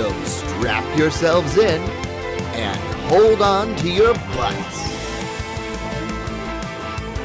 So 0.00 0.24
strap 0.24 0.96
yourselves 0.96 1.58
in 1.58 1.78
and 1.82 2.80
hold 3.10 3.42
on 3.42 3.76
to 3.76 3.90
your 3.90 4.14
butts. 4.14 4.78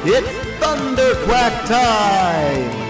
It's 0.04 0.60
Thunder 0.60 1.16
Quack 1.24 1.66
time! 1.68 2.86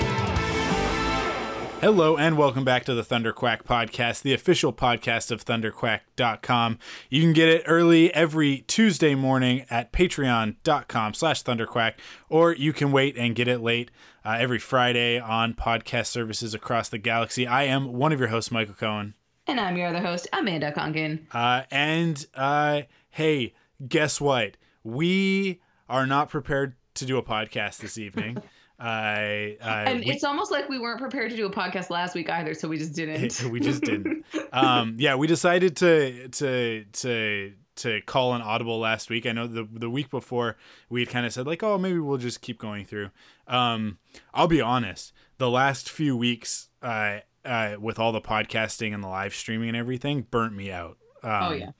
Hello 1.81 2.17
and 2.17 2.35
welcome 2.35 2.65
back 2.65 2.83
to 2.85 2.95
the 2.95 3.03
Thunderquack 3.03 3.61
podcast, 3.61 4.23
the 4.23 4.33
official 4.33 4.73
podcast 4.73 5.29
of 5.29 5.45
thunderquack.com. 5.45 6.79
You 7.11 7.21
can 7.21 7.33
get 7.33 7.49
it 7.49 7.61
early 7.67 8.11
every 8.11 8.63
Tuesday 8.65 9.13
morning 9.13 9.67
at 9.69 9.93
patreon.com 9.93 11.13
slash 11.13 11.43
thunderquack, 11.43 11.93
or 12.27 12.55
you 12.55 12.73
can 12.73 12.91
wait 12.91 13.15
and 13.19 13.35
get 13.35 13.47
it 13.47 13.61
late 13.61 13.91
uh, 14.25 14.35
every 14.39 14.57
Friday 14.57 15.19
on 15.19 15.53
podcast 15.53 16.07
services 16.07 16.55
across 16.55 16.89
the 16.89 16.97
galaxy. 16.97 17.45
I 17.45 17.65
am 17.65 17.93
one 17.93 18.11
of 18.11 18.19
your 18.19 18.29
hosts, 18.29 18.49
Michael 18.49 18.73
Cohen. 18.73 19.13
And 19.47 19.59
I'm 19.59 19.77
your 19.77 19.87
other 19.87 20.01
host, 20.01 20.27
Amanda 20.33 20.71
Conkin. 20.71 21.21
Uh, 21.31 21.63
and 21.69 22.25
uh, 22.33 22.81
hey, 23.11 23.53
guess 23.87 24.19
what? 24.19 24.57
We 24.83 25.61
are 25.87 26.07
not 26.07 26.29
prepared 26.29 26.75
to 26.95 27.05
do 27.05 27.17
a 27.17 27.23
podcast 27.23 27.77
this 27.77 27.97
evening. 27.97 28.37
I, 28.79 29.57
I 29.63 29.83
and 29.83 29.99
we- 30.01 30.07
it's 30.11 30.23
almost 30.23 30.51
like 30.51 30.67
we 30.67 30.79
weren't 30.79 30.99
prepared 30.99 31.29
to 31.31 31.37
do 31.37 31.45
a 31.45 31.51
podcast 31.51 31.89
last 31.89 32.13
week 32.15 32.29
either, 32.29 32.53
so 32.53 32.67
we 32.67 32.77
just 32.77 32.93
didn't. 32.93 33.41
we 33.51 33.59
just 33.59 33.81
didn't. 33.83 34.25
Um, 34.51 34.95
yeah, 34.97 35.15
we 35.15 35.27
decided 35.27 35.75
to 35.77 36.29
to 36.29 36.85
to 36.85 37.53
to 37.77 38.01
call 38.01 38.35
an 38.35 38.41
audible 38.41 38.79
last 38.79 39.09
week. 39.09 39.25
I 39.25 39.33
know 39.33 39.47
the 39.47 39.67
the 39.69 39.89
week 39.89 40.09
before 40.09 40.55
we 40.89 41.01
had 41.01 41.09
kind 41.09 41.25
of 41.25 41.33
said 41.33 41.45
like, 41.45 41.61
oh, 41.61 41.77
maybe 41.77 41.99
we'll 41.99 42.17
just 42.17 42.41
keep 42.41 42.57
going 42.57 42.85
through. 42.85 43.09
Um, 43.47 43.97
I'll 44.33 44.47
be 44.47 44.61
honest, 44.61 45.11
the 45.37 45.49
last 45.49 45.89
few 45.89 46.15
weeks, 46.15 46.69
uh, 46.81 47.19
uh, 47.45 47.77
with 47.79 47.99
all 47.99 48.11
the 48.11 48.21
podcasting 48.21 48.93
and 48.93 49.03
the 49.03 49.07
live 49.07 49.33
streaming 49.33 49.69
and 49.69 49.77
everything, 49.77 50.23
burnt 50.29 50.53
me 50.55 50.71
out. 50.71 50.97
Um, 51.23 51.43
oh 51.43 51.51
yeah. 51.53 51.71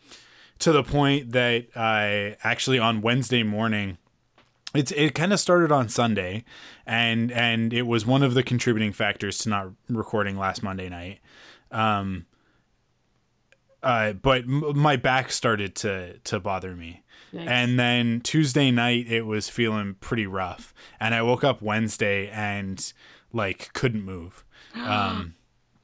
To 0.59 0.71
the 0.71 0.83
point 0.83 1.31
that 1.31 1.67
I 1.75 2.38
actually 2.44 2.80
on 2.80 3.02
Wednesday 3.02 3.44
morning 3.44 3.97
it's 4.75 4.91
it 4.91 5.16
kind 5.16 5.31
of 5.33 5.39
started 5.39 5.71
on 5.71 5.89
Sunday, 5.89 6.43
and 6.86 7.31
and 7.31 7.73
it 7.73 7.83
was 7.83 8.05
one 8.05 8.23
of 8.23 8.33
the 8.33 8.43
contributing 8.43 8.91
factors 8.91 9.38
to 9.39 9.49
not 9.49 9.71
recording 9.89 10.38
last 10.38 10.61
Monday 10.63 10.89
night. 10.89 11.19
Um. 11.71 12.25
Uh, 13.81 14.13
but 14.13 14.43
m- 14.45 14.75
my 14.75 14.95
back 14.95 15.31
started 15.31 15.75
to 15.75 16.17
to 16.19 16.39
bother 16.39 16.75
me, 16.75 17.03
Yikes. 17.31 17.47
and 17.47 17.80
then 17.80 18.19
Tuesday 18.19 18.71
night 18.71 19.05
it 19.08 19.27
was 19.27 19.47
feeling 19.47 19.95
pretty 19.99 20.25
rough, 20.25 20.73
and 20.99 21.13
I 21.13 21.21
woke 21.21 21.43
up 21.43 21.61
Wednesday 21.61 22.27
and 22.30 22.91
like 23.31 23.71
couldn't 23.73 24.03
move. 24.03 24.43
Um, 24.75 25.34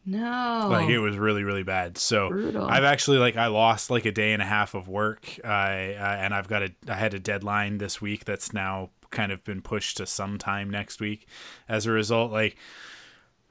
no. 0.06 0.68
like 0.70 0.90
it 0.90 1.00
was 1.00 1.18
really 1.18 1.44
really 1.44 1.64
bad 1.64 1.98
so 1.98 2.30
Brutal. 2.30 2.66
i've 2.66 2.84
actually 2.84 3.18
like 3.18 3.38
i 3.38 3.48
lost 3.48 3.90
like 3.90 4.06
a 4.06 4.12
day 4.12 4.34
and 4.34 4.42
a 4.42 4.46
half 4.46 4.74
of 4.74 4.88
work 4.88 5.40
I 5.44 5.94
uh, 5.94 6.18
and 6.20 6.34
i've 6.34 6.48
got 6.48 6.64
a 6.64 6.72
i 6.88 6.96
had 6.96 7.14
a 7.14 7.20
deadline 7.20 7.78
this 7.78 8.02
week 8.02 8.26
that's 8.26 8.54
now 8.54 8.90
kind 9.12 9.32
of 9.32 9.44
been 9.44 9.62
pushed 9.62 9.98
to 9.98 10.06
sometime 10.06 10.70
next 10.70 11.02
week 11.02 11.28
as 11.68 11.86
a 11.86 11.92
result 11.92 12.32
like 12.32 12.58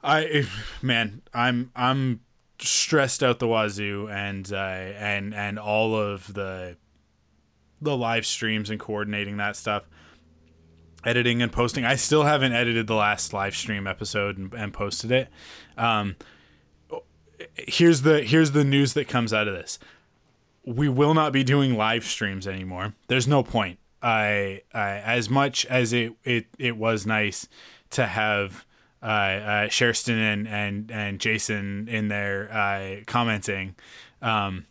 i 0.03 0.45
man 0.81 1.21
i'm 1.33 1.71
i'm 1.75 2.21
stressed 2.59 3.23
out 3.23 3.39
the 3.39 3.47
wazoo 3.47 4.07
and 4.09 4.51
uh 4.51 4.55
and 4.55 5.33
and 5.33 5.57
all 5.57 5.95
of 5.95 6.33
the 6.33 6.77
the 7.81 7.97
live 7.97 8.25
streams 8.25 8.69
and 8.69 8.79
coordinating 8.79 9.37
that 9.37 9.55
stuff 9.55 9.87
editing 11.03 11.41
and 11.41 11.51
posting. 11.51 11.85
I 11.85 11.95
still 11.95 12.23
haven't 12.23 12.53
edited 12.53 12.87
the 12.87 12.95
last 12.95 13.33
live 13.33 13.55
stream 13.55 13.87
episode 13.87 14.37
and, 14.37 14.53
and 14.53 14.73
posted 14.73 15.11
it. 15.11 15.29
Um, 15.77 16.15
here's 17.55 18.01
the 18.01 18.23
here's 18.23 18.51
the 18.51 18.63
news 18.63 18.93
that 18.93 19.07
comes 19.07 19.33
out 19.33 19.47
of 19.47 19.53
this. 19.53 19.79
We 20.65 20.89
will 20.89 21.13
not 21.13 21.33
be 21.33 21.43
doing 21.43 21.75
live 21.75 22.03
streams 22.03 22.47
anymore. 22.47 22.93
There's 23.07 23.27
no 23.27 23.43
point. 23.43 23.79
I, 24.01 24.61
I 24.73 24.97
as 24.99 25.29
much 25.29 25.65
as 25.67 25.93
it 25.93 26.13
it 26.23 26.47
it 26.57 26.77
was 26.77 27.05
nice 27.05 27.47
to 27.91 28.05
have 28.05 28.65
uh, 29.01 29.05
uh 29.05 29.67
Sherston 29.67 30.17
and 30.17 30.47
and 30.47 30.91
and 30.91 31.19
Jason 31.19 31.87
in 31.87 32.07
there 32.07 32.51
uh, 32.51 33.03
commenting. 33.05 33.75
Um, 34.21 34.65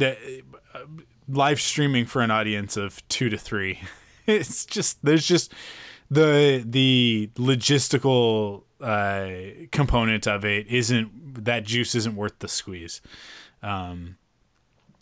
uh, 0.00 0.14
live 1.28 1.60
streaming 1.60 2.06
for 2.06 2.22
an 2.22 2.30
audience 2.30 2.76
of 2.76 3.06
two 3.08 3.28
to 3.30 3.38
three. 3.38 3.80
It's 4.26 4.64
just 4.64 5.04
there's 5.04 5.26
just 5.26 5.52
the 6.10 6.64
the 6.66 7.28
logistical 7.34 8.62
uh, 8.84 9.66
component 9.72 10.26
of 10.26 10.44
it 10.44 10.66
isn't 10.66 11.44
that 11.44 11.64
juice 11.64 11.94
isn't 11.94 12.16
worth 12.16 12.38
the 12.38 12.48
squeeze. 12.48 13.00
Um, 13.62 14.16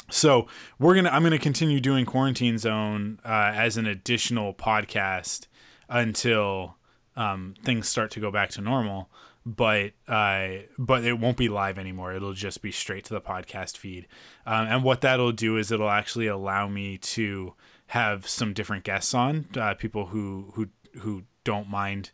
so 0.09 0.47
we're 0.78 0.94
gonna 0.94 1.10
I'm 1.10 1.22
gonna 1.22 1.38
continue 1.38 1.81
doing 1.81 2.06
quarantine 2.06 2.59
zone 2.59 3.19
uh, 3.25 3.53
as 3.54 3.76
an 3.76 3.87
additional 3.87 4.54
podcast 4.54 5.47
until 5.88 6.76
um, 7.16 7.54
things 7.65 7.88
start 7.88 8.10
to 8.12 8.20
go 8.20 8.31
back 8.31 8.50
to 8.50 8.60
normal. 8.60 9.10
But 9.44 9.93
uh, 10.06 10.49
but 10.78 11.04
it 11.04 11.19
won't 11.19 11.37
be 11.37 11.49
live 11.49 11.76
anymore. 11.76 12.12
It'll 12.12 12.34
just 12.34 12.62
be 12.62 12.70
straight 12.70 13.04
to 13.06 13.14
the 13.14 13.20
podcast 13.20 13.76
feed. 13.76 14.06
Um, 14.47 14.66
and 14.69 14.84
what 14.84 15.00
that'll 15.00 15.32
do 15.32 15.56
is 15.56 15.72
it'll 15.72 15.91
actually 15.91 16.28
allow 16.28 16.69
me 16.69 16.99
to 16.99 17.54
have 17.88 18.28
some 18.28 18.53
different 18.53 18.84
guests 18.84 19.12
on, 19.12 19.49
uh, 19.56 19.75
people 19.75 20.06
who 20.06 20.53
who 20.54 20.69
who 21.00 21.25
don't 21.43 21.69
mind 21.69 22.12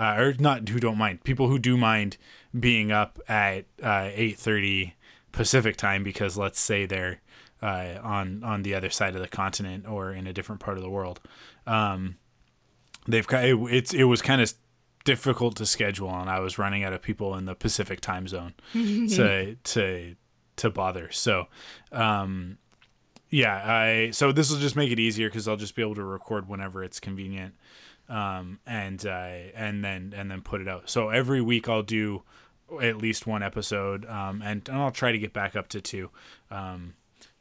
uh, 0.00 0.14
or 0.16 0.34
not 0.38 0.66
who 0.70 0.80
don't 0.80 0.96
mind 0.96 1.22
people 1.24 1.48
who 1.48 1.58
do 1.58 1.76
mind 1.76 2.16
being 2.58 2.90
up 2.90 3.20
at 3.28 3.66
uh, 3.82 4.08
8.30 4.08 4.94
pacific 5.30 5.76
time 5.76 6.02
because 6.02 6.38
let's 6.38 6.58
say 6.58 6.86
they're 6.86 7.20
uh, 7.62 7.98
on 8.02 8.42
on 8.42 8.62
the 8.62 8.74
other 8.74 8.88
side 8.88 9.14
of 9.14 9.20
the 9.20 9.28
continent 9.28 9.86
or 9.86 10.12
in 10.12 10.26
a 10.26 10.32
different 10.32 10.60
part 10.60 10.78
of 10.78 10.82
the 10.82 10.88
world. 10.88 11.20
Um, 11.66 12.16
they've 13.06 13.26
it, 13.30 13.54
it's 13.70 13.92
it 13.92 14.04
was 14.04 14.22
kind 14.22 14.40
of 14.40 14.54
difficult 15.04 15.56
to 15.56 15.64
schedule 15.64 16.10
and 16.10 16.28
i 16.28 16.38
was 16.38 16.58
running 16.58 16.84
out 16.84 16.92
of 16.92 17.00
people 17.00 17.34
in 17.34 17.46
the 17.46 17.54
pacific 17.54 18.02
time 18.02 18.28
zone 18.28 18.54
to 18.72 19.56
to 19.64 20.16
to 20.56 20.70
bother. 20.70 21.10
So 21.10 21.46
um, 21.92 22.58
yeah 23.30 23.62
i 23.64 24.10
so 24.10 24.32
this 24.32 24.50
will 24.50 24.58
just 24.58 24.74
make 24.74 24.90
it 24.90 24.98
easier 24.98 25.28
because 25.28 25.46
i'll 25.46 25.56
just 25.56 25.76
be 25.76 25.82
able 25.82 25.94
to 25.94 26.04
record 26.04 26.48
whenever 26.48 26.82
it's 26.82 26.98
convenient 26.98 27.54
um, 28.10 28.58
and 28.66 29.04
uh, 29.06 29.30
and 29.54 29.84
then 29.84 30.12
and 30.14 30.30
then 30.30 30.42
put 30.42 30.60
it 30.60 30.68
out. 30.68 30.90
So 30.90 31.08
every 31.08 31.40
week 31.40 31.68
I'll 31.68 31.82
do 31.82 32.22
at 32.82 32.98
least 32.98 33.26
one 33.26 33.42
episode, 33.42 34.04
um, 34.06 34.42
and, 34.42 34.68
and 34.68 34.78
I'll 34.78 34.90
try 34.90 35.12
to 35.12 35.18
get 35.18 35.32
back 35.32 35.56
up 35.56 35.68
to 35.68 35.80
two, 35.80 36.10
um, 36.50 36.94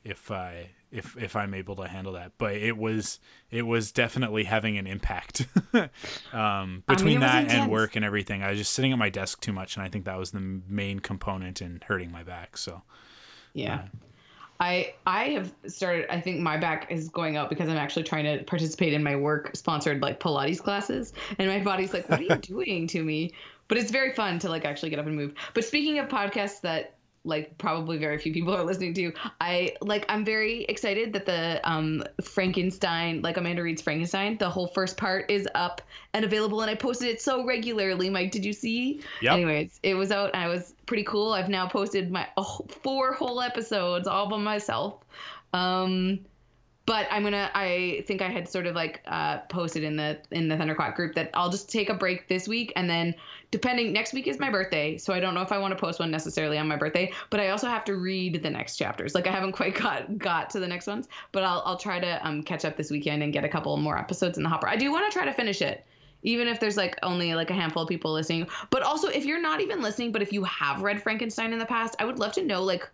if 0.04 0.32
I 0.32 0.70
if 0.92 1.18
if 1.18 1.36
I'm 1.36 1.54
able 1.54 1.76
to 1.78 1.88
handle 1.88 2.14
that. 2.14 2.34
But 2.38 2.56
it 2.56 2.78
was 2.78 3.20
it 3.52 3.64
was 3.64 3.92
definitely 3.92 4.44
having 4.44 4.78
an 4.78 4.88
impact 4.88 5.48
um, 6.34 6.84
between 6.88 7.18
it 7.18 7.20
was 7.20 7.32
that 7.32 7.50
and 7.50 7.72
work 7.72 7.96
and 7.96 8.06
everything. 8.06 8.44
I 8.44 8.52
was 8.52 8.60
just 8.60 8.74
sitting 8.74 8.92
at 8.92 8.98
my 9.00 9.10
desk 9.10 9.42
too 9.42 9.54
much, 9.54 9.76
and 9.76 9.84
I 9.84 9.90
think 9.90 10.06
that 10.06 10.18
was 10.18 10.32
the 10.32 10.40
main 10.40 11.00
component 11.00 11.62
in 11.62 11.82
hurting 11.88 12.12
my 12.12 12.24
back. 12.24 12.58
So 12.58 12.84
yeah. 13.54 13.88
I 14.60 14.94
I 15.06 15.30
have 15.30 15.54
started 15.68 16.08
I 16.10 16.20
think 16.20 16.40
my 16.42 16.58
back 16.58 16.92
is 16.92 17.10
going 17.10 17.38
out 17.38 17.50
because 17.50 17.70
I'm 17.70 17.78
actually 17.78 18.04
trying 18.04 18.26
to 18.26 18.44
participate 18.44 18.94
in 18.94 19.04
my 19.04 19.16
work 19.16 19.56
sponsored 19.56 20.02
like 20.02 20.20
Pilates 20.20 20.62
classes 20.62 21.14
and 21.38 21.48
my 21.48 21.60
body's 21.60 21.94
like 21.94 22.10
what 22.10 22.20
are 22.20 22.24
you 22.24 22.36
doing 22.42 22.88
to 22.88 23.04
me? 23.04 23.34
But 23.68 23.78
it's 23.78 23.92
very 23.92 24.14
fun 24.14 24.40
to 24.40 24.50
like 24.50 24.66
actually 24.66 24.90
get 24.90 25.00
up 25.00 25.06
and 25.06 25.16
move. 25.16 25.34
But 25.54 25.64
speaking 25.64 26.00
of 26.00 26.10
podcasts 26.10 26.62
that 26.62 26.96
like 27.24 27.58
probably 27.58 27.98
very 27.98 28.18
few 28.18 28.34
people 28.34 28.56
are 28.56 28.64
listening 28.64 28.94
to. 28.96 29.14
I 29.42 29.76
like 29.82 30.06
I'm 30.10 30.24
very 30.24 30.64
excited 30.64 31.14
that 31.14 31.26
the 31.26 31.60
um 31.70 32.04
Frankenstein, 32.22 33.22
like 33.22 33.38
Amanda 33.38 33.64
Reed's 33.64 33.82
Frankenstein, 33.82 34.38
the 34.38 34.50
whole 34.50 34.68
first 34.68 34.98
part 34.98 35.30
is 35.30 35.48
up 35.56 35.82
and 36.14 36.26
available 36.26 36.62
and 36.62 36.70
I 36.70 36.76
posted 36.76 37.10
it 37.10 37.22
so 37.22 37.46
regularly. 37.46 38.10
Mike, 38.10 38.32
did 38.32 38.46
you 38.46 38.54
see? 38.54 39.02
Yep. 39.22 39.34
Anyways, 39.34 39.80
it 39.84 39.96
was 39.96 40.12
out 40.12 40.32
and 40.34 40.44
I 40.44 40.48
was 40.48 40.74
pretty 40.86 41.04
cool. 41.04 41.34
I've 41.34 41.50
now 41.50 41.68
posted 41.68 42.12
my 42.12 42.28
oh, 42.38 42.66
four 42.68 43.14
whole 43.14 43.42
episodes 43.42 44.08
all 44.08 44.30
by 44.30 44.38
myself. 44.38 45.04
Um 45.54 46.20
but 46.90 47.06
I'm 47.12 47.22
gonna. 47.22 47.52
I 47.54 48.04
think 48.08 48.24
I 48.24 48.30
had 48.30 48.50
sort 48.50 48.66
of 48.66 48.74
like 48.74 49.02
uh, 49.06 49.42
posted 49.42 49.84
in 49.84 49.96
the 49.96 50.18
in 50.32 50.48
the 50.48 50.56
Thunderquack 50.56 50.96
group 50.96 51.14
that 51.14 51.30
I'll 51.36 51.52
just 51.52 51.70
take 51.70 51.88
a 51.88 51.94
break 51.94 52.28
this 52.28 52.48
week, 52.48 52.74
and 52.76 52.90
then 52.90 53.14
depending 53.52 53.92
next 53.92 54.14
week 54.14 54.28
is 54.28 54.40
my 54.40 54.50
birthday, 54.50 54.98
so 54.98 55.14
I 55.14 55.20
don't 55.20 55.34
know 55.34 55.42
if 55.42 55.52
I 55.52 55.58
want 55.58 55.72
to 55.72 55.80
post 55.80 56.00
one 56.00 56.12
necessarily 56.12 56.58
on 56.58 56.68
my 56.68 56.76
birthday. 56.76 57.12
But 57.30 57.40
I 57.40 57.50
also 57.50 57.68
have 57.68 57.84
to 57.86 57.96
read 57.96 58.42
the 58.44 58.50
next 58.50 58.78
chapters. 58.78 59.16
Like 59.16 59.28
I 59.28 59.32
haven't 59.32 59.54
quite 59.54 59.76
got 59.76 60.18
got 60.18 60.50
to 60.52 60.60
the 60.60 60.68
next 60.68 60.88
ones, 60.88 61.08
but 61.32 61.44
I'll 61.44 61.62
I'll 61.66 61.78
try 61.78 62.00
to 62.00 62.28
um 62.28 62.44
catch 62.44 62.66
up 62.66 62.78
this 62.78 62.92
weekend 62.92 63.24
and 63.24 63.34
get 63.34 63.44
a 63.44 63.50
couple 63.50 63.76
more 63.78 63.98
episodes 63.98 64.38
in 64.38 64.44
the 64.44 64.50
hopper. 64.50 64.68
I 64.68 64.76
do 64.76 64.92
want 64.92 65.12
to 65.12 65.18
try 65.18 65.26
to 65.26 65.34
finish 65.34 65.62
it 65.62 65.86
even 66.24 66.48
if 66.48 66.60
there's 66.60 66.78
like 66.78 66.98
only 67.04 67.34
like 67.34 67.50
a 67.50 67.54
handful 67.54 67.84
of 67.84 67.90
people 67.90 68.12
listening 68.12 68.48
but 68.70 68.84
also 68.84 69.08
if 69.08 69.26
you're 69.26 69.42
not 69.42 69.62
even 69.62 69.82
listening 69.82 70.12
but 70.12 70.22
if 70.22 70.34
you 70.34 70.44
have 70.44 70.82
read 70.82 71.02
frankenstein 71.02 71.54
in 71.54 71.60
the 71.60 71.66
past 71.66 71.96
i 72.00 72.06
would 72.06 72.20
love 72.20 72.34
to 72.34 72.44
know 72.44 72.62
like 72.62 72.90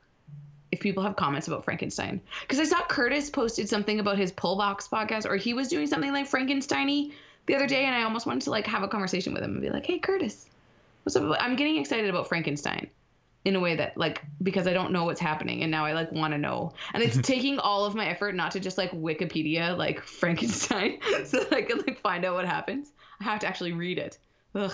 if 0.71 0.79
people 0.79 1.01
have 1.01 1.15
comments 1.15 1.47
about 1.47 1.63
frankenstein 1.63 2.21
because 2.41 2.59
i 2.59 2.63
saw 2.63 2.81
curtis 2.87 3.29
posted 3.29 3.67
something 3.67 3.99
about 3.99 4.17
his 4.17 4.31
pull 4.31 4.55
box 4.55 4.87
podcast 4.87 5.25
or 5.25 5.35
he 5.35 5.53
was 5.53 5.67
doing 5.67 5.87
something 5.87 6.11
like 6.11 6.29
frankensteiny 6.29 7.13
the 7.47 7.55
other 7.55 7.67
day 7.67 7.85
and 7.85 7.95
i 7.95 8.03
almost 8.03 8.25
wanted 8.25 8.41
to 8.41 8.49
like 8.49 8.65
have 8.67 8.83
a 8.83 8.87
conversation 8.87 9.33
with 9.33 9.43
him 9.43 9.51
and 9.53 9.61
be 9.61 9.69
like 9.69 9.85
hey 9.85 9.99
curtis 9.99 10.47
what's 11.03 11.15
up 11.15 11.37
i'm 11.39 11.55
getting 11.55 11.77
excited 11.77 12.09
about 12.09 12.27
frankenstein 12.27 12.87
in 13.45 13.55
a 13.55 13.59
way 13.59 13.75
that 13.75 13.95
like 13.95 14.23
because 14.41 14.65
I 14.65 14.73
don't 14.73 14.91
know 14.91 15.05
what's 15.05 15.19
happening 15.21 15.61
and 15.61 15.69
now 15.69 15.85
I 15.85 15.93
like 15.93 16.11
want 16.11 16.33
to 16.33 16.37
know. 16.39 16.73
And 16.95 17.03
it's 17.03 17.15
taking 17.21 17.59
all 17.59 17.85
of 17.85 17.93
my 17.93 18.07
effort 18.07 18.33
not 18.33 18.49
to 18.53 18.59
just 18.59 18.75
like 18.75 18.89
Wikipedia 18.89 19.77
like 19.77 20.01
Frankenstein 20.21 20.97
so 21.25 21.41
that 21.43 21.53
I 21.53 21.61
can 21.61 21.77
like 21.85 21.99
find 22.01 22.25
out 22.25 22.33
what 22.33 22.45
happens. 22.45 22.91
I 23.19 23.23
have 23.25 23.37
to 23.41 23.47
actually 23.47 23.73
read 23.73 23.99
it. 23.99 24.17
Ugh. 24.55 24.73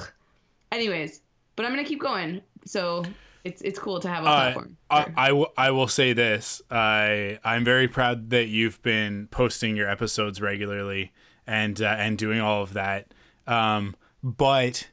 Anyways, 0.72 1.20
but 1.58 1.66
I'm 1.66 1.74
gonna 1.74 1.84
keep 1.84 2.00
going. 2.00 2.42
So 2.64 3.04
it's 3.44 3.62
it's 3.62 3.78
cool 3.78 4.00
to 4.00 4.08
have 4.08 4.24
a 4.24 4.28
Uh, 4.28 4.36
platform. 4.36 4.78
I, 4.90 5.04
Sure. 5.04 5.14
I, 5.18 5.28
w- 5.28 5.48
I 5.58 5.72
will 5.72 5.88
say 5.90 6.14
this. 6.14 6.62
I 6.72 7.40
I'm 7.44 7.66
very 7.66 7.90
proud 7.90 8.30
that 8.30 8.48
you've 8.48 8.82
been 8.84 9.28
posting 9.32 9.76
your 9.76 9.90
episodes 9.90 10.40
regularly 10.40 11.12
and 11.52 11.82
uh, 11.82 11.96
and 11.98 12.18
doing 12.18 12.40
all 12.40 12.64
of 12.64 12.74
that. 12.74 13.14
Um, 13.46 13.96
but 14.24 14.88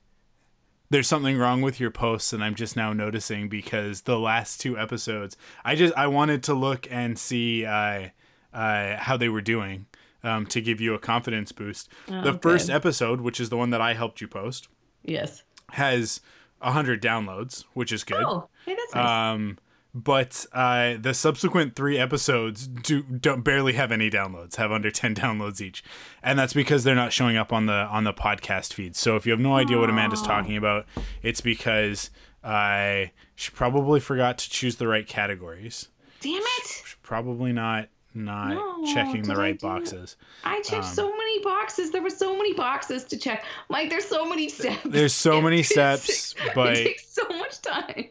there's 0.90 1.06
something 1.06 1.36
wrong 1.38 1.62
with 1.62 1.78
your 1.78 1.90
posts, 1.90 2.32
and 2.32 2.42
I'm 2.42 2.54
just 2.54 2.74
now 2.76 2.92
noticing 2.92 3.48
because 3.48 4.02
the 4.02 4.18
last 4.18 4.60
two 4.60 4.76
episodes, 4.78 5.36
I 5.64 5.74
just 5.76 5.94
I 5.96 6.06
wanted 6.08 6.42
to 6.44 6.54
look 6.54 6.88
and 6.90 7.18
see 7.18 7.64
uh, 7.64 8.08
uh, 8.52 8.96
how 8.96 9.16
they 9.16 9.28
were 9.28 9.42
doing 9.42 9.86
um, 10.24 10.46
to 10.46 10.60
give 10.60 10.80
you 10.80 10.94
a 10.94 10.98
confidence 10.98 11.52
boost. 11.52 11.88
the 12.06 12.34
Oh, 12.34 12.38
first 12.42 12.70
episode, 12.70 13.20
which 13.20 13.38
is 13.38 13.50
the 13.50 13.56
one 13.56 13.70
that 13.70 13.80
I 13.80 13.94
helped 13.94 14.20
you 14.20 14.26
post, 14.28 14.68
yes. 15.04 15.42
has 15.72 16.20
hundred 16.60 17.00
downloads, 17.00 17.64
which 17.74 17.92
is 17.92 18.02
good. 18.02 18.24
Oh, 18.26 18.48
hey, 18.66 18.74
that's 18.74 18.94
nice. 18.94 19.34
Um, 19.34 19.58
but 19.94 20.44
uh, 20.52 20.94
the 21.00 21.14
subsequent 21.14 21.74
three 21.74 21.98
episodes 21.98 22.66
do 22.68 23.02
don't 23.02 23.42
barely 23.42 23.72
have 23.72 23.90
any 23.90 24.10
downloads, 24.10 24.56
have 24.56 24.70
under 24.72 24.90
ten 24.90 25.14
downloads 25.16 25.60
each, 25.60 25.82
and 26.22 26.38
that's 26.38 26.52
because 26.52 26.84
they're 26.84 26.94
not 26.94 27.12
showing 27.12 27.36
up 27.36 27.52
on 27.52 27.66
the 27.66 27.72
on 27.72 28.04
the 28.04 28.12
podcast 28.12 28.72
feed. 28.74 28.96
So 28.96 29.16
if 29.16 29.26
you 29.26 29.32
have 29.32 29.40
no 29.40 29.54
idea 29.56 29.78
what 29.78 29.90
Amanda's 29.90 30.22
talking 30.22 30.56
about, 30.56 30.86
it's 31.22 31.40
because 31.40 32.10
I 32.44 33.12
she 33.34 33.50
probably 33.50 34.00
forgot 34.00 34.38
to 34.38 34.50
choose 34.50 34.76
the 34.76 34.86
right 34.86 35.06
categories. 35.06 35.88
Damn 36.20 36.42
it! 36.42 36.66
She's 36.66 36.96
probably 37.02 37.52
not 37.52 37.88
not 38.14 38.54
No, 38.54 38.84
checking 38.92 39.22
the 39.22 39.36
right 39.36 39.58
do- 39.58 39.66
boxes. 39.66 40.16
I 40.44 40.60
checked 40.62 40.86
Um, 40.86 40.94
so 40.94 41.10
many 41.16 41.42
boxes. 41.42 41.90
There 41.92 42.02
were 42.02 42.10
so 42.10 42.36
many 42.36 42.52
boxes 42.54 43.04
to 43.04 43.16
check. 43.16 43.44
Like, 43.68 43.90
there's 43.90 44.06
so 44.06 44.28
many 44.28 44.48
steps. 44.48 44.80
There's 44.84 45.12
so 45.14 45.40
many 45.42 45.62
steps, 45.62 46.34
but 46.54 46.72
it 46.76 46.84
takes 46.84 47.08
so 47.08 47.22
much 47.28 47.60
time. 47.60 48.06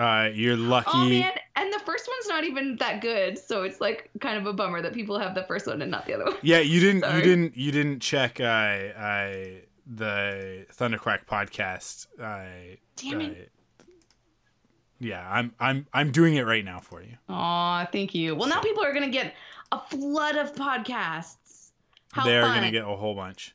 Uh, 0.00 0.30
you're 0.32 0.56
lucky. 0.56 0.88
Oh 0.92 1.08
man, 1.08 1.32
and 1.56 1.72
the 1.72 1.78
first 1.80 2.08
one's 2.08 2.26
not 2.26 2.44
even 2.44 2.76
that 2.76 3.02
good, 3.02 3.38
so 3.38 3.64
it's 3.64 3.80
like 3.80 4.10
kind 4.20 4.38
of 4.38 4.46
a 4.46 4.52
bummer 4.52 4.80
that 4.80 4.94
people 4.94 5.18
have 5.18 5.34
the 5.34 5.44
first 5.44 5.66
one 5.66 5.82
and 5.82 5.90
not 5.90 6.06
the 6.06 6.14
other 6.14 6.24
one. 6.24 6.36
Yeah, 6.42 6.60
you 6.60 6.80
didn't. 6.80 7.04
You 7.14 7.22
didn't. 7.22 7.56
You 7.56 7.70
didn't 7.70 8.00
check 8.00 8.40
uh, 8.40 8.44
uh, 8.44 9.34
the 9.86 10.66
Thunderquack 10.74 11.26
podcast. 11.26 12.06
Uh, 12.18 12.76
Damn 12.96 13.20
uh, 13.20 13.24
it. 13.24 13.52
yeah, 14.98 15.28
I'm. 15.30 15.52
I'm. 15.60 15.86
I'm 15.92 16.12
doing 16.12 16.36
it 16.36 16.46
right 16.46 16.64
now 16.64 16.80
for 16.80 17.02
you. 17.02 17.18
Aw, 17.28 17.86
thank 17.92 18.14
you. 18.14 18.34
Well, 18.34 18.48
now 18.48 18.60
people 18.60 18.82
are 18.82 18.94
gonna 18.94 19.10
get 19.10 19.34
a 19.70 19.80
flood 19.80 20.36
of 20.36 20.54
podcasts. 20.54 21.72
How 22.12 22.24
They're 22.24 22.42
fun! 22.42 22.54
gonna 22.54 22.72
get 22.72 22.84
a 22.84 22.96
whole 22.96 23.14
bunch. 23.14 23.54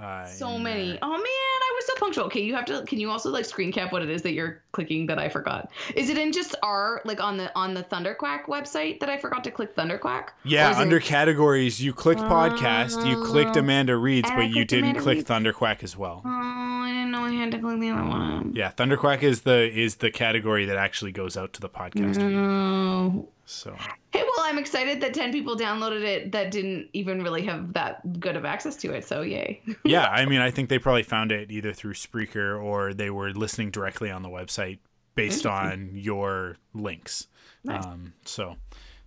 Uh, 0.00 0.24
so 0.26 0.58
many. 0.58 0.90
there. 0.90 0.98
Oh 1.02 1.10
man, 1.10 1.20
I 1.22 1.72
was 1.74 1.86
so 1.86 1.94
punctual. 1.98 2.24
Okay, 2.26 2.40
you 2.42 2.54
have 2.54 2.64
to. 2.66 2.84
Can 2.84 3.00
you 3.00 3.10
also 3.10 3.30
like 3.30 3.44
screen 3.44 3.72
cap 3.72 3.92
what 3.92 4.02
it 4.02 4.08
is 4.10 4.22
that 4.22 4.32
you're 4.32 4.62
clicking 4.72 5.06
that 5.06 5.18
I 5.18 5.28
forgot? 5.28 5.70
Is 5.96 6.08
it 6.08 6.16
in 6.18 6.30
just 6.32 6.54
our 6.62 7.00
like 7.04 7.20
on 7.20 7.36
the 7.36 7.50
on 7.56 7.74
the 7.74 7.82
Thunderquack 7.82 8.44
website 8.44 9.00
that 9.00 9.08
I 9.10 9.16
forgot 9.18 9.42
to 9.44 9.50
click 9.50 9.74
Thunderquack? 9.74 10.28
Yeah, 10.44 10.70
is 10.70 10.78
it- 10.78 10.82
under 10.82 11.00
categories, 11.00 11.82
you 11.82 11.92
clicked 11.92 12.20
podcast, 12.20 13.04
you 13.08 13.24
clicked 13.24 13.56
Oh. 13.56 13.60
Amanda 13.60 13.96
Reads, 13.96 14.30
but 14.30 14.50
you 14.50 14.64
didn't 14.64 14.84
Amanda 14.90 15.00
click 15.02 15.16
Reads. 15.18 15.28
Thunderquack 15.30 15.82
as 15.82 15.96
well. 15.96 16.22
Oh, 16.24 16.28
I 16.28 16.90
didn't 16.92 17.10
know 17.10 17.24
I 17.24 17.32
had 17.32 17.50
to 17.52 17.58
click 17.58 17.80
the 17.80 17.90
other 17.90 18.04
one. 18.08 18.52
Yeah, 18.54 18.70
Thunderquack 18.70 19.22
is 19.22 19.42
the 19.42 19.68
is 19.76 19.96
the 19.96 20.10
category 20.12 20.64
that 20.66 20.76
actually 20.76 21.12
goes 21.12 21.36
out 21.36 21.52
to 21.54 21.60
the 21.60 21.68
podcast. 21.68 22.16
feed. 22.16 22.34
Oh. 22.36 23.28
So 23.46 23.74
I'm 24.48 24.58
excited 24.58 25.00
that 25.02 25.12
10 25.14 25.30
people 25.32 25.56
downloaded 25.56 26.02
it 26.02 26.32
that 26.32 26.50
didn't 26.50 26.88
even 26.94 27.22
really 27.22 27.44
have 27.44 27.72
that 27.74 28.18
good 28.18 28.34
of 28.36 28.44
access 28.44 28.76
to 28.76 28.92
it. 28.92 29.04
So, 29.04 29.20
yay. 29.22 29.60
yeah, 29.84 30.06
I 30.08 30.24
mean, 30.26 30.40
I 30.40 30.50
think 30.50 30.68
they 30.68 30.78
probably 30.78 31.02
found 31.02 31.30
it 31.32 31.50
either 31.50 31.72
through 31.72 31.94
Spreaker 31.94 32.62
or 32.62 32.94
they 32.94 33.10
were 33.10 33.30
listening 33.32 33.70
directly 33.70 34.10
on 34.10 34.22
the 34.22 34.28
website 34.30 34.78
based 35.14 35.44
on 35.46 35.90
your 35.94 36.56
links. 36.74 37.26
Nice. 37.64 37.84
Um, 37.84 38.14
so, 38.24 38.56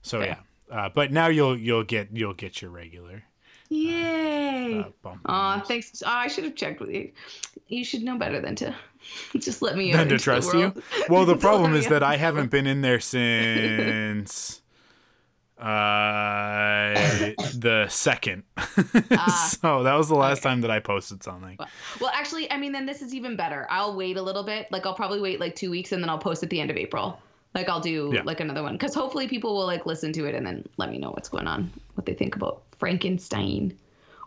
so 0.01 0.19
Okay. 0.19 0.27
yeah. 0.27 0.37
Uh, 0.75 0.89
but 0.89 1.11
now 1.11 1.27
you'll 1.27 1.57
you'll 1.57 1.83
get 1.83 2.09
you'll 2.13 2.33
get 2.33 2.61
your 2.61 2.71
regular 2.71 3.23
Yay. 3.69 4.79
uh, 4.79 4.83
bump. 5.01 5.19
Aw, 5.25 5.57
news. 5.57 5.67
thanks. 5.67 6.03
Aw, 6.05 6.19
I 6.21 6.27
should 6.27 6.43
have 6.45 6.55
checked 6.55 6.79
with 6.79 6.91
you. 6.91 7.11
You 7.67 7.83
should 7.83 8.03
know 8.03 8.17
better 8.17 8.39
than 8.39 8.55
to 8.57 8.73
just 9.37 9.61
let 9.61 9.75
me 9.75 9.91
Than 9.91 10.07
to 10.09 10.17
trust 10.17 10.53
you. 10.53 10.73
Well, 11.09 11.25
the 11.25 11.35
problem 11.47 11.73
is 11.73 11.87
that 11.87 12.03
I 12.03 12.15
haven't 12.17 12.51
been 12.51 12.67
in 12.67 12.81
there 12.81 12.99
since 13.01 14.60
uh 15.61 16.93
the 17.55 17.87
second. 17.89 18.43
Ah, 19.13 19.49
so 19.61 19.83
that 19.83 19.93
was 19.95 20.07
the 20.09 20.15
last 20.15 20.39
okay. 20.39 20.49
time 20.49 20.61
that 20.61 20.71
I 20.71 20.79
posted 20.79 21.21
something. 21.23 21.57
Well, 21.99 22.11
actually, 22.13 22.49
I 22.51 22.57
mean, 22.57 22.71
then 22.71 22.85
this 22.85 23.01
is 23.01 23.13
even 23.13 23.35
better. 23.35 23.67
I'll 23.69 23.95
wait 23.95 24.17
a 24.17 24.21
little 24.21 24.43
bit. 24.43 24.71
Like, 24.71 24.85
I'll 24.85 24.95
probably 24.95 25.19
wait 25.21 25.39
like 25.39 25.55
two 25.55 25.69
weeks 25.69 25.91
and 25.91 26.01
then 26.01 26.09
I'll 26.09 26.17
post 26.17 26.41
at 26.43 26.49
the 26.49 26.59
end 26.59 26.71
of 26.71 26.77
April. 26.77 27.19
Like, 27.53 27.67
I'll 27.69 27.81
do 27.81 28.11
Yeah. 28.13 28.21
like 28.23 28.39
another 28.39 28.63
one 28.63 28.73
because 28.73 28.95
hopefully 28.95 29.27
people 29.27 29.53
will 29.55 29.65
like 29.65 29.85
listen 29.85 30.13
to 30.13 30.25
it 30.25 30.33
and 30.35 30.45
then 30.45 30.65
let 30.77 30.89
me 30.89 30.97
know 30.97 31.11
what's 31.11 31.29
going 31.29 31.47
on, 31.47 31.71
what 31.95 32.05
they 32.05 32.13
think 32.13 32.35
about 32.35 32.63
Frankenstein. 32.79 33.77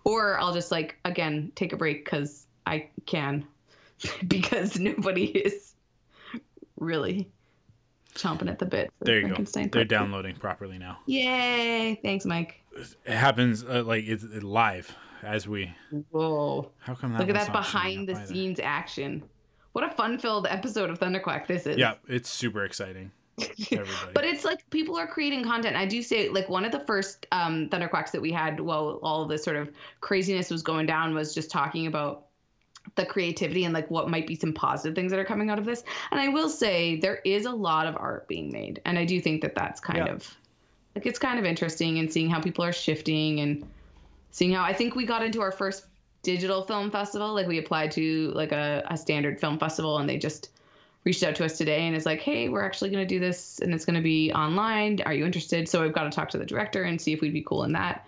Or 0.04 0.38
I'll 0.38 0.52
just 0.52 0.70
like, 0.70 0.96
again, 1.04 1.50
take 1.54 1.72
a 1.72 1.76
break 1.76 2.04
because 2.04 2.46
I 2.66 2.88
can 3.06 3.46
because 4.28 4.78
nobody 4.78 5.24
is 5.24 5.74
really 6.78 7.28
chomping 8.14 8.48
at 8.48 8.58
the 8.58 8.66
bit. 8.66 8.90
There 9.00 9.20
you 9.20 9.34
go. 9.34 9.44
They're 9.44 9.84
downloading 9.84 10.36
properly 10.36 10.78
now. 10.78 10.98
Yay. 11.06 12.00
Thanks, 12.02 12.24
Mike. 12.24 12.60
It 12.76 13.14
happens 13.14 13.64
uh, 13.64 13.82
like 13.84 14.04
it's 14.04 14.24
it 14.24 14.42
live 14.42 14.94
as 15.22 15.48
we. 15.48 15.74
Whoa. 16.10 16.70
How 16.78 16.94
come 16.94 17.12
that? 17.12 17.20
Look 17.20 17.28
at 17.28 17.34
that 17.34 17.52
behind 17.52 18.08
the 18.08 18.14
either? 18.14 18.26
scenes 18.26 18.60
action. 18.60 19.22
What 19.72 19.84
a 19.84 19.90
fun 19.90 20.18
filled 20.18 20.46
episode 20.46 20.90
of 20.90 21.00
Thunderquack 21.00 21.46
this 21.46 21.66
is. 21.66 21.76
Yeah, 21.76 21.94
it's 22.08 22.30
super 22.30 22.64
exciting. 22.64 23.10
But 24.14 24.24
it's 24.24 24.44
like 24.44 24.68
people 24.70 24.96
are 24.96 25.08
creating 25.08 25.42
content. 25.42 25.74
I 25.74 25.86
do 25.86 26.02
say 26.02 26.28
like 26.28 26.48
one 26.48 26.64
of 26.64 26.70
the 26.70 26.80
first 26.80 27.26
um, 27.32 27.68
Thunderquacks 27.68 28.12
that 28.12 28.22
we 28.22 28.30
had 28.30 28.60
while 28.60 29.00
all 29.02 29.22
of 29.22 29.28
this 29.28 29.42
sort 29.42 29.56
of 29.56 29.72
craziness 30.00 30.50
was 30.50 30.62
going 30.62 30.86
down 30.86 31.14
was 31.14 31.34
just 31.34 31.50
talking 31.50 31.88
about 31.88 32.26
the 32.96 33.04
creativity 33.04 33.64
and 33.64 33.74
like 33.74 33.90
what 33.90 34.08
might 34.08 34.26
be 34.26 34.36
some 34.36 34.52
positive 34.52 34.94
things 34.94 35.10
that 35.10 35.18
are 35.18 35.24
coming 35.24 35.50
out 35.50 35.58
of 35.58 35.64
this. 35.64 35.82
And 36.10 36.20
I 36.20 36.28
will 36.28 36.48
say 36.48 36.96
there 36.96 37.20
is 37.24 37.46
a 37.46 37.50
lot 37.52 37.86
of 37.86 37.96
art 37.96 38.28
being 38.28 38.50
made, 38.52 38.80
and 38.84 38.98
I 38.98 39.04
do 39.04 39.20
think 39.20 39.42
that 39.42 39.54
that's 39.54 39.80
kind 39.80 39.98
Yeah. 39.98 40.12
of 40.12 40.36
like 40.94 41.06
it's 41.06 41.18
kind 41.18 41.38
of 41.38 41.44
interesting 41.44 41.98
and 41.98 42.12
seeing 42.12 42.30
how 42.30 42.40
people 42.40 42.64
are 42.64 42.72
shifting 42.72 43.40
and 43.40 43.66
seeing 44.30 44.52
how 44.52 44.62
I 44.62 44.72
think 44.72 44.94
we 44.94 45.04
got 45.06 45.24
into 45.24 45.40
our 45.40 45.50
first 45.50 45.86
digital 46.22 46.62
film 46.62 46.90
festival. 46.90 47.34
Like 47.34 47.48
we 47.48 47.58
applied 47.58 47.90
to 47.92 48.30
like 48.34 48.52
a, 48.52 48.84
a 48.88 48.96
standard 48.96 49.40
film 49.40 49.58
festival, 49.58 49.98
and 49.98 50.08
they 50.08 50.18
just 50.18 50.50
reached 51.04 51.22
out 51.22 51.34
to 51.36 51.44
us 51.44 51.58
today 51.58 51.86
and 51.86 51.94
is 51.94 52.06
like, 52.06 52.20
hey, 52.20 52.48
we're 52.48 52.64
actually 52.64 52.90
going 52.90 53.06
to 53.06 53.14
do 53.14 53.20
this 53.20 53.58
and 53.58 53.74
it's 53.74 53.84
going 53.84 53.96
to 53.96 54.02
be 54.02 54.32
online. 54.32 55.00
Are 55.04 55.12
you 55.12 55.26
interested? 55.26 55.68
So 55.68 55.82
we've 55.82 55.92
got 55.92 56.04
to 56.04 56.10
talk 56.10 56.30
to 56.30 56.38
the 56.38 56.46
director 56.46 56.84
and 56.84 56.98
see 56.98 57.12
if 57.12 57.20
we'd 57.20 57.34
be 57.34 57.42
cool 57.42 57.64
in 57.64 57.72
that. 57.72 58.06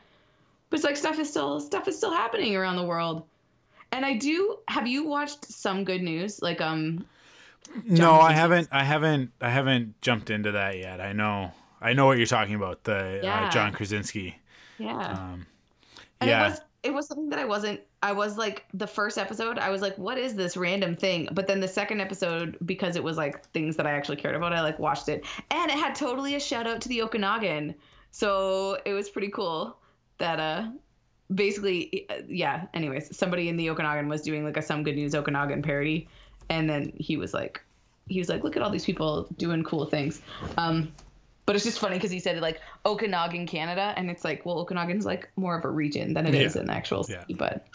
But 0.71 0.77
it's 0.77 0.85
like 0.85 0.97
stuff 0.97 1.19
is 1.19 1.29
still 1.29 1.61
stuff 1.61 1.89
is 1.89 1.97
still 1.97 2.13
happening 2.13 2.57
around 2.57 2.77
the 2.77 2.85
world. 2.85 3.25
And 3.93 4.05
I 4.05 4.15
do 4.17 4.59
have 4.69 4.87
you 4.87 5.05
watched 5.05 5.45
some 5.47 5.85
good 5.85 6.03
news? 6.03 6.43
Like 6.43 6.61
um 6.61 7.07
no, 7.85 7.97
John 7.97 8.21
I 8.21 8.33
haven't. 8.33 8.69
I 8.71 8.85
haven't. 8.85 9.33
I 9.41 9.51
haven't 9.51 10.01
jumped 10.01 10.31
into 10.31 10.53
that 10.53 10.79
yet. 10.79 11.01
I 11.01 11.13
know. 11.13 11.51
I 11.81 11.93
know 11.93 12.07
what 12.07 12.17
you're 12.17 12.27
talking 12.27 12.55
about. 12.55 12.85
The 12.85 13.21
Yeah. 13.23 13.47
uh, 13.47 13.51
John 13.51 13.73
Krasinski. 13.73 14.39
yeah. 14.79 15.13
Um, 15.13 15.47
And 16.21 16.31
yeah. 16.31 16.47
it 16.47 16.51
was 16.51 16.61
it 16.85 16.95
was 16.95 17.09
something 17.09 17.31
that 17.31 17.39
I 17.41 17.45
wasn't 17.45 17.81
I 18.03 18.13
was 18.13 18.39
like 18.39 18.65
the 18.73 18.87
first 18.87 19.19
episode, 19.19 19.59
I 19.59 19.71
was 19.71 19.83
like, 19.83 19.99
what 19.99 20.17
is 20.17 20.35
this 20.37 20.57
random 20.57 20.95
thing? 20.95 21.29
But 21.33 21.49
then 21.49 21.59
the 21.61 21.67
second 21.69 22.01
episode, 22.01 22.57
because 22.65 22.95
it 22.95 23.03
was 23.03 23.17
like 23.17 23.45
things 23.51 23.75
that 23.77 23.87
I 23.87 23.93
actually 23.93 24.17
cared 24.19 24.37
about, 24.37 24.53
I 24.53 24.61
like 24.63 24.79
watched 24.79 25.09
it. 25.09 25.25
And 25.51 25.71
it 25.71 25.77
had 25.77 25.95
totally 25.97 26.37
a 26.37 26.41
shout 26.41 26.67
out 26.69 26.81
to 26.83 26.89
the 26.89 27.03
Okanagan. 27.03 27.75
So 28.13 28.79
it 28.85 28.93
was 28.93 29.11
pretty 29.11 29.29
cool 29.29 29.77
that 30.19 30.39
uh 30.39 30.69
basically 31.35 32.07
uh, 32.11 32.15
yeah 32.29 32.67
anyways 32.75 33.15
somebody 33.17 33.49
in 33.49 33.57
the 33.57 33.69
okanagan 33.71 34.09
was 34.09 34.23
doing 34.23 34.45
like 34.45 34.57
a 34.57 34.63
some 34.63 34.83
good 34.85 34.95
news 34.95 35.15
okanagan 35.15 35.61
parody 35.63 36.09
and 36.51 36.71
then 36.71 36.93
he 36.97 37.17
was 37.17 37.35
like 37.35 37.61
he 38.09 38.19
was 38.21 38.29
like 38.29 38.45
look 38.45 38.57
at 38.57 38.63
all 38.63 38.71
these 38.71 38.85
people 38.85 39.27
doing 39.37 39.65
cool 39.65 39.85
things 39.87 40.21
um 40.57 40.93
but 41.45 41.57
it's 41.57 41.65
just 41.65 41.79
funny 41.81 41.97
because 41.97 42.11
he 42.13 42.21
said 42.21 42.41
like 42.41 42.61
okanagan 42.85 43.47
canada 43.47 43.93
and 43.97 44.09
it's 44.11 44.25
like 44.25 44.47
well 44.47 44.59
okanagan's 44.61 45.05
like 45.05 45.29
more 45.37 45.59
of 45.59 45.65
a 45.65 45.69
region 45.69 46.15
than 46.15 46.27
it 46.27 46.35
is 46.35 46.55
Yeah. 46.55 46.63
an 46.63 46.71
actual 46.71 47.05
Yeah. 47.09 47.21
city 47.21 47.35
but 47.35 47.67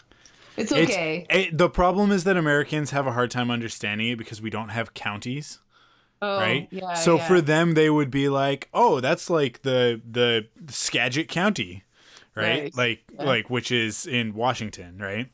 it's 0.56 0.72
It's- 0.72 0.88
okay 0.88 1.26
it- 1.28 1.56
the 1.58 1.68
problem 1.68 2.10
is 2.10 2.24
that 2.24 2.36
Americans 2.38 2.90
have 2.90 3.06
a 3.06 3.12
hard 3.12 3.30
time 3.30 3.50
understanding 3.50 4.08
it 4.08 4.16
because 4.16 4.40
we 4.40 4.48
don't 4.50 4.70
have 4.70 4.94
counties. 4.94 5.58
oh, 6.22 6.38
right? 6.38 6.68
yeah, 6.70 6.94
so 6.94 7.16
yeah. 7.16 7.26
for 7.26 7.40
them, 7.40 7.74
they 7.74 7.90
would 7.90 8.10
be 8.10 8.28
like, 8.28 8.68
"Oh, 8.72 9.00
that's 9.00 9.28
like 9.28 9.62
the 9.62 10.00
the 10.08 10.46
Skagit 10.68 11.28
County, 11.28 11.82
right? 12.34 12.62
Right. 12.62 12.76
Like 12.76 13.02
Yeah. 13.12 13.24
like 13.24 13.50
which 13.50 13.70
is 13.70 14.06
in 14.06 14.34
Washington, 14.34 14.98
right? 14.98 15.28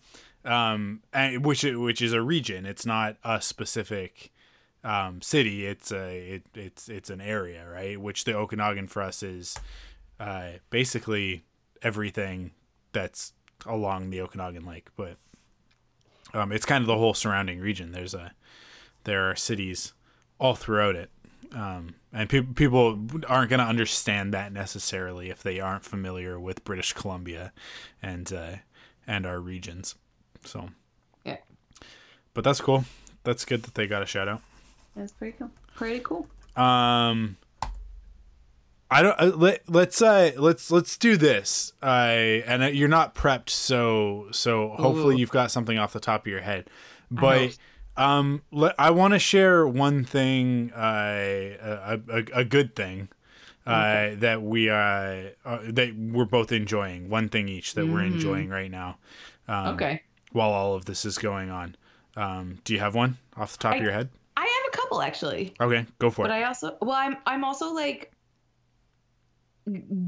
Um, 0.45 1.03
and 1.13 1.45
which 1.45 1.63
which 1.65 2.01
is 2.01 2.13
a 2.13 2.23
region. 2.23 2.65
It's 2.67 2.87
not 2.87 3.17
a 3.25 3.41
specific 3.41 4.33
um, 4.85 5.21
city. 5.21 5.67
It's 5.67 5.93
a 5.93 6.35
it, 6.35 6.43
it's 6.55 6.89
it's 6.89 7.11
an 7.11 7.21
area, 7.21 7.69
right? 7.69 8.01
Which 8.01 8.25
the 8.25 8.35
Okanagan 8.35 8.87
for 8.89 9.03
us 9.03 9.23
is 9.23 9.57
uh, 10.21 10.53
basically 10.71 11.45
everything 11.83 12.53
that's 12.93 13.33
along 13.67 14.11
the 14.11 14.21
Okanagan 14.21 14.65
Lake, 14.65 14.89
but 14.97 15.17
um, 16.33 16.53
it's 16.53 16.65
kind 16.65 16.83
of 16.83 16.87
the 16.87 16.97
whole 16.97 17.15
surrounding 17.15 17.61
region. 17.61 17.93
There's 17.93 18.15
a 18.15 18.33
there 19.05 19.29
are 19.31 19.37
cities 19.37 19.93
all 20.39 20.55
throughout 20.55 20.95
it. 20.97 21.11
Um, 21.55 21.95
and 22.13 22.29
pe- 22.29 22.43
people 22.43 22.99
aren't 23.27 23.51
going 23.51 23.61
to 23.61 23.67
understand 23.67 24.35
that 24.35 24.53
necessarily 24.53 25.31
if 25.31 25.43
they 25.43 25.61
aren't 25.61 25.85
familiar 25.85 26.39
with 26.39 26.65
British 26.65 26.93
Columbia 26.93 27.53
and 28.03 28.31
uh, 28.33 28.57
and 29.07 29.25
our 29.27 29.41
regions. 29.41 29.95
So, 30.45 30.69
yeah 31.25 31.39
but 32.35 32.45
that's 32.45 32.61
cool. 32.61 32.85
That's 33.25 33.45
good 33.45 33.65
that 33.65 33.75
they 33.75 33.87
got 33.89 34.03
a 34.03 34.07
shout 34.07 34.29
out. 34.29 34.43
that's 34.95 35.11
pretty 35.13 35.37
cool 35.39 35.51
pretty 35.75 35.99
cool 36.01 36.29
Um, 36.57 37.37
I 38.91 39.03
don't 39.03 39.21
uh, 39.21 39.33
let 39.37 39.69
let's 39.69 40.01
uh 40.01 40.33
let's 40.37 40.71
let's 40.71 40.97
do 40.97 41.17
this. 41.17 41.73
I 41.83 42.45
and 42.47 42.63
uh, 42.63 42.67
you're 42.67 42.89
not 42.89 43.15
prepped, 43.15 43.51
so 43.51 44.29
so 44.31 44.71
hopefully 44.71 45.17
Ooh. 45.17 45.19
you've 45.19 45.31
got 45.31 45.51
something 45.51 45.79
off 45.79 45.93
the 45.93 46.01
top 46.01 46.23
of 46.23 46.27
your 46.29 46.41
head. 46.43 46.69
But. 47.11 47.57
Um, 47.99 48.43
I 48.79 48.91
want 48.91 49.15
to 49.15 49.19
share 49.19 49.67
one 49.67 50.05
thing, 50.05 50.73
uh, 50.73 50.81
a, 50.81 52.01
a 52.09 52.25
a 52.41 52.45
good 52.45 52.75
thing. 52.75 53.09
Uh, 53.67 54.15
that 54.15 54.41
we 54.41 54.71
uh, 54.71 54.75
uh 55.45 55.59
that 55.65 55.95
we're 55.95 56.25
both 56.25 56.53
enjoying 56.53 57.11
one 57.11 57.29
thing 57.29 57.49
each 57.49 57.75
that 57.75 57.87
we're 57.87 58.03
enjoying 58.03 58.49
right 58.49 58.71
now 58.71 58.97
um, 59.47 59.75
okay. 59.75 60.03
while 60.33 60.49
all 60.49 60.75
of 60.75 60.87
this 60.87 61.05
is 61.05 61.19
going 61.19 61.51
on. 61.51 61.77
Um 62.17 62.61
do 62.65 62.73
you 62.73 62.81
have 62.81 62.95
one 62.95 63.19
off 63.37 63.53
the 63.53 63.59
top 63.59 63.75
I- 63.75 63.77
of 63.77 63.83
your 63.83 63.93
head? 63.93 64.09
I 64.39 64.41
have 64.41 64.73
a 64.73 64.77
couple 64.77 65.03
actually. 65.03 65.53
Okay 65.61 65.85
go 65.99 66.09
for 66.09 66.23
but 66.23 66.31
it. 66.31 66.35
But 66.35 66.35
I 66.37 66.45
also 66.45 66.79
well 66.81 66.97
I'm 66.97 67.19
I'm 67.27 67.45
also 67.45 67.75
like 67.75 68.11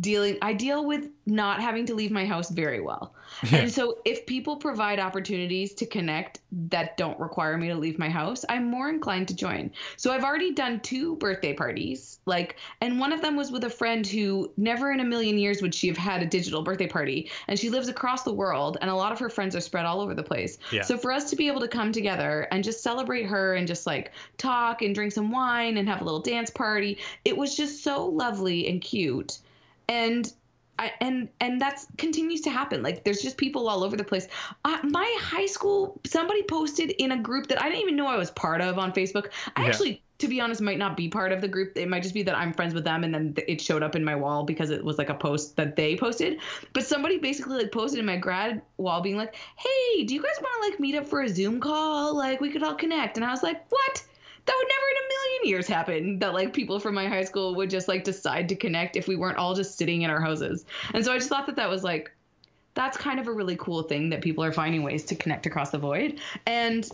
dealing 0.00 0.38
I 0.40 0.54
deal 0.54 0.86
with 0.86 1.10
not 1.30 1.60
having 1.60 1.86
to 1.86 1.94
leave 1.94 2.10
my 2.10 2.26
house 2.26 2.50
very 2.50 2.80
well. 2.80 3.14
Yeah. 3.44 3.58
And 3.58 3.72
so 3.72 3.98
if 4.04 4.26
people 4.26 4.56
provide 4.56 4.98
opportunities 4.98 5.72
to 5.74 5.86
connect 5.86 6.40
that 6.68 6.96
don't 6.96 7.18
require 7.20 7.56
me 7.56 7.68
to 7.68 7.76
leave 7.76 7.98
my 7.98 8.08
house, 8.08 8.44
I'm 8.48 8.66
more 8.70 8.88
inclined 8.88 9.28
to 9.28 9.36
join. 9.36 9.70
So 9.96 10.12
I've 10.12 10.24
already 10.24 10.52
done 10.52 10.80
two 10.80 11.16
birthday 11.16 11.52
parties, 11.52 12.18
like 12.26 12.56
and 12.80 12.98
one 12.98 13.12
of 13.12 13.22
them 13.22 13.36
was 13.36 13.50
with 13.50 13.64
a 13.64 13.70
friend 13.70 14.06
who 14.06 14.52
never 14.56 14.92
in 14.92 15.00
a 15.00 15.04
million 15.04 15.38
years 15.38 15.62
would 15.62 15.74
she 15.74 15.86
have 15.86 15.96
had 15.96 16.22
a 16.22 16.26
digital 16.26 16.62
birthday 16.62 16.88
party 16.88 17.30
and 17.48 17.58
she 17.58 17.70
lives 17.70 17.88
across 17.88 18.24
the 18.24 18.32
world 18.32 18.78
and 18.80 18.90
a 18.90 18.94
lot 18.94 19.12
of 19.12 19.18
her 19.18 19.30
friends 19.30 19.54
are 19.54 19.60
spread 19.60 19.86
all 19.86 20.00
over 20.00 20.14
the 20.14 20.22
place. 20.22 20.58
Yeah. 20.72 20.82
So 20.82 20.96
for 20.96 21.12
us 21.12 21.30
to 21.30 21.36
be 21.36 21.46
able 21.46 21.60
to 21.60 21.68
come 21.68 21.92
together 21.92 22.48
and 22.50 22.64
just 22.64 22.82
celebrate 22.82 23.24
her 23.24 23.54
and 23.54 23.66
just 23.66 23.86
like 23.86 24.12
talk 24.38 24.82
and 24.82 24.94
drink 24.94 25.12
some 25.12 25.30
wine 25.30 25.76
and 25.76 25.88
have 25.88 26.00
a 26.00 26.04
little 26.04 26.20
dance 26.20 26.50
party, 26.50 26.98
it 27.24 27.36
was 27.36 27.56
just 27.56 27.84
so 27.84 28.06
lovely 28.06 28.68
and 28.68 28.80
cute. 28.80 29.38
And 29.88 30.32
I, 30.80 30.92
and 31.02 31.28
and 31.40 31.60
that's 31.60 31.86
continues 31.98 32.40
to 32.40 32.50
happen. 32.50 32.82
Like 32.82 33.04
there's 33.04 33.20
just 33.20 33.36
people 33.36 33.68
all 33.68 33.84
over 33.84 33.96
the 33.96 34.04
place. 34.04 34.28
Uh, 34.64 34.78
my 34.82 35.14
high 35.20 35.44
school, 35.44 36.00
somebody 36.06 36.42
posted 36.44 36.92
in 36.92 37.12
a 37.12 37.18
group 37.18 37.48
that 37.48 37.62
I 37.62 37.68
didn't 37.68 37.82
even 37.82 37.96
know 37.96 38.06
I 38.06 38.16
was 38.16 38.30
part 38.30 38.62
of 38.62 38.78
on 38.78 38.90
Facebook. 38.92 39.26
I 39.56 39.60
Yeah. 39.60 39.68
actually, 39.68 40.02
to 40.20 40.26
be 40.28 40.40
honest, 40.40 40.62
might 40.62 40.78
not 40.78 40.96
be 40.96 41.08
part 41.08 41.32
of 41.32 41.42
the 41.42 41.48
group. 41.48 41.76
It 41.76 41.86
might 41.86 42.02
just 42.02 42.14
be 42.14 42.22
that 42.22 42.34
I'm 42.34 42.54
friends 42.54 42.72
with 42.72 42.84
them, 42.84 43.04
and 43.04 43.14
then 43.14 43.34
it 43.46 43.60
showed 43.60 43.82
up 43.82 43.94
in 43.94 44.02
my 44.02 44.16
wall 44.16 44.42
because 44.44 44.70
it 44.70 44.82
was 44.82 44.96
like 44.96 45.10
a 45.10 45.14
post 45.14 45.54
that 45.56 45.76
they 45.76 45.96
posted. 45.96 46.38
But 46.72 46.86
somebody 46.86 47.18
basically 47.18 47.58
like 47.58 47.72
posted 47.72 48.00
in 48.00 48.06
my 48.06 48.16
grad 48.16 48.62
wall, 48.78 49.02
being 49.02 49.18
like, 49.18 49.34
"Hey, 49.56 50.04
do 50.04 50.14
you 50.14 50.22
guys 50.22 50.38
want 50.40 50.62
to 50.62 50.70
like 50.70 50.80
meet 50.80 50.94
up 50.94 51.06
for 51.06 51.20
a 51.20 51.28
Zoom 51.28 51.60
call? 51.60 52.16
Like 52.16 52.40
we 52.40 52.48
could 52.50 52.62
all 52.62 52.74
connect." 52.74 53.18
And 53.18 53.26
I 53.26 53.30
was 53.32 53.42
like, 53.42 53.70
"What?" 53.70 54.02
That 54.46 54.54
would 54.56 54.68
never 54.68 54.86
in 54.90 54.96
a 54.96 55.08
million 55.08 55.48
years 55.48 55.66
happen. 55.66 56.18
That 56.18 56.34
like 56.34 56.52
people 56.52 56.80
from 56.80 56.94
my 56.94 57.06
high 57.06 57.24
school 57.24 57.54
would 57.56 57.70
just 57.70 57.88
like 57.88 58.04
decide 58.04 58.48
to 58.48 58.56
connect 58.56 58.96
if 58.96 59.08
we 59.08 59.16
weren't 59.16 59.38
all 59.38 59.54
just 59.54 59.76
sitting 59.76 60.02
in 60.02 60.10
our 60.10 60.20
houses. 60.20 60.64
And 60.94 61.04
so 61.04 61.12
I 61.12 61.18
just 61.18 61.28
thought 61.28 61.46
that 61.46 61.56
that 61.56 61.68
was 61.68 61.84
like 61.84 62.12
that's 62.74 62.96
kind 62.96 63.18
of 63.18 63.26
a 63.26 63.32
really 63.32 63.56
cool 63.56 63.82
thing 63.82 64.10
that 64.10 64.22
people 64.22 64.44
are 64.44 64.52
finding 64.52 64.82
ways 64.82 65.04
to 65.04 65.14
connect 65.14 65.46
across 65.46 65.70
the 65.70 65.78
void. 65.78 66.20
And 66.46 66.88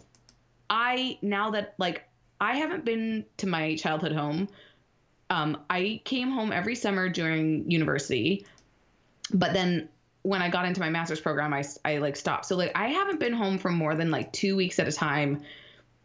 I 0.71 1.19
now 1.23 1.51
that 1.51 1.75
like 1.79 2.05
I 2.41 2.57
haven't 2.57 2.85
been 2.85 3.25
to 3.39 3.47
my 3.47 3.77
childhood 3.77 4.13
home. 4.13 4.49
Um, 5.29 5.59
I 5.69 6.01
came 6.05 6.31
home 6.31 6.53
every 6.53 6.75
summer 6.75 7.09
during 7.09 7.69
university, 7.71 8.47
but 9.33 9.53
then 9.53 9.89
when 10.23 10.43
I 10.43 10.51
got 10.51 10.67
into 10.67 10.81
my 10.81 10.91
master's 10.91 11.21
program, 11.21 11.53
I 11.53 11.65
I 11.85 11.99
like 11.99 12.17
stopped. 12.17 12.47
So 12.47 12.57
like 12.57 12.73
I 12.75 12.89
haven't 12.89 13.21
been 13.21 13.33
home 13.33 13.59
for 13.59 13.71
more 13.71 13.95
than 13.95 14.11
like 14.11 14.33
two 14.33 14.57
weeks 14.57 14.79
at 14.79 14.89
a 14.89 14.93
time 14.93 15.43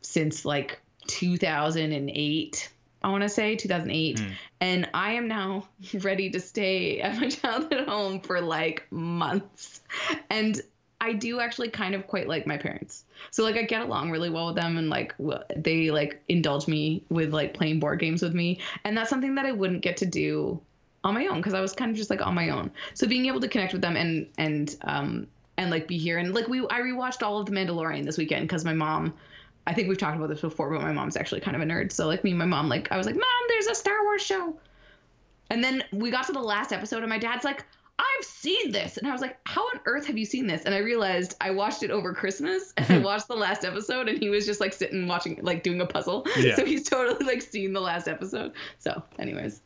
since 0.01 0.45
like 0.45 0.81
2008. 1.07 2.69
I 3.03 3.09
want 3.09 3.23
to 3.23 3.29
say 3.29 3.55
2008. 3.55 4.19
Hmm. 4.19 4.25
And 4.59 4.89
I 4.93 5.13
am 5.13 5.27
now 5.27 5.67
ready 6.01 6.29
to 6.31 6.39
stay 6.39 7.01
at 7.01 7.19
my 7.19 7.29
childhood 7.29 7.87
home 7.87 8.21
for 8.21 8.41
like 8.41 8.85
months. 8.91 9.81
And 10.29 10.61
I 11.01 11.13
do 11.13 11.39
actually 11.39 11.69
kind 11.69 11.95
of 11.95 12.05
quite 12.05 12.27
like 12.27 12.45
my 12.45 12.57
parents. 12.57 13.05
So 13.31 13.43
like 13.43 13.55
I 13.55 13.63
get 13.63 13.81
along 13.81 14.11
really 14.11 14.29
well 14.29 14.47
with 14.47 14.55
them 14.55 14.77
and 14.77 14.87
like 14.87 15.15
they 15.55 15.89
like 15.89 16.21
indulge 16.29 16.67
me 16.67 17.03
with 17.09 17.33
like 17.33 17.55
playing 17.55 17.79
board 17.79 17.99
games 17.99 18.21
with 18.21 18.35
me. 18.35 18.59
And 18.83 18.95
that's 18.95 19.09
something 19.09 19.33
that 19.35 19.47
I 19.47 19.51
wouldn't 19.51 19.81
get 19.81 19.97
to 19.97 20.05
do 20.05 20.61
on 21.03 21.15
my 21.15 21.25
own 21.25 21.37
because 21.37 21.55
I 21.55 21.61
was 21.61 21.73
kind 21.73 21.89
of 21.89 21.97
just 21.97 22.11
like 22.11 22.25
on 22.25 22.35
my 22.35 22.49
own. 22.49 22.69
So 22.93 23.07
being 23.07 23.25
able 23.25 23.39
to 23.39 23.47
connect 23.47 23.73
with 23.73 23.81
them 23.81 23.97
and 23.97 24.27
and 24.37 24.75
um 24.83 25.27
and 25.57 25.71
like 25.71 25.87
be 25.87 25.97
here 25.97 26.19
and 26.19 26.35
like 26.35 26.47
we 26.47 26.59
I 26.61 26.81
rewatched 26.81 27.23
all 27.23 27.39
of 27.39 27.47
The 27.47 27.51
Mandalorian 27.51 28.05
this 28.05 28.19
weekend 28.19 28.47
because 28.47 28.63
my 28.63 28.73
mom 28.73 29.15
I 29.67 29.73
think 29.73 29.87
we've 29.87 29.97
talked 29.97 30.17
about 30.17 30.29
this 30.29 30.41
before, 30.41 30.69
but 30.69 30.81
my 30.81 30.91
mom's 30.91 31.15
actually 31.15 31.41
kind 31.41 31.55
of 31.55 31.61
a 31.61 31.65
nerd. 31.65 31.91
So 31.91 32.07
like 32.07 32.23
me 32.23 32.31
and 32.31 32.39
my 32.39 32.45
mom, 32.45 32.67
like 32.67 32.91
I 32.91 32.97
was 32.97 33.05
like, 33.05 33.15
Mom, 33.15 33.23
there's 33.47 33.67
a 33.67 33.75
Star 33.75 34.03
Wars 34.03 34.21
show. 34.21 34.55
And 35.49 35.63
then 35.63 35.83
we 35.91 36.11
got 36.11 36.25
to 36.27 36.31
the 36.31 36.39
last 36.39 36.71
episode, 36.71 36.99
and 36.99 37.09
my 37.09 37.17
dad's 37.17 37.43
like, 37.43 37.65
I've 37.99 38.25
seen 38.25 38.71
this. 38.71 38.97
And 38.97 39.07
I 39.07 39.11
was 39.11 39.21
like, 39.21 39.37
How 39.45 39.61
on 39.61 39.79
earth 39.85 40.07
have 40.07 40.17
you 40.17 40.25
seen 40.25 40.47
this? 40.47 40.63
And 40.63 40.73
I 40.73 40.79
realized 40.79 41.35
I 41.41 41.51
watched 41.51 41.83
it 41.83 41.91
over 41.91 42.13
Christmas 42.13 42.73
and 42.77 42.89
I 42.89 42.97
watched 43.03 43.27
the 43.27 43.35
last 43.35 43.63
episode, 43.63 44.07
and 44.09 44.17
he 44.17 44.29
was 44.29 44.45
just 44.45 44.59
like 44.59 44.73
sitting 44.73 45.07
watching, 45.07 45.39
like 45.41 45.63
doing 45.63 45.81
a 45.81 45.85
puzzle. 45.85 46.25
Yeah. 46.37 46.55
So 46.61 46.65
he's 46.65 46.87
totally 46.87 47.25
like 47.25 47.41
seen 47.41 47.73
the 47.73 47.81
last 47.81 48.07
episode. 48.07 48.53
So, 48.79 49.03
anyways. 49.19 49.61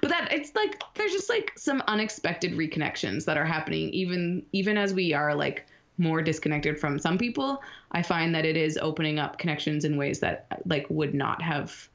But 0.00 0.10
that 0.10 0.32
it's 0.32 0.54
like 0.54 0.82
there's 0.94 1.12
just 1.12 1.28
like 1.28 1.52
some 1.56 1.82
unexpected 1.86 2.52
reconnections 2.52 3.24
that 3.26 3.36
are 3.36 3.44
happening 3.44 3.90
even 3.90 4.44
even 4.52 4.76
as 4.76 4.92
we 4.92 5.12
are 5.12 5.34
like 5.34 5.66
more 5.98 6.22
disconnected 6.22 6.78
from 6.78 6.98
some 6.98 7.18
people. 7.18 7.62
I 7.92 8.02
find 8.02 8.34
that 8.34 8.44
it 8.44 8.56
is 8.56 8.78
opening 8.80 9.18
up 9.18 9.38
connections 9.38 9.84
in 9.84 9.96
ways 9.96 10.20
that 10.20 10.46
like 10.66 10.86
would 10.90 11.14
not 11.14 11.40
have 11.42 11.88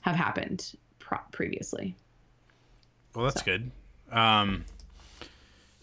have 0.00 0.16
happened 0.16 0.74
pro- 0.98 1.18
previously. 1.32 1.96
Well, 3.14 3.24
that's 3.24 3.42
good. 3.42 3.70
Um, 4.12 4.64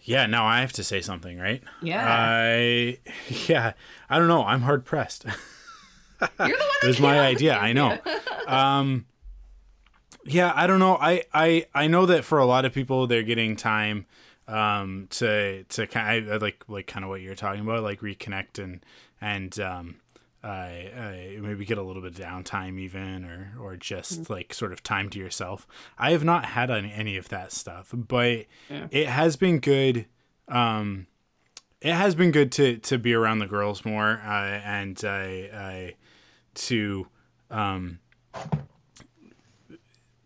yeah, 0.00 0.26
now 0.26 0.46
I 0.46 0.60
have 0.60 0.72
to 0.74 0.84
say 0.84 1.00
something, 1.00 1.38
right? 1.38 1.62
Yeah. 1.82 2.04
I, 2.06 2.98
yeah, 3.48 3.72
I 4.08 4.18
don't 4.18 4.28
know. 4.28 4.44
I'm 4.44 4.60
hard 4.60 4.84
pressed. 4.84 5.24
You're 6.20 6.28
the 6.38 6.52
one 6.52 6.76
it 6.82 6.86
was 6.86 7.00
my 7.00 7.20
idea. 7.20 7.56
I 7.56 7.72
know. 7.72 7.98
um, 8.46 9.06
yeah, 10.24 10.52
I 10.54 10.66
don't 10.66 10.78
know. 10.78 10.96
I, 10.96 11.24
I, 11.32 11.66
I 11.74 11.86
know 11.86 12.06
that 12.06 12.24
for 12.24 12.38
a 12.38 12.46
lot 12.46 12.64
of 12.64 12.72
people, 12.72 13.06
they're 13.06 13.22
getting 13.22 13.56
time 13.56 14.06
um 14.46 15.06
to 15.10 15.64
to 15.64 15.86
kind 15.86 16.28
of 16.28 16.42
like 16.42 16.64
like 16.68 16.86
kind 16.86 17.04
of 17.04 17.08
what 17.08 17.20
you're 17.22 17.34
talking 17.34 17.62
about 17.62 17.82
like 17.82 18.00
reconnect 18.00 18.62
and 18.62 18.84
and 19.20 19.58
um 19.60 19.96
uh, 20.42 20.46
uh 20.46 21.12
maybe 21.40 21.64
get 21.64 21.78
a 21.78 21.82
little 21.82 22.02
bit 22.02 22.18
of 22.18 22.26
downtime 22.26 22.78
even 22.78 23.24
or 23.24 23.54
or 23.58 23.76
just 23.76 24.28
like 24.28 24.52
sort 24.52 24.72
of 24.72 24.82
time 24.82 25.08
to 25.08 25.18
yourself. 25.18 25.66
I 25.96 26.10
have 26.10 26.22
not 26.22 26.44
had 26.44 26.70
any, 26.70 26.92
any 26.92 27.16
of 27.16 27.30
that 27.30 27.52
stuff 27.52 27.90
but 27.94 28.44
Yeah. 28.68 28.88
it 28.90 29.06
has 29.06 29.36
been 29.36 29.58
good 29.60 30.04
um 30.48 31.06
it 31.80 31.94
has 31.94 32.14
been 32.14 32.30
good 32.30 32.52
to 32.52 32.76
to 32.78 32.98
be 32.98 33.14
around 33.14 33.38
the 33.38 33.46
girls 33.46 33.86
more 33.86 34.20
uh 34.22 34.60
and 34.64 35.02
I, 35.04 35.48
I 35.54 35.94
to 36.54 37.06
um 37.50 38.00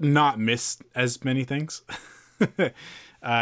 not 0.00 0.38
miss 0.38 0.78
as 0.94 1.24
many 1.24 1.44
things 1.44 1.82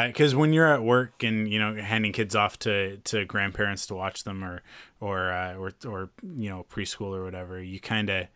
because 0.08 0.34
when 0.34 0.52
you're 0.52 0.66
at 0.72 0.82
work 0.82 1.22
and 1.22 1.46
you 1.48 1.58
know 1.58 1.74
handing 1.76 2.12
kids 2.12 2.34
off 2.34 2.58
to 2.60 2.96
to 2.98 3.24
grandparents 3.24 3.86
to 3.86 3.94
watch 3.94 4.24
them 4.24 4.42
or 4.44 4.62
or 5.00 5.30
uh, 5.30 5.54
or 5.54 5.72
or 5.86 6.10
you 6.36 6.48
know 6.48 6.64
preschool 6.70 7.14
or 7.16 7.22
whatever, 7.24 7.62
you 7.62 7.78
kind 7.80 8.08
of 8.10 8.26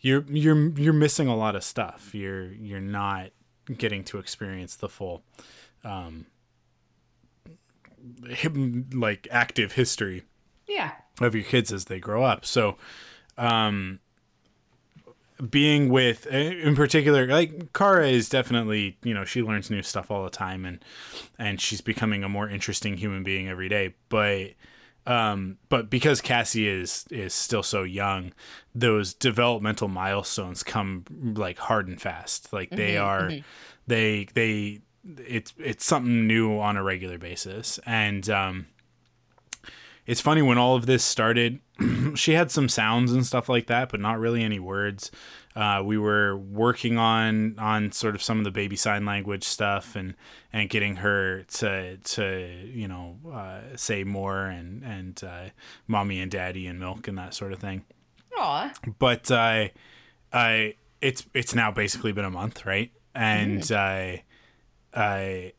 you're 0.00 0.24
you're 0.28 0.70
you're 0.78 0.92
missing 0.92 1.28
a 1.28 1.36
lot 1.36 1.54
of 1.54 1.62
stuff. 1.64 2.14
You're 2.14 2.52
you're 2.52 2.80
not 2.80 3.30
getting 3.76 4.04
to 4.04 4.18
experience 4.18 4.76
the 4.76 4.88
full 4.88 5.22
um 5.84 6.26
like 8.92 9.26
active 9.30 9.72
history 9.72 10.22
Yeah. 10.68 10.92
of 11.20 11.34
your 11.34 11.44
kids 11.44 11.72
as 11.72 11.86
they 11.86 11.98
grow 11.98 12.22
up. 12.24 12.44
So, 12.44 12.76
um, 13.36 14.00
being 15.50 15.88
with, 15.88 16.26
in 16.26 16.74
particular, 16.74 17.26
like 17.26 17.72
Kara 17.72 18.08
is 18.08 18.28
definitely, 18.28 18.96
you 19.02 19.12
know, 19.12 19.24
she 19.24 19.42
learns 19.42 19.70
new 19.70 19.82
stuff 19.82 20.10
all 20.10 20.24
the 20.24 20.30
time, 20.30 20.64
and 20.64 20.84
and 21.38 21.60
she's 21.60 21.80
becoming 21.80 22.24
a 22.24 22.28
more 22.28 22.48
interesting 22.48 22.96
human 22.96 23.22
being 23.22 23.48
every 23.48 23.68
day. 23.68 23.94
But, 24.08 24.52
um, 25.06 25.58
but 25.68 25.90
because 25.90 26.20
Cassie 26.20 26.68
is 26.68 27.04
is 27.10 27.34
still 27.34 27.62
so 27.62 27.82
young, 27.82 28.32
those 28.74 29.12
developmental 29.14 29.88
milestones 29.88 30.62
come 30.62 31.04
like 31.36 31.58
hard 31.58 31.88
and 31.88 32.00
fast. 32.00 32.52
Like 32.52 32.70
they 32.70 32.96
are, 32.96 33.30
they 33.86 34.26
they 34.34 34.80
it's 35.18 35.52
it's 35.58 35.84
something 35.84 36.26
new 36.26 36.58
on 36.58 36.76
a 36.76 36.82
regular 36.82 37.18
basis, 37.18 37.78
and 37.86 38.28
um 38.30 38.66
it's 40.06 40.20
funny 40.20 40.42
when 40.42 40.58
all 40.58 40.76
of 40.76 40.86
this 40.86 41.04
started 41.04 41.60
she 42.14 42.32
had 42.32 42.50
some 42.50 42.68
sounds 42.68 43.12
and 43.12 43.26
stuff 43.26 43.48
like 43.48 43.66
that 43.66 43.90
but 43.90 44.00
not 44.00 44.18
really 44.18 44.42
any 44.42 44.58
words 44.58 45.10
uh, 45.54 45.82
we 45.82 45.96
were 45.96 46.36
working 46.36 46.98
on 46.98 47.58
on 47.58 47.90
sort 47.90 48.14
of 48.14 48.22
some 48.22 48.38
of 48.38 48.44
the 48.44 48.50
baby 48.50 48.76
sign 48.76 49.04
language 49.04 49.44
stuff 49.44 49.96
and 49.96 50.14
and 50.52 50.68
getting 50.70 50.96
her 50.96 51.42
to 51.44 51.96
to 51.98 52.70
you 52.72 52.86
know 52.88 53.16
uh, 53.32 53.60
say 53.74 54.04
more 54.04 54.44
and 54.46 54.82
and 54.84 55.24
uh, 55.24 55.44
mommy 55.86 56.20
and 56.20 56.30
daddy 56.30 56.66
and 56.66 56.78
milk 56.78 57.08
and 57.08 57.16
that 57.18 57.34
sort 57.34 57.52
of 57.52 57.58
thing 57.58 57.84
Aw. 58.38 58.72
but 58.98 59.30
I, 59.30 59.72
I, 60.32 60.74
it's 61.00 61.26
it's 61.34 61.54
now 61.54 61.70
basically 61.70 62.12
been 62.12 62.24
a 62.24 62.30
month, 62.30 62.66
right? 62.66 62.90
And 63.14 63.70
I, 63.72 64.24
I, 64.94 65.52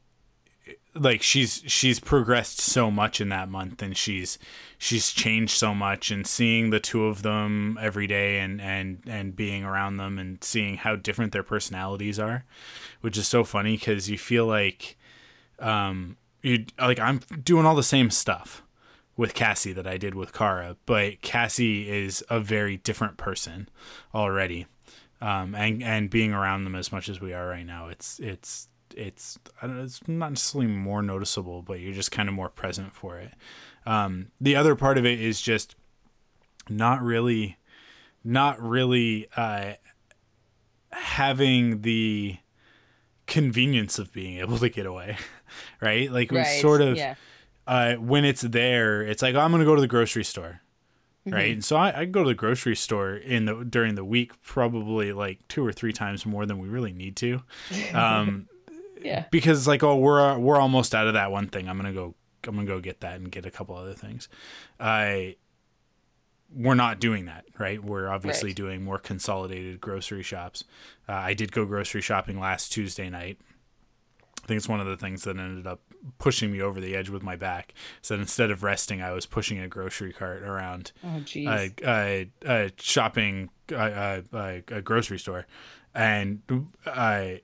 like 1.00 1.22
she's 1.22 1.64
she's 1.66 2.00
progressed 2.00 2.60
so 2.60 2.92
much 2.92 3.22
in 3.22 3.30
that 3.30 3.50
month, 3.50 3.82
and 3.82 3.96
she's 3.96 4.38
she's 4.78 5.12
changed 5.12 5.54
so 5.54 5.74
much, 5.74 6.12
and 6.12 6.26
seeing 6.26 6.70
the 6.70 6.80
two 6.80 7.06
of 7.06 7.22
them 7.22 7.78
every 7.82 8.08
day, 8.08 8.40
and 8.40 8.62
and 8.62 9.02
and 9.08 9.36
being 9.36 9.64
around 9.64 9.98
them, 9.98 10.18
and 10.20 10.44
seeing 10.44 10.78
how 10.78 10.96
different 10.96 11.32
their 11.32 11.44
personalities 11.44 12.20
are, 12.20 12.46
which 13.02 13.18
is 13.18 13.28
so 13.28 13.44
funny 13.44 13.78
because 13.78 14.10
you 14.10 14.18
feel 14.18 14.46
like, 14.46 14.98
um, 15.60 16.18
you 16.42 16.66
like 16.80 17.00
I'm 17.00 17.20
doing 17.44 17.66
all 17.66 17.76
the 17.76 17.84
same 17.84 18.10
stuff 18.10 18.64
with 19.16 19.34
Cassie 19.34 19.74
that 19.74 19.88
I 19.88 19.98
did 19.98 20.14
with 20.14 20.32
Kara, 20.32 20.78
but 20.86 21.22
Cassie 21.22 21.90
is 21.90 22.24
a 22.30 22.40
very 22.40 22.78
different 22.78 23.18
person 23.18 23.68
already. 24.14 24.68
Um, 25.20 25.56
and 25.56 25.82
and 25.82 26.10
being 26.10 26.32
around 26.32 26.64
them 26.64 26.76
as 26.76 26.92
much 26.92 27.10
as 27.10 27.20
we 27.20 27.34
are 27.34 27.48
right 27.48 27.66
now, 27.66 27.88
it's 27.88 28.20
it's 28.20 28.68
it's 28.98 29.38
don't 29.62 29.78
know, 29.78 29.84
it's 29.84 30.08
not 30.08 30.30
necessarily 30.32 30.72
more 30.72 31.02
noticeable, 31.02 31.62
but 31.62 31.80
you're 31.80 31.94
just 31.94 32.12
kind 32.12 32.28
of 32.28 32.36
more 32.36 32.50
present 32.50 32.94
for 32.96 33.18
it. 33.18 33.34
Um, 33.86 34.28
the 34.42 34.56
other 34.56 34.76
part 34.76 34.98
of 34.98 35.06
it 35.06 35.22
is 35.22 35.42
just 35.42 35.76
not 36.70 37.02
really, 37.02 37.58
not 38.24 38.62
really 38.62 39.28
uh, 39.38 39.74
having 40.92 41.82
the 41.82 42.38
convenience 43.26 44.00
of 44.00 44.12
being 44.14 44.40
able 44.40 44.58
to 44.58 44.70
get 44.70 44.86
away, 44.86 45.18
right? 45.82 46.12
Like 46.12 46.32
we 46.32 46.38
sort 46.62 46.82
of 46.82 46.98
Yeah. 46.98 47.16
uh, 47.66 47.96
when 47.96 48.26
it's 48.26 48.42
there, 48.42 49.02
it's 49.02 49.22
like 49.22 49.36
oh, 49.36 49.40
I'm 49.40 49.52
gonna 49.52 49.66
go 49.66 49.76
to 49.76 49.82
the 49.82 49.88
grocery 49.88 50.24
store, 50.24 50.62
Mm-hmm. 51.26 51.36
right? 51.36 51.52
And 51.54 51.66
so 51.66 51.76
I, 51.76 52.02
I 52.02 52.06
go 52.06 52.24
to 52.24 52.30
the 52.30 52.34
grocery 52.36 52.76
store 52.76 53.14
in 53.16 53.46
the 53.46 53.66
during 53.66 53.96
the 53.96 54.06
week 54.06 54.42
probably 54.44 55.12
like 55.12 55.46
two 55.50 55.66
or 55.66 55.74
three 55.74 55.92
times 55.92 56.26
more 56.26 56.46
than 56.46 56.58
we 56.58 56.70
really 56.70 56.94
need 56.94 57.18
to, 57.18 57.42
um, 57.94 58.48
Yeah. 59.08 59.26
because 59.32 59.68
like 59.68 59.84
oh 59.84 59.96
we're 59.96 60.38
we're 60.38 60.60
almost 60.60 60.94
out 60.94 61.08
of 61.08 61.14
that 61.14 61.32
one 61.32 61.48
thing. 61.48 61.68
I'm 61.70 61.78
gonna 61.78 61.94
go 61.94 62.14
I'm 62.48 62.56
gonna 62.56 62.68
go 62.68 62.80
get 62.80 63.02
that 63.02 63.16
and 63.16 63.32
get 63.32 63.46
a 63.46 63.52
couple 63.52 63.76
other 63.76 63.94
things. 63.94 64.30
I 64.80 65.36
we're 66.54 66.76
not 66.76 67.00
doing 67.00 67.26
that, 67.26 67.44
right? 67.60 67.84
We're 67.84 68.08
obviously 68.10 68.50
Right. 68.50 68.56
doing 68.56 68.84
more 68.84 69.00
consolidated 69.00 69.82
grocery 69.82 70.24
shops. 70.24 70.64
Uh, 71.08 71.14
I 71.14 71.34
did 71.34 71.52
go 71.52 71.66
grocery 71.66 72.02
shopping 72.02 72.40
last 72.40 72.72
Tuesday 72.72 73.10
night. 73.10 73.38
I 74.44 74.48
think 74.48 74.58
it's 74.60 74.70
one 74.70 74.80
of 74.80 74.88
the 74.88 74.96
things 74.96 75.24
that 75.24 75.38
ended 75.38 75.68
up 75.68 75.82
pushing 76.20 76.54
me 76.54 76.62
over 76.62 76.80
the 76.80 76.96
edge 76.96 77.10
with 77.10 77.22
my 77.22 77.36
back. 77.36 77.74
So 78.02 78.16
instead 78.16 78.50
of 78.50 78.64
resting, 78.64 79.02
I 79.02 79.12
was 79.12 79.26
pushing 79.26 79.60
a 79.60 79.68
grocery 79.68 80.14
cart 80.14 80.42
around 80.42 80.94
Oh, 81.04 81.20
jeez. 81.26 81.48
a, 81.50 81.74
a, 81.86 82.30
a 82.66 82.72
shopping 82.80 83.50
a, 83.74 84.24
a 84.70 84.82
grocery 84.82 85.20
store, 85.20 85.46
and 85.94 86.42
I 86.86 87.42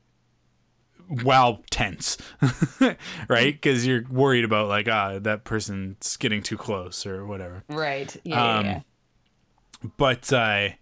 while 1.22 1.64
tense, 1.70 2.18
right? 3.28 3.54
Because 3.54 3.86
you're 3.86 4.04
worried 4.10 4.44
about 4.44 4.68
like 4.68 4.88
ah 4.88 5.20
that 5.20 5.44
person's 5.44 6.18
getting 6.18 6.42
too 6.42 6.58
close 6.58 7.06
or 7.06 7.26
whatever 7.26 7.64
right. 7.70 8.16
Yeah. 8.24 8.58
um, 8.58 8.66
yeah, 8.66 8.72
yeah. 9.84 9.90
but 9.98 10.34
I, 10.34 10.78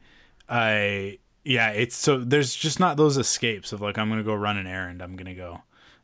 I, 0.48 1.20
yeah, 1.44 1.70
it's 1.72 1.96
so 1.96 2.20
there's 2.20 2.56
just 2.56 2.80
not 2.80 2.98
those 2.98 3.18
escapes 3.18 3.74
of 3.74 3.82
like 3.82 3.98
I'm 3.98 4.10
gonna 4.10 4.24
go 4.24 4.34
run 4.36 4.58
an 4.58 4.68
errand. 4.68 5.02
I'm 5.02 5.16
gonna 5.16 5.36
go, 5.36 5.62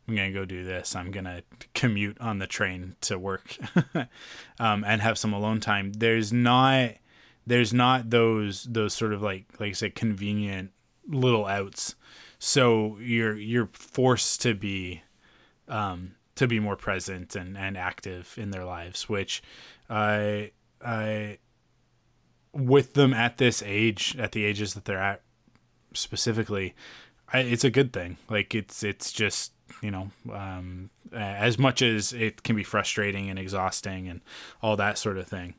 I'm 0.07 0.15
gonna 0.15 0.31
go 0.31 0.45
do 0.45 0.63
this. 0.63 0.95
I'm 0.95 1.11
gonna 1.11 1.43
commute 1.73 2.19
on 2.19 2.39
the 2.39 2.47
train 2.47 2.95
to 3.01 3.19
work, 3.19 3.57
um, 4.59 4.83
and 4.83 5.01
have 5.01 5.17
some 5.17 5.33
alone 5.33 5.59
time. 5.59 5.93
There's 5.93 6.33
not, 6.33 6.91
there's 7.45 7.73
not 7.73 8.09
those 8.09 8.63
those 8.63 8.93
sort 8.93 9.13
of 9.13 9.21
like 9.21 9.45
like 9.59 9.69
I 9.69 9.73
said 9.73 9.95
convenient 9.95 10.71
little 11.07 11.45
outs. 11.45 11.95
So 12.39 12.97
you're 12.99 13.35
you're 13.35 13.69
forced 13.73 14.41
to 14.43 14.53
be, 14.53 15.01
um, 15.67 16.15
to 16.35 16.47
be 16.47 16.59
more 16.59 16.75
present 16.75 17.35
and 17.35 17.57
and 17.57 17.77
active 17.77 18.35
in 18.37 18.51
their 18.51 18.65
lives, 18.65 19.09
which 19.09 19.41
I 19.89 20.51
I 20.83 21.39
with 22.53 22.93
them 22.93 23.13
at 23.13 23.37
this 23.37 23.63
age, 23.65 24.15
at 24.17 24.31
the 24.31 24.45
ages 24.45 24.73
that 24.73 24.85
they're 24.85 24.97
at 24.97 25.21
specifically, 25.93 26.75
I, 27.31 27.39
it's 27.39 27.63
a 27.63 27.69
good 27.69 27.93
thing. 27.93 28.17
Like 28.29 28.55
it's 28.55 28.83
it's 28.83 29.11
just 29.11 29.53
you 29.81 29.91
know 29.91 30.11
um, 30.31 30.89
as 31.11 31.57
much 31.57 31.81
as 31.81 32.13
it 32.13 32.43
can 32.43 32.55
be 32.55 32.63
frustrating 32.63 33.29
and 33.29 33.37
exhausting 33.37 34.07
and 34.07 34.21
all 34.61 34.75
that 34.77 34.97
sort 34.97 35.17
of 35.17 35.27
thing. 35.27 35.55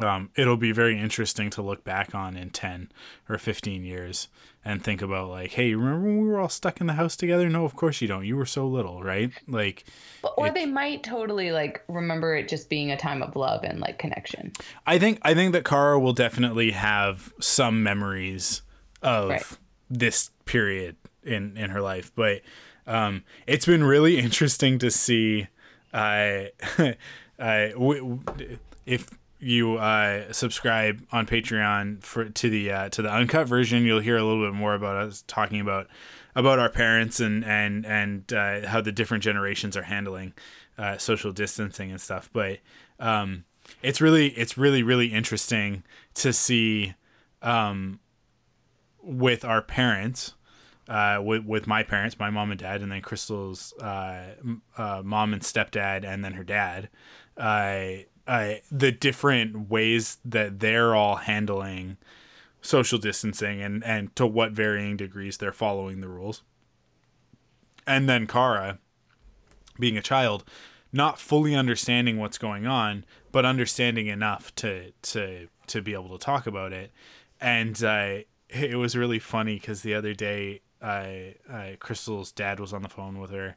Um, 0.00 0.30
it'll 0.36 0.56
be 0.56 0.72
very 0.72 0.98
interesting 0.98 1.50
to 1.50 1.60
look 1.60 1.84
back 1.84 2.14
on 2.14 2.34
in 2.34 2.48
10 2.48 2.90
or 3.28 3.36
15 3.36 3.84
years 3.84 4.28
and 4.64 4.82
think 4.82 5.02
about 5.02 5.28
like 5.28 5.50
hey 5.50 5.74
remember 5.74 6.06
when 6.06 6.22
we 6.22 6.28
were 6.28 6.40
all 6.40 6.48
stuck 6.48 6.80
in 6.80 6.86
the 6.86 6.94
house 6.94 7.14
together 7.14 7.46
no 7.50 7.66
of 7.66 7.76
course 7.76 8.00
you 8.00 8.08
don't 8.08 8.24
you 8.24 8.34
were 8.34 8.46
so 8.46 8.66
little 8.66 9.02
right 9.02 9.30
like 9.46 9.84
But- 10.22 10.32
or 10.38 10.46
it- 10.46 10.54
they 10.54 10.64
might 10.64 11.02
totally 11.02 11.52
like 11.52 11.82
remember 11.88 12.34
it 12.34 12.48
just 12.48 12.70
being 12.70 12.90
a 12.90 12.96
time 12.96 13.22
of 13.22 13.36
love 13.36 13.64
and 13.64 13.80
like 13.80 13.98
connection. 13.98 14.52
I 14.86 14.98
think 14.98 15.18
I 15.22 15.34
think 15.34 15.52
that 15.52 15.64
Kara 15.66 15.98
will 16.00 16.14
definitely 16.14 16.70
have 16.70 17.30
some 17.38 17.82
memories 17.82 18.62
of 19.02 19.28
Right. 19.28 19.44
this 19.90 20.30
period 20.46 20.96
in 21.22 21.58
in 21.58 21.68
her 21.68 21.82
life, 21.82 22.12
but 22.14 22.40
um, 22.86 23.24
it's 23.46 23.66
been 23.66 23.84
really 23.84 24.18
interesting 24.26 24.78
to 24.78 24.90
see. 24.90 25.48
I, 25.92 26.52
I 27.38 27.74
if 28.86 29.10
you 29.42 29.74
uh, 29.76 30.32
subscribe 30.32 31.04
on 31.10 31.26
Patreon 31.26 32.02
for 32.02 32.28
to 32.28 32.48
the 32.48 32.70
uh, 32.70 32.88
to 32.90 33.02
the 33.02 33.12
uncut 33.12 33.48
version, 33.48 33.84
you'll 33.84 34.00
hear 34.00 34.16
a 34.16 34.22
little 34.22 34.46
bit 34.46 34.54
more 34.54 34.74
about 34.74 34.96
us 34.96 35.24
talking 35.26 35.60
about 35.60 35.88
about 36.36 36.60
our 36.60 36.68
parents 36.68 37.18
and 37.18 37.44
and 37.44 37.84
and 37.84 38.32
uh, 38.32 38.66
how 38.68 38.80
the 38.80 38.92
different 38.92 39.24
generations 39.24 39.76
are 39.76 39.82
handling 39.82 40.32
uh, 40.78 40.96
social 40.96 41.32
distancing 41.32 41.90
and 41.90 42.00
stuff. 42.00 42.30
But 42.32 42.60
um, 43.00 43.44
it's 43.82 44.00
really 44.00 44.28
it's 44.28 44.56
really 44.56 44.84
really 44.84 45.08
interesting 45.08 45.82
to 46.14 46.32
see 46.32 46.94
um, 47.42 47.98
with 49.02 49.44
our 49.44 49.60
parents. 49.60 50.34
Uh, 50.88 51.20
with 51.24 51.44
with 51.44 51.66
my 51.66 51.82
parents, 51.82 52.18
my 52.18 52.28
mom 52.28 52.50
and 52.50 52.58
dad, 52.58 52.82
and 52.82 52.90
then 52.90 53.00
Crystal's 53.00 53.72
uh, 53.74 54.34
mom 55.04 55.32
and 55.32 55.40
stepdad, 55.40 56.04
and 56.04 56.24
then 56.24 56.32
her 56.32 56.42
dad, 56.42 56.88
uh, 58.26 58.30
uh, 58.30 58.54
the 58.70 58.92
different 58.92 59.68
ways 59.68 60.18
that 60.24 60.60
they're 60.60 60.94
all 60.94 61.16
handling 61.16 61.96
social 62.60 62.98
distancing 62.98 63.60
and 63.60 63.82
and 63.84 64.14
to 64.14 64.26
what 64.26 64.52
varying 64.52 64.96
degrees 64.96 65.38
they're 65.38 65.52
following 65.52 66.00
the 66.00 66.08
rules. 66.08 66.42
And 67.86 68.08
then 68.08 68.26
Kara, 68.26 68.78
being 69.78 69.96
a 69.96 70.02
child, 70.02 70.44
not 70.92 71.18
fully 71.18 71.54
understanding 71.54 72.18
what's 72.18 72.38
going 72.38 72.66
on, 72.66 73.04
but 73.32 73.44
understanding 73.44 74.06
enough 74.06 74.54
to 74.56 74.92
to 75.02 75.48
to 75.66 75.82
be 75.82 75.94
able 75.94 76.16
to 76.16 76.24
talk 76.24 76.46
about 76.46 76.72
it. 76.72 76.92
And 77.40 77.82
uh, 77.82 78.18
it 78.48 78.76
was 78.76 78.96
really 78.96 79.18
funny 79.18 79.54
because 79.54 79.82
the 79.82 79.94
other 79.94 80.14
day, 80.14 80.60
I, 80.80 81.34
I 81.50 81.76
Crystal's 81.80 82.30
dad 82.30 82.60
was 82.60 82.72
on 82.72 82.82
the 82.82 82.88
phone 82.88 83.18
with 83.18 83.30
her, 83.30 83.56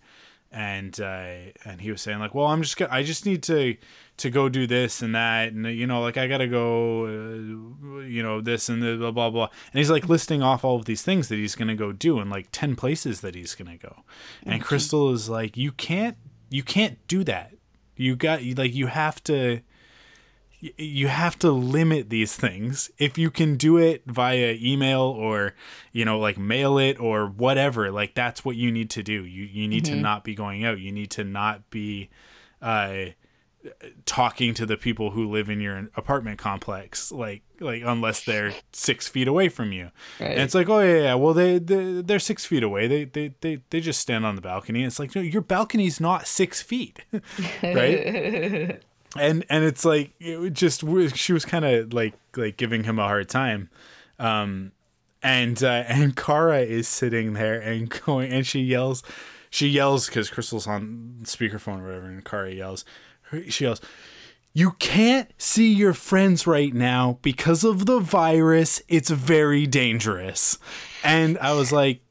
and 0.55 0.97
uh, 1.01 1.51
and 1.65 1.81
he 1.81 1.91
was 1.91 2.01
saying 2.01 2.19
like, 2.19 2.33
well, 2.33 2.47
I'm 2.47 2.61
just 2.61 2.77
gonna, 2.77 2.91
I 2.91 3.03
just 3.03 3.25
need 3.25 3.43
to 3.43 3.75
to 4.17 4.29
go 4.29 4.47
do 4.47 4.65
this 4.65 5.01
and 5.01 5.13
that, 5.13 5.51
and 5.51 5.65
you 5.67 5.85
know, 5.85 6.01
like 6.01 6.15
I 6.15 6.27
gotta 6.27 6.47
go, 6.47 7.05
uh, 7.05 7.99
you 8.03 8.23
know, 8.23 8.39
this 8.39 8.69
and 8.69 8.81
the 8.81 8.95
blah 8.95 9.11
blah 9.11 9.29
blah. 9.29 9.49
And 9.73 9.77
he's 9.79 9.91
like 9.91 10.07
listing 10.07 10.41
off 10.41 10.63
all 10.63 10.77
of 10.77 10.85
these 10.85 11.03
things 11.03 11.27
that 11.27 11.35
he's 11.35 11.55
gonna 11.55 11.75
go 11.75 11.91
do, 11.91 12.19
and 12.19 12.31
like 12.31 12.47
ten 12.53 12.77
places 12.77 13.19
that 13.19 13.35
he's 13.35 13.53
gonna 13.53 13.77
go. 13.77 14.03
And 14.43 14.63
Crystal 14.63 15.11
is 15.11 15.27
like, 15.27 15.57
you 15.57 15.73
can't 15.73 16.15
you 16.49 16.63
can't 16.63 17.05
do 17.09 17.25
that. 17.25 17.51
You 17.97 18.15
got 18.15 18.41
like 18.41 18.73
you 18.73 18.87
have 18.87 19.21
to 19.25 19.59
you 20.77 21.07
have 21.07 21.37
to 21.39 21.51
limit 21.51 22.09
these 22.09 22.35
things. 22.35 22.89
If 22.97 23.17
you 23.17 23.29
can 23.31 23.55
do 23.57 23.77
it 23.77 24.03
via 24.05 24.57
email 24.61 25.01
or, 25.01 25.53
you 25.91 26.05
know, 26.05 26.17
like 26.19 26.37
mail 26.37 26.77
it 26.77 26.99
or 26.99 27.27
whatever, 27.27 27.91
like 27.91 28.15
that's 28.15 28.43
what 28.45 28.55
you 28.55 28.71
need 28.71 28.89
to 28.91 29.03
do. 29.03 29.25
You 29.25 29.43
you 29.45 29.67
need 29.67 29.85
to 29.85 29.95
not 29.95 30.23
be 30.23 30.35
going 30.35 30.63
out. 30.65 30.79
You 30.79 30.91
need 30.91 31.11
to 31.11 31.23
not 31.23 31.69
be 31.69 32.09
uh 32.61 33.05
talking 34.05 34.53
to 34.53 34.63
the 34.65 34.77
people 34.77 35.09
who 35.11 35.27
live 35.31 35.49
in 35.49 35.59
your 35.59 35.89
apartment 35.95 36.37
complex 36.37 37.11
like 37.11 37.41
like 37.59 37.81
unless 37.83 38.23
they're 38.23 38.53
six 38.71 39.07
feet 39.07 39.27
away 39.27 39.49
from 39.49 39.71
you 39.71 39.89
Right. 40.19 40.31
and 40.33 40.41
it's 40.41 40.53
like 40.53 40.69
oh 40.69 40.79
yeah, 40.81 41.01
yeah 41.01 41.13
well 41.15 41.33
they, 41.33 41.57
they 41.57 42.03
they're 42.03 42.19
six 42.19 42.45
feet 42.45 42.61
away 42.61 42.87
they, 42.87 43.05
they 43.05 43.33
they 43.41 43.63
they 43.71 43.79
just 43.79 43.99
stand 43.99 44.23
on 44.23 44.35
the 44.35 44.41
balcony 44.41 44.83
it's 44.83 44.99
like 44.99 45.15
no 45.15 45.21
your 45.23 45.41
balcony's 45.41 45.99
not 45.99 46.27
six 46.27 46.61
feet 46.61 46.99
right 47.63 48.81
and 49.15 49.45
and 49.49 49.63
it's 49.63 49.85
like 49.85 50.13
it 50.19 50.53
just 50.53 50.83
she 51.15 51.33
was 51.33 51.45
kind 51.45 51.65
of 51.65 51.93
like 51.93 52.13
like 52.35 52.57
giving 52.57 52.83
him 52.83 52.99
a 52.99 53.03
hard 53.03 53.29
time. 53.29 53.69
Um 54.19 54.71
and 55.23 55.63
uh, 55.63 55.83
and 55.87 56.15
Kara 56.15 56.59
is 56.59 56.87
sitting 56.87 57.33
there 57.33 57.59
and 57.59 57.89
going 58.05 58.31
and 58.31 58.45
she 58.45 58.61
yells 58.61 59.03
she 59.49 59.67
yells 59.67 60.07
because 60.07 60.29
Crystal's 60.29 60.67
on 60.67 61.19
speakerphone 61.23 61.81
or 61.81 61.87
whatever 61.87 62.05
and 62.05 62.23
Kara 62.23 62.51
yells 62.51 62.85
she 63.49 63.65
yells 63.65 63.81
you 64.53 64.71
can't 64.79 65.29
see 65.37 65.73
your 65.73 65.93
friends 65.93 66.47
right 66.47 66.73
now. 66.73 67.19
Because 67.21 67.63
of 67.65 67.85
the 67.85 67.99
virus 67.99 68.81
it's 68.87 69.09
very 69.09 69.65
dangerous. 69.67 70.57
And 71.03 71.37
I 71.39 71.53
was 71.53 71.71
like 71.71 72.01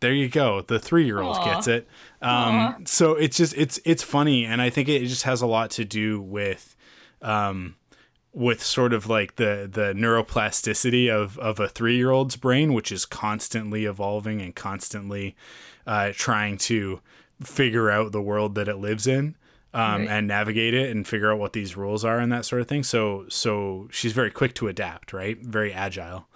there 0.00 0.12
you 0.12 0.28
go. 0.28 0.62
The 0.62 0.80
three-year-old 0.80 1.44
gets 1.44 1.68
it 1.68 1.86
um 2.22 2.86
so 2.86 3.12
it's 3.14 3.36
just 3.36 3.54
it's 3.56 3.78
it's 3.84 4.02
funny 4.02 4.44
and 4.44 4.62
i 4.62 4.70
think 4.70 4.88
it 4.88 5.00
just 5.06 5.24
has 5.24 5.42
a 5.42 5.46
lot 5.46 5.70
to 5.70 5.84
do 5.84 6.20
with 6.20 6.76
um 7.20 7.74
with 8.32 8.62
sort 8.62 8.92
of 8.92 9.08
like 9.08 9.36
the 9.36 9.68
the 9.70 9.92
neuroplasticity 9.92 11.10
of 11.10 11.38
of 11.38 11.60
a 11.60 11.66
3-year-old's 11.68 12.36
brain 12.36 12.72
which 12.72 12.90
is 12.92 13.04
constantly 13.04 13.84
evolving 13.84 14.40
and 14.40 14.54
constantly 14.54 15.34
uh 15.86 16.10
trying 16.14 16.56
to 16.56 17.00
figure 17.42 17.90
out 17.90 18.12
the 18.12 18.22
world 18.22 18.54
that 18.54 18.68
it 18.68 18.76
lives 18.76 19.06
in 19.06 19.34
um, 19.74 20.02
Right. 20.02 20.08
and 20.10 20.28
navigate 20.28 20.74
it 20.74 20.90
and 20.90 21.08
figure 21.08 21.32
out 21.32 21.38
what 21.38 21.54
these 21.54 21.76
rules 21.78 22.04
are 22.04 22.18
and 22.18 22.30
that 22.30 22.44
sort 22.44 22.60
of 22.60 22.68
thing. 22.68 22.82
So 22.82 23.24
so 23.30 23.88
she's 23.90 24.12
very 24.12 24.30
quick 24.30 24.54
to 24.56 24.68
adapt, 24.68 25.12
right? 25.14 25.38
Very 25.40 25.72
agile 25.72 26.28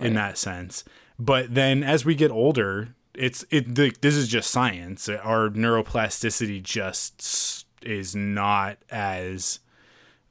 in 0.00 0.14
that 0.14 0.36
sense. 0.36 0.82
But 1.18 1.54
then 1.54 1.84
as 1.84 2.04
we 2.04 2.14
get 2.16 2.30
older, 2.32 2.94
it's 3.14 3.44
it 3.50 3.74
the, 3.74 3.92
this 4.00 4.14
is 4.14 4.28
just 4.28 4.50
science. 4.50 5.08
Our 5.08 5.50
neuroplasticity 5.50 6.62
just 6.62 7.66
is 7.82 8.14
not 8.14 8.78
as 8.90 9.60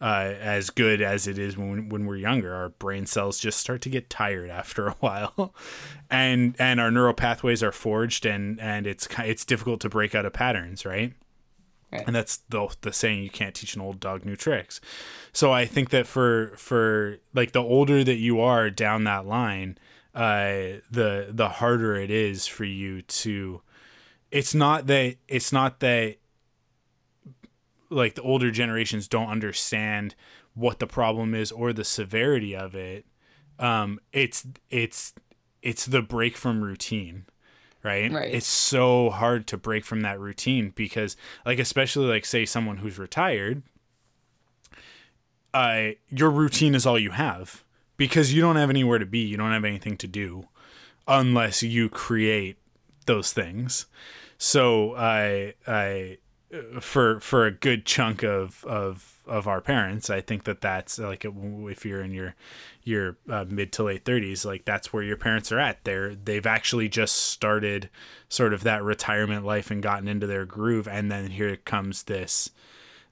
uh, 0.01 0.33
as 0.39 0.69
good 0.69 1.01
as 1.01 1.27
it 1.27 1.37
is 1.37 1.57
when 1.57 1.89
when 1.89 2.05
we're 2.05 2.17
younger. 2.17 2.53
Our 2.53 2.69
brain 2.69 3.05
cells 3.05 3.39
just 3.39 3.59
start 3.59 3.81
to 3.81 3.89
get 3.89 4.09
tired 4.09 4.49
after 4.49 4.87
a 4.87 4.91
while, 4.99 5.53
and 6.09 6.55
and 6.57 6.79
our 6.79 6.91
neural 6.91 7.13
pathways 7.13 7.61
are 7.61 7.71
forged, 7.71 8.25
and 8.25 8.59
and 8.59 8.87
it's 8.87 9.07
it's 9.19 9.45
difficult 9.45 9.81
to 9.81 9.89
break 9.89 10.15
out 10.15 10.25
of 10.25 10.33
patterns, 10.33 10.85
right? 10.85 11.13
Right. 11.91 12.03
And 12.05 12.15
that's 12.15 12.37
the 12.49 12.73
the 12.81 12.93
saying 12.93 13.23
you 13.23 13.29
can't 13.29 13.55
teach 13.55 13.75
an 13.75 13.81
old 13.81 13.99
dog 13.99 14.23
new 14.23 14.35
tricks. 14.35 14.79
So 15.33 15.51
I 15.51 15.65
think 15.65 15.89
that 15.89 16.07
for 16.07 16.53
for 16.55 17.17
like 17.33 17.51
the 17.51 17.63
older 17.63 18.03
that 18.03 18.17
you 18.17 18.39
are 18.39 18.69
down 18.69 19.03
that 19.05 19.25
line, 19.25 19.77
uh, 20.15 20.79
the 20.89 21.27
the 21.29 21.49
harder 21.49 21.95
it 21.95 22.11
is 22.11 22.47
for 22.47 22.65
you 22.65 23.01
to. 23.01 23.61
It's 24.31 24.53
not 24.53 24.87
that 24.87 25.15
it's 25.27 25.51
not 25.51 25.79
that 25.79 26.17
like 27.89 28.15
the 28.15 28.21
older 28.21 28.51
generations 28.51 29.07
don't 29.07 29.29
understand 29.29 30.15
what 30.53 30.79
the 30.79 30.87
problem 30.87 31.33
is 31.33 31.51
or 31.51 31.73
the 31.73 31.83
severity 31.83 32.55
of 32.55 32.75
it. 32.75 33.05
Um, 33.57 33.99
it's 34.13 34.45
it's 34.69 35.13
it's 35.61 35.85
the 35.85 36.01
break 36.01 36.37
from 36.37 36.63
routine 36.63 37.25
right? 37.83 38.11
Right. 38.11 38.33
It's 38.33 38.47
so 38.47 39.09
hard 39.09 39.47
to 39.47 39.57
break 39.57 39.85
from 39.85 40.01
that 40.01 40.19
routine 40.19 40.73
because, 40.75 41.15
like, 41.45 41.59
especially 41.59 42.07
like 42.07 42.25
say 42.25 42.45
someone 42.45 42.77
who's 42.77 42.99
retired, 42.99 43.63
uh, 45.53 45.89
your 46.09 46.29
routine 46.29 46.75
is 46.75 46.85
all 46.85 46.99
you 46.99 47.11
have 47.11 47.63
because 47.99 48.33
you 48.33 48.41
don't 48.41 48.55
have 48.55 48.69
anywhere 48.69 48.97
to 48.97 49.05
be, 49.05 49.19
you 49.19 49.35
don't 49.35 49.51
have 49.51 49.65
anything 49.65 49.97
to 49.97 50.07
do, 50.07 50.47
unless 51.05 51.61
you 51.61 51.89
create 51.89 52.57
those 53.05 53.33
things. 53.33 53.85
So 54.37 54.95
I 54.95 55.53
I 55.67 56.17
for 56.79 57.19
for 57.19 57.45
a 57.45 57.51
good 57.51 57.85
chunk 57.85 58.23
of 58.23 58.63
of 58.63 59.17
of 59.27 59.47
our 59.47 59.59
parents, 59.59 60.09
I 60.09 60.21
think 60.21 60.45
that 60.45 60.61
that's 60.61 60.97
like 60.97 61.25
if 61.25 61.85
you're 61.85 62.01
in 62.01 62.13
your 62.13 62.35
your 62.85 63.17
uh, 63.29 63.43
mid 63.47 63.73
to 63.73 63.83
late 63.83 64.05
30s, 64.05 64.45
like 64.45 64.63
that's 64.63 64.93
where 64.93 65.03
your 65.03 65.17
parents 65.17 65.51
are 65.51 65.59
at. 65.59 65.83
They're 65.83 66.15
they've 66.15 66.47
actually 66.47 66.87
just 66.87 67.15
started 67.17 67.89
sort 68.29 68.53
of 68.53 68.63
that 68.63 68.81
retirement 68.81 69.45
life 69.45 69.69
and 69.69 69.83
gotten 69.83 70.07
into 70.07 70.25
their 70.25 70.45
groove, 70.45 70.87
and 70.87 71.11
then 71.11 71.31
here 71.31 71.57
comes 71.57 72.03
this 72.03 72.49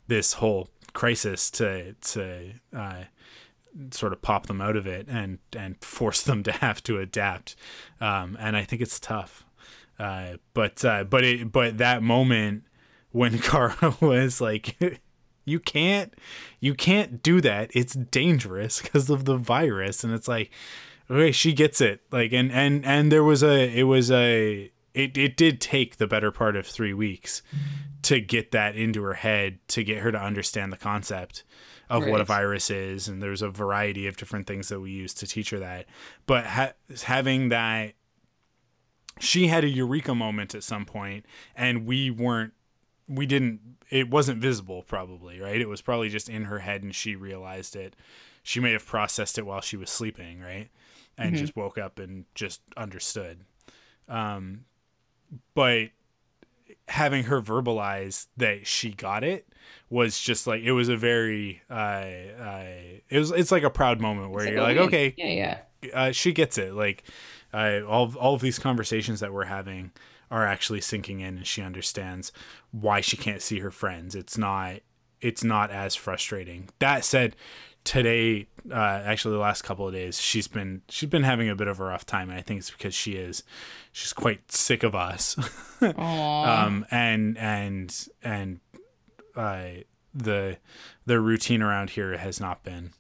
this 0.08 0.34
whole 0.34 0.70
crisis 0.94 1.52
to 1.52 1.94
to 1.94 2.54
uh, 2.74 3.04
sort 3.92 4.14
of 4.14 4.22
pop 4.22 4.48
them 4.48 4.62
out 4.62 4.76
of 4.76 4.88
it 4.88 5.08
and 5.08 5.40
and 5.56 5.84
force 5.84 6.22
them 6.24 6.44
to 6.44 6.52
have 6.52 6.82
to 6.84 7.00
adapt. 7.00 7.56
Um, 8.02 8.38
and 8.40 8.56
I 8.56 8.64
think 8.64 8.82
it's 8.82 9.00
tough. 9.00 9.46
Uh, 10.00 10.38
but 10.54 10.84
uh, 10.86 11.04
but 11.04 11.24
it 11.24 11.52
but 11.52 11.78
that 11.78 12.04
moment 12.04 12.64
when 13.12 13.40
Kara 13.40 13.96
was 14.00 14.40
like, 14.42 14.78
"You 15.46 15.60
can't, 15.60 16.14
you 16.60 16.74
can't 16.74 17.24
do 17.24 17.42
that. 17.42 17.72
It's 17.74 17.94
dangerous 17.94 18.82
because 18.82 19.10
of 19.10 19.26
the 19.26 19.38
virus," 19.38 20.04
and 20.04 20.14
it's 20.14 20.28
like, 20.28 20.52
okay, 21.10 21.32
she 21.32 21.54
gets 21.54 21.82
it. 21.82 22.02
Like, 22.12 22.34
and 22.34 22.52
and 22.52 22.86
and 22.86 23.12
there 23.12 23.24
was 23.24 23.44
a, 23.44 23.76
it 23.76 23.84
was 23.84 24.12
a, 24.12 24.72
it 24.94 25.18
it 25.18 25.38
did 25.38 25.60
take 25.60 25.98
the 25.98 26.08
better 26.08 26.32
part 26.32 26.56
of 26.56 26.68
three 26.68 26.94
weeks 26.94 27.42
to 28.04 28.22
get 28.22 28.52
that 28.52 28.76
into 28.76 29.02
her 29.04 29.16
head 29.16 29.60
to 29.68 29.84
get 29.84 29.98
her 29.98 30.12
to 30.12 30.22
understand 30.22 30.72
the 30.72 30.78
concept 30.78 31.44
of 31.90 32.06
what 32.12 32.22
a 32.22 32.26
virus 32.26 32.70
is 32.70 33.08
and 33.08 33.22
there's 33.22 33.42
a 33.42 33.50
variety 33.50 34.08
of 34.08 34.18
different 34.18 34.48
things 34.48 34.70
that 34.70 34.80
we 34.80 34.92
use 34.92 35.14
to 35.16 35.28
teach 35.28 35.50
her 35.52 35.60
that. 35.60 35.86
But 36.26 36.46
ha- 36.46 36.74
having 37.04 37.50
that 37.50 37.94
she 39.20 39.48
had 39.48 39.64
a 39.64 39.68
eureka 39.68 40.14
moment 40.14 40.54
at 40.54 40.64
some 40.64 40.86
point 40.86 41.26
and 41.56 41.86
we 41.86 42.10
weren't 42.12 42.54
we 43.08 43.26
didn't 43.26 43.60
it 43.90 44.10
wasn't 44.10 44.42
visible 44.42 44.84
probably 44.84 45.40
right? 45.40 45.62
It 45.62 45.70
was 45.70 45.82
probably 45.82 46.10
just 46.10 46.30
in 46.30 46.46
her 46.46 46.60
head 46.60 46.84
and 46.84 46.94
she 46.94 47.16
realized 47.16 47.76
it. 47.76 47.96
She 48.44 48.60
may 48.60 48.74
have 48.74 48.86
processed 48.86 49.38
it 49.38 49.46
while 49.46 49.62
she 49.62 49.78
was 49.78 49.90
sleeping 49.90 50.42
right? 50.42 50.70
And 51.18 51.36
just 51.36 51.56
woke 51.56 51.78
up 51.78 52.00
and 52.00 52.26
just 52.36 52.62
understood. 52.76 53.46
Um 54.08 54.66
but 55.56 55.90
having 56.88 57.26
her 57.26 57.42
verbalize 57.42 58.28
that 58.38 58.66
she 58.66 58.92
got 58.92 59.24
it 59.24 59.48
was 59.90 60.20
just 60.20 60.48
like 60.48 60.62
it 60.62 60.72
was 60.72 60.90
a 60.90 60.98
very 60.98 61.62
uh, 61.70 61.74
uh 61.74 62.66
it 63.10 63.20
was 63.20 63.32
it's 63.32 63.52
like 63.52 63.64
a 63.64 63.70
proud 63.70 64.00
moment 64.02 64.32
where 64.32 64.44
It's 64.44 64.52
you're 64.52 64.62
oh, 64.62 64.64
like 64.64 64.78
okay 64.78 65.14
Yeah, 65.18 65.60
yeah. 65.84 65.90
uh, 65.94 66.12
she 66.12 66.32
gets 66.32 66.58
it. 66.58 66.74
Like, 66.74 67.04
uh, 67.54 67.82
all 67.88 68.14
all 68.18 68.36
of 68.36 68.42
these 68.42 68.60
conversations 68.60 69.20
that 69.20 69.34
we're 69.34 69.46
having 69.46 69.92
are 70.30 70.46
actually 70.46 70.82
sinking 70.82 71.22
in, 71.22 71.38
and 71.38 71.48
she 71.48 71.62
understands 71.62 72.32
why 72.72 73.02
she 73.02 73.16
can't 73.18 73.42
see 73.42 73.60
her 73.60 73.72
friends. 73.72 74.16
It's 74.16 74.38
not 74.38 74.82
it's 75.22 75.44
not 75.44 75.72
as 75.72 75.96
frustrating. 75.96 76.70
That 76.80 77.04
said, 77.04 77.36
today, 77.88 78.48
uh, 78.70 78.76
actually, 79.06 79.32
the 79.32 79.40
last 79.40 79.64
couple 79.64 79.88
of 79.88 79.94
days, 79.94 80.20
she's 80.22 80.48
been 80.48 80.82
she's 80.90 81.10
been 81.10 81.24
having 81.24 81.48
a 81.48 81.56
bit 81.56 81.70
of 81.70 81.80
a 81.80 81.86
rough 81.86 82.06
time, 82.06 82.30
and 82.30 82.38
I 82.38 82.42
think 82.42 82.60
it's 82.60 82.70
because 82.70 82.94
she 82.94 83.14
is 83.14 83.44
she's 83.94 84.12
quite 84.14 84.52
sick 84.52 84.84
of 84.84 84.94
us. 84.94 85.36
Um, 85.80 86.88
and 86.90 87.38
and 87.38 88.08
and 88.24 88.60
uh, 89.36 89.68
the 90.12 90.58
the 91.06 91.20
routine 91.20 91.62
around 91.62 91.92
here 91.92 92.18
has 92.18 92.40
not 92.42 92.64
been 92.64 92.94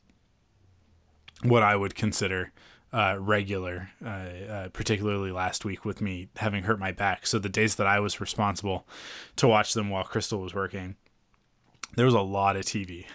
what 1.42 1.64
I 1.64 1.76
would 1.76 1.96
consider 1.96 2.52
uh, 2.94 3.18
regular, 3.20 3.90
uh, 4.06 4.08
uh, 4.08 4.70
particularly 4.70 5.32
last 5.32 5.66
week 5.66 5.86
with 5.86 6.02
me 6.02 6.30
having 6.36 6.66
hurt 6.66 6.78
my 6.78 6.92
back. 6.92 7.26
So 7.26 7.40
the 7.40 7.50
days 7.50 7.78
that 7.78 7.88
I 7.88 8.00
was 8.00 8.22
responsible 8.22 8.88
to 9.38 9.48
watch 9.48 9.74
them 9.74 9.90
while 9.90 10.04
Crystal 10.04 10.40
was 10.40 10.54
working, 10.54 10.98
there 11.96 12.06
was 12.06 12.14
a 12.14 12.22
lot 12.22 12.56
of 12.56 12.64
TV 12.64 13.06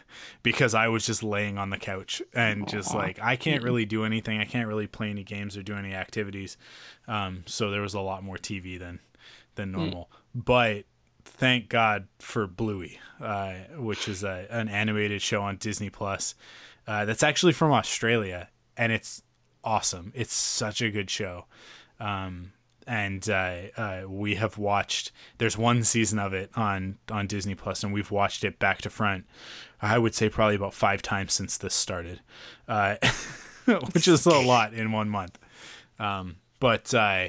because 0.43 0.75
I 0.75 0.89
was 0.89 1.07
just 1.07 1.23
laying 1.23 1.59
on 1.59 1.71
the 1.71 1.79
couch 1.79 2.23
and 2.35 2.67
just 2.69 2.95
like 2.95 3.19
I 3.21 3.37
can't 3.37 3.63
really 3.63 3.85
do 3.85 4.05
anything. 4.05 4.41
I 4.41 4.45
can't 4.45 4.67
really 4.67 4.87
play 4.87 5.11
any 5.11 5.23
games 5.25 5.57
or 5.57 5.63
do 5.63 5.75
any 5.75 5.95
activities. 5.95 6.57
Um, 7.07 7.45
so 7.47 7.71
there 7.71 7.83
was 7.83 7.95
a 7.95 8.01
lot 8.01 8.25
more 8.25 8.37
TV 8.37 8.79
than 8.79 9.01
than 9.55 9.73
normal. 9.73 10.11
But 10.35 10.85
thank 11.25 11.69
God 11.69 12.09
for 12.19 12.47
Bluey, 12.47 12.99
uh, 13.21 13.55
which 13.77 14.09
is 14.09 14.25
a, 14.25 14.47
an 14.51 14.69
animated 14.69 15.23
show 15.23 15.43
on 15.43 15.57
Disney 15.57 15.91
Plus. 15.91 16.35
Uh, 16.87 17.05
that's 17.05 17.23
actually 17.23 17.53
from 17.53 17.73
Australia, 17.73 18.49
and 18.77 18.91
it's 18.91 19.23
awesome. 19.63 20.13
It's 20.15 20.35
such 20.35 20.83
a 20.83 20.91
good 20.91 21.11
show. 21.11 21.47
Um, 22.01 22.53
and 22.87 23.29
uh, 23.29 23.57
uh, 23.77 24.03
we 24.09 24.35
have 24.37 24.59
watched. 24.59 25.13
There's 25.39 25.57
one 25.59 25.85
season 25.85 26.19
of 26.19 26.33
it 26.33 26.51
on 26.57 26.99
on 27.11 27.27
Disney 27.27 27.55
Plus, 27.55 27.83
and 27.85 27.93
we've 27.93 28.11
watched 28.11 28.45
it 28.45 28.59
back 28.59 28.83
to 28.83 28.91
front. 28.91 29.25
I 29.81 29.99
would 29.99 30.15
say 30.15 30.29
probably 30.29 30.57
about 30.57 30.75
five 30.75 31.03
times 31.03 31.33
since 31.33 31.59
this 31.59 31.75
started, 31.75 32.21
uh, 32.69 32.97
which 33.93 34.07
is 34.09 34.27
a 34.27 34.31
lot 34.39 34.75
in 34.75 34.93
one 34.93 35.09
month. 35.09 35.39
Um, 35.99 36.37
but 36.61 36.93
uh, 36.95 37.29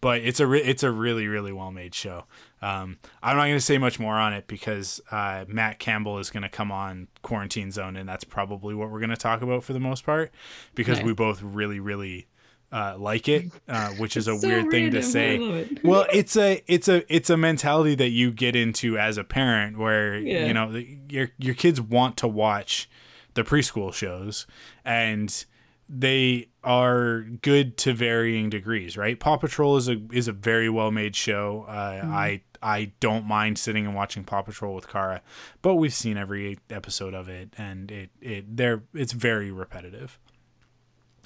but 0.00 0.20
it's 0.20 0.40
a 0.40 0.46
re- 0.46 0.62
it's 0.62 0.82
a 0.82 0.90
really 0.90 1.26
really 1.28 1.52
well 1.52 1.70
made 1.70 1.94
show. 1.94 2.24
Um, 2.62 2.98
I'm 3.22 3.36
not 3.36 3.44
going 3.44 3.56
to 3.56 3.60
say 3.60 3.76
much 3.78 3.98
more 3.98 4.14
on 4.14 4.32
it 4.32 4.46
because 4.46 5.00
uh, 5.10 5.44
Matt 5.48 5.80
Campbell 5.80 6.18
is 6.18 6.30
going 6.30 6.44
to 6.44 6.48
come 6.48 6.70
on 6.70 7.08
Quarantine 7.22 7.72
Zone, 7.72 7.96
and 7.96 8.08
that's 8.08 8.22
probably 8.24 8.72
what 8.74 8.88
we're 8.90 9.00
going 9.00 9.10
to 9.10 9.16
talk 9.16 9.42
about 9.42 9.64
for 9.64 9.72
the 9.72 9.80
most 9.80 10.06
part 10.06 10.30
because 10.76 10.98
Okay. 10.98 11.06
we 11.06 11.12
both 11.12 11.42
really 11.42 11.80
really 11.80 12.28
uh, 12.72 12.96
like 12.98 13.28
it, 13.28 13.50
uh, 13.68 13.90
which 13.92 14.16
is 14.16 14.26
a 14.28 14.38
So 14.38 14.48
weird 14.48 14.70
thing 14.70 14.90
to 14.92 14.98
random, 14.98 15.02
but 15.02 15.04
I 15.04 15.10
say. 15.10 15.36
it. 15.36 15.84
well, 15.84 16.06
it's 16.12 16.36
a 16.36 16.62
it's 16.66 16.88
a 16.88 17.14
it's 17.14 17.28
a 17.30 17.36
mentality 17.36 17.94
that 17.96 18.08
you 18.10 18.30
get 18.32 18.56
into 18.56 18.96
as 18.98 19.18
a 19.18 19.24
parent 19.24 19.78
where 19.78 20.16
Yeah. 20.16 20.46
you 20.46 20.54
know 20.54 20.82
your 21.08 21.28
your 21.38 21.54
kids 21.54 21.80
want 21.80 22.16
to 22.18 22.28
watch 22.28 22.88
the 23.34 23.42
preschool 23.44 23.92
shows 23.92 24.46
and 24.84 25.44
they 25.88 26.48
are 26.64 27.22
good 27.42 27.76
to 27.76 27.92
varying 27.92 28.48
degrees, 28.48 28.96
right? 28.96 29.18
Paw 29.20 29.36
Patrol 29.36 29.76
is 29.76 29.88
a 29.88 30.00
is 30.10 30.26
a 30.28 30.32
very 30.32 30.70
well 30.70 30.90
made 30.90 31.14
show. 31.14 31.66
Uh, 31.68 32.00
I 32.06 32.40
I 32.62 32.92
don't 33.00 33.26
mind 33.26 33.58
sitting 33.58 33.84
and 33.84 33.94
watching 33.94 34.24
Paw 34.24 34.40
Patrol 34.42 34.74
with 34.74 34.88
Kara, 34.88 35.20
but 35.60 35.74
we've 35.74 35.92
seen 35.92 36.16
every 36.16 36.58
episode 36.70 37.12
of 37.12 37.28
it, 37.28 37.52
and 37.58 37.90
it 37.90 38.10
it 38.22 38.56
there 38.56 38.84
it's 38.94 39.12
very 39.12 39.50
repetitive. 39.50 40.18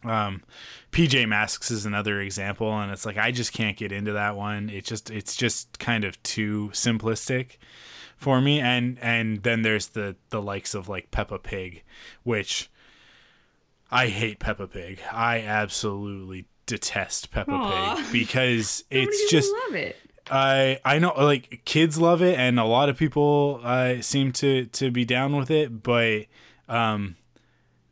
Um, 0.04 0.42
PJ 0.92 1.28
Masks 1.28 1.70
is 1.70 1.86
another 1.86 2.20
example, 2.20 2.72
and 2.78 2.92
it's 2.92 3.06
like 3.06 3.16
I 3.18 3.30
just 3.30 3.52
can't 3.52 3.76
get 3.76 3.92
into 3.92 4.12
that 4.12 4.36
one. 4.36 4.70
It 4.70 4.84
just 4.84 5.10
it's 5.10 5.36
just 5.36 5.78
kind 5.78 6.04
of 6.04 6.22
too 6.22 6.70
simplistic 6.72 7.58
for 8.16 8.40
me. 8.40 8.60
And 8.60 8.98
and 9.00 9.42
then 9.42 9.62
there's 9.62 9.88
the 9.88 10.16
the 10.30 10.42
likes 10.42 10.74
of 10.74 10.88
like 10.88 11.10
Peppa 11.10 11.38
Pig, 11.38 11.82
which 12.22 12.70
I 13.90 14.08
hate 14.08 14.38
Peppa 14.38 14.66
Pig. 14.66 15.00
I 15.12 15.40
absolutely 15.40 16.46
detest 16.66 17.30
Peppa 17.30 17.52
Aw. 17.52 17.96
Pig 17.96 18.06
because 18.12 18.84
it's 18.90 19.30
just 19.30 19.52
love 19.66 19.74
it. 19.74 19.96
I 20.30 20.80
I 20.84 20.98
know 20.98 21.12
like 21.16 21.62
kids 21.64 21.98
love 21.98 22.22
it 22.22 22.38
and 22.38 22.58
a 22.58 22.64
lot 22.64 22.88
of 22.88 22.96
people 22.96 23.60
uh, 23.62 24.00
seem 24.00 24.32
to 24.32 24.66
to 24.66 24.90
be 24.90 25.04
down 25.04 25.36
with 25.36 25.50
it, 25.50 25.82
but 25.82 26.26
um, 26.68 27.16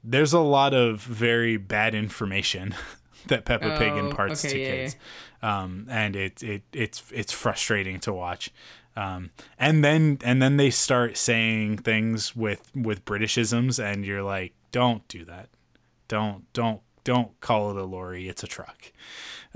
there's 0.05 0.33
a 0.33 0.41
lot 0.41 0.75
of 0.75 1.01
very 1.01 1.57
bad 1.57 1.95
information 1.95 2.75
that 3.27 3.45
Peppa 3.45 3.77
Pig 3.79 3.93
Oh, 3.93 3.99
imparts 3.99 4.45
okay, 4.45 4.55
to 4.55 4.61
yeah, 4.61 4.71
kids, 4.71 4.97
um, 5.43 5.87
and 5.89 6.15
it 6.15 6.43
it 6.43 6.63
it's 6.73 7.03
it's 7.13 7.33
frustrating 7.33 7.99
to 8.01 8.13
watch. 8.13 8.51
Um, 8.97 9.31
and 9.59 9.83
then 9.85 10.19
and 10.23 10.41
then 10.41 10.57
they 10.57 10.71
start 10.71 11.17
saying 11.17 11.79
things 11.79 12.37
with 12.37 12.71
with 12.75 13.05
Britishisms, 13.05 13.83
and 13.83 14.05
you're 14.05 14.23
like, 14.23 14.53
don't 14.73 15.07
do 15.09 15.25
that, 15.25 15.49
don't 16.09 16.45
don't 16.53 16.81
don't 17.03 17.39
call 17.41 17.71
it 17.71 17.77
a 17.77 17.85
lorry, 17.85 18.29
it's 18.29 18.43
a 18.43 18.47
truck. 18.47 18.93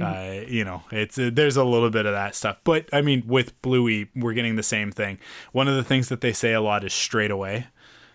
Uh, 0.01 0.43
you 0.47 0.65
know, 0.65 0.85
it's 0.93 1.19
uh, 1.19 1.29
there's 1.33 1.57
a 1.57 1.65
little 1.65 1.91
bit 1.91 2.07
of 2.07 2.13
that 2.13 2.37
stuff, 2.37 2.61
but 2.63 2.89
I 2.93 3.01
mean, 3.03 3.25
with 3.27 3.61
Bluey, 3.63 4.09
we're 4.15 4.33
getting 4.33 4.55
the 4.55 4.63
same 4.63 4.93
thing. 4.93 5.19
One 5.51 5.67
of 5.67 5.75
the 5.75 5.83
things 5.83 6.09
that 6.09 6.21
they 6.21 6.33
say 6.33 6.53
a 6.53 6.61
lot 6.61 6.85
is 6.85 6.93
straight 6.93 7.33
away. 7.33 7.67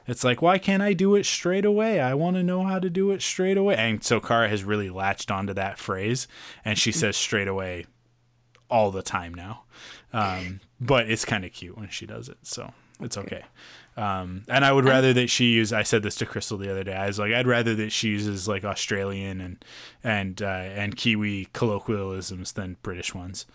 It's 0.08 0.24
like, 0.24 0.42
why 0.42 0.58
can't 0.58 0.84
I 0.84 0.94
do 0.94 1.16
it 1.16 1.26
straight 1.26 1.66
away? 1.66 2.00
I 2.00 2.14
want 2.14 2.36
to 2.36 2.44
know 2.44 2.64
how 2.64 2.80
to 2.80 2.90
do 2.90 3.12
it 3.12 3.22
straight 3.22 3.58
away. 3.58 3.76
And 3.76 4.04
so 4.04 4.20
Kara 4.20 4.50
has 4.50 4.64
really 4.64 4.90
latched 4.90 5.32
onto 5.32 5.54
that 5.54 5.78
phrase, 5.78 6.28
and 6.66 6.78
she 6.78 6.92
says 6.92 7.16
straight 7.16 7.48
away 7.48 7.86
all 8.70 8.92
the 8.92 9.02
time 9.02 9.34
now. 9.34 9.64
Um, 10.12 10.60
but 10.80 11.10
it's 11.10 11.26
kind 11.26 11.46
of 11.46 11.54
cute 11.54 11.78
when 11.78 11.90
she 11.90 12.06
does 12.06 12.30
it, 12.30 12.38
so 12.44 12.74
it's 13.00 13.18
okay. 13.18 13.44
Um, 13.96 14.44
and 14.48 14.66
I 14.66 14.72
would 14.72 14.86
rather 14.86 15.14
that 15.14 15.30
she 15.30 15.46
use. 15.46 15.72
I 15.72 15.84
said 15.84 16.04
this 16.04 16.16
to 16.16 16.26
Crystal 16.26 16.58
the 16.58 16.72
other 16.72 16.84
day. 16.84 16.96
I 16.96 17.08
was 17.08 17.20
like, 17.20 17.34
I'd 17.34 17.48
rather 17.48 17.76
that 17.76 17.92
she 17.92 18.10
uses 18.10 18.48
like 18.48 18.64
Australian 18.66 19.40
and 19.40 19.66
and 20.04 20.42
uh, 20.42 20.46
and 20.46 20.96
Kiwi 20.96 21.50
colloquialisms 21.54 22.54
than 22.54 22.78
British 22.82 23.14
ones. 23.14 23.46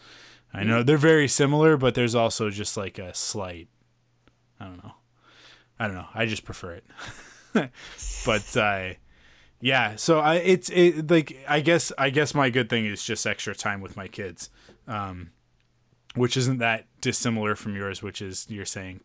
I 0.55 0.65
know 0.65 0.83
they're 0.83 0.97
very 0.97 1.29
similar, 1.29 1.77
but 1.77 1.95
there's 1.95 2.15
also 2.15 2.51
just 2.51 2.77
like 2.77 2.99
a 2.99 3.15
slight. 3.15 3.69
I 4.61 4.67
don't 4.67 4.83
know. 4.83 4.95
I 5.79 5.87
don't 5.87 5.97
know. 5.97 6.09
I 6.15 6.27
just 6.27 6.45
prefer 6.45 6.73
it. 6.73 6.85
but 8.27 8.57
uh, 8.57 8.95
yeah, 9.61 9.97
so 9.97 10.21
I 10.21 10.37
it's 10.37 10.71
it 10.71 11.11
like 11.11 11.37
I 11.49 11.61
guess 11.61 11.93
I 11.99 12.11
guess 12.11 12.35
my 12.35 12.51
good 12.51 12.69
thing 12.69 12.87
is 12.87 13.03
just 13.03 13.27
extra 13.27 13.55
time 13.55 13.81
with 13.81 13.97
my 13.97 14.09
kids, 14.09 14.51
um, 14.87 15.31
which 16.15 16.37
isn't 16.37 16.59
that 16.59 16.87
dissimilar 17.01 17.57
from 17.57 17.75
yours, 17.77 18.03
which 18.03 18.23
is 18.23 18.47
you're 18.49 18.65
saying 18.65 19.01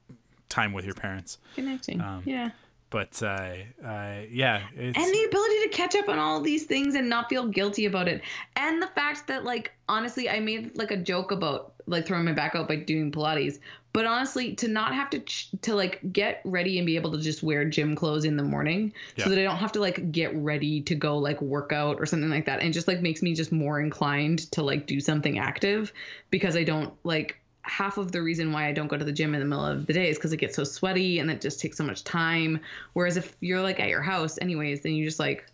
time 0.49 0.73
with 0.73 0.85
your 0.85 0.95
parents. 0.95 1.37
Connecting. 1.55 2.01
Um, 2.01 2.23
yeah. 2.25 2.51
But 2.89 3.23
uh, 3.23 3.53
uh, 3.83 4.21
yeah, 4.29 4.61
it's, 4.75 4.95
and 4.95 5.13
the 5.13 5.25
ability 5.27 5.63
to 5.63 5.69
catch 5.71 5.95
up 5.95 6.09
on 6.09 6.19
all 6.19 6.41
these 6.41 6.65
things 6.65 6.93
and 6.93 7.09
not 7.09 7.27
feel 7.27 7.47
guilty 7.47 7.87
about 7.87 8.07
it 8.07 8.21
and 8.55 8.79
the 8.79 8.87
fact 8.87 9.27
that 9.27 9.43
like 9.43 9.71
honestly 9.89 10.29
i 10.29 10.39
made 10.39 10.77
like 10.77 10.91
a 10.91 10.97
joke 10.97 11.31
about 11.31 11.72
like 11.87 12.05
throwing 12.05 12.25
my 12.25 12.31
back 12.31 12.55
out 12.55 12.67
by 12.67 12.75
doing 12.75 13.11
pilates 13.11 13.59
but 13.91 14.05
honestly 14.05 14.55
to 14.55 14.67
not 14.67 14.93
have 14.93 15.09
to 15.09 15.19
ch- 15.19 15.49
to 15.61 15.75
like 15.75 15.99
get 16.11 16.41
ready 16.45 16.77
and 16.79 16.85
be 16.85 16.95
able 16.95 17.11
to 17.11 17.19
just 17.19 17.43
wear 17.43 17.63
gym 17.65 17.95
clothes 17.95 18.25
in 18.25 18.37
the 18.37 18.43
morning 18.43 18.93
Yeah. 19.15 19.25
so 19.25 19.29
that 19.29 19.39
i 19.39 19.43
don't 19.43 19.57
have 19.57 19.71
to 19.73 19.79
like 19.79 20.11
get 20.11 20.35
ready 20.35 20.81
to 20.81 20.95
go 20.95 21.17
like 21.17 21.41
work 21.41 21.71
out 21.71 21.99
or 21.99 22.05
something 22.05 22.29
like 22.29 22.45
that 22.45 22.61
and 22.61 22.73
just 22.73 22.87
like 22.87 23.01
makes 23.01 23.21
me 23.21 23.33
just 23.33 23.51
more 23.51 23.79
inclined 23.79 24.51
to 24.51 24.63
like 24.63 24.87
do 24.87 24.99
something 24.99 25.37
active 25.39 25.93
because 26.29 26.55
i 26.55 26.63
don't 26.63 26.93
like 27.03 27.37
half 27.65 27.97
of 27.97 28.11
the 28.11 28.21
reason 28.21 28.51
why 28.51 28.67
I 28.67 28.73
don't 28.73 28.89
go 28.89 28.97
to 28.97 29.05
the 29.05 29.11
gym 29.13 29.33
in 29.33 29.39
the 29.39 29.45
middle 29.45 29.65
of 29.65 29.85
the 29.85 29.93
day 29.93 30.09
is 30.09 30.17
because 30.17 30.33
it 30.33 30.37
gets 30.37 30.53
so 30.53 30.65
sweaty 30.65 31.19
and 31.19 31.31
it 31.31 31.39
just 31.39 31.61
takes 31.61 31.77
so 31.77 31.85
much 31.85 32.03
time. 32.03 32.59
Whereas 32.91 33.15
if 33.15 33.37
you're 33.39 33.61
like 33.61 33.79
at 33.79 33.87
your 33.87 34.01
house 34.01 34.37
anyways, 34.41 34.81
then 34.81 34.91
you 34.91 35.05
just 35.05 35.17
like 35.17 35.49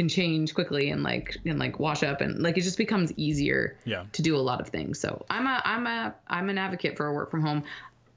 can 0.00 0.08
change 0.08 0.54
quickly 0.54 0.90
and 0.92 1.02
like 1.02 1.36
and 1.44 1.58
like 1.58 1.78
wash 1.78 2.02
up 2.02 2.20
and 2.20 2.42
like 2.42 2.56
it 2.56 2.62
just 2.62 2.78
becomes 2.78 3.12
easier 3.16 3.76
yeah. 3.84 4.04
to 4.12 4.22
do 4.22 4.34
a 4.34 4.44
lot 4.50 4.58
of 4.60 4.68
things. 4.68 4.98
So 4.98 5.10
I'm 5.28 5.46
a 5.46 5.56
I'm 5.64 5.86
a 5.86 6.14
I'm 6.36 6.48
an 6.48 6.58
advocate 6.58 6.96
for 6.96 7.06
a 7.06 7.12
work 7.12 7.30
from 7.30 7.42
home. 7.42 7.62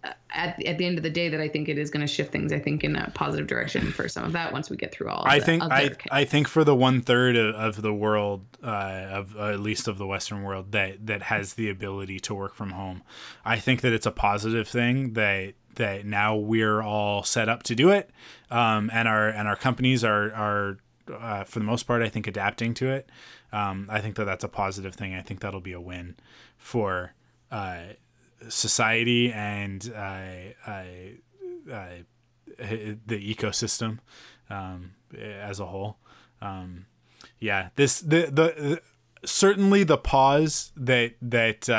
Uh, 0.06 0.12
At, 0.32 0.62
at 0.66 0.78
the 0.78 0.86
end 0.86 0.98
of 0.98 1.04
the 1.04 1.10
day, 1.10 1.30
that 1.30 1.40
I 1.40 1.48
think 1.48 1.70
it 1.70 1.78
is 1.78 1.90
going 1.90 2.06
to 2.06 2.14
shift 2.18 2.32
things. 2.32 2.52
I 2.52 2.60
think 2.60 2.84
in 2.84 2.96
a 2.98 3.10
positive 3.12 3.48
direction 3.48 3.92
for 3.92 4.10
some 4.10 4.26
of 4.26 4.34
that 4.34 4.52
once 4.52 4.70
we 4.70 4.76
get 4.76 4.92
through 4.92 5.10
all. 5.10 5.24
I 5.26 5.40
think 5.40 5.64
I 5.64 5.92
I 6.12 6.26
think 6.26 6.48
for 6.50 6.64
the 6.66 6.76
one 6.76 7.02
third 7.02 7.38
of, 7.38 7.56
of 7.56 7.82
the 7.82 7.94
world, 7.94 8.46
uh, 8.62 9.20
of 9.20 9.38
uh, 9.38 9.54
at 9.56 9.62
least 9.62 9.88
of 9.88 9.98
the 9.98 10.06
Western 10.06 10.44
world 10.44 10.72
that 10.72 11.06
that 11.08 11.22
has 11.24 11.54
the 11.54 11.70
ability 11.70 12.20
to 12.28 12.34
work 12.34 12.54
from 12.54 12.72
home, 12.72 13.02
I 13.46 13.60
think 13.60 13.82
that 13.82 13.94
it's 13.94 14.06
a 14.06 14.12
positive 14.12 14.68
thing 14.68 15.14
that 15.14 15.54
that 15.76 16.06
now 16.06 16.36
we're 16.36 16.82
all 16.82 17.24
set 17.24 17.48
up 17.48 17.64
to 17.64 17.74
do 17.74 17.90
it, 17.90 18.10
um, 18.52 18.92
and 18.94 19.08
our 19.08 19.30
and 19.30 19.48
our 19.48 19.56
companies 19.56 20.04
are 20.04 20.34
are 20.34 20.78
uh, 21.12 21.44
for 21.44 21.60
the 21.60 21.66
most 21.66 21.84
part 21.84 22.02
I 22.02 22.10
think 22.10 22.28
adapting 22.28 22.74
to 22.76 22.90
it. 22.90 23.10
Um, 23.52 23.88
I 23.90 24.02
think 24.02 24.16
that 24.16 24.26
that's 24.26 24.44
a 24.44 24.50
positive 24.50 24.96
thing. 24.96 25.14
I 25.14 25.22
think 25.22 25.40
that'll 25.42 25.62
be 25.62 25.74
a 25.74 25.82
win 25.82 26.16
for 26.58 27.14
uh, 27.52 27.94
society 28.48 29.32
and 29.32 29.92
uh, 29.96 30.70
uh, 30.70 30.84
uh, 31.72 31.86
the 32.58 33.36
ecosystem 33.36 34.00
um, 34.50 34.92
as 35.18 35.60
a 35.60 35.66
whole. 35.66 35.98
Um, 36.42 36.88
yeah, 37.40 37.70
this 37.76 38.00
the, 38.00 38.26
the 38.26 38.32
the 38.32 38.82
certainly 39.26 39.84
the 39.84 39.98
pause 39.98 40.72
that 40.76 41.14
that 41.22 41.70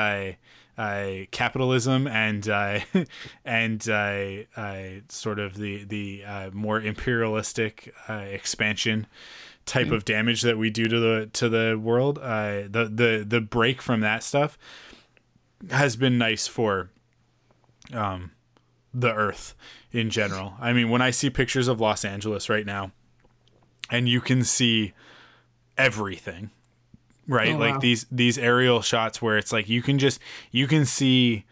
uh, 0.77 1.27
capitalism 1.31 2.07
and 2.07 2.49
uh, 2.49 2.81
and 3.45 3.89
uh, 3.89 4.29
uh, 4.57 4.85
sort 5.09 5.39
of 5.39 5.57
the 5.57 5.85
the 5.85 6.25
uh, 6.25 6.51
more 6.53 6.81
imperialistic 6.81 7.95
uh, 8.09 8.15
expansion 8.15 9.07
type 9.67 9.91
of 9.91 10.05
damage 10.05 10.43
that 10.43 10.59
we 10.59 10.71
do 10.71 10.87
to 10.87 11.01
the 11.01 11.31
to 11.33 11.49
the 11.49 11.79
world. 11.81 12.19
Uh, 12.19 12.63
the 12.69 12.91
the 12.93 13.25
the 13.27 13.41
break 13.41 13.81
from 13.81 14.01
that 14.01 14.23
stuff 14.23 14.59
has 15.71 15.97
been 15.97 16.19
nice 16.19 16.47
for 16.47 16.91
um, 17.93 18.33
the 18.93 19.13
Earth 19.13 19.55
in 19.93 20.11
general. 20.11 20.55
I 20.61 20.73
mean, 20.73 20.91
when 20.91 21.03
I 21.03 21.11
see 21.11 21.31
pictures 21.31 21.69
of 21.69 21.81
Los 21.81 22.05
Angeles 22.05 22.49
right 22.49 22.67
now, 22.67 22.93
and 23.91 24.09
you 24.09 24.21
can 24.21 24.45
see 24.45 24.93
everything, 25.79 26.51
right? 27.27 27.55
Oh, 27.55 27.59
like 27.59 27.75
wow. 27.75 27.81
these 27.81 28.07
these 28.11 28.39
aerial 28.39 28.83
shots 28.83 29.21
where 29.21 29.39
it's 29.39 29.53
like 29.53 29.69
you 29.69 29.83
can 29.83 29.99
just 29.99 30.21
you 30.51 30.67
can 30.67 30.85
see 30.85 31.45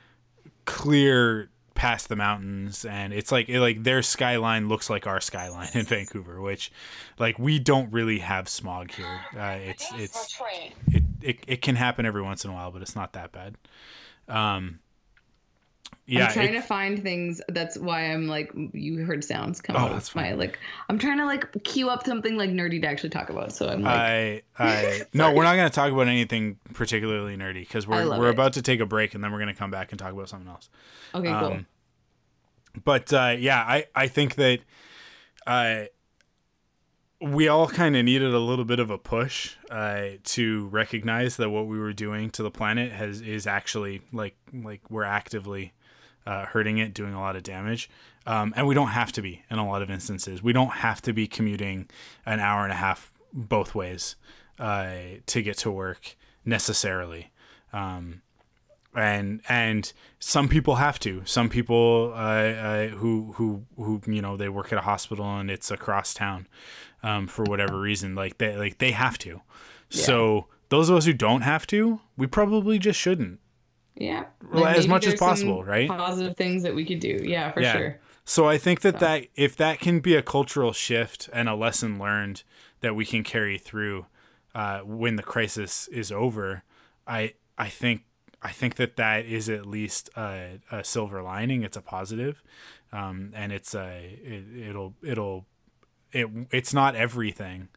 clear 0.64 1.48
past 1.74 2.08
the 2.08 2.16
mountains 2.16 2.84
and 2.84 3.12
it's 3.12 3.32
like 3.32 3.48
it, 3.48 3.58
like 3.58 3.82
their 3.82 4.02
skyline 4.02 4.68
looks 4.68 4.90
like 4.90 5.06
our 5.06 5.20
skyline 5.20 5.70
in 5.74 5.84
Vancouver 5.84 6.40
which 6.40 6.70
like 7.18 7.38
we 7.38 7.58
don't 7.58 7.90
really 7.92 8.18
have 8.18 8.48
smog 8.48 8.90
here 8.92 9.20
uh, 9.36 9.58
it's 9.60 9.90
it's 9.94 10.40
it, 10.88 11.02
it, 11.20 11.38
it 11.46 11.62
can 11.62 11.76
happen 11.76 12.04
every 12.04 12.22
once 12.22 12.44
in 12.44 12.50
a 12.50 12.54
while 12.54 12.70
but 12.70 12.82
it's 12.82 12.94
not 12.94 13.14
that 13.14 13.32
bad 13.32 13.56
um 14.28 14.78
yeah, 16.18 16.26
I'm 16.26 16.32
trying 16.32 16.52
to 16.52 16.60
find 16.60 17.02
things. 17.02 17.40
That's 17.48 17.78
why 17.78 18.12
I'm 18.12 18.26
like, 18.28 18.52
you 18.72 19.04
heard 19.04 19.24
sounds 19.24 19.60
come 19.60 19.76
Oh, 19.76 19.80
out 19.80 19.92
that's 19.92 20.10
of 20.10 20.16
my 20.16 20.32
like. 20.32 20.58
I'm 20.88 20.98
trying 20.98 21.18
to 21.18 21.24
like 21.26 21.62
queue 21.64 21.88
up 21.88 22.04
something 22.06 22.36
like 22.36 22.50
nerdy 22.50 22.80
to 22.82 22.86
actually 22.86 23.10
talk 23.10 23.30
about. 23.30 23.52
So 23.52 23.68
I'm 23.68 23.82
like, 23.82 23.92
I, 23.92 24.42
I 24.58 25.02
no, 25.14 25.32
we're 25.32 25.44
not 25.44 25.56
going 25.56 25.68
to 25.68 25.74
talk 25.74 25.90
about 25.92 26.08
anything 26.08 26.58
particularly 26.74 27.36
nerdy 27.36 27.60
because 27.60 27.86
we're 27.86 28.08
we're 28.18 28.28
it. 28.28 28.34
about 28.34 28.52
to 28.54 28.62
take 28.62 28.80
a 28.80 28.86
break 28.86 29.14
and 29.14 29.22
then 29.24 29.32
we're 29.32 29.38
going 29.38 29.52
to 29.52 29.58
come 29.58 29.70
back 29.70 29.92
and 29.92 29.98
talk 29.98 30.12
about 30.12 30.28
something 30.28 30.48
else. 30.48 30.68
okay, 31.14 31.28
cool. 31.28 31.52
um, 31.52 31.66
But 32.84 33.12
uh, 33.12 33.34
yeah, 33.38 33.58
I 33.60 33.86
I 33.94 34.08
think 34.08 34.34
that 34.36 34.60
uh, 35.46 35.84
we 37.20 37.46
all 37.48 37.68
kind 37.68 37.96
of 37.96 38.04
needed 38.04 38.34
a 38.34 38.38
little 38.38 38.64
bit 38.64 38.80
of 38.80 38.90
a 38.90 38.98
push 38.98 39.54
uh, 39.70 40.02
to 40.24 40.66
recognize 40.68 41.36
that 41.36 41.50
what 41.50 41.66
we 41.66 41.78
were 41.78 41.92
doing 41.92 42.30
to 42.30 42.42
the 42.42 42.50
planet 42.50 42.92
has 42.92 43.20
is 43.20 43.46
actually 43.46 44.02
like 44.12 44.36
like 44.52 44.80
we're 44.90 45.04
actively 45.04 45.72
uh, 46.26 46.46
hurting 46.46 46.78
it, 46.78 46.94
doing 46.94 47.14
a 47.14 47.20
lot 47.20 47.36
of 47.36 47.42
damage. 47.42 47.90
Um, 48.26 48.52
and 48.56 48.66
we 48.66 48.74
don't 48.74 48.88
have 48.88 49.12
to 49.12 49.22
be 49.22 49.42
in 49.50 49.58
a 49.58 49.68
lot 49.68 49.82
of 49.82 49.90
instances. 49.90 50.42
We 50.42 50.52
don't 50.52 50.72
have 50.72 51.02
to 51.02 51.12
be 51.12 51.26
commuting 51.26 51.88
an 52.24 52.40
hour 52.40 52.62
and 52.62 52.72
a 52.72 52.76
half 52.76 53.12
both 53.32 53.74
ways 53.74 54.16
uh, 54.58 54.92
to 55.26 55.42
get 55.42 55.58
to 55.58 55.70
work 55.70 56.16
necessarily. 56.44 57.32
Um, 57.72 58.22
and 58.94 59.40
and 59.48 59.90
some 60.18 60.48
people 60.48 60.76
have 60.76 60.98
to. 61.00 61.22
Some 61.24 61.48
people 61.48 62.12
uh, 62.14 62.18
uh, 62.18 62.86
who 62.88 63.32
who 63.36 63.64
who 63.76 64.02
you 64.06 64.20
know 64.20 64.36
they 64.36 64.48
work 64.48 64.72
at 64.72 64.78
a 64.78 64.82
hospital 64.82 65.24
and 65.24 65.50
it's 65.50 65.70
across 65.70 66.12
town 66.12 66.46
um, 67.02 67.26
for 67.26 67.44
whatever 67.44 67.80
reason. 67.80 68.14
Like 68.14 68.38
they 68.38 68.56
like 68.56 68.78
they 68.78 68.90
have 68.92 69.18
to. 69.18 69.40
So 69.88 70.46
those 70.70 70.88
of 70.88 70.96
us 70.96 71.04
who 71.04 71.12
don't 71.12 71.42
have 71.42 71.66
to, 71.66 72.00
we 72.16 72.26
probably 72.26 72.78
just 72.78 72.98
shouldn't. 72.98 73.40
Yeah, 73.96 74.24
well, 74.50 74.66
as 74.66 74.88
much 74.88 75.06
as 75.06 75.14
possible, 75.14 75.64
right? 75.64 75.88
Positive 75.88 76.36
things 76.36 76.62
that 76.62 76.74
we 76.74 76.84
could 76.84 77.00
do. 77.00 77.20
Yeah, 77.22 77.50
for 77.52 77.60
Yeah. 77.60 77.72
sure. 77.72 78.00
So 78.24 78.48
I 78.48 78.56
think 78.56 78.82
that 78.82 79.00
that 79.00 79.26
if 79.34 79.56
that 79.56 79.80
can 79.80 80.00
be 80.00 80.14
a 80.14 80.22
cultural 80.22 80.72
shift 80.72 81.28
and 81.32 81.48
a 81.48 81.54
lesson 81.54 81.98
learned 81.98 82.44
that 82.80 82.94
we 82.94 83.04
can 83.04 83.24
carry 83.24 83.58
through 83.58 84.06
uh, 84.54 84.80
when 84.80 85.16
the 85.16 85.22
crisis 85.22 85.88
is 85.88 86.12
over, 86.12 86.62
I 87.06 87.34
I 87.58 87.68
think 87.68 88.02
I 88.40 88.50
think 88.50 88.76
that 88.76 88.96
that 88.96 89.24
is 89.24 89.48
at 89.48 89.66
least 89.66 90.08
a, 90.16 90.60
a 90.70 90.84
silver 90.84 91.22
lining. 91.22 91.62
It's 91.62 91.76
a 91.76 91.82
positive, 91.82 92.42
um, 92.92 93.32
and 93.34 93.52
it's 93.52 93.74
a 93.74 94.18
it, 94.22 94.68
it'll 94.68 94.94
it'll 95.02 95.46
it 96.12 96.28
it's 96.50 96.72
not 96.72 96.94
everything, 96.94 97.68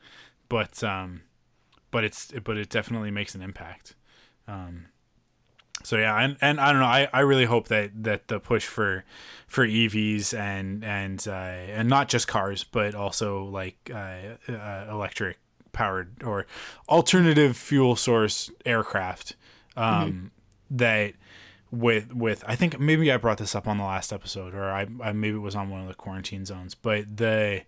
but 0.48 0.84
um, 0.84 1.22
but 1.92 2.04
it's 2.04 2.32
but 2.44 2.58
it 2.58 2.70
definitely 2.70 3.12
makes 3.12 3.34
an 3.36 3.42
impact. 3.42 3.96
Um, 4.48 4.88
so 5.84 5.98
yeah, 5.98 6.20
and, 6.20 6.38
and 6.42 6.60
I 6.60 6.72
don't 6.72 6.82
know. 6.82 6.88
I, 6.88 7.08
I 7.14 7.20
really 7.22 7.46
hope 7.46 7.68
that, 7.68 7.92
that 8.04 8.28
the 8.28 8.40
push 8.40 8.66
for 8.66 9.04
for 9.48 9.66
EVs 9.66 10.38
and 10.38 10.84
and 10.84 11.26
uh, 11.28 11.32
and 11.32 11.88
not 11.88 12.10
just 12.10 12.28
cars, 12.28 12.64
but 12.64 12.96
also 12.96 13.44
like 13.44 13.92
uh, 13.94 14.52
uh, 14.52 14.88
electric 14.90 15.38
powered 15.72 16.24
or 16.24 16.48
alternative 16.90 17.56
fuel 17.58 17.96
source 17.96 18.50
aircraft 18.66 19.36
um, 19.76 20.32
that 20.72 21.14
with 21.72 22.14
with 22.14 22.44
I 22.48 22.56
think 22.56 22.80
maybe 22.80 23.12
I 23.12 23.18
brought 23.18 23.38
this 23.38 23.56
up 23.56 23.68
on 23.68 23.78
the 23.78 23.84
last 23.84 24.14
episode 24.14 24.56
or 24.56 24.64
I, 24.64 24.88
I 25.04 25.12
maybe 25.12 25.36
it 25.36 25.42
was 25.42 25.56
on 25.56 25.70
one 25.70 25.82
of 25.82 25.88
the 25.88 25.94
quarantine 25.94 26.46
zones, 26.46 26.76
but 26.76 27.18
the 27.18 27.64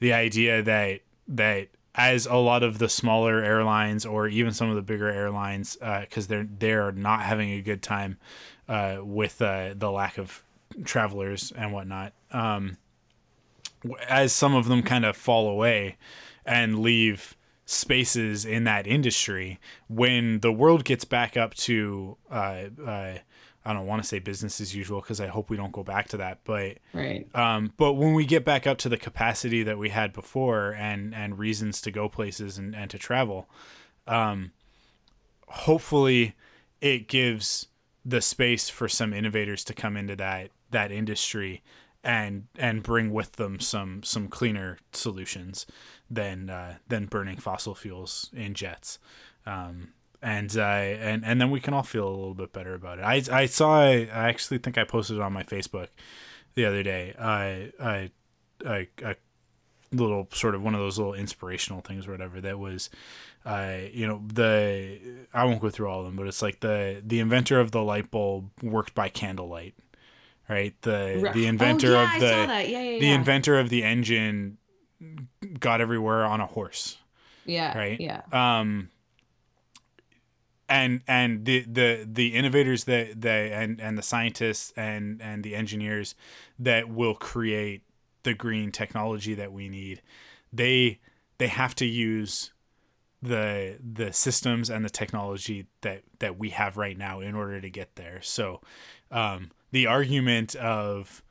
the 0.00 0.12
idea 0.12 0.62
that 0.62 1.00
that 1.28 1.68
as 1.94 2.26
a 2.26 2.36
lot 2.36 2.62
of 2.62 2.78
the 2.78 2.88
smaller 2.88 3.42
airlines 3.42 4.06
or 4.06 4.26
even 4.26 4.52
some 4.52 4.70
of 4.70 4.76
the 4.76 4.82
bigger 4.82 5.08
airlines 5.08 5.76
because 6.00 6.26
they're 6.26 6.48
they're 6.58 6.92
not 6.92 7.22
having 7.22 7.50
a 7.50 7.60
good 7.60 7.82
time 7.82 8.18
uh, 8.68 8.98
with 9.02 9.42
uh, 9.42 9.74
the 9.76 9.90
lack 9.90 10.18
of 10.18 10.42
travelers 10.84 11.52
and 11.56 11.72
whatnot. 11.72 12.12
Um, 12.30 12.78
as 14.08 14.32
some 14.32 14.54
of 14.54 14.68
them 14.68 14.82
kind 14.82 15.04
of 15.04 15.16
fall 15.16 15.48
away 15.48 15.96
and 16.46 16.78
leave 16.78 17.36
spaces 17.64 18.44
in 18.44 18.64
that 18.64 18.86
industry 18.86 19.58
when 19.88 20.40
the 20.40 20.52
world 20.52 20.84
gets 20.84 21.04
back 21.04 21.36
up 21.36 21.54
to 21.54 22.16
uh, 22.30 22.64
uh, 22.84 23.14
I 23.64 23.72
don't 23.72 23.86
want 23.86 24.02
to 24.02 24.08
say 24.08 24.18
business 24.18 24.60
as 24.60 24.74
usual 24.74 25.00
because 25.00 25.20
I 25.20 25.28
hope 25.28 25.48
we 25.50 25.56
don't 25.56 25.72
go 25.72 25.82
back 25.84 26.08
to 26.08 26.16
that 26.18 26.40
but 26.44 26.78
Right. 26.92 27.26
um, 27.34 27.72
but 27.76 27.94
when 27.94 28.14
we 28.14 28.26
get 28.26 28.44
back 28.44 28.66
up 28.66 28.78
to 28.78 28.88
the 28.88 28.96
capacity 28.96 29.62
that 29.62 29.78
we 29.78 29.90
had 29.90 30.12
before 30.12 30.72
and 30.72 31.14
and 31.14 31.38
reasons 31.38 31.80
to 31.82 31.90
go 31.90 32.08
places 32.08 32.58
and, 32.58 32.74
and 32.74 32.90
to 32.90 32.98
travel, 32.98 33.48
um, 34.06 34.52
hopefully 35.48 36.34
it 36.80 37.08
gives 37.08 37.68
the 38.04 38.20
space 38.20 38.68
for 38.68 38.88
some 38.88 39.12
innovators 39.12 39.62
to 39.64 39.74
come 39.74 39.96
into 39.96 40.16
that 40.16 40.50
that 40.70 40.90
industry 40.90 41.62
and 42.02 42.46
and 42.58 42.82
bring 42.82 43.12
with 43.12 43.32
them 43.32 43.60
some 43.60 44.02
some 44.02 44.26
cleaner 44.28 44.78
solutions 44.92 45.66
than 46.10 46.50
uh, 46.50 46.74
than 46.88 47.06
burning 47.06 47.36
fossil 47.36 47.74
fuels 47.74 48.30
in 48.34 48.54
jets. 48.54 48.98
Um, 49.46 49.92
and 50.22 50.56
uh, 50.56 50.62
and 50.62 51.24
and 51.24 51.40
then 51.40 51.50
we 51.50 51.60
can 51.60 51.74
all 51.74 51.82
feel 51.82 52.06
a 52.06 52.10
little 52.10 52.34
bit 52.34 52.52
better 52.52 52.74
about 52.74 52.98
it. 52.98 53.02
I 53.02 53.22
I 53.30 53.46
saw 53.46 53.82
I 53.82 54.06
actually 54.06 54.58
think 54.58 54.78
I 54.78 54.84
posted 54.84 55.16
it 55.16 55.22
on 55.22 55.32
my 55.32 55.42
Facebook 55.42 55.88
the 56.54 56.64
other 56.64 56.82
day. 56.82 57.14
I 57.18 57.72
I 57.80 58.10
a, 58.64 58.88
a 59.04 59.16
little 59.90 60.28
sort 60.32 60.54
of 60.54 60.62
one 60.62 60.74
of 60.74 60.80
those 60.80 60.98
little 60.98 61.14
inspirational 61.14 61.80
things 61.80 62.06
or 62.06 62.12
whatever 62.12 62.40
that 62.40 62.58
was 62.58 62.88
uh 63.44 63.76
you 63.92 64.06
know 64.06 64.22
the 64.32 64.98
I 65.34 65.44
won't 65.44 65.60
go 65.60 65.68
through 65.68 65.88
all 65.88 66.00
of 66.00 66.06
them 66.06 66.16
but 66.16 66.26
it's 66.26 66.40
like 66.40 66.60
the 66.60 67.02
the 67.04 67.20
inventor 67.20 67.60
of 67.60 67.72
the 67.72 67.82
light 67.82 68.10
bulb 68.10 68.50
worked 68.62 68.94
by 68.94 69.08
candlelight 69.08 69.74
right 70.48 70.74
the 70.82 71.30
the 71.34 71.46
inventor 71.46 71.96
oh, 71.96 72.02
yeah, 72.02 72.14
of 72.14 72.20
the. 72.20 72.26
Yeah, 72.26 72.60
yeah, 72.62 73.00
the 73.00 73.10
inventor 73.10 73.58
of 73.58 73.68
the 73.68 73.82
engine 73.82 74.58
got 75.58 75.80
everywhere 75.80 76.24
on 76.24 76.40
a 76.40 76.46
horse 76.46 76.98
yeah, 77.44 77.76
right? 77.76 78.00
Yeah. 78.00 78.22
um 78.32 78.88
and 80.68 81.02
and 81.06 81.44
the 81.44 81.60
the 81.62 82.06
the 82.10 82.34
innovators 82.34 82.84
that 82.84 83.20
that 83.20 83.52
and 83.52 83.80
and 83.80 83.98
the 83.98 84.02
scientists 84.02 84.72
and 84.76 85.20
and 85.20 85.44
the 85.44 85.54
engineers 85.54 86.14
that 86.58 86.88
will 86.88 87.14
create 87.14 87.82
the 88.22 88.34
green 88.34 88.70
technology 88.70 89.34
that 89.34 89.52
we 89.52 89.68
need 89.68 90.00
they 90.52 90.98
they 91.38 91.48
have 91.48 91.74
to 91.74 91.86
use 91.86 92.52
the 93.22 93.78
the 93.80 94.12
systems 94.12 94.68
and 94.68 94.84
the 94.84 94.90
technology 94.90 95.66
that 95.80 96.02
that 96.18 96.38
we 96.38 96.50
have 96.50 96.76
right 96.76 96.98
now 96.98 97.20
in 97.20 97.34
order 97.34 97.60
to 97.60 97.70
get 97.70 97.94
there. 97.96 98.20
So 98.22 98.60
um 99.10 99.50
the 99.70 99.86
argument 99.86 100.54
of 100.56 101.22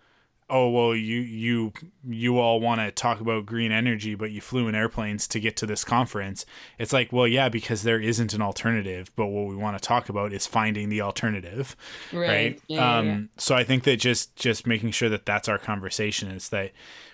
oh 0.54 0.70
well 0.70 0.94
you 0.94 1.20
you 1.20 1.72
you 2.08 2.38
all 2.38 2.60
want 2.60 2.82
to 2.82 2.92
talk 2.92 3.22
about 3.22 3.46
green 3.46 3.72
energy 3.72 4.14
but 4.16 4.32
you 4.32 4.42
flew 4.42 4.68
in 4.68 4.76
airplanes 4.76 5.28
to 5.28 5.40
get 5.40 5.56
to 5.56 5.66
this 5.66 5.84
conference 5.86 6.46
it's 6.78 6.92
like 6.92 7.12
well 7.14 7.26
yeah 7.28 7.48
because 7.48 7.84
there 7.84 8.00
isn't 8.00 8.34
an 8.34 8.42
alternative 8.42 9.10
but 9.16 9.28
what 9.28 9.48
we 9.48 9.56
want 9.56 9.78
to 9.78 9.82
talk 9.82 10.10
about 10.10 10.34
is 10.34 10.46
finding 10.46 10.90
the 10.90 11.00
alternative 11.02 11.76
Right. 12.12 12.28
right, 12.28 12.62
Yeah, 12.68 12.78
yeah, 12.78 12.98
um 13.00 13.08
yeah. 13.08 13.20
so 13.38 13.56
i 13.56 13.64
think 13.64 13.84
that 13.86 13.98
just 13.98 14.36
just 14.36 14.68
making 14.68 14.92
sure 14.92 15.10
that 15.10 15.26
that's 15.26 15.48
our 15.48 15.58
conversation 15.58 16.30
is 16.30 16.50
that 16.50 16.72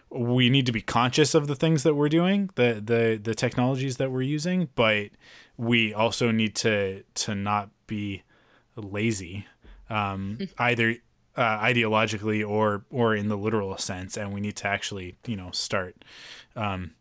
we 0.10 0.50
need 0.50 0.66
to 0.66 0.72
be 0.72 0.82
conscious 0.82 1.36
of 1.36 1.48
the 1.48 1.56
things 1.56 1.84
that 1.84 1.94
we're 1.94 2.10
doing 2.10 2.50
the 2.56 2.82
the 2.84 3.20
the 3.22 3.36
technologies 3.36 3.98
that 3.98 4.12
we're 4.12 4.22
using 4.22 4.70
but 4.76 5.10
we 5.58 5.94
also 5.94 6.32
need 6.32 6.56
to 6.56 7.04
to 7.14 7.36
not 7.36 7.70
be 7.88 8.24
lazy 8.76 9.46
um 9.90 10.38
either 10.60 10.96
uh, 11.38 11.60
ideologically 11.60 12.48
or 12.48 12.84
or 12.90 13.16
in 13.16 13.30
the 13.30 13.38
literal 13.38 13.78
sense 13.78 14.18
and 14.18 14.34
we 14.34 14.42
need 14.42 14.56
to 14.56 14.68
actually 14.68 15.16
you 15.26 15.36
know 15.36 15.52
start 15.52 16.04
um 16.56 16.92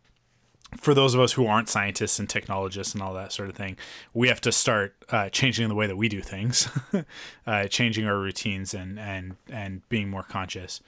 for 0.76 0.94
those 0.94 1.14
of 1.14 1.20
us 1.20 1.32
who 1.32 1.46
aren't 1.46 1.68
scientists 1.68 2.18
and 2.18 2.28
technologists 2.28 2.92
and 2.92 3.02
all 3.02 3.14
that 3.14 3.32
sort 3.32 3.48
of 3.48 3.54
thing, 3.54 3.76
we 4.12 4.28
have 4.28 4.40
to 4.42 4.52
start 4.52 4.96
uh, 5.10 5.28
changing 5.28 5.68
the 5.68 5.74
way 5.74 5.86
that 5.86 5.96
we 5.96 6.08
do 6.08 6.20
things, 6.20 6.68
uh, 7.46 7.66
changing 7.68 8.06
our 8.06 8.18
routines 8.18 8.74
and 8.74 8.98
and 8.98 9.36
and 9.48 9.88
being 9.88 10.10
more 10.10 10.24
conscious, 10.24 10.80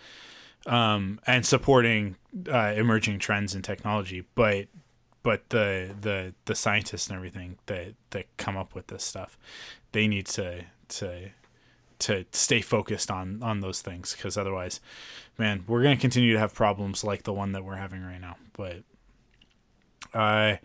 um, 0.66 1.20
and 1.26 1.46
supporting 1.46 2.16
uh, 2.52 2.72
emerging 2.76 3.18
trends 3.18 3.54
in 3.54 3.62
technology. 3.62 4.24
But 4.34 4.66
but 5.22 5.48
the 5.50 5.94
the 6.00 6.34
the 6.46 6.54
scientists 6.54 7.08
and 7.08 7.16
everything 7.16 7.58
that 7.66 7.94
that 8.10 8.26
come 8.36 8.56
up 8.56 8.74
with 8.74 8.88
this 8.88 9.04
stuff, 9.04 9.38
they 9.92 10.08
need 10.08 10.26
to 10.26 10.64
to 10.88 11.30
to 12.00 12.24
stay 12.32 12.60
focused 12.60 13.10
on 13.10 13.42
on 13.42 13.60
those 13.60 13.82
things 13.82 14.14
because 14.14 14.36
otherwise, 14.36 14.80
man, 15.36 15.64
we're 15.66 15.82
gonna 15.82 15.96
continue 15.96 16.32
to 16.32 16.38
have 16.38 16.54
problems 16.54 17.04
like 17.04 17.24
the 17.24 17.32
one 17.32 17.52
that 17.52 17.64
we're 17.64 17.76
having 17.76 18.02
right 18.02 18.20
now. 18.20 18.36
But 18.52 18.82
uh, 20.14 20.56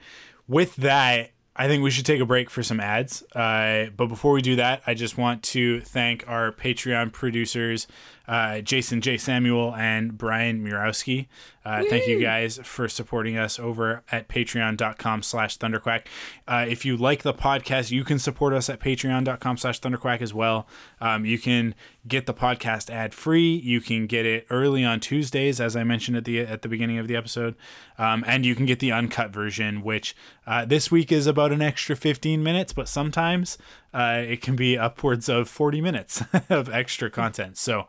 with 0.47 0.75
that, 0.77 1.31
I 1.55 1.67
think 1.67 1.83
we 1.83 1.91
should 1.91 2.05
take 2.05 2.19
a 2.19 2.25
break 2.25 2.49
for 2.49 2.63
some 2.63 2.79
ads. 2.79 3.23
Uh, 3.35 3.87
but 3.95 4.07
before 4.07 4.31
we 4.31 4.41
do 4.41 4.55
that, 4.55 4.81
I 4.87 4.95
just 4.95 5.17
want 5.17 5.43
to 5.43 5.81
thank 5.81 6.27
our 6.27 6.51
Patreon 6.51 7.11
producers 7.11 7.87
uh, 8.27 8.61
Jason 8.61 9.01
J. 9.01 9.17
Samuel, 9.17 9.75
and 9.75 10.17
Brian 10.17 10.65
Murowski. 10.65 11.27
Uh, 11.65 11.81
thank 11.89 12.07
you 12.07 12.19
guys 12.19 12.59
for 12.63 12.89
supporting 12.89 13.37
us 13.37 13.57
over 13.57 14.03
at 14.11 14.27
patreon.com 14.27 15.23
slash 15.23 15.57
thunderquack. 15.57 16.03
Uh, 16.45 16.65
if 16.67 16.83
you 16.83 16.97
like 16.97 17.23
the 17.23 17.33
podcast, 17.33 17.89
you 17.89 18.03
can 18.03 18.19
support 18.19 18.53
us 18.53 18.69
at 18.69 18.81
patreon.com 18.81 19.57
slash 19.57 19.79
thunderquack 19.79 20.21
as 20.21 20.33
well. 20.33 20.67
Um, 20.99 21.25
you 21.25 21.39
can 21.39 21.73
get 22.05 22.25
the 22.25 22.33
podcast 22.33 22.89
ad 22.89 23.13
free. 23.13 23.55
You 23.55 23.79
can 23.79 24.07
get 24.07 24.25
it 24.25 24.45
early 24.49 24.83
on 24.83 24.99
Tuesdays, 24.99 25.61
as 25.61 25.75
I 25.75 25.85
mentioned 25.85 26.17
at 26.17 26.25
the 26.25 26.41
at 26.41 26.63
the 26.63 26.67
beginning 26.67 26.97
of 26.97 27.07
the 27.07 27.15
episode, 27.15 27.55
um, 27.97 28.23
and 28.27 28.45
you 28.45 28.55
can 28.55 28.65
get 28.65 28.79
the 28.79 28.91
uncut 28.91 29.31
version, 29.31 29.83
which 29.83 30.15
uh, 30.45 30.65
this 30.65 30.91
week 30.91 31.11
is 31.11 31.27
about 31.27 31.53
an 31.53 31.61
extra 31.61 31.95
15 31.95 32.43
minutes, 32.43 32.73
but 32.73 32.89
sometimes 32.89 33.57
uh, 33.93 34.23
it 34.25 34.41
can 34.41 34.55
be 34.55 34.77
upwards 34.77 35.29
of 35.29 35.47
40 35.47 35.81
minutes 35.81 36.23
of 36.49 36.69
extra 36.69 37.09
content. 37.09 37.57
So 37.57 37.87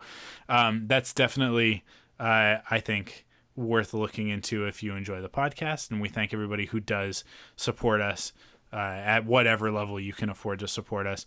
um, 0.48 0.84
that's 0.86 1.12
definitely, 1.12 1.84
uh, 2.20 2.56
I 2.70 2.80
think, 2.80 3.24
worth 3.56 3.94
looking 3.94 4.28
into 4.28 4.66
if 4.66 4.82
you 4.82 4.94
enjoy 4.94 5.20
the 5.20 5.28
podcast. 5.28 5.90
And 5.90 6.00
we 6.00 6.08
thank 6.08 6.34
everybody 6.34 6.66
who 6.66 6.80
does 6.80 7.24
support 7.56 8.00
us 8.00 8.32
uh, 8.72 8.76
at 8.76 9.24
whatever 9.24 9.70
level 9.70 9.98
you 9.98 10.12
can 10.12 10.28
afford 10.28 10.58
to 10.58 10.68
support 10.68 11.06
us. 11.06 11.26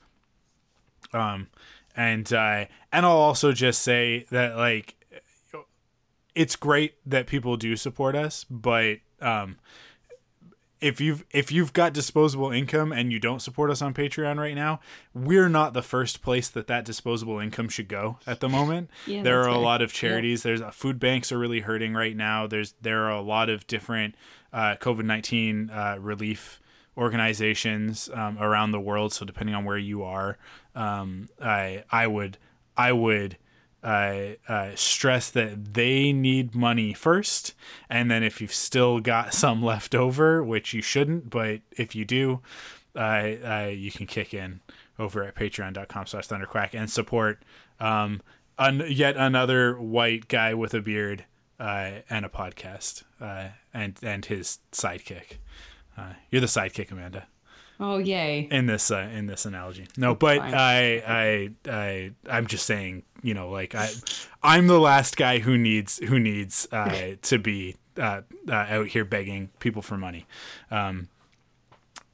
Um, 1.14 1.48
and 1.96 2.32
uh, 2.32 2.66
and 2.92 3.06
I'll 3.06 3.18
also 3.18 3.54
just 3.54 3.82
say 3.82 4.26
that 4.30 4.56
like 4.56 4.96
it's 6.36 6.56
great 6.56 6.96
that 7.06 7.26
people 7.26 7.58
do 7.58 7.76
support 7.76 8.16
us, 8.16 8.44
but 8.44 8.98
um, 9.22 9.58
if 10.80 11.02
you've 11.02 11.24
if 11.32 11.52
you've 11.52 11.74
got 11.74 11.94
disposable 11.94 12.52
income 12.52 12.92
and 12.92 13.12
you 13.12 13.20
don't 13.20 13.42
support 13.42 13.72
us 13.72 13.82
on 13.82 13.94
Patreon 13.94 14.38
right 14.38 14.56
now, 14.56 14.80
we're 15.14 15.50
not 15.50 15.74
the 15.74 15.82
first 15.82 16.22
place 16.22 16.50
that 16.50 16.68
that 16.68 16.86
disposable 16.86 17.40
income 17.40 17.70
should 17.70 17.88
go 17.88 18.20
at 18.28 18.40
the 18.40 18.50
moment. 18.50 18.90
Yeah, 19.08 19.24
there 19.24 19.40
are 19.42 19.50
a 19.50 19.54
fair. 19.54 19.62
lot 19.62 19.82
of 19.82 19.94
charities. 19.94 20.44
There's 20.44 20.62
uh, 20.62 20.72
food 20.72 21.00
banks 21.00 21.32
are 21.32 21.38
really 21.40 21.62
hurting 21.62 21.94
right 21.94 22.16
now. 22.16 22.46
There's 22.48 22.74
there 22.82 23.04
are 23.06 23.12
a 23.12 23.22
lot 23.22 23.50
of 23.50 23.66
different 23.68 24.16
uh, 24.54 24.76
COVID 24.80 25.06
nineteen 25.06 25.70
uh, 25.70 25.98
relief 26.00 26.60
organizations 26.98 28.10
um, 28.14 28.38
around 28.40 28.72
the 28.72 28.80
world. 28.80 29.14
So 29.14 29.26
depending 29.26 29.56
on 29.56 29.66
where 29.66 29.78
you 29.78 30.04
are, 30.04 30.38
um, 30.76 31.30
I 31.42 31.84
I 31.92 32.08
would 32.08 32.38
I 32.76 32.92
would 32.92 33.38
uh, 33.88 34.36
uh, 34.50 34.72
stress 34.76 35.30
that 35.32 35.74
they 35.74 36.12
need 36.12 36.54
money 36.54 36.94
first, 36.94 37.54
and 37.90 38.12
then 38.12 38.22
if 38.22 38.42
you've 38.42 38.54
still 38.54 39.00
got 39.00 39.34
some 39.44 39.64
left 39.64 39.96
over, 39.96 40.44
which 40.44 40.74
you 40.74 40.82
shouldn't, 40.82 41.30
but 41.30 41.62
if 41.72 41.96
you 41.96 42.04
do, 42.04 42.42
uh, 42.96 43.00
uh, 43.00 43.72
you 43.74 43.90
can 43.90 44.06
kick 44.06 44.34
in 44.34 44.60
over 45.00 45.24
at 45.24 45.36
patreon.com 45.36 46.06
slash 46.06 46.28
thunderquack 46.28 46.72
and 46.74 46.90
support 46.90 47.44
um, 47.80 48.22
un- 48.58 48.84
yet 48.90 49.16
another 49.16 49.80
white 49.80 50.28
guy 50.28 50.54
with 50.54 50.74
a 50.74 50.82
beard 50.82 51.24
uh, 51.60 51.92
and 52.10 52.26
a 52.26 52.30
podcast 52.30 53.04
uh, 53.22 53.50
and 53.74 53.98
and 54.04 54.26
his 54.26 54.60
sidekick. 54.74 55.38
Uh, 55.98 56.14
you're 56.30 56.42
the 56.42 56.48
sidekick, 56.48 56.92
Amanda 56.92 57.28
Oh 57.80 58.00
yay! 58.00 58.48
in 58.52 58.66
this 58.66 58.90
uh, 58.90 59.08
in 59.14 59.28
this 59.28 59.46
analogy. 59.46 59.88
No, 59.98 60.16
but 60.16 60.40
Fine. 60.40 60.54
I 60.56 61.04
I 61.08 61.50
I 61.70 62.12
I'm 62.30 62.48
just 62.48 62.66
saying, 62.66 63.04
you 63.24 63.34
know, 63.34 63.50
like 63.50 63.76
I 63.76 63.90
I'm 64.44 64.68
the 64.68 64.80
last 64.80 65.18
guy 65.18 65.40
who 65.40 65.58
needs 65.58 65.98
who 66.00 66.20
needs 66.20 66.68
uh, 66.72 67.16
to 67.22 67.40
be 67.40 67.76
uh, 67.98 68.22
uh, 68.48 68.54
out 68.54 68.88
here 68.88 69.06
begging 69.06 69.50
people 69.60 69.82
for 69.82 69.98
money. 69.98 70.26
Um, 70.72 71.10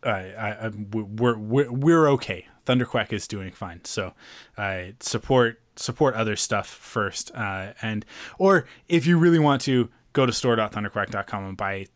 I, 0.04 0.10
I, 0.10 0.50
I 0.66 0.72
we're 0.92 1.38
we're 1.38 1.72
we're 1.72 2.08
okay. 2.10 2.48
Thunderquack 2.66 3.12
is 3.12 3.28
doing 3.28 3.52
fine. 3.52 3.84
So, 3.84 4.14
uh, 4.58 4.84
support 5.00 5.62
support 5.76 6.16
other 6.16 6.36
stuff 6.36 6.68
first, 6.68 7.32
uh, 7.36 7.74
and 7.82 8.06
or 8.38 8.66
if 8.88 9.06
you 9.06 9.18
really 9.18 9.40
want 9.40 9.62
to 9.64 9.90
go 10.14 10.26
to 10.26 10.32
store.thunderquack.com 10.32 11.46
and 11.46 11.58
buy 11.58 11.88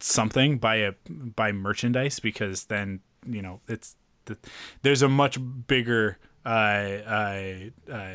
something, 0.00 0.58
buy 0.58 0.76
a 0.76 0.92
buy 1.08 1.52
merchandise 1.52 2.18
because 2.18 2.64
then 2.64 3.00
you 3.26 3.42
know 3.42 3.60
it's 3.68 3.96
the, 4.24 4.36
there's 4.82 5.02
a 5.02 5.08
much 5.08 5.38
bigger 5.66 6.18
uh, 6.44 6.48
uh, 6.48 7.54
uh, 7.92 8.12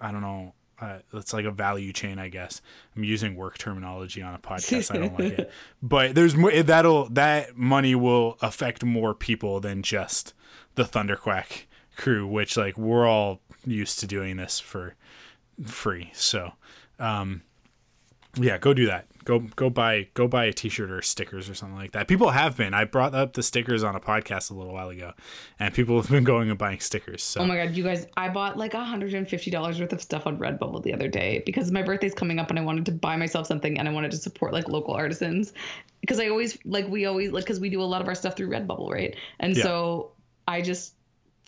I 0.00 0.12
don't 0.12 0.22
know. 0.22 0.54
Uh, 0.80 0.98
it's 1.12 1.32
like 1.32 1.44
a 1.44 1.50
value 1.50 1.92
chain, 1.92 2.20
I 2.20 2.28
guess. 2.28 2.62
I'm 2.94 3.02
using 3.02 3.34
work 3.34 3.58
terminology 3.58 4.22
on 4.22 4.34
a 4.34 4.38
podcast. 4.38 4.94
I 4.94 4.98
don't 4.98 5.18
like 5.18 5.38
it, 5.38 5.52
but 5.82 6.14
there's 6.14 6.36
more. 6.36 6.52
That'll 6.62 7.08
that 7.10 7.56
money 7.56 7.94
will 7.96 8.38
affect 8.40 8.84
more 8.84 9.14
people 9.14 9.58
than 9.58 9.82
just 9.82 10.34
the 10.76 10.84
Thunderquack 10.84 11.64
crew, 11.96 12.26
which 12.26 12.56
like 12.56 12.78
we're 12.78 13.08
all 13.08 13.40
used 13.66 13.98
to 14.00 14.06
doing 14.06 14.36
this 14.36 14.60
for 14.60 14.94
free. 15.66 16.10
So, 16.14 16.52
um, 17.00 17.42
yeah, 18.36 18.58
go 18.58 18.72
do 18.72 18.86
that. 18.86 19.06
Go 19.28 19.40
go 19.40 19.68
buy 19.68 20.08
go 20.14 20.26
buy 20.26 20.46
a 20.46 20.54
T-shirt 20.54 20.90
or 20.90 21.02
stickers 21.02 21.50
or 21.50 21.54
something 21.54 21.76
like 21.76 21.92
that. 21.92 22.08
People 22.08 22.30
have 22.30 22.56
been. 22.56 22.72
I 22.72 22.84
brought 22.84 23.14
up 23.14 23.34
the 23.34 23.42
stickers 23.42 23.84
on 23.84 23.94
a 23.94 24.00
podcast 24.00 24.50
a 24.50 24.54
little 24.54 24.72
while 24.72 24.88
ago, 24.88 25.12
and 25.60 25.74
people 25.74 26.00
have 26.00 26.10
been 26.10 26.24
going 26.24 26.48
and 26.48 26.58
buying 26.58 26.80
stickers. 26.80 27.22
So 27.22 27.42
Oh 27.42 27.44
my 27.44 27.56
god, 27.62 27.76
you 27.76 27.84
guys! 27.84 28.06
I 28.16 28.30
bought 28.30 28.56
like 28.56 28.72
$150 28.72 29.80
worth 29.80 29.92
of 29.92 30.00
stuff 30.00 30.26
on 30.26 30.38
Redbubble 30.38 30.82
the 30.82 30.94
other 30.94 31.08
day 31.08 31.42
because 31.44 31.70
my 31.70 31.82
birthday's 31.82 32.14
coming 32.14 32.38
up 32.38 32.48
and 32.48 32.58
I 32.58 32.62
wanted 32.62 32.86
to 32.86 32.92
buy 32.92 33.16
myself 33.16 33.46
something 33.46 33.78
and 33.78 33.86
I 33.86 33.92
wanted 33.92 34.12
to 34.12 34.16
support 34.16 34.54
like 34.54 34.66
local 34.66 34.94
artisans 34.94 35.52
because 36.00 36.18
I 36.18 36.28
always 36.28 36.56
like 36.64 36.88
we 36.88 37.04
always 37.04 37.30
like 37.30 37.44
because 37.44 37.60
we 37.60 37.68
do 37.68 37.82
a 37.82 37.84
lot 37.84 38.00
of 38.00 38.08
our 38.08 38.14
stuff 38.14 38.34
through 38.34 38.48
Redbubble, 38.48 38.90
right? 38.90 39.14
And 39.40 39.54
Yeah. 39.54 39.62
so 39.62 40.12
I 40.46 40.62
just 40.62 40.94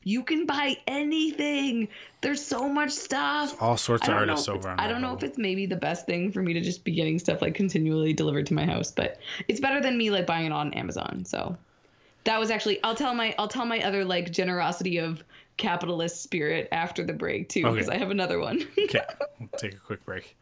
you 0.03 0.23
can 0.23 0.47
buy 0.47 0.77
anything. 0.87 1.89
There's 2.23 2.43
so 2.45 2.69
much 2.69 2.91
stuff. 2.91 3.61
all 3.61 3.77
sorts 3.77 4.09
of 4.09 4.15
artists 4.15 4.49
over 4.49 4.69
on. 4.71 4.81
I 4.81 4.89
don't 4.89 5.03
know 5.03 5.15
if 5.15 5.23
it's 5.23 5.37
maybe 5.39 5.67
the 5.67 5.77
best 5.77 6.07
thing 6.07 6.33
for 6.33 6.43
me 6.43 6.53
to 6.55 6.61
just 6.61 6.85
be 6.85 6.93
getting 6.93 7.19
stuff 7.19 7.43
like 7.43 7.55
continually 7.55 8.13
delivered 8.13 8.47
to 8.47 8.55
my 8.55 8.65
house, 8.65 8.91
but 8.91 9.19
it's 9.49 9.61
better 9.61 9.81
than 9.81 9.99
me 9.99 10.11
like 10.11 10.27
buying 10.27 10.47
it 10.47 10.53
on 10.53 10.73
Amazon. 10.75 11.25
So 11.27 11.57
that 12.25 12.39
was 12.41 12.51
actually 12.51 12.83
I'll 12.83 12.95
tell 12.95 13.15
my 13.15 13.35
I'll 13.39 13.49
tell 13.49 13.67
my 13.67 13.81
other 13.83 14.05
like 14.05 14.31
generosity 14.33 14.99
of 14.99 15.23
capitalist 15.59 16.23
spirit 16.23 16.69
after 16.73 17.05
the 17.05 17.13
break 17.13 17.51
too 17.51 17.67
Okay. 17.67 17.75
because 17.75 17.89
I 17.91 17.99
have 17.99 18.11
another 18.11 18.39
one. 18.39 18.67
Okay, 18.79 19.03
we'll 19.39 19.49
take 19.59 19.75
a 19.75 19.79
quick 19.79 20.05
break. 20.07 20.37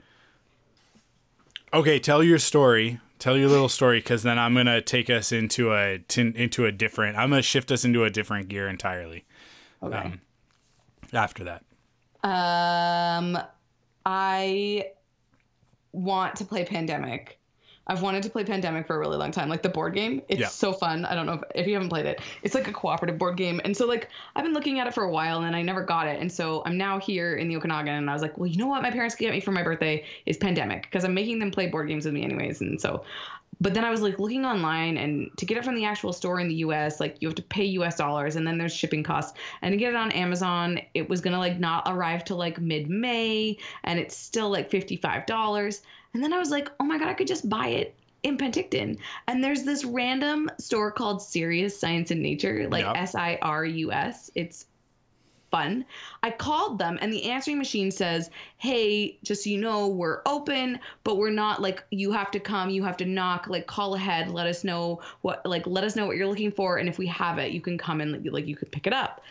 Okay, 1.72 1.98
tell 1.98 2.22
your 2.22 2.38
story. 2.38 3.00
Tell 3.18 3.36
your 3.36 3.48
little 3.48 3.68
story, 3.68 3.98
because 3.98 4.22
then 4.22 4.38
I'm 4.38 4.54
gonna 4.54 4.80
take 4.80 5.10
us 5.10 5.32
into 5.32 5.74
a 5.74 5.98
into 6.16 6.64
a 6.66 6.70
different. 6.72 7.16
I'm 7.18 7.30
gonna 7.30 7.42
shift 7.42 7.72
us 7.72 7.84
into 7.84 8.04
a 8.04 8.10
different 8.10 8.48
gear 8.48 8.68
entirely. 8.68 9.24
Okay. 9.82 9.96
Um, 9.96 10.20
after 11.12 11.44
that, 11.44 11.64
Um, 12.22 13.38
I 14.04 14.90
want 15.92 16.36
to 16.36 16.44
play 16.44 16.64
Pandemic. 16.64 17.38
I've 17.90 18.02
wanted 18.02 18.22
to 18.24 18.28
play 18.28 18.44
Pandemic 18.44 18.86
for 18.86 18.96
a 18.96 18.98
really 18.98 19.16
long 19.16 19.30
time, 19.30 19.48
like 19.48 19.62
the 19.62 19.70
board 19.70 19.94
game. 19.94 20.20
It's 20.28 20.40
Yeah. 20.40 20.48
so 20.48 20.74
fun. 20.74 21.06
I 21.06 21.14
don't 21.14 21.24
know 21.24 21.32
if, 21.34 21.42
if 21.54 21.66
you 21.66 21.72
haven't 21.72 21.88
played 21.88 22.04
it. 22.04 22.20
It's 22.42 22.54
like 22.54 22.68
a 22.68 22.72
cooperative 22.72 23.16
board 23.16 23.38
game, 23.38 23.62
and 23.64 23.74
so 23.74 23.86
like 23.86 24.08
I've 24.36 24.44
been 24.44 24.52
looking 24.52 24.78
at 24.78 24.86
it 24.86 24.92
for 24.92 25.04
a 25.04 25.10
while, 25.10 25.42
and 25.44 25.56
I 25.56 25.62
never 25.62 25.82
got 25.82 26.06
it, 26.06 26.20
and 26.20 26.30
so 26.30 26.62
I'm 26.66 26.76
now 26.76 26.98
here 27.00 27.36
in 27.36 27.48
the 27.48 27.56
Okanagan, 27.56 27.94
and 27.94 28.10
I 28.10 28.12
was 28.12 28.20
like, 28.20 28.36
well, 28.36 28.46
you 28.46 28.58
know 28.58 28.66
what, 28.66 28.82
my 28.82 28.90
parents 28.90 29.14
get 29.14 29.30
me 29.30 29.40
for 29.40 29.52
my 29.52 29.62
birthday 29.62 30.04
is 30.26 30.36
Pandemic 30.36 30.82
because 30.82 31.04
I'm 31.04 31.14
making 31.14 31.38
them 31.38 31.50
play 31.50 31.68
board 31.68 31.88
games 31.88 32.04
with 32.04 32.12
me 32.12 32.24
anyways, 32.24 32.60
and 32.60 32.78
so. 32.80 33.04
But 33.60 33.74
then 33.74 33.84
I 33.84 33.90
was 33.90 34.02
like 34.02 34.18
looking 34.18 34.44
online, 34.44 34.96
and 34.96 35.30
to 35.36 35.46
get 35.46 35.58
it 35.58 35.64
from 35.64 35.74
the 35.74 35.84
actual 35.84 36.12
store 36.12 36.38
in 36.40 36.48
the 36.48 36.54
U.S., 36.56 37.00
like 37.00 37.16
you 37.20 37.28
have 37.28 37.34
to 37.36 37.42
pay 37.42 37.64
U.S. 37.64 37.96
dollars, 37.96 38.36
and 38.36 38.46
then 38.46 38.58
there's 38.58 38.74
shipping 38.74 39.02
costs. 39.02 39.36
And 39.62 39.72
to 39.72 39.76
get 39.76 39.90
it 39.90 39.96
on 39.96 40.12
Amazon, 40.12 40.80
it 40.94 41.08
was 41.08 41.20
gonna 41.20 41.38
like 41.38 41.58
not 41.58 41.84
arrive 41.86 42.24
till 42.24 42.36
like 42.36 42.60
mid-May, 42.60 43.58
and 43.84 43.98
it's 43.98 44.16
still 44.16 44.50
like 44.50 44.70
fifty-five 44.70 45.26
dollars. 45.26 45.82
And 46.14 46.22
then 46.22 46.32
I 46.32 46.38
was 46.38 46.50
like, 46.50 46.70
oh 46.80 46.84
my 46.84 46.98
god, 46.98 47.08
I 47.08 47.14
could 47.14 47.26
just 47.26 47.48
buy 47.48 47.68
it 47.68 47.94
in 48.22 48.38
Penticton. 48.38 48.98
And 49.26 49.42
there's 49.42 49.62
this 49.62 49.84
random 49.84 50.50
store 50.58 50.90
called 50.90 51.22
Sirius 51.22 51.78
Science 51.78 52.10
and 52.10 52.22
Nature, 52.22 52.68
like 52.68 52.84
S 52.84 53.14
I 53.14 53.38
R 53.42 53.64
U 53.64 53.92
S. 53.92 54.30
It's 54.34 54.66
fun. 55.50 55.84
I 56.22 56.30
called 56.30 56.78
them 56.78 56.98
and 57.00 57.12
the 57.12 57.24
answering 57.24 57.58
machine 57.58 57.90
says, 57.90 58.30
Hey, 58.58 59.18
just 59.22 59.44
so 59.44 59.50
you 59.50 59.58
know, 59.58 59.88
we're 59.88 60.22
open, 60.26 60.78
but 61.04 61.16
we're 61.16 61.30
not 61.30 61.62
like 61.62 61.84
you 61.90 62.12
have 62.12 62.30
to 62.32 62.40
come, 62.40 62.70
you 62.70 62.82
have 62.84 62.96
to 62.98 63.04
knock, 63.04 63.46
like 63.48 63.66
call 63.66 63.94
ahead, 63.94 64.30
let 64.30 64.46
us 64.46 64.64
know 64.64 65.00
what 65.22 65.44
like 65.46 65.66
let 65.66 65.84
us 65.84 65.96
know 65.96 66.06
what 66.06 66.16
you're 66.16 66.26
looking 66.26 66.52
for. 66.52 66.78
And 66.78 66.88
if 66.88 66.98
we 66.98 67.06
have 67.06 67.38
it, 67.38 67.52
you 67.52 67.60
can 67.60 67.78
come 67.78 68.00
and 68.00 68.24
like 68.32 68.46
you 68.46 68.56
could 68.56 68.70
pick 68.70 68.86
it 68.86 68.92
up. 68.92 69.22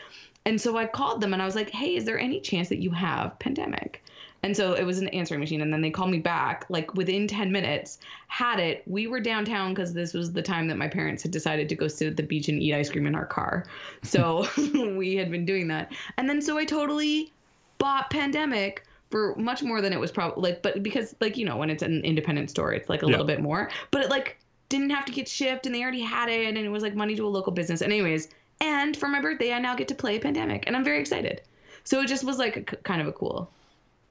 And 0.45 0.59
so 0.59 0.77
I 0.77 0.85
called 0.85 1.19
them 1.21 1.33
and 1.33 1.41
I 1.41 1.45
was 1.45 1.55
like, 1.55 1.69
Hey, 1.69 1.95
is 1.95 2.05
there 2.05 2.19
any 2.19 2.39
chance 2.39 2.69
that 2.69 2.81
you 2.81 2.91
have 2.91 3.37
pandemic? 3.39 4.03
And 4.47 4.55
so 4.55 4.75
it 4.75 4.85
was 4.85 4.99
an 4.99 5.09
answering 5.09 5.41
machine. 5.41 5.59
And 5.59 5.73
then 5.73 5.81
they 5.81 5.89
called 5.89 6.09
me 6.09 6.19
back, 6.19 6.63
like 6.69 6.93
within 6.93 7.27
10 7.27 7.51
minutes, 7.51 7.99
had 8.29 8.61
it. 8.61 8.81
We 8.87 9.05
were 9.05 9.19
downtown 9.19 9.73
because 9.73 9.93
this 9.93 10.13
was 10.13 10.31
the 10.31 10.41
time 10.41 10.69
that 10.69 10.77
my 10.77 10.87
parents 10.87 11.21
had 11.21 11.33
decided 11.33 11.67
to 11.67 11.75
go 11.75 11.89
sit 11.89 12.07
at 12.07 12.15
the 12.15 12.23
beach 12.23 12.47
and 12.47 12.57
eat 12.63 12.73
ice 12.73 12.89
cream 12.89 13.07
in 13.07 13.13
our 13.13 13.25
car. 13.25 13.65
So 14.03 14.47
we 14.95 15.17
had 15.17 15.29
been 15.31 15.45
doing 15.45 15.67
that. 15.67 15.91
And 16.17 16.29
then 16.29 16.41
so 16.41 16.57
I 16.57 16.63
totally 16.63 17.33
bought 17.77 18.09
Pandemic 18.09 18.85
for 19.09 19.35
much 19.35 19.63
more 19.63 19.81
than 19.81 19.91
it 19.91 19.99
was 19.99 20.13
probably 20.13 20.49
like, 20.51 20.61
but 20.61 20.81
because, 20.81 21.13
like, 21.19 21.35
you 21.35 21.43
know, 21.43 21.57
when 21.57 21.69
it's 21.69 21.83
an 21.83 22.05
independent 22.05 22.49
store, 22.49 22.71
it's 22.71 22.87
like 22.87 23.01
a 23.03 23.05
Yeah. 23.05 23.11
little 23.11 23.25
bit 23.27 23.41
more. 23.41 23.69
But 23.91 24.01
it 24.05 24.09
like 24.09 24.39
didn't 24.69 24.91
have 24.91 25.03
to 25.07 25.11
get 25.11 25.27
shipped 25.27 25.65
and 25.65 25.75
they 25.75 25.81
already 25.81 25.99
had 26.03 26.29
it 26.29 26.47
and 26.47 26.57
it 26.57 26.69
was 26.69 26.83
like 26.83 26.95
money 26.95 27.17
to 27.17 27.27
a 27.27 27.27
local 27.27 27.51
business. 27.51 27.81
Anyways, 27.81 28.29
and 28.61 28.95
for 28.95 29.09
my 29.09 29.19
birthday, 29.19 29.51
I 29.51 29.59
now 29.59 29.75
get 29.75 29.89
to 29.89 29.95
play 29.95 30.19
Pandemic 30.19 30.63
and 30.67 30.75
I'm 30.77 30.85
very 30.85 31.01
excited. 31.01 31.41
So 31.83 31.99
it 31.99 32.07
just 32.07 32.23
was 32.23 32.37
like 32.37 32.55
a, 32.55 32.61
kind 32.77 33.01
of 33.01 33.07
a 33.07 33.11
cool 33.11 33.51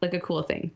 like 0.03 0.15
a 0.15 0.21
cool 0.21 0.43
thing 0.43 0.71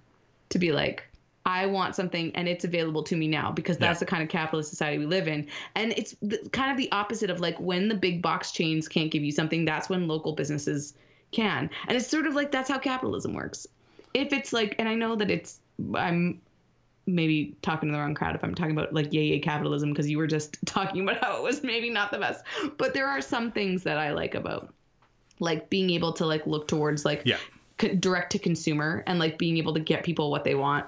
to 0.50 0.58
be 0.58 0.72
like 0.72 1.04
I 1.46 1.64
want 1.66 1.96
something 1.96 2.30
and 2.36 2.46
it's 2.46 2.64
available 2.66 3.02
to 3.04 3.16
me 3.16 3.26
now 3.26 3.50
because 3.50 3.78
that's 3.78 3.96
Yeah. 3.96 4.04
the 4.04 4.10
kind 4.10 4.22
of 4.22 4.28
capitalist 4.28 4.68
society 4.68 4.98
we 4.98 5.06
live 5.06 5.26
in. 5.26 5.46
And 5.74 5.92
it's 5.92 6.14
the, 6.20 6.36
kind 6.52 6.70
of 6.70 6.76
the 6.76 6.92
opposite 6.92 7.30
of 7.30 7.40
like 7.40 7.58
when 7.58 7.88
the 7.88 7.94
big 7.94 8.20
box 8.20 8.52
chains 8.52 8.88
can't 8.88 9.10
give 9.10 9.24
you 9.24 9.32
something, 9.32 9.64
that's 9.64 9.88
when 9.88 10.06
local 10.06 10.32
businesses 10.34 10.92
can. 11.32 11.70
And 11.88 11.96
it's 11.96 12.06
sort 12.06 12.26
of 12.26 12.34
like 12.34 12.52
that's 12.52 12.68
how 12.68 12.78
capitalism 12.78 13.32
works. 13.32 13.66
If 14.12 14.34
it's 14.34 14.52
like, 14.52 14.74
and 14.78 14.86
I 14.86 14.94
know 14.94 15.16
that 15.16 15.30
it's, 15.30 15.60
I'm 15.94 16.42
maybe 17.06 17.56
talking 17.62 17.88
to 17.88 17.92
the 17.94 17.98
wrong 17.98 18.14
crowd 18.14 18.34
if 18.36 18.44
I'm 18.44 18.54
talking 18.54 18.72
about 18.72 18.92
like 18.92 19.12
yay 19.12 19.22
yay 19.24 19.38
capitalism 19.38 19.90
because 19.92 20.08
you 20.10 20.18
were 20.18 20.26
just 20.26 20.58
talking 20.66 21.02
about 21.02 21.24
how 21.24 21.38
it 21.38 21.42
was 21.42 21.62
maybe 21.62 21.88
not 21.88 22.10
the 22.10 22.18
best. 22.18 22.44
But 22.76 22.92
there 22.92 23.08
are 23.08 23.22
some 23.22 23.50
things 23.50 23.82
that 23.84 23.96
I 23.96 24.12
like 24.12 24.34
about 24.34 24.74
like 25.40 25.70
being 25.70 25.88
able 25.90 26.12
to 26.12 26.26
like 26.26 26.46
look 26.46 26.68
towards 26.68 27.06
like 27.06 27.22
Yeah. 27.24 27.38
Direct 27.88 28.32
to 28.32 28.38
consumer 28.38 29.02
and 29.06 29.18
like 29.18 29.38
being 29.38 29.56
able 29.58 29.74
to 29.74 29.80
get 29.80 30.04
people 30.04 30.30
what 30.30 30.44
they 30.44 30.54
want 30.54 30.86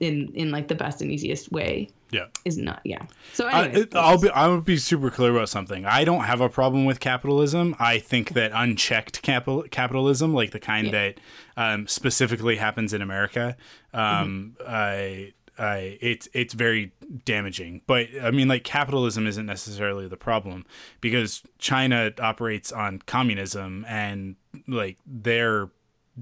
in 0.00 0.32
in 0.34 0.50
like 0.50 0.68
the 0.68 0.74
best 0.74 1.02
and 1.02 1.10
easiest 1.12 1.52
way 1.52 1.88
Yeah. 2.10 2.26
is 2.46 2.56
not 2.56 2.80
yeah 2.84 3.02
so 3.34 3.46
I, 3.46 3.64
it, 3.66 3.94
i'll 3.94 4.18
be. 4.18 4.30
I 4.30 4.48
would 4.48 4.64
be 4.64 4.78
super 4.78 5.10
clear 5.10 5.30
about 5.30 5.50
something. 5.50 5.84
I 5.84 6.04
don't 6.04 6.24
have 6.24 6.40
a 6.40 6.48
problem 6.48 6.86
with 6.86 7.00
capitalism. 7.00 7.76
I 7.78 7.98
think 7.98 8.30
that 8.32 8.50
unchecked 8.54 9.20
capital 9.22 9.64
capitalism, 9.70 10.32
like 10.32 10.52
the 10.52 10.58
kind 10.60 10.86
Yeah. 10.86 10.92
that 10.92 11.20
um, 11.56 11.86
specifically 11.86 12.56
happens 12.56 12.94
in 12.94 13.02
America, 13.02 13.56
um, 13.92 14.56
I, 14.66 15.32
I, 15.58 15.98
it's 16.00 16.28
it's 16.32 16.54
very 16.54 16.92
damaging. 17.26 17.82
But 17.86 18.08
I 18.22 18.30
mean, 18.30 18.48
like 18.48 18.64
capitalism 18.64 19.26
isn't 19.26 19.44
necessarily 19.46 20.08
the 20.08 20.16
problem 20.16 20.64
because 21.02 21.42
China 21.58 22.10
operates 22.18 22.72
on 22.72 23.00
communism, 23.04 23.84
and 23.86 24.36
like 24.66 24.96
they're 25.06 25.68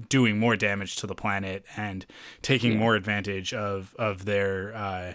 doing 0.07 0.39
more 0.39 0.55
damage 0.55 0.95
to 0.97 1.07
the 1.07 1.15
planet 1.15 1.65
and 1.75 2.05
taking 2.41 2.77
more 2.77 2.95
advantage 2.95 3.53
of 3.53 3.95
of 3.97 4.25
their. 4.25 4.75
Uh, 4.75 5.13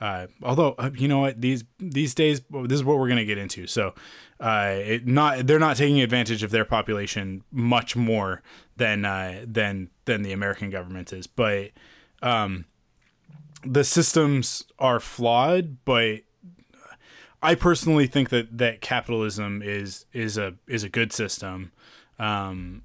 uh, 0.00 0.26
although 0.42 0.74
uh, 0.78 0.90
you 0.94 1.08
know 1.08 1.18
what 1.18 1.40
these 1.40 1.64
these 1.78 2.14
days 2.14 2.40
this 2.50 2.76
is 2.76 2.84
what 2.84 2.98
we're 2.98 3.08
gonna 3.08 3.24
get 3.24 3.38
into. 3.38 3.66
So, 3.66 3.94
uh, 4.40 4.76
it 4.76 5.06
not 5.06 5.46
they're 5.46 5.58
not 5.58 5.76
taking 5.76 6.00
advantage 6.00 6.42
of 6.42 6.50
their 6.50 6.64
population 6.64 7.44
much 7.52 7.96
more 7.96 8.42
than 8.76 9.04
uh, 9.04 9.44
than 9.46 9.90
than 10.06 10.22
the 10.22 10.32
American 10.32 10.70
government 10.70 11.12
is. 11.12 11.26
But 11.26 11.72
um, 12.22 12.64
the 13.64 13.84
systems 13.84 14.64
are 14.78 15.00
flawed. 15.00 15.84
But 15.84 16.20
I 17.42 17.54
personally 17.54 18.06
think 18.06 18.30
that 18.30 18.58
that 18.58 18.80
capitalism 18.80 19.62
is 19.62 20.06
is 20.12 20.38
a 20.38 20.54
is 20.66 20.84
a 20.84 20.88
good 20.88 21.12
system. 21.12 21.72
Um, 22.18 22.82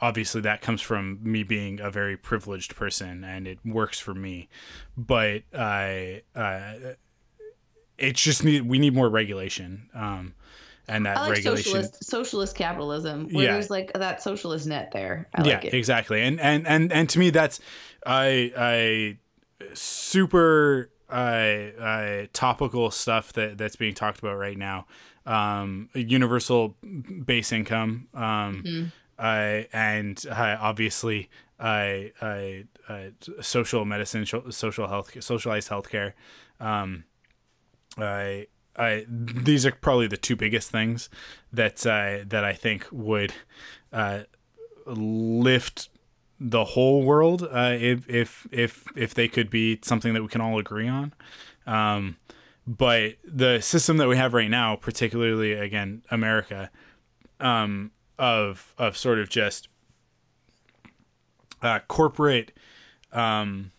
obviously 0.00 0.40
that 0.42 0.60
comes 0.60 0.80
from 0.80 1.18
me 1.22 1.42
being 1.42 1.80
a 1.80 1.90
very 1.90 2.16
privileged 2.16 2.74
person 2.76 3.24
and 3.24 3.46
it 3.46 3.58
works 3.64 3.98
for 4.00 4.14
me. 4.14 4.48
But 4.96 5.42
i 5.56 6.22
uh, 6.34 6.94
it's 7.98 8.22
just 8.22 8.44
need 8.44 8.62
we 8.62 8.78
need 8.78 8.94
more 8.94 9.08
regulation 9.08 9.90
um 9.94 10.34
and 10.86 11.04
that 11.04 11.16
like 11.20 11.30
regulation 11.32 11.64
socialist 11.72 12.04
socialist 12.04 12.56
capitalism 12.56 13.28
where 13.32 13.44
Yeah. 13.44 13.52
there's 13.54 13.70
like 13.70 13.92
that 13.94 14.22
socialist 14.22 14.66
net 14.66 14.90
there. 14.92 15.28
I 15.34 15.42
yeah 15.42 15.60
like 15.62 15.74
exactly. 15.74 16.22
And 16.22 16.40
and 16.40 16.66
and 16.66 16.92
and 16.92 17.08
to 17.10 17.18
me 17.18 17.30
that's 17.30 17.60
i 18.06 18.52
i 18.56 19.18
super 19.74 20.90
uh, 21.10 21.14
uh 21.14 22.26
topical 22.32 22.90
stuff 22.90 23.32
that 23.34 23.58
that's 23.58 23.76
being 23.76 23.94
talked 23.94 24.18
about 24.20 24.36
right 24.36 24.56
now. 24.56 24.86
Um 25.26 25.88
universal 25.94 26.76
base 27.24 27.52
income 27.52 28.08
um 28.14 28.62
Mm-hmm. 28.66 28.86
Uh, 29.18 29.62
and 29.72 30.24
uh, 30.30 30.56
obviously 30.60 31.28
uh, 31.60 31.94
uh, 32.20 32.42
uh, 32.88 33.08
social 33.40 33.84
medicine 33.84 34.24
social 34.24 34.86
health 34.86 35.12
socialized 35.22 35.68
healthcare 35.68 36.12
um 36.60 37.04
I 37.96 38.46
I 38.76 39.04
these 39.08 39.66
are 39.66 39.72
probably 39.72 40.06
the 40.06 40.16
two 40.16 40.36
biggest 40.36 40.70
things 40.70 41.10
that 41.52 41.84
uh, 41.84 42.24
that 42.26 42.44
I 42.44 42.52
think 42.52 42.86
would 42.92 43.32
uh, 43.92 44.20
lift 44.86 45.88
the 46.40 46.64
whole 46.64 47.02
world 47.02 47.42
uh, 47.42 47.76
if 47.78 48.08
if 48.08 48.46
if 48.52 48.84
if 48.96 49.14
they 49.14 49.28
could 49.28 49.50
be 49.50 49.80
something 49.82 50.14
that 50.14 50.22
we 50.22 50.28
can 50.28 50.40
all 50.40 50.58
agree 50.58 50.88
on. 50.88 51.12
Um, 51.66 52.16
but 52.66 53.16
the 53.24 53.60
system 53.60 53.96
that 53.96 54.08
we 54.08 54.16
have 54.16 54.34
right 54.34 54.50
now, 54.50 54.76
particularly 54.76 55.52
again 55.52 56.02
America, 56.10 56.70
um, 57.40 57.90
of 58.18 58.74
of 58.78 58.96
sort 58.96 59.18
of 59.18 59.28
just 59.28 59.68
uh, 61.62 61.80
corporate. 61.88 62.52
Um, 63.12 63.72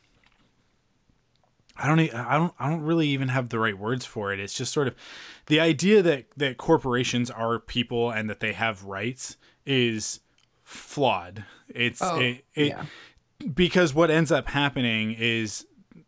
I 1.78 1.88
don't. 1.88 2.00
I 2.14 2.38
don't. 2.38 2.54
I 2.60 2.70
don't 2.70 2.82
really 2.82 3.08
even 3.10 3.30
have 3.30 3.50
the 3.50 3.60
right 3.60 3.78
words 3.78 4.06
for 4.06 4.34
it. 4.34 4.40
It's 4.40 4.54
just 4.54 4.74
sort 4.74 4.88
of 4.88 4.96
the 5.46 5.60
idea 5.60 6.02
that 6.02 6.26
that 6.36 6.58
corporations 6.58 7.32
are 7.32 7.60
people 7.60 8.10
and 8.12 8.30
that 8.30 8.40
they 8.40 8.54
have 8.54 8.84
rights 8.84 9.38
is 9.66 10.20
flawed. 10.64 11.46
It's 11.74 12.02
Oh, 12.02 12.20
it, 12.20 12.46
it 12.54 12.68
yeah. 12.68 12.86
because 13.54 13.94
what 13.94 14.12
ends 14.12 14.32
up 14.32 14.50
happening 14.50 15.16
is 15.18 15.66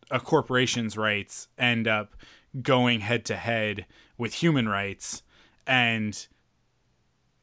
a 0.09 0.19
corporation's 0.19 0.97
rights 0.97 1.47
end 1.57 1.87
up 1.87 2.15
going 2.61 2.99
head 2.99 3.23
to 3.25 3.35
head 3.37 3.85
with 4.17 4.35
human 4.35 4.67
rights 4.67 5.23
and 5.65 6.27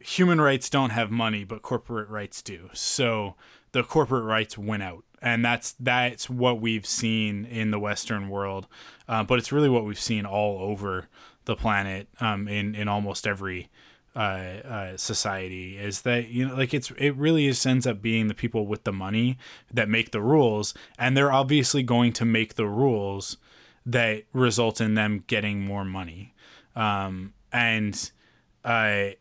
human 0.00 0.40
rights 0.40 0.70
don't 0.70 0.90
have 0.90 1.10
money 1.10 1.44
but 1.44 1.62
corporate 1.62 2.08
rights 2.08 2.42
do. 2.42 2.70
So 2.72 3.34
the 3.72 3.82
corporate 3.82 4.24
rights 4.24 4.56
win 4.56 4.82
out. 4.82 5.04
And 5.20 5.44
that's 5.44 5.72
that's 5.80 6.30
what 6.30 6.60
we've 6.60 6.86
seen 6.86 7.44
in 7.44 7.72
the 7.72 7.80
western 7.80 8.28
world. 8.28 8.68
Uh, 9.08 9.24
but 9.24 9.38
it's 9.38 9.50
really 9.50 9.68
what 9.68 9.84
we've 9.84 9.98
seen 9.98 10.24
all 10.24 10.60
over 10.60 11.08
the 11.44 11.56
planet 11.56 12.08
um, 12.20 12.46
in 12.46 12.76
in 12.76 12.86
almost 12.86 13.26
every 13.26 13.68
uh, 14.14 14.18
uh, 14.18 14.96
society 14.96 15.76
is 15.76 16.02
that 16.02 16.28
you 16.28 16.46
know 16.46 16.54
like 16.54 16.72
it's 16.72 16.92
it 16.92 17.16
really 17.16 17.46
is 17.46 17.66
ends 17.66 17.86
up 17.86 18.00
being 18.00 18.28
the 18.28 18.34
people 18.34 18.66
with 18.66 18.84
the 18.84 18.92
money 18.92 19.38
that 19.72 19.88
make 19.88 20.12
the 20.12 20.22
rules. 20.22 20.72
And 20.98 21.16
they're 21.16 21.32
obviously 21.32 21.82
going 21.82 22.12
to 22.14 22.24
make 22.24 22.54
the 22.54 22.66
rules 22.66 23.38
that 23.84 24.24
result 24.32 24.80
in 24.80 24.94
them 24.94 25.24
getting 25.26 25.62
more 25.64 25.84
money. 25.84 26.34
Um, 26.76 27.32
and 27.52 28.10
I 28.64 29.16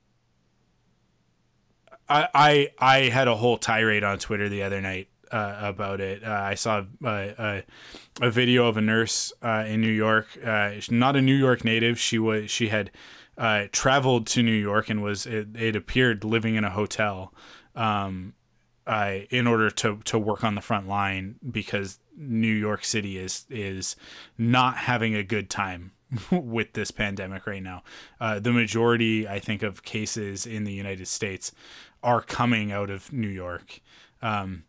I 2.09 2.27
I 2.33 2.69
I 2.79 2.97
had 3.09 3.27
a 3.27 3.35
whole 3.35 3.57
tirade 3.57 4.03
on 4.03 4.19
Twitter 4.19 4.49
the 4.49 4.63
other 4.63 4.81
night 4.81 5.09
uh, 5.31 5.57
about 5.59 5.99
it. 6.01 6.23
Uh, 6.23 6.31
I 6.31 6.55
saw 6.55 6.83
uh, 7.03 7.09
a, 7.09 7.63
a 8.21 8.31
video 8.31 8.67
of 8.67 8.77
a 8.77 8.81
nurse 8.81 9.33
uh, 9.41 9.65
in 9.67 9.81
New 9.81 9.91
York. 9.91 10.27
Uh, 10.43 10.71
not 10.89 11.15
a 11.15 11.21
New 11.21 11.35
York 11.35 11.63
native. 11.63 11.99
She 11.99 12.19
was 12.19 12.49
she 12.49 12.69
had 12.69 12.91
traveled 13.71 14.25
to 14.27 14.41
New 14.41 14.51
York 14.51 14.89
and 14.89 15.03
was 15.03 15.25
it, 15.25 15.49
it 15.55 15.75
appeared 15.75 16.23
living 16.23 16.55
in 16.55 16.63
a 16.63 16.71
hotel 16.71 17.33
um, 17.75 18.33
in 19.29 19.47
order 19.47 19.69
to 19.69 19.99
to 20.05 20.17
work 20.17 20.43
on 20.43 20.55
the 20.55 20.61
front 20.61 20.87
line 20.87 21.35
because 21.49 21.99
New 22.15 22.53
York 22.53 22.83
City 22.83 23.17
is 23.17 23.45
is 23.49 23.95
not 24.37 24.77
having 24.77 25.13
a 25.15 25.23
good 25.23 25.49
time 25.49 25.91
with 26.31 26.73
this 26.73 26.91
pandemic 26.91 27.45
right 27.45 27.61
now. 27.61 27.83
Uh, 28.19 28.39
the 28.39 28.51
majority, 28.51 29.27
I 29.27 29.39
think, 29.39 29.63
of 29.63 29.83
cases 29.83 30.45
in 30.45 30.63
the 30.63 30.73
United 30.73 31.07
States 31.07 31.51
are 32.03 32.21
coming 32.21 32.71
out 32.71 32.89
of 32.89 33.11
New 33.11 33.27
York. 33.27 33.81
Um, 34.21 34.63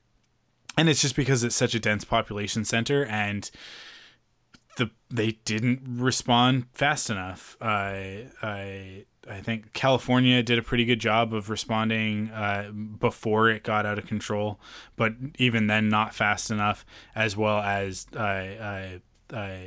and 0.76 0.88
it's 0.88 1.02
just 1.02 1.16
because 1.16 1.42
it's 1.42 1.56
such 1.56 1.74
a 1.74 1.80
dense 1.80 2.04
population 2.04 2.64
center 2.64 3.04
and 3.06 3.50
the 4.76 4.90
they 5.10 5.32
didn't 5.44 5.82
respond 5.84 6.66
fast 6.72 7.10
enough. 7.10 7.56
I 7.60 8.28
I 8.40 9.04
I 9.28 9.40
think 9.40 9.72
California 9.74 10.42
did 10.42 10.58
a 10.58 10.62
pretty 10.62 10.84
good 10.84 11.00
job 11.00 11.34
of 11.34 11.50
responding 11.50 12.30
uh, 12.30 12.70
before 12.70 13.50
it 13.50 13.62
got 13.62 13.84
out 13.84 13.98
of 13.98 14.06
control, 14.06 14.58
but 14.96 15.12
even 15.38 15.66
then, 15.66 15.88
not 15.88 16.14
fast 16.14 16.50
enough. 16.50 16.86
As 17.14 17.36
well 17.36 17.58
as 17.58 18.06
uh, 18.16 18.18
uh, 18.20 18.88
uh, 19.34 19.58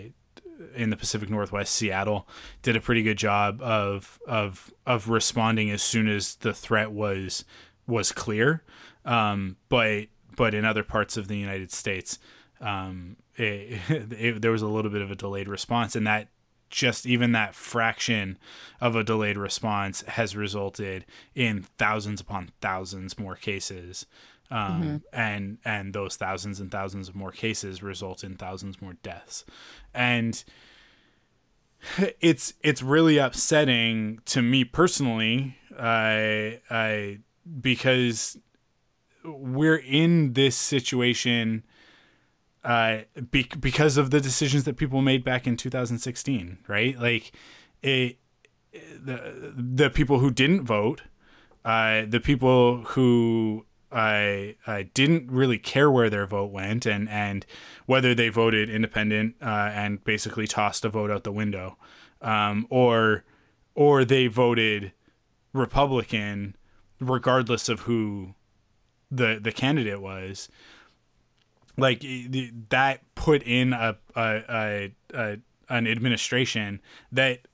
in 0.75 0.89
the 0.89 0.97
Pacific 0.97 1.29
Northwest, 1.29 1.73
Seattle 1.73 2.27
did 2.61 2.75
a 2.75 2.81
pretty 2.81 3.03
good 3.03 3.17
job 3.17 3.61
of 3.61 4.19
of 4.27 4.73
of 4.85 5.09
responding 5.09 5.69
as 5.71 5.81
soon 5.81 6.07
as 6.07 6.35
the 6.35 6.53
threat 6.53 6.91
was 6.91 7.45
was 7.87 8.11
clear. 8.11 8.63
Um, 9.05 9.57
but 9.69 10.07
but 10.35 10.53
in 10.53 10.65
other 10.65 10.83
parts 10.83 11.17
of 11.17 11.27
the 11.27 11.37
United 11.37 11.71
States, 11.71 12.19
um, 12.59 13.17
it, 13.35 13.79
it, 13.89 14.41
there 14.41 14.51
was 14.51 14.61
a 14.61 14.67
little 14.67 14.91
bit 14.91 15.01
of 15.01 15.11
a 15.11 15.15
delayed 15.15 15.47
response, 15.47 15.95
and 15.95 16.07
that 16.07 16.29
just 16.69 17.05
even 17.05 17.33
that 17.33 17.53
fraction 17.53 18.37
of 18.79 18.95
a 18.95 19.03
delayed 19.03 19.37
response 19.37 20.01
has 20.07 20.35
resulted 20.35 21.05
in 21.35 21.63
thousands 21.77 22.21
upon 22.21 22.49
thousands 22.61 23.19
more 23.19 23.35
cases. 23.35 24.05
Um, 24.51 25.01
and 25.13 25.57
and 25.63 25.93
those 25.93 26.17
thousands 26.17 26.59
and 26.59 26.69
thousands 26.69 27.07
of 27.07 27.15
more 27.15 27.31
cases 27.31 27.81
result 27.81 28.23
in 28.23 28.35
thousands 28.35 28.81
more 28.81 28.93
deaths, 29.01 29.45
and 29.93 30.43
it's 32.19 32.53
it's 32.61 32.81
really 32.81 33.17
upsetting 33.17 34.19
to 34.25 34.41
me 34.41 34.63
personally. 34.63 35.55
I 35.79 36.59
I 36.69 37.19
because 37.61 38.37
we're 39.23 39.77
in 39.77 40.33
this 40.33 40.55
situation 40.55 41.63
uh, 42.63 42.99
be- 43.31 43.49
because 43.59 43.97
of 43.97 44.11
the 44.11 44.21
decisions 44.21 44.65
that 44.65 44.77
people 44.77 45.01
made 45.01 45.23
back 45.23 45.47
in 45.47 45.57
2016, 45.57 46.59
right? 46.67 46.99
Like, 46.99 47.31
it, 47.81 48.17
the 48.71 49.53
the 49.55 49.89
people 49.89 50.19
who 50.19 50.31
didn't 50.31 50.63
vote, 50.63 51.01
uh, 51.65 52.03
the 52.07 52.19
people 52.19 52.83
who 52.83 53.65
I 53.91 54.55
uh, 54.65 54.83
didn't 54.93 55.31
really 55.31 55.57
care 55.57 55.91
where 55.91 56.09
their 56.09 56.25
vote 56.25 56.51
went 56.51 56.85
and 56.85 57.09
and 57.09 57.45
whether 57.85 58.15
they 58.15 58.29
voted 58.29 58.69
independent 58.69 59.35
uh, 59.41 59.71
and 59.73 60.03
basically 60.03 60.47
tossed 60.47 60.85
a 60.85 60.89
vote 60.89 61.11
out 61.11 61.23
the 61.23 61.31
window, 61.31 61.77
um, 62.21 62.67
or 62.69 63.23
or 63.75 64.05
they 64.05 64.27
voted 64.27 64.93
Republican 65.53 66.55
regardless 66.99 67.67
of 67.67 67.81
who 67.81 68.35
the 69.09 69.39
the 69.41 69.51
candidate 69.51 70.01
was. 70.01 70.47
Like 71.77 72.01
that 72.69 73.01
put 73.15 73.43
in 73.43 73.73
a 73.73 73.97
a, 74.15 74.43
a, 74.49 74.91
a 75.13 75.37
an 75.69 75.87
administration 75.87 76.81
that 77.11 77.47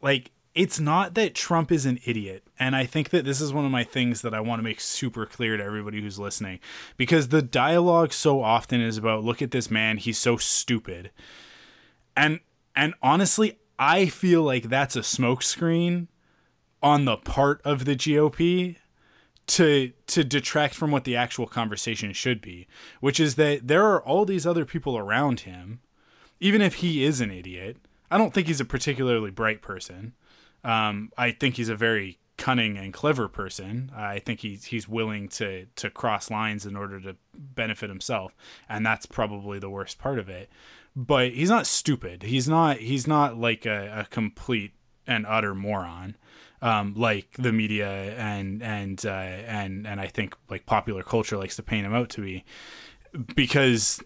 like 0.00 0.30
it's 0.54 0.78
not 0.78 1.14
that 1.14 1.34
Trump 1.34 1.72
is 1.72 1.86
an 1.86 1.98
idiot. 2.04 2.44
And 2.58 2.76
I 2.76 2.84
think 2.84 3.10
that 3.10 3.24
this 3.24 3.40
is 3.40 3.52
one 3.52 3.64
of 3.64 3.70
my 3.70 3.84
things 3.84 4.22
that 4.22 4.34
I 4.34 4.40
want 4.40 4.58
to 4.58 4.64
make 4.64 4.80
super 4.80 5.24
clear 5.24 5.56
to 5.56 5.64
everybody 5.64 6.02
who's 6.02 6.18
listening 6.18 6.60
because 6.96 7.28
the 7.28 7.42
dialogue 7.42 8.12
so 8.12 8.42
often 8.42 8.80
is 8.80 8.98
about 8.98 9.24
look 9.24 9.40
at 9.40 9.50
this 9.50 9.70
man, 9.70 9.96
he's 9.96 10.18
so 10.18 10.36
stupid. 10.36 11.10
And 12.16 12.40
and 12.76 12.94
honestly, 13.02 13.58
I 13.78 14.06
feel 14.06 14.42
like 14.42 14.64
that's 14.64 14.96
a 14.96 15.00
smokescreen 15.00 16.08
on 16.82 17.04
the 17.04 17.16
part 17.16 17.60
of 17.64 17.84
the 17.84 17.96
GOP 17.96 18.76
to 19.46 19.92
to 20.06 20.24
detract 20.24 20.74
from 20.74 20.90
what 20.90 21.04
the 21.04 21.16
actual 21.16 21.46
conversation 21.46 22.12
should 22.12 22.40
be, 22.40 22.66
which 23.00 23.18
is 23.18 23.36
that 23.36 23.68
there 23.68 23.84
are 23.86 24.02
all 24.02 24.24
these 24.24 24.46
other 24.46 24.64
people 24.64 24.98
around 24.98 25.40
him, 25.40 25.80
even 26.40 26.60
if 26.60 26.74
he 26.76 27.04
is 27.04 27.20
an 27.20 27.30
idiot. 27.30 27.78
I 28.10 28.18
don't 28.18 28.34
think 28.34 28.46
he's 28.46 28.60
a 28.60 28.66
particularly 28.66 29.30
bright 29.30 29.62
person. 29.62 30.12
Um, 30.64 31.10
I 31.16 31.32
think 31.32 31.56
he's 31.56 31.68
a 31.68 31.76
very 31.76 32.18
cunning 32.36 32.76
and 32.76 32.92
clever 32.92 33.28
person. 33.28 33.92
I 33.94 34.18
think 34.18 34.40
he's 34.40 34.66
he's 34.66 34.88
willing 34.88 35.28
to 35.30 35.66
to 35.76 35.90
cross 35.90 36.30
lines 36.30 36.66
in 36.66 36.76
order 36.76 37.00
to 37.00 37.16
benefit 37.34 37.88
himself, 37.88 38.34
and 38.68 38.84
that's 38.84 39.06
probably 39.06 39.58
the 39.58 39.70
worst 39.70 39.98
part 39.98 40.18
of 40.18 40.28
it. 40.28 40.50
But 40.94 41.32
he's 41.32 41.50
not 41.50 41.66
stupid. 41.66 42.22
He's 42.22 42.48
not 42.48 42.78
he's 42.78 43.06
not 43.06 43.38
like 43.38 43.66
a, 43.66 44.00
a 44.00 44.04
complete 44.10 44.72
and 45.06 45.26
utter 45.26 45.54
moron 45.54 46.16
um, 46.62 46.94
like 46.96 47.32
the 47.32 47.52
media 47.52 47.90
and 48.16 48.62
and 48.62 49.04
uh, 49.04 49.10
and 49.10 49.86
and 49.86 50.00
I 50.00 50.06
think 50.06 50.36
like 50.48 50.64
popular 50.64 51.02
culture 51.02 51.36
likes 51.36 51.56
to 51.56 51.62
paint 51.62 51.84
him 51.84 51.92
out 51.92 52.08
to 52.10 52.22
be, 52.22 52.44
because 53.34 54.00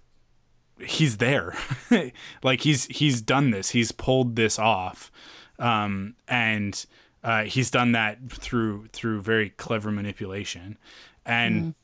he's 0.81 1.19
there, 1.19 1.55
like 2.43 2.63
he's 2.63 2.87
he's 2.87 3.21
done 3.21 3.51
this, 3.51 3.71
he's 3.71 3.93
pulled 3.93 4.37
this 4.37 4.59
off, 4.59 5.13
um, 5.59 6.15
and 6.29 6.87
uh, 7.25 7.45
he's 7.45 7.71
done 7.71 7.93
that 7.93 8.19
through 8.31 8.89
through 8.93 9.23
very 9.23 9.51
clever 9.51 9.91
manipulation, 9.91 10.79
and 11.25 11.75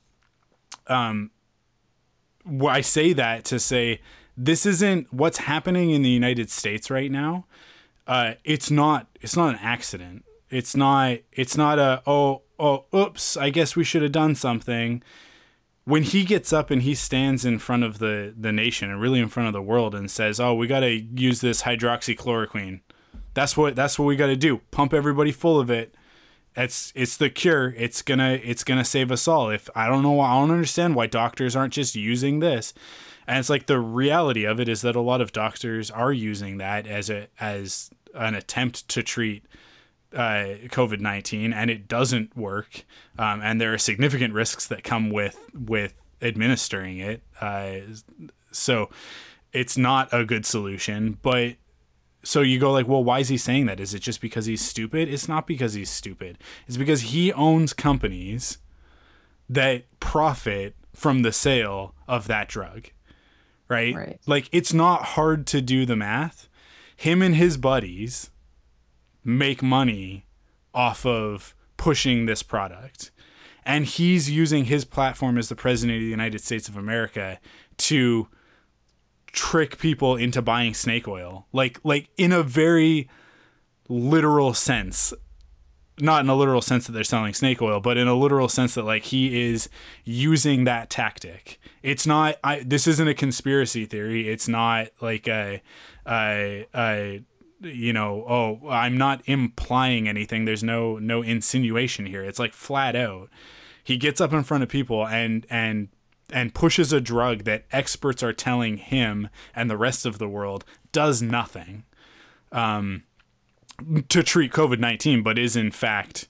mm. 0.89 0.95
um, 0.95 1.31
I 2.69 2.81
say 2.81 3.13
that 3.13 3.45
to 3.47 3.59
say 3.59 4.01
this 4.37 4.67
isn't 4.67 5.13
what's 5.13 5.39
happening 5.39 5.91
in 5.91 6.03
the 6.03 6.11
United 6.11 6.51
States 6.51 6.91
right 6.91 7.11
now. 7.11 7.47
Uh, 8.07 8.35
it's 8.45 8.71
not 8.71 9.07
it's 9.21 9.37
not 9.37 9.51
an 9.51 9.61
accident 9.63 10.25
it's 10.53 10.77
not 10.77 11.19
it's 11.33 11.57
not 11.57 11.79
a 11.79 12.03
oh 12.07 12.43
oh 12.59 12.85
oops, 12.95 13.37
I 13.37 13.51
guess 13.51 13.75
we 13.75 13.85
should 13.85 14.03
have 14.03 14.13
done 14.13 14.35
something. 14.35 15.03
When 15.85 16.05
he 16.05 16.25
gets 16.25 16.53
up 16.53 16.71
and 16.71 16.83
he 16.83 16.95
stands 16.95 17.45
in 17.45 17.59
front 17.59 17.83
of 17.83 17.99
the 17.99 18.35
the 18.39 18.53
nation 18.53 18.91
and 18.91 19.01
really 19.01 19.19
in 19.19 19.29
front 19.29 19.49
of 19.49 19.55
the 19.55 19.63
world 19.63 19.95
and 19.95 20.11
says, 20.11 20.39
"Oh, 20.39 20.55
we 20.55 20.67
got 20.67 20.81
to 20.81 20.91
use 20.91 21.41
this 21.41 21.63
hydroxychloroquine." 21.63 22.81
That's 23.35 23.57
what 23.57 23.77
that's 23.77 23.99
what 23.99 24.07
we 24.07 24.17
got 24.17 24.27
to 24.27 24.37
do. 24.37 24.59
Pump 24.71 24.93
everybody 24.93 25.33
full 25.33 25.59
of 25.59 25.71
it. 25.71 25.95
It's 26.55 26.93
it's 26.95 27.17
the 27.17 27.31
cure. 27.31 27.75
It's 27.77 28.03
gonna 28.03 28.39
it's 28.43 28.65
gonna 28.65 28.85
save 28.85 29.11
us 29.11 29.27
all. 29.27 29.51
If 29.51 29.71
I 29.75 29.87
don't 29.87 30.03
know, 30.03 30.21
I 30.21 30.39
don't 30.39 30.51
understand 30.51 30.95
why 30.95 31.07
doctors 31.07 31.57
aren't 31.57 31.73
just 31.73 31.95
using 31.95 32.41
this. 32.41 32.75
And 33.27 33.39
it's 33.39 33.49
like 33.49 33.67
the 33.67 33.79
reality 33.79 34.45
of 34.45 34.61
it 34.61 34.69
is 34.69 34.83
that 34.83 34.97
a 34.97 35.01
lot 35.01 35.21
of 35.21 35.33
doctors 35.33 35.91
are 35.91 36.13
using 36.13 36.59
that 36.59 36.87
as 36.87 37.09
a 37.09 37.29
as 37.41 37.91
an 38.15 38.35
attempt 38.35 38.89
to 38.89 39.03
treat 39.03 39.47
uh, 40.13 40.59
COVID 40.69 41.01
nineteen, 41.01 41.53
and 41.55 41.71
it 41.71 41.89
doesn't 41.89 42.37
work, 42.37 42.85
um, 43.19 43.41
and 43.41 43.61
there 43.61 43.73
are 43.73 43.79
significant 43.79 44.35
risks 44.35 44.67
that 44.67 44.85
come 44.85 45.09
with 45.09 45.39
with 45.55 46.03
administering 46.21 46.99
it. 46.99 47.23
Uh, 47.41 47.77
so 48.51 48.91
it's 49.53 49.79
not 49.79 50.09
a 50.13 50.25
good 50.25 50.45
solution, 50.45 51.19
but 51.23 51.55
so 52.25 52.41
you 52.41 52.59
go 52.59 52.73
like, 52.73 52.87
well, 52.87 53.03
why 53.03 53.19
is 53.19 53.29
he 53.29 53.37
saying 53.37 53.67
that? 53.67 53.81
Is 53.81 53.95
it 53.95 54.01
just 54.01 54.21
because 54.21 54.47
he's 54.47 54.65
stupid? 54.65 55.09
It's 55.09 55.29
not 55.29 55.47
because 55.47 55.75
he's 55.75 55.91
stupid. 55.91 56.39
It's 56.67 56.77
because 56.77 57.03
he 57.03 57.33
owns 57.33 57.73
companies 57.73 58.59
that 59.49 59.85
profit 60.01 60.77
from 60.95 61.23
the 61.23 61.33
sale 61.33 61.95
of 62.07 62.27
that 62.29 62.49
drug. 62.49 62.89
Right? 63.69 63.95
right? 63.95 64.21
Like 64.27 64.49
it's 64.53 64.73
not 64.73 65.03
hard 65.03 65.47
to 65.49 65.61
do 65.61 65.85
the 65.85 65.97
math. 65.97 66.49
Him 66.97 67.23
and 67.23 67.35
his 67.35 67.57
buddies 67.57 68.31
make 69.25 69.63
money 69.63 70.27
off 70.75 71.05
of 71.05 71.55
pushing 71.77 72.27
this 72.27 72.43
product. 72.43 73.11
And 73.65 73.87
he's 73.87 74.31
using 74.31 74.67
his 74.67 74.85
platform 74.85 75.39
as 75.39 75.49
the 75.49 75.57
president 75.57 75.97
of 75.97 76.03
the 76.03 76.09
United 76.09 76.41
States 76.41 76.69
of 76.69 76.77
America 76.77 77.41
to 77.79 78.29
trick 79.33 79.79
people 79.79 80.17
into 80.17 80.43
buying 80.43 80.75
snake 80.75 81.09
oil. 81.09 81.47
Like 81.53 81.81
like 81.83 82.09
in 82.17 82.33
a 82.33 82.43
very 82.43 83.09
literal 83.89 84.55
sense. 84.55 85.13
Not 86.01 86.25
in 86.25 86.31
a 86.31 86.35
literal 86.35 86.63
sense 86.63 86.87
that 86.87 86.93
they're 86.93 87.05
selling 87.05 87.35
snake 87.35 87.61
oil, 87.61 87.79
but 87.79 87.97
in 87.97 88.09
a 88.09 88.15
literal 88.15 88.49
sense 88.49 88.75
that 88.75 88.85
like 88.85 89.05
he 89.05 89.51
is 89.51 89.69
using 90.05 90.65
that 90.65 90.91
tactic. 90.91 91.59
It's 91.83 92.07
not 92.07 92.37
I 92.43 92.63
this 92.65 92.87
isn't 92.87 93.09
a 93.09 93.15
conspiracy 93.15 93.87
theory. 93.87 94.29
It's 94.29 94.49
not 94.49 94.89
like 95.01 95.29
a 95.29 95.63
a, 96.07 96.67
a 96.75 97.23
you 97.61 97.93
know, 97.93 98.25
oh, 98.29 98.69
I'm 98.69 98.97
not 98.97 99.23
implying 99.27 100.09
anything. 100.09 100.45
There's 100.45 100.65
no 100.65 100.99
no 100.99 101.23
insinuation 101.23 102.07
here. 102.07 102.25
It's 102.25 102.39
like 102.39 102.55
flat 102.55 102.97
out. 102.97 103.29
He 103.85 103.97
gets 103.97 104.21
up 104.21 104.33
in 104.33 104.43
front 104.43 104.63
of 104.63 104.69
people 104.69 105.07
and 105.07 105.47
and 105.51 105.89
and 106.31 106.55
pushes 106.55 106.93
a 106.93 107.01
drug 107.01 107.45
that 107.45 107.65
experts 107.73 108.23
are 108.23 108.33
telling 108.33 108.77
him 108.79 109.29
and 109.55 109.69
the 109.69 109.77
rest 109.77 110.07
of 110.07 110.19
the 110.19 110.29
world 110.29 110.65
does 110.93 111.23
nothing 111.23 111.85
um, 112.53 113.05
to 114.09 114.23
treat 114.23 114.53
COVID 114.53 114.79
19, 114.79 115.23
but 115.23 115.39
is 115.39 115.57
in 115.57 115.71
fact 115.71 116.29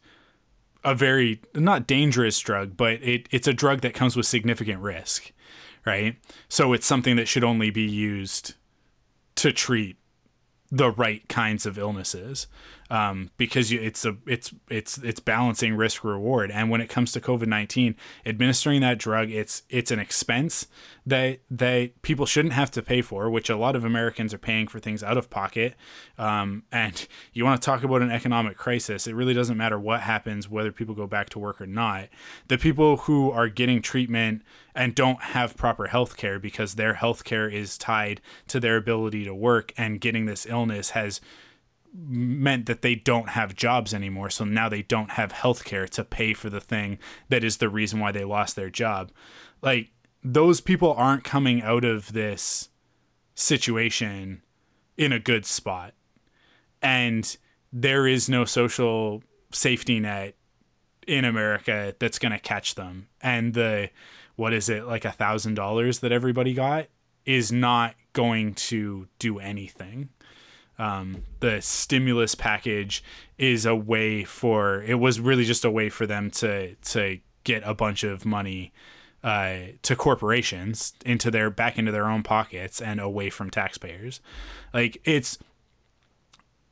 a 0.84 0.94
very 0.94 1.40
not 1.54 1.86
dangerous 1.86 2.38
drug, 2.40 2.76
but 2.76 2.94
it, 3.02 3.28
it's 3.30 3.46
a 3.46 3.52
drug 3.52 3.80
that 3.82 3.94
comes 3.94 4.16
with 4.16 4.26
significant 4.26 4.80
risk, 4.80 5.32
right? 5.86 6.16
So 6.48 6.72
it's 6.72 6.86
something 6.86 7.16
that 7.16 7.28
should 7.28 7.44
only 7.44 7.70
be 7.70 7.82
used 7.82 8.54
to 9.36 9.52
treat 9.52 9.96
the 10.70 10.90
right 10.90 11.28
kinds 11.28 11.66
of 11.66 11.78
illnesses 11.78 12.46
um, 12.92 13.30
because 13.38 13.72
it's 13.72 14.04
a 14.04 14.18
it's 14.26 14.52
it's 14.68 14.98
it's 14.98 15.18
balancing 15.18 15.74
risk 15.74 16.04
reward. 16.04 16.50
And 16.50 16.68
when 16.68 16.82
it 16.82 16.90
comes 16.90 17.10
to 17.12 17.20
covid-19 17.22 17.94
administering 18.26 18.82
that 18.82 18.98
drug 18.98 19.30
it's 19.30 19.62
it's 19.70 19.90
an 19.90 19.98
expense 19.98 20.66
that 21.06 21.40
that 21.50 22.02
people 22.02 22.26
shouldn't 22.26 22.52
have 22.52 22.70
to 22.72 22.82
pay 22.82 23.00
for 23.00 23.30
which 23.30 23.48
a 23.48 23.56
lot 23.56 23.74
of 23.74 23.84
americans 23.84 24.34
are 24.34 24.38
paying 24.38 24.68
for 24.68 24.78
things 24.78 25.02
out 25.02 25.16
of 25.16 25.30
pocket. 25.30 25.74
Um, 26.18 26.64
and 26.70 27.08
you 27.32 27.46
want 27.46 27.62
to 27.62 27.64
talk 27.64 27.82
about 27.82 28.02
an 28.02 28.10
economic 28.10 28.58
crisis 28.58 29.06
it 29.06 29.14
really 29.14 29.34
doesn't 29.34 29.56
matter 29.56 29.78
what 29.78 30.02
happens 30.02 30.50
whether 30.50 30.70
people 30.70 30.94
go 30.94 31.06
back 31.06 31.30
to 31.30 31.38
work 31.38 31.62
or 31.62 31.66
not. 31.66 32.10
The 32.48 32.58
people 32.58 32.98
who 32.98 33.30
are 33.30 33.48
getting 33.48 33.80
treatment 33.80 34.42
and 34.74 34.94
don't 34.94 35.22
have 35.22 35.56
proper 35.56 35.86
health 35.86 36.18
care 36.18 36.38
because 36.38 36.74
their 36.74 36.94
health 36.94 37.24
care 37.24 37.48
is 37.48 37.78
tied 37.78 38.20
to 38.48 38.60
their 38.60 38.76
ability 38.76 39.24
to 39.24 39.34
work 39.34 39.72
and 39.78 39.98
getting 39.98 40.26
this 40.26 40.44
illness 40.44 40.90
has 40.90 41.22
meant 41.94 42.66
that 42.66 42.82
they 42.82 42.94
don't 42.94 43.30
have 43.30 43.54
jobs 43.54 43.92
anymore 43.92 44.30
so 44.30 44.44
now 44.44 44.68
they 44.68 44.82
don't 44.82 45.12
have 45.12 45.32
health 45.32 45.64
care 45.64 45.86
to 45.86 46.04
pay 46.04 46.32
for 46.32 46.48
the 46.48 46.60
thing 46.60 46.98
that 47.28 47.44
is 47.44 47.58
the 47.58 47.68
reason 47.68 48.00
why 48.00 48.10
they 48.10 48.24
lost 48.24 48.56
their 48.56 48.70
job. 48.70 49.12
Like 49.60 49.90
those 50.24 50.60
people 50.60 50.94
aren't 50.94 51.24
coming 51.24 51.62
out 51.62 51.84
of 51.84 52.12
this 52.12 52.70
situation 53.34 54.42
in 54.96 55.12
a 55.12 55.18
good 55.18 55.44
spot. 55.44 55.94
And 56.80 57.36
there 57.72 58.06
is 58.06 58.28
no 58.28 58.44
social 58.44 59.22
safety 59.50 60.00
net 60.00 60.34
in 61.06 61.24
america 61.24 61.94
that's 61.98 62.18
going 62.18 62.32
to 62.32 62.38
catch 62.38 62.74
them. 62.74 63.08
And 63.20 63.54
the 63.54 63.90
what 64.36 64.52
is 64.52 64.68
it 64.68 64.86
like 64.86 65.04
a 65.04 65.12
thousand 65.12 65.54
dollars 65.54 65.98
that 66.00 66.12
everybody 66.12 66.54
got 66.54 66.86
is 67.24 67.52
not 67.52 67.94
going 68.12 68.54
to 68.54 69.08
do 69.18 69.38
anything. 69.38 70.08
Um, 70.82 71.22
the 71.38 71.62
stimulus 71.62 72.34
package 72.34 73.04
is 73.38 73.64
a 73.66 73.76
way 73.76 74.24
for 74.24 74.82
it 74.82 74.96
was 74.96 75.20
really 75.20 75.44
just 75.44 75.64
a 75.64 75.70
way 75.70 75.88
for 75.88 76.08
them 76.08 76.28
to 76.32 76.74
to 76.74 77.20
get 77.44 77.62
a 77.64 77.72
bunch 77.72 78.02
of 78.02 78.26
money 78.26 78.72
uh, 79.22 79.58
to 79.82 79.94
corporations 79.94 80.94
into 81.06 81.30
their 81.30 81.50
back 81.50 81.78
into 81.78 81.92
their 81.92 82.08
own 82.08 82.24
pockets 82.24 82.82
and 82.82 82.98
away 82.98 83.30
from 83.30 83.48
taxpayers. 83.48 84.20
Like 84.74 85.00
it's 85.04 85.38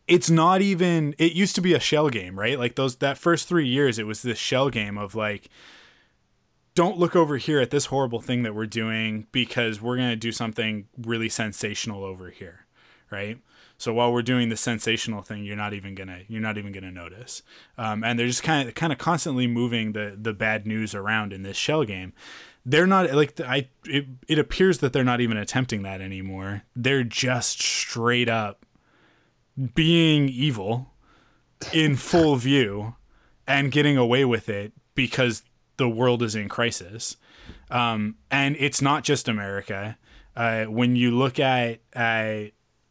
it's 0.08 0.28
not 0.28 0.60
even 0.60 1.14
it 1.16 1.34
used 1.34 1.54
to 1.54 1.60
be 1.60 1.72
a 1.74 1.78
shell 1.78 2.08
game, 2.08 2.36
right? 2.36 2.58
Like 2.58 2.74
those 2.74 2.96
that 2.96 3.16
first 3.16 3.46
3 3.46 3.64
years 3.64 3.96
it 3.96 4.08
was 4.08 4.22
this 4.22 4.38
shell 4.38 4.70
game 4.70 4.98
of 4.98 5.14
like 5.14 5.48
don't 6.74 6.98
look 6.98 7.14
over 7.14 7.36
here 7.36 7.60
at 7.60 7.70
this 7.70 7.86
horrible 7.86 8.20
thing 8.20 8.42
that 8.42 8.56
we're 8.56 8.66
doing 8.66 9.28
because 9.30 9.80
we're 9.80 9.96
going 9.96 10.10
to 10.10 10.16
do 10.16 10.32
something 10.32 10.88
really 11.00 11.28
sensational 11.28 12.02
over 12.02 12.30
here, 12.30 12.66
right? 13.08 13.38
So 13.80 13.94
while 13.94 14.12
we're 14.12 14.20
doing 14.20 14.50
the 14.50 14.58
sensational 14.58 15.22
thing, 15.22 15.42
you're 15.42 15.56
not 15.56 15.72
even 15.72 15.94
gonna 15.94 16.20
you're 16.28 16.42
not 16.42 16.58
even 16.58 16.70
gonna 16.70 16.90
notice. 16.90 17.42
Um, 17.78 18.04
and 18.04 18.18
they're 18.18 18.26
just 18.26 18.42
kind 18.42 18.68
of 18.68 18.74
kind 18.74 18.92
of 18.92 18.98
constantly 18.98 19.46
moving 19.46 19.92
the 19.92 20.18
the 20.20 20.34
bad 20.34 20.66
news 20.66 20.94
around 20.94 21.32
in 21.32 21.44
this 21.44 21.56
shell 21.56 21.84
game. 21.84 22.12
They're 22.66 22.86
not 22.86 23.10
like 23.14 23.40
I. 23.40 23.70
It, 23.86 24.04
it 24.28 24.38
appears 24.38 24.80
that 24.80 24.92
they're 24.92 25.02
not 25.02 25.22
even 25.22 25.38
attempting 25.38 25.82
that 25.84 26.02
anymore. 26.02 26.64
They're 26.76 27.04
just 27.04 27.62
straight 27.62 28.28
up 28.28 28.66
being 29.74 30.28
evil 30.28 30.92
in 31.72 31.96
full 31.96 32.36
view 32.36 32.96
and 33.46 33.72
getting 33.72 33.96
away 33.96 34.26
with 34.26 34.50
it 34.50 34.74
because 34.94 35.42
the 35.78 35.88
world 35.88 36.22
is 36.22 36.34
in 36.34 36.50
crisis. 36.50 37.16
Um, 37.70 38.16
and 38.30 38.56
it's 38.58 38.82
not 38.82 39.04
just 39.04 39.26
America. 39.26 39.96
Uh, 40.36 40.64
when 40.66 40.96
you 40.96 41.10
look 41.16 41.40
at 41.40 41.80
uh, 41.96 42.50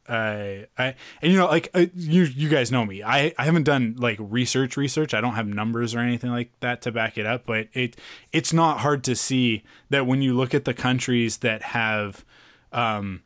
uh, 0.10 0.66
I 0.78 0.96
and 1.22 1.32
you 1.32 1.38
know 1.38 1.46
like 1.46 1.70
uh, 1.74 1.86
you 1.96 2.24
you 2.24 2.50
guys 2.50 2.72
know 2.72 2.84
me. 2.84 3.04
I 3.04 3.34
I 3.38 3.46
haven't 3.46 3.64
done 3.64 3.96
like 3.98 4.18
research 4.20 4.76
research. 4.76 5.14
I 5.14 5.22
don't 5.22 5.36
have 5.36 5.48
numbers 5.48 5.94
or 5.94 6.00
anything 6.00 6.32
like 6.32 6.52
that 6.62 6.82
to 6.82 6.92
back 6.92 7.18
it 7.18 7.28
up, 7.28 7.46
but 7.46 7.68
it 7.74 7.96
it's 8.34 8.52
not 8.52 8.80
hard 8.80 9.04
to 9.06 9.16
see 9.16 9.64
that 9.90 10.08
when 10.08 10.22
you 10.22 10.34
look 10.34 10.54
at 10.56 10.66
the 10.66 10.74
countries 10.74 11.38
that 11.38 11.62
have 11.62 12.26
um, 12.72 13.22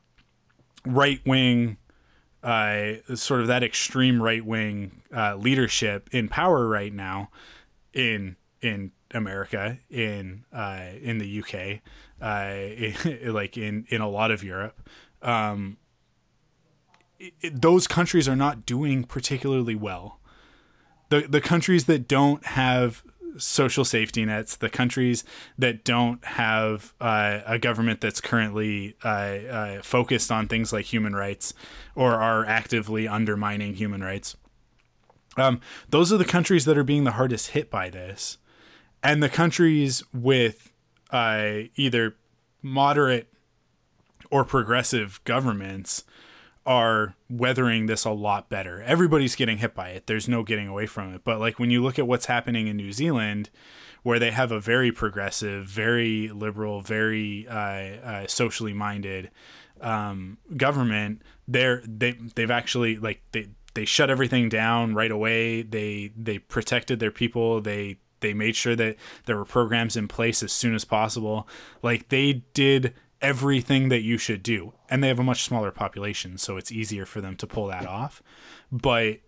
right 0.85 1.21
wing 1.25 1.77
uh, 2.43 2.95
sort 3.15 3.39
of 3.39 3.47
that 3.47 3.63
extreme 3.63 4.21
right 4.21 4.45
wing 4.45 5.01
uh, 5.15 5.37
leadership 5.37 6.09
in 6.11 6.27
power 6.27 6.67
right 6.67 6.93
now 6.93 7.29
in 7.93 8.35
in 8.61 8.91
America, 9.13 9.77
in 9.89 10.43
uh, 10.51 10.87
in 11.01 11.17
the 11.19 11.39
UK, 11.39 11.79
uh, 12.21 13.31
like 13.31 13.57
in 13.57 13.85
in 13.87 14.01
a 14.01 14.09
lot 14.09 14.31
of 14.31 14.43
Europe. 14.43 14.89
Um, 15.21 15.77
it, 17.41 17.61
those 17.61 17.87
countries 17.87 18.27
are 18.27 18.35
not 18.35 18.65
doing 18.65 19.03
particularly 19.03 19.75
well. 19.75 20.19
The 21.09 21.21
the 21.21 21.41
countries 21.41 21.85
that 21.85 22.07
don't 22.07 22.45
have 22.45 23.03
social 23.37 23.83
safety 23.83 24.25
nets, 24.25 24.55
the 24.55 24.69
countries 24.69 25.23
that 25.57 25.83
don't 25.83 26.23
have 26.23 26.93
uh, 27.01 27.39
a 27.45 27.57
government 27.57 27.99
that's 28.01 28.21
currently 28.21 28.95
uh, 29.03 29.07
uh, 29.07 29.81
focused 29.81 30.31
on 30.31 30.47
things 30.47 30.71
like 30.71 30.85
human 30.85 31.15
rights 31.15 31.53
or 31.95 32.13
are 32.13 32.45
actively 32.45 33.07
undermining 33.07 33.73
human 33.73 34.03
rights, 34.03 34.35
um, 35.37 35.59
those 35.89 36.13
are 36.13 36.17
the 36.17 36.25
countries 36.25 36.65
that 36.65 36.77
are 36.77 36.83
being 36.83 37.05
the 37.05 37.11
hardest 37.11 37.51
hit 37.51 37.69
by 37.69 37.89
this. 37.89 38.37
And 39.01 39.21
the 39.21 39.29
countries 39.29 40.03
with 40.13 40.71
uh, 41.09 41.63
either 41.75 42.15
moderate 42.61 43.27
or 44.29 44.45
progressive 44.45 45.19
governments 45.25 46.03
are 46.65 47.15
weathering 47.29 47.87
this 47.87 48.05
a 48.05 48.11
lot 48.11 48.49
better. 48.49 48.81
Everybody's 48.83 49.35
getting 49.35 49.57
hit 49.57 49.73
by 49.73 49.89
it. 49.89 50.07
There's 50.07 50.27
no 50.27 50.43
getting 50.43 50.67
away 50.67 50.85
from 50.85 51.13
it. 51.13 51.23
But 51.23 51.39
like 51.39 51.59
when 51.59 51.69
you 51.69 51.83
look 51.83 51.99
at 51.99 52.07
what's 52.07 52.27
happening 52.27 52.67
in 52.67 52.77
New 52.77 52.93
Zealand, 52.93 53.49
where 54.03 54.19
they 54.19 54.31
have 54.31 54.51
a 54.51 54.59
very 54.59 54.91
progressive, 54.91 55.65
very 55.65 56.29
liberal, 56.29 56.81
very 56.81 57.47
uh, 57.47 57.53
uh, 57.53 58.27
socially 58.27 58.73
minded 58.73 59.31
um, 59.81 60.37
government, 60.55 61.21
they're 61.47 61.81
they 61.85 62.11
they've 62.35 62.51
actually 62.51 62.97
like 62.97 63.21
they 63.31 63.49
they 63.73 63.85
shut 63.85 64.09
everything 64.09 64.49
down 64.49 64.93
right 64.93 65.11
away. 65.11 65.63
They 65.63 66.11
they 66.15 66.39
protected 66.39 66.99
their 66.99 67.11
people. 67.11 67.61
They 67.61 67.97
they 68.19 68.33
made 68.33 68.55
sure 68.55 68.75
that 68.75 68.95
there 69.25 69.37
were 69.37 69.45
programs 69.45 69.97
in 69.97 70.07
place 70.07 70.41
as 70.43 70.51
soon 70.51 70.75
as 70.75 70.85
possible. 70.85 71.47
Like 71.81 72.09
they 72.09 72.43
did 72.53 72.93
everything 73.23 73.89
that 73.89 74.01
you 74.01 74.17
should 74.17 74.43
do. 74.43 74.73
And 74.89 75.03
they 75.03 75.07
have 75.07 75.19
a 75.19 75.23
much 75.23 75.43
smaller 75.43 75.71
population, 75.71 76.37
so 76.37 76.57
it's 76.57 76.71
easier 76.71 77.05
for 77.05 77.21
them 77.21 77.35
to 77.37 77.47
pull 77.47 77.67
that 77.67 77.87
off. 77.87 78.21
But 78.71 79.19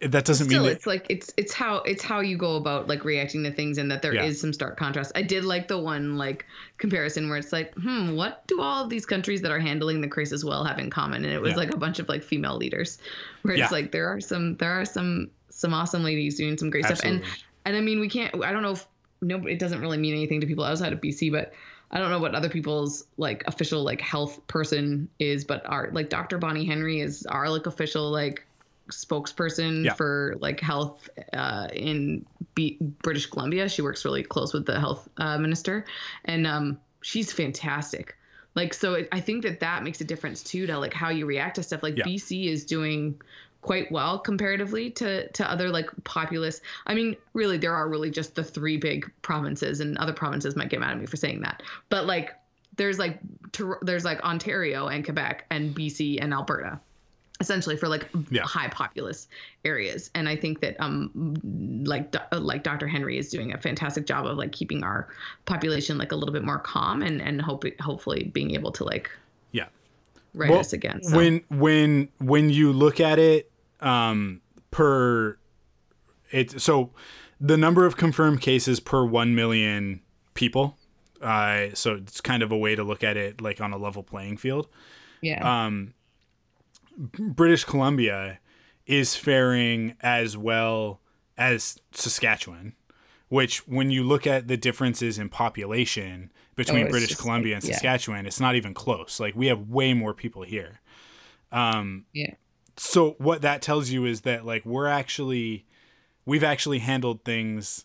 that 0.00 0.24
doesn't 0.26 0.48
Still, 0.48 0.60
mean 0.64 0.68
that, 0.68 0.76
it's 0.76 0.86
like 0.86 1.06
it's 1.08 1.32
it's 1.38 1.54
how 1.54 1.78
it's 1.78 2.02
how 2.04 2.20
you 2.20 2.36
go 2.36 2.56
about 2.56 2.88
like 2.88 3.04
reacting 3.06 3.42
to 3.44 3.50
things 3.50 3.78
and 3.78 3.90
that 3.90 4.02
there 4.02 4.12
is 4.12 4.36
Yeah. 4.36 4.40
some 4.40 4.52
stark 4.52 4.76
contrast. 4.76 5.12
I 5.14 5.22
did 5.22 5.44
like 5.44 5.66
the 5.66 5.78
one 5.78 6.18
like 6.18 6.44
comparison 6.76 7.28
where 7.30 7.38
it's 7.38 7.52
like, 7.54 7.72
hmm, 7.74 8.14
what 8.14 8.46
do 8.46 8.60
all 8.60 8.84
of 8.84 8.90
these 8.90 9.06
countries 9.06 9.40
that 9.42 9.50
are 9.50 9.58
handling 9.60 10.02
the 10.02 10.08
crisis 10.08 10.44
well 10.44 10.62
have 10.64 10.78
in 10.78 10.90
common? 10.90 11.24
And 11.24 11.32
it 11.32 11.40
was 11.40 11.52
Yeah. 11.52 11.56
like 11.56 11.74
a 11.74 11.78
bunch 11.78 12.00
of 12.00 12.08
like 12.08 12.22
female 12.22 12.56
leaders, 12.56 12.98
where 13.42 13.54
it's 13.54 13.60
Yeah. 13.60 13.68
like 13.70 13.92
there 13.92 14.08
are 14.08 14.20
some 14.20 14.56
there 14.58 14.72
are 14.72 14.84
some 14.84 15.30
some 15.48 15.72
awesome 15.72 16.02
ladies 16.02 16.36
doing 16.36 16.58
some 16.58 16.68
great 16.68 16.84
stuff. 16.84 17.00
And 17.02 17.22
and 17.64 17.74
I 17.76 17.80
mean 17.80 17.98
we 17.98 18.08
can't 18.10 18.34
I 18.44 18.52
don't 18.52 18.62
know 18.62 18.72
if 18.72 18.86
no 19.22 19.38
it 19.46 19.58
doesn't 19.58 19.80
really 19.80 19.96
mean 19.96 20.12
anything 20.12 20.40
to 20.42 20.46
people 20.46 20.64
outside 20.64 20.92
of 20.92 21.00
BC, 21.00 21.32
but 21.32 21.54
I 21.90 21.98
don't 21.98 22.10
know 22.10 22.18
what 22.18 22.34
other 22.34 22.48
people's 22.48 23.04
like 23.16 23.44
official 23.46 23.82
like 23.84 24.00
health 24.00 24.44
person 24.48 25.08
is, 25.18 25.44
but 25.44 25.64
our 25.66 25.90
like 25.92 26.08
Dr. 26.08 26.38
Bonnie 26.38 26.64
Henry 26.64 27.00
is 27.00 27.24
our 27.26 27.48
like 27.48 27.66
official 27.66 28.10
like 28.10 28.44
spokesperson 28.90 29.84
Yeah. 29.84 29.94
for 29.94 30.36
like 30.40 30.60
health 30.60 31.08
uh, 31.32 31.68
in 31.72 32.26
B- 32.54 32.78
British 33.02 33.26
Columbia. 33.26 33.68
She 33.68 33.82
works 33.82 34.04
really 34.04 34.22
close 34.22 34.52
with 34.52 34.66
the 34.66 34.78
health 34.78 35.08
uh, 35.18 35.38
minister, 35.38 35.84
and 36.24 36.46
um, 36.46 36.78
she's 37.00 37.32
fantastic. 37.32 38.16
Like, 38.54 38.72
so 38.72 38.94
it, 38.94 39.08
I 39.10 39.20
think 39.20 39.42
that 39.42 39.60
that 39.60 39.82
makes 39.82 40.00
a 40.00 40.04
difference 40.04 40.42
too 40.42 40.66
to 40.66 40.78
like 40.78 40.94
how 40.94 41.08
you 41.08 41.26
react 41.26 41.56
to 41.56 41.62
stuff. 41.62 41.82
Like 41.82 41.96
Yeah. 41.96 42.04
BC 42.04 42.46
is 42.46 42.64
doing 42.64 43.20
quite 43.64 43.90
well 43.90 44.18
comparatively 44.18 44.90
to 44.90 45.28
to 45.32 45.50
other 45.50 45.68
like 45.70 45.88
populous. 46.04 46.60
I 46.86 46.94
mean, 46.94 47.16
really, 47.32 47.58
there 47.58 47.74
are 47.74 47.88
really 47.88 48.10
just 48.10 48.34
the 48.36 48.44
three 48.44 48.76
big 48.76 49.10
provinces, 49.22 49.80
and 49.80 49.98
other 49.98 50.12
provinces 50.12 50.54
might 50.54 50.68
get 50.70 50.80
mad 50.80 50.92
at 50.92 51.00
me 51.00 51.06
for 51.06 51.16
saying 51.16 51.40
that, 51.42 51.62
but 51.88 52.06
like. 52.06 52.36
There's 52.76 52.98
like 52.98 53.20
there's 53.82 54.04
like 54.04 54.20
Ontario 54.24 54.88
and 54.88 55.04
Quebec 55.04 55.46
and 55.48 55.72
BC 55.76 56.18
and 56.20 56.34
Alberta 56.34 56.80
essentially 57.40 57.76
for 57.76 57.88
like 57.88 58.08
Yeah. 58.30 58.42
high 58.42 58.68
populous 58.68 59.28
areas 59.64 60.10
and 60.14 60.28
i 60.28 60.36
think 60.36 60.60
that 60.60 60.76
um 60.80 61.10
like 61.84 62.14
like 62.32 62.62
dr 62.62 62.86
henry 62.86 63.18
is 63.18 63.28
doing 63.28 63.52
a 63.52 63.58
fantastic 63.58 64.06
job 64.06 64.26
of 64.26 64.38
like 64.38 64.52
keeping 64.52 64.84
our 64.84 65.08
population 65.44 65.98
like 65.98 66.12
a 66.12 66.16
little 66.16 66.32
bit 66.32 66.44
more 66.44 66.58
calm 66.58 67.02
and 67.02 67.20
and 67.20 67.42
hope 67.42 67.64
hopefully 67.80 68.30
being 68.32 68.52
able 68.52 68.70
to 68.72 68.84
like 68.84 69.10
yeah. 69.52 69.66
right 70.34 70.50
Well, 70.50 70.60
us 70.60 70.72
again 70.72 71.02
so. 71.02 71.16
When 71.16 71.42
when 71.50 72.08
when 72.18 72.50
you 72.50 72.72
look 72.72 73.00
at 73.00 73.18
it 73.18 73.50
um, 73.84 74.40
per 74.70 75.38
it 76.30 76.60
so 76.60 76.90
the 77.40 77.56
number 77.56 77.84
of 77.84 77.96
confirmed 77.96 78.40
cases 78.40 78.80
per 78.80 79.04
1 79.04 79.34
million 79.34 80.00
people 80.34 80.76
uh, 81.22 81.68
so 81.74 81.94
it's 81.94 82.20
kind 82.20 82.42
of 82.42 82.50
a 82.52 82.56
way 82.56 82.74
to 82.74 82.82
look 82.82 83.04
at 83.04 83.16
it 83.16 83.40
like 83.40 83.60
on 83.60 83.72
a 83.72 83.76
level 83.76 84.02
playing 84.02 84.36
field 84.36 84.68
yeah 85.20 85.64
um, 85.64 85.94
British 86.96 87.64
Columbia 87.64 88.38
is 88.86 89.16
faring 89.16 89.96
as 90.00 90.36
well 90.36 91.00
as 91.36 91.78
Saskatchewan, 91.92 92.74
which, 93.28 93.66
when 93.66 93.90
you 93.90 94.04
look 94.04 94.26
at 94.26 94.48
the 94.48 94.56
differences 94.56 95.18
in 95.18 95.28
population 95.28 96.32
between 96.54 96.86
Oh, 96.86 96.90
British 96.90 97.10
just 97.10 97.20
Columbia 97.20 97.56
and 97.56 97.64
yeah. 97.64 97.72
Saskatchewan, 97.72 98.26
it's 98.26 98.40
not 98.40 98.54
even 98.54 98.74
close. 98.74 99.18
Like, 99.18 99.34
we 99.34 99.46
have 99.48 99.68
way 99.68 99.94
more 99.94 100.14
people 100.14 100.42
here. 100.42 100.80
Um, 101.50 102.04
yeah 102.12 102.34
so, 102.76 103.12
what 103.18 103.42
that 103.42 103.62
tells 103.62 103.90
you 103.90 104.04
is 104.04 104.22
that, 104.22 104.44
like, 104.44 104.64
we're 104.64 104.86
actually, 104.86 105.66
we've 106.26 106.44
actually 106.44 106.80
handled 106.80 107.24
things 107.24 107.84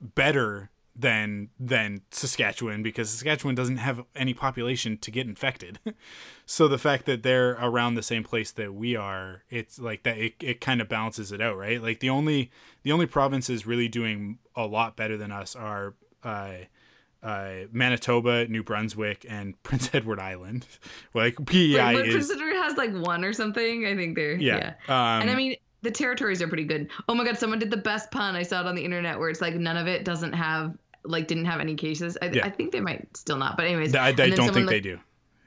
better 0.00 0.70
than 0.98 1.48
than 1.60 2.00
Saskatchewan 2.10 2.82
because 2.82 3.10
Saskatchewan 3.10 3.54
doesn't 3.54 3.76
have 3.76 4.04
any 4.16 4.34
population 4.34 4.98
to 4.98 5.10
get 5.10 5.26
infected. 5.26 5.78
so 6.46 6.66
the 6.66 6.78
fact 6.78 7.06
that 7.06 7.22
they're 7.22 7.52
around 7.52 7.94
the 7.94 8.02
same 8.02 8.24
place 8.24 8.50
that 8.52 8.74
we 8.74 8.96
are, 8.96 9.44
it's 9.48 9.78
like 9.78 10.02
that 10.02 10.18
it, 10.18 10.34
it 10.40 10.60
kind 10.60 10.80
of 10.80 10.88
balances 10.88 11.30
it 11.30 11.40
out, 11.40 11.56
right? 11.56 11.80
Like 11.80 12.00
the 12.00 12.10
only 12.10 12.50
the 12.82 12.90
only 12.90 13.06
provinces 13.06 13.66
really 13.66 13.88
doing 13.88 14.38
a 14.56 14.66
lot 14.66 14.96
better 14.96 15.16
than 15.16 15.30
us 15.30 15.54
are 15.54 15.94
uh 16.24 16.54
uh, 17.22 17.66
Manitoba, 17.72 18.46
New 18.46 18.62
Brunswick, 18.62 19.26
and 19.28 19.60
Prince 19.62 19.90
Edward 19.92 20.20
Island. 20.20 20.66
Like 21.14 21.34
PEI 21.46 21.96
Wait, 21.96 22.06
is, 22.06 22.14
Prince 22.14 22.30
Edward 22.30 22.54
has 22.54 22.76
like 22.76 22.92
one 22.92 23.24
or 23.24 23.32
something 23.32 23.86
i 23.86 23.96
think 23.96 24.14
they're 24.14 24.36
yeah. 24.36 24.74
yeah, 24.88 25.14
Um, 25.16 25.22
and 25.22 25.30
i 25.30 25.34
mean 25.34 25.56
the 25.82 25.90
territories 25.90 26.40
are 26.42 26.48
pretty 26.48 26.64
good 26.64 26.90
oh 27.08 27.14
my 27.14 27.24
god 27.24 27.38
someone 27.38 27.58
did 27.58 27.70
the 27.70 27.78
best 27.78 28.10
pun 28.10 28.36
i 28.36 28.42
saw 28.42 28.60
it 28.60 28.66
on 28.66 28.74
the 28.74 28.84
internet 28.84 29.18
where 29.18 29.30
it's 29.30 29.40
like 29.40 29.54
Nunavut 29.54 30.04
doesn't 30.04 30.34
have 30.34 30.76
like 31.04 31.26
didn't 31.26 31.46
have 31.46 31.60
any 31.60 31.74
cases 31.74 32.16
i, 32.22 32.26
Yeah. 32.26 32.46
I 32.46 32.50
think 32.50 32.72
they 32.72 32.80
might 32.80 33.16
still 33.16 33.38
not 33.38 33.56
but 33.56 33.66
anyways 33.66 33.94
I, 33.94 34.08
I 34.08 34.12
don't 34.12 34.36
think 34.52 34.66
like, 34.66 34.68
they 34.68 34.80
do. 34.80 35.00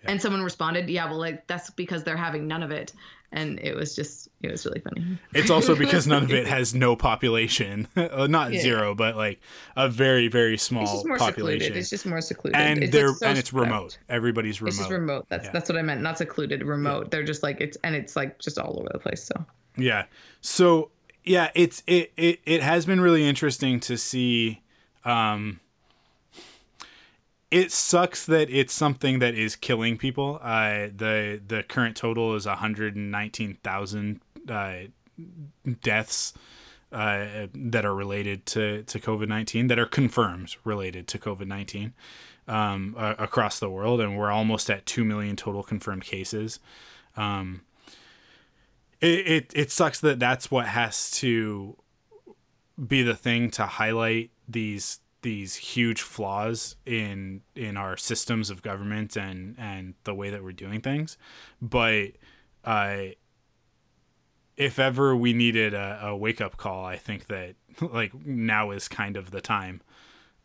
And 0.04 0.20
someone 0.22 0.42
responded, 0.42 0.90
"Yeah, 0.90 1.06
well, 1.06 1.20
like 1.20 1.46
that's 1.48 1.70
because 1.70 2.04
they're 2.04 2.18
having 2.18 2.48
none 2.48 2.64
of 2.64 2.72
it." 2.72 2.92
And 3.34 3.60
it 3.62 3.76
was 3.76 3.96
just 3.96 4.28
it 4.42 4.52
was 4.52 4.66
really 4.66 4.82
funny. 4.82 5.18
It's 5.34 5.50
also 5.50 5.74
because 5.74 6.06
Nunavut 6.06 6.46
has 6.58 6.76
no 6.76 6.98
population, 6.98 7.88
Uh, 7.96 8.28
not 8.28 8.52
Yeah. 8.52 8.60
zero, 8.62 8.94
but 8.94 9.16
like 9.16 9.40
a 9.78 9.88
very 9.88 10.28
very 10.28 10.58
small 10.58 10.86
population. 10.86 10.98
It's 10.98 11.00
just 11.02 11.08
more 11.08 11.18
population. 11.18 11.60
secluded. 11.62 11.78
It's 11.78 11.90
just 11.90 12.06
more 12.06 12.22
secluded. 12.22 12.60
and 12.60 12.84
it's 12.84 12.92
they're 12.92 13.14
so 13.14 13.26
and 13.28 13.38
it's 13.38 13.48
spread 13.48 13.68
out. 13.68 13.72
remote. 13.72 13.98
Everybody's 14.10 14.62
remote. 14.62 14.70
It's 14.70 14.78
just 14.80 14.90
remote. 14.92 15.26
That's 15.30 15.46
Yeah. 15.46 15.52
that's 15.54 15.70
what 15.70 15.78
I 15.78 15.82
meant. 15.82 16.02
Not 16.02 16.18
secluded, 16.18 16.62
remote. 16.64 17.10
They're 17.10 17.24
just 17.24 17.42
like 17.42 17.62
it's 17.62 17.78
and 17.86 17.96
it's 17.96 18.18
like 18.18 18.38
just 18.40 18.60
all 18.60 18.78
over 18.80 18.90
the 18.92 19.00
place. 19.00 19.24
So 19.24 19.46
Yeah. 19.78 20.06
So 20.42 20.92
yeah, 21.24 21.52
it's 21.56 21.84
it 21.88 22.12
it, 22.18 22.42
it 22.46 22.62
has 22.62 22.86
been 22.86 23.00
really 23.00 23.26
interesting 23.26 23.80
to 23.82 23.98
see 23.98 24.62
um 25.06 25.61
it 27.52 27.72
sucks 27.72 28.26
that 28.26 28.50
it's 28.50 28.74
something 28.74 29.20
that 29.20 29.36
is 29.36 29.56
killing 29.56 29.98
people. 29.98 30.40
Uh 30.42 30.88
the 30.96 31.42
the 31.46 31.64
current 31.64 31.96
total 31.96 32.36
is 32.36 32.46
119,000 32.46 34.22
uh 34.50 34.74
deaths 35.84 36.34
uh, 36.92 37.48
that 37.54 37.86
are 37.86 37.96
related 37.96 38.46
to, 38.46 38.84
to 38.84 39.00
COVID 39.00 39.28
19 39.28 39.68
that 39.68 39.80
are 39.80 39.86
confirmed 39.86 40.58
related 40.64 41.08
to 41.08 41.18
COVID 41.18 41.48
19 41.48 41.94
um, 42.48 42.96
across 42.98 43.60
the 43.60 43.70
world. 43.70 44.02
And 44.02 44.18
we're 44.18 44.32
almost 44.32 44.70
at 44.70 44.86
2 44.86 45.06
million 45.06 45.36
total 45.36 45.64
confirmed 45.64 46.04
cases. 46.04 46.60
Um, 47.16 47.62
it, 49.00 49.28
it, 49.28 49.52
it 49.56 49.72
sucks 49.72 50.00
that 50.02 50.20
that's 50.20 50.52
what 50.52 50.68
has 50.68 51.10
to 51.12 51.78
be 52.88 53.04
the 53.04 53.16
thing 53.16 53.50
to 53.52 53.66
highlight 53.66 54.32
these 54.48 55.00
these 55.22 55.56
huge 55.56 56.02
flaws 56.02 56.76
in 56.86 57.42
in 57.56 57.78
our 57.78 57.96
systems 57.96 58.50
of 58.50 58.62
government 58.62 59.16
and 59.16 59.56
and 59.58 59.94
the 60.04 60.16
way 60.16 60.30
that 60.30 60.44
we're 60.44 60.52
doing 60.52 60.82
things 60.82 61.18
but 61.62 62.08
uh 62.66 63.06
if 64.62 64.78
ever 64.78 65.16
we 65.16 65.34
needed 65.34 65.74
a, 65.74 66.00
a 66.04 66.16
wake 66.16 66.40
up 66.40 66.56
call, 66.56 66.86
I 66.86 66.96
think 66.96 67.28
that 67.28 67.56
like 67.82 68.14
now 68.26 68.72
is 68.72 68.88
kind 68.88 69.18
of 69.18 69.32
the 69.32 69.42
time, 69.42 69.82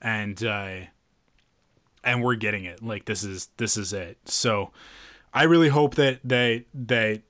and 0.01 0.43
uh, 0.43 0.77
and 2.03 2.22
we're 2.22 2.37
getting 2.37 2.64
it. 2.64 2.83
Like 2.83 3.05
this 3.05 3.22
is 3.22 3.51
this 3.59 3.77
is 3.77 3.93
it. 3.93 4.18
So 4.24 4.72
I 5.35 5.43
really 5.45 5.68
hope 5.68 5.97
that 5.97 6.20
that 6.24 6.64
that 6.72 7.22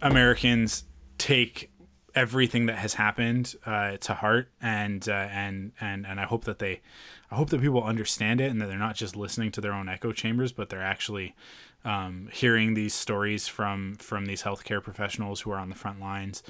Americans 0.00 0.84
take 1.18 1.70
everything 2.14 2.66
that 2.66 2.78
has 2.78 2.94
happened 2.94 3.54
uh, 3.66 3.96
to 3.98 4.14
heart, 4.14 4.50
and 4.60 5.08
uh, 5.08 5.12
and 5.12 5.72
and 5.80 6.06
and 6.06 6.20
I 6.20 6.24
hope 6.24 6.44
that 6.44 6.58
they, 6.58 6.80
I 7.30 7.36
hope 7.36 7.50
that 7.50 7.60
people 7.60 7.82
understand 7.82 8.40
it, 8.40 8.50
and 8.50 8.60
that 8.60 8.66
they're 8.66 8.78
not 8.78 8.96
just 8.96 9.16
listening 9.16 9.50
to 9.52 9.60
their 9.60 9.72
own 9.72 9.88
echo 9.88 10.12
chambers, 10.12 10.52
but 10.52 10.68
they're 10.68 10.82
actually 10.82 11.34
um, 11.84 12.28
hearing 12.32 12.74
these 12.74 12.94
stories 12.94 13.48
from 13.48 13.96
from 13.96 14.26
these 14.26 14.42
healthcare 14.42 14.82
professionals 14.82 15.42
who 15.42 15.50
are 15.50 15.58
on 15.58 15.68
the 15.68 15.74
front 15.74 16.00
lines 16.00 16.42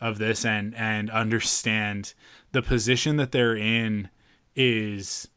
of 0.00 0.18
this, 0.18 0.44
and 0.44 0.74
and 0.74 1.10
understand 1.10 2.14
the 2.52 2.62
position 2.62 3.16
that 3.16 3.32
they're 3.32 3.56
in 3.56 4.08
is. 4.56 5.28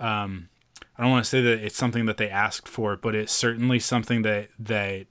Um, 0.00 0.48
I 0.96 1.02
don't 1.02 1.12
want 1.12 1.24
to 1.24 1.30
say 1.30 1.40
that 1.42 1.60
it's 1.64 1.76
something 1.76 2.06
that 2.06 2.16
they 2.16 2.28
asked 2.28 2.66
for, 2.66 2.96
but 2.96 3.14
it's 3.14 3.32
certainly 3.32 3.78
something 3.78 4.22
that 4.22 4.48
that 4.58 5.06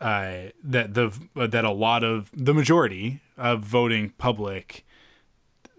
uh, 0.00 0.50
that 0.62 0.92
the 0.92 1.12
that 1.34 1.64
a 1.64 1.70
lot 1.70 2.04
of 2.04 2.30
the 2.34 2.52
majority 2.52 3.20
of 3.36 3.60
voting 3.60 4.10
public 4.18 4.84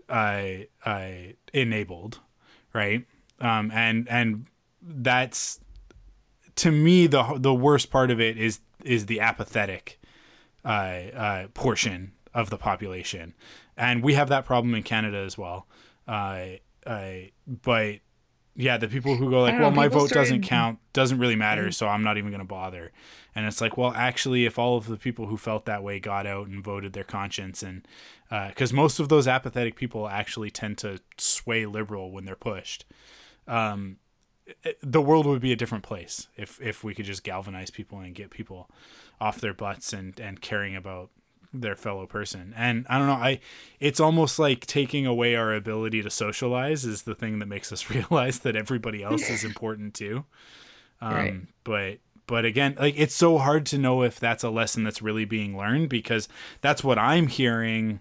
uh, 0.10 0.48
uh, 0.86 1.10
enabled, 1.54 2.20
right? 2.74 3.06
Um, 3.40 3.72
and 3.74 4.08
and 4.10 4.46
that's 4.82 5.60
to 6.56 6.72
me 6.72 7.08
the 7.08 7.38
the 7.38 7.54
worst 7.54 7.92
part 7.92 8.12
of 8.12 8.20
it 8.20 8.38
is 8.38 8.60
is 8.84 9.08
the 9.08 9.20
apathetic 9.20 10.00
uh, 10.64 10.68
uh, 10.68 11.48
portion 11.54 12.14
of 12.34 12.50
the 12.50 12.58
population, 12.58 13.34
and 13.78 14.04
we 14.04 14.14
have 14.14 14.30
that 14.30 14.46
problem 14.46 14.76
in 14.76 14.84
Canada 14.84 15.18
as 15.18 15.38
well. 15.38 15.68
Uh, 16.08 16.46
uh, 16.86 17.12
but 17.48 18.00
yeah, 18.56 18.78
the 18.78 18.88
people 18.88 19.16
who 19.16 19.30
go 19.30 19.42
like, 19.42 19.60
well, 19.60 19.70
know, 19.70 19.76
my 19.76 19.88
vote 19.90 20.10
doesn't 20.12 20.42
Mm-hmm. 20.42 20.48
count, 20.48 20.80
doesn't 20.94 21.18
really 21.20 21.36
matter, 21.36 21.72
so 21.72 21.88
I'm 21.88 22.04
not 22.04 22.18
even 22.18 22.30
going 22.32 22.40
to 22.40 22.46
bother. 22.46 22.92
And 23.36 23.46
it's 23.46 23.60
like, 23.60 23.78
well, 23.78 23.92
actually, 23.94 24.46
if 24.46 24.58
all 24.58 24.78
of 24.78 24.88
the 24.88 24.96
people 24.98 25.28
who 25.28 25.36
felt 25.38 25.66
that 25.66 25.84
way 25.84 26.00
got 26.00 26.26
out 26.26 26.48
and 26.48 26.64
voted 26.64 26.94
their 26.94 27.04
conscience, 27.04 27.62
and 27.64 27.86
because 28.30 28.72
most 28.72 29.00
of 29.00 29.10
those 29.10 29.28
apathetic 29.28 29.76
people 29.76 30.08
actually 30.08 30.50
tend 30.52 30.78
to 30.80 31.00
sway 31.18 31.66
liberal 31.66 32.12
when 32.12 32.24
they're 32.26 32.36
pushed, 32.36 32.86
um, 33.48 33.98
it- 34.64 34.78
the 34.82 35.02
world 35.02 35.26
would 35.26 35.42
be 35.42 35.52
a 35.52 35.56
different 35.56 35.84
place 35.84 36.28
if 36.38 36.62
if 36.62 36.84
we 36.84 36.94
could 36.94 37.06
just 37.06 37.24
galvanize 37.24 37.72
people 37.72 38.00
and 38.00 38.14
get 38.16 38.30
people 38.30 38.70
off 39.20 39.42
their 39.42 39.54
butts 39.54 39.92
and 39.92 40.20
and 40.20 40.40
caring 40.42 40.76
about 40.76 41.10
their 41.62 41.76
fellow 41.76 42.06
person. 42.06 42.54
And 42.58 42.86
I 42.90 42.98
don't 42.98 43.08
know, 43.08 43.14
I 43.14 43.40
it's 43.80 44.00
almost 44.00 44.40
like 44.40 44.66
taking 44.66 45.06
away 45.06 45.36
our 45.36 45.54
ability 45.54 46.02
to 46.04 46.10
socialize 46.10 46.86
is 46.86 47.04
the 47.04 47.16
thing 47.16 47.40
that 47.40 47.48
makes 47.48 47.72
us 47.72 47.90
realize 47.96 48.40
that 48.40 48.56
everybody 48.56 49.04
else 49.04 49.30
is 49.30 49.44
important 49.52 49.94
too. 49.94 50.26
Um 51.02 51.14
Right. 51.14 51.42
but 51.64 51.98
but 52.28 52.44
again, 52.46 52.76
like 52.80 52.96
it's 52.98 53.14
so 53.16 53.38
hard 53.38 53.66
to 53.68 53.78
know 53.78 54.02
if 54.02 54.20
that's 54.20 54.44
a 54.44 54.50
lesson 54.50 54.84
that's 54.84 55.02
really 55.02 55.26
being 55.26 55.56
learned 55.56 55.90
because 55.90 56.28
that's 56.62 56.84
what 56.84 56.98
I'm 56.98 57.28
hearing 57.28 58.00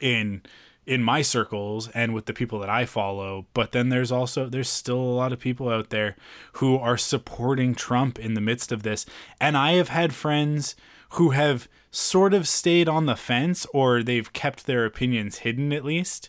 in 0.00 0.42
in 0.86 1.02
my 1.02 1.22
circles 1.22 1.88
and 1.94 2.12
with 2.12 2.26
the 2.26 2.34
people 2.34 2.58
that 2.58 2.68
I 2.68 2.84
follow, 2.84 3.46
but 3.54 3.72
then 3.72 3.88
there's 3.88 4.12
also 4.12 4.48
there's 4.48 4.68
still 4.68 4.98
a 4.98 5.16
lot 5.16 5.32
of 5.32 5.40
people 5.40 5.68
out 5.70 5.88
there 5.90 6.14
who 6.54 6.76
are 6.76 6.98
supporting 6.98 7.74
Trump 7.74 8.18
in 8.18 8.34
the 8.34 8.40
midst 8.40 8.70
of 8.70 8.82
this. 8.82 9.06
And 9.40 9.56
I 9.56 9.72
have 9.72 9.88
had 9.88 10.14
friends 10.14 10.76
who 11.14 11.30
have 11.30 11.68
sort 11.90 12.34
of 12.34 12.48
stayed 12.48 12.88
on 12.88 13.06
the 13.06 13.16
fence 13.16 13.66
or 13.72 14.02
they've 14.02 14.32
kept 14.32 14.66
their 14.66 14.84
opinions 14.84 15.38
hidden 15.38 15.72
at 15.72 15.84
least 15.84 16.28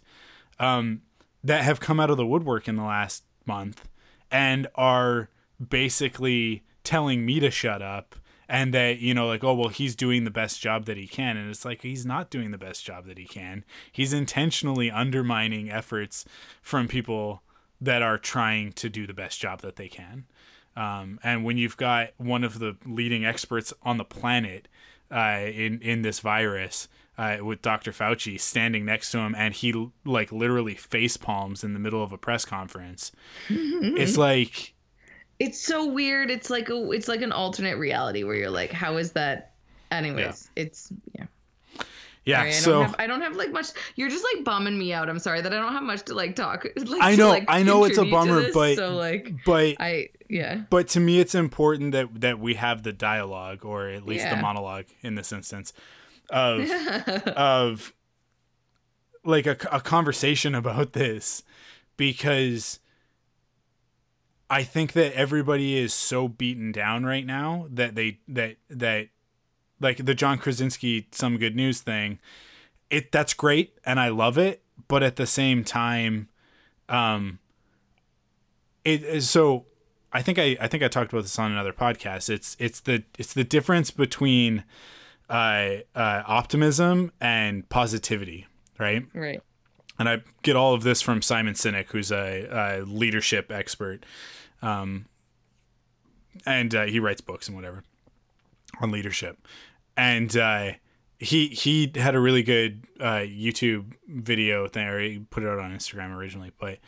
um, 0.60 1.02
that 1.44 1.64
have 1.64 1.80
come 1.80 2.00
out 2.00 2.12
of 2.12 2.18
the 2.18 2.26
woodwork 2.26 2.68
in 2.68 2.76
the 2.76 2.84
last 2.84 3.24
month 3.46 3.88
and 4.30 4.68
are 4.76 5.30
basically 5.70 6.64
telling 6.84 7.26
me 7.26 7.40
to 7.40 7.50
shut 7.50 7.82
up 7.82 8.16
and 8.48 8.76
that 8.76 9.00
you 9.00 9.12
know 9.12 9.26
like 9.26 9.44
oh 9.44 9.56
well 9.56 9.70
he's 9.70 9.96
doing 9.96 10.24
the 10.24 10.30
best 10.30 10.62
job 10.62 10.86
that 10.86 10.98
he 10.98 11.08
can. 11.08 11.36
And 11.36 11.50
it's 11.50 11.66
like 11.66 11.82
he's 11.82 12.06
not 12.06 12.30
doing 12.30 12.52
the 12.52 12.58
best 12.58 12.86
job 12.86 13.08
that 13.08 13.18
he 13.18 13.26
can. 13.26 13.66
He's 13.92 14.14
intentionally 14.14 14.92
undermining 14.92 15.70
efforts 15.70 16.26
from 16.62 16.88
people 16.88 17.42
that 17.82 18.04
are 18.04 18.20
trying 18.20 18.72
to 18.74 18.90
do 18.90 19.08
the 19.08 19.14
best 19.14 19.40
job 19.40 19.62
that 19.62 19.78
they 19.78 19.88
can 19.88 20.26
um, 20.76 21.20
and 21.24 21.44
when 21.44 21.58
you've 21.58 21.78
got 21.78 22.10
one 22.18 22.44
of 22.44 22.60
the 22.60 22.76
leading 22.86 23.26
experts 23.26 23.74
on 23.84 23.98
the 23.98 24.06
planet 24.06 24.68
uh, 25.12 25.40
in 25.46 25.80
in 25.82 26.02
this 26.02 26.20
virus 26.20 26.88
uh, 27.18 27.38
with 27.42 27.62
Dr. 27.62 27.92
Fauci 27.92 28.40
standing 28.40 28.86
next 28.86 29.12
to 29.12 29.20
him, 29.20 29.36
and 29.38 29.54
he 29.54 29.90
like 30.04 30.32
literally 30.32 30.76
face 30.76 31.18
palms 31.18 31.64
in 31.64 31.74
the 31.74 31.80
middle 31.80 32.04
of 32.04 32.12
a 32.12 32.18
press 32.18 32.46
conference. 32.46 33.12
it's 33.50 34.18
like 34.18 34.74
it's 35.40 35.60
so 35.60 35.86
weird. 35.86 36.30
It's 36.30 36.50
like 36.50 36.70
a 36.70 36.92
it's 36.92 37.08
like 37.08 37.22
an 37.22 37.32
alternate 37.32 37.78
reality 37.78 38.24
where 38.24 38.36
you're 38.36 38.50
like, 38.50 38.72
how 38.72 38.98
is 38.98 39.14
that? 39.14 39.54
Anyways, 39.92 40.50
it's 40.56 40.92
yeah. 41.18 41.26
Yeah. 42.26 42.38
Sorry, 42.40 42.50
I 42.50 42.54
so 42.54 42.72
don't 42.72 42.86
have, 42.86 42.96
I 43.00 43.08
don't 43.08 43.22
have 43.22 43.36
like 43.36 43.52
much. 43.52 43.68
You're 43.96 44.10
just 44.10 44.26
like 44.36 44.44
bumming 44.44 44.78
me 44.78 44.94
out. 44.94 45.10
I'm 45.10 45.20
sorry 45.20 45.42
that 45.42 45.54
I 45.54 45.58
don't 45.58 45.74
have 45.74 45.84
much 45.84 46.04
to 46.06 46.14
like 46.14 46.36
talk. 46.36 46.66
Like, 46.76 47.02
I 47.02 47.12
to, 47.12 47.18
know- 47.18 47.30
like, 47.30 47.46
I 47.48 47.64
know 47.64 47.84
it's 47.86 47.98
a 47.98 48.06
bummer, 48.06 48.42
this, 48.42 48.54
but- 48.54 48.76
so 48.76 48.96
like 48.96 49.34
but 49.46 49.76
I 49.80 50.10
yeah. 50.30 50.62
but 50.70 50.88
to 50.90 51.00
me, 51.00 51.20
it's 51.20 51.36
important 51.36 51.92
that 51.92 52.22
that 52.22 52.40
we 52.40 52.56
have 52.56 52.84
the 52.84 52.94
dialogue, 52.94 53.64
or 53.64 53.88
at 53.88 54.06
least 54.06 54.30
the 54.30 54.38
monologue 54.38 54.86
in 55.02 55.16
this 55.16 55.32
instance, 55.32 55.72
of 56.30 56.70
of 57.36 57.94
like 59.24 59.46
a, 59.48 59.58
a 59.72 59.82
conversation 59.82 60.54
about 60.56 60.94
this 60.94 61.44
because 61.98 62.80
I 64.50 64.64
think 64.64 64.94
that 64.94 65.14
everybody 65.14 65.78
is 65.78 65.94
so 65.94 66.28
beaten 66.28 66.72
down 66.72 67.06
right 67.06 67.26
now 67.26 67.68
that 67.72 67.96
they 67.96 68.20
that 68.28 68.58
that 68.70 69.08
like 69.80 70.06
the 70.06 70.16
John 70.16 70.38
Krasinski 70.38 71.08
some 71.12 71.38
good 71.38 71.56
news 71.56 71.82
thing 71.82 72.20
it 72.90 73.12
that's 73.12 73.34
great 73.34 73.78
and 73.86 74.00
I 74.00 74.10
love 74.10 74.38
it 74.38 74.64
but 74.88 75.04
at 75.04 75.16
the 75.16 75.28
same 75.28 75.64
time 75.64 76.30
um 76.90 77.40
it 78.84 79.04
is 79.04 79.30
so 79.30 79.66
I 80.14 80.22
think 80.22 80.40
I 80.40 80.58
I 80.62 80.68
think 80.68 80.84
I 80.84 80.88
talked 80.88 81.12
about 81.12 81.24
this 81.24 81.38
on 81.38 81.52
another 81.52 81.74
podcast. 81.74 82.30
It's 82.30 82.56
it's 82.58 82.80
the 82.80 83.04
it's 83.18 83.34
the 83.34 83.44
difference 83.44 83.92
between 83.92 84.64
uh, 85.30 85.78
uh 85.94 86.24
optimism 86.26 87.12
and 87.20 87.68
positivity 87.68 88.48
right? 88.80 89.06
Right. 89.14 89.42
and 89.98 90.10
I 90.10 90.22
get 90.42 90.56
all 90.56 90.74
of 90.74 90.84
this 90.84 91.02
from 91.02 91.22
Simon 91.22 91.54
Sinek, 91.54 91.88
who's 91.88 92.12
a, 92.12 92.48
a 92.52 92.86
leadership 92.86 93.52
expert, 93.52 94.06
um, 94.62 95.06
and 96.46 96.74
uh, 96.76 96.86
he 96.86 97.00
writes 97.00 97.22
books 97.22 97.48
and 97.48 97.56
whatever 97.56 97.84
on 98.82 98.92
leadership. 98.92 99.38
And 99.98 100.36
uh, 100.36 100.74
he 101.20 101.48
he 101.48 101.92
had 101.96 102.16
a 102.16 102.20
really 102.20 102.44
good 102.44 102.86
uh, 103.00 103.24
YouTube 103.26 103.94
video 104.08 104.68
thing, 104.68 104.88
or 104.88 105.00
he 105.00 105.20
put 105.20 105.44
it 105.44 105.50
out 105.50 105.60
on 105.60 105.72
Instagram 105.72 106.16
originally, 106.16 106.52
but 106.60 106.80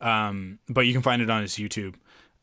um, 0.00 0.58
but 0.68 0.82
you 0.82 0.92
can 0.92 1.02
find 1.02 1.22
it 1.22 1.30
on 1.30 1.42
his 1.42 1.52
YouTube 1.52 1.94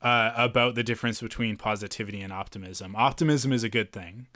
uh, 0.02 0.32
about 0.36 0.76
the 0.76 0.84
difference 0.84 1.22
between 1.22 1.58
positivity 1.58 2.22
and 2.22 2.32
optimism. 2.32 2.96
Optimism 2.96 3.52
is 3.52 3.64
a 3.64 3.70
good 3.70 3.92
thing. 3.92 4.28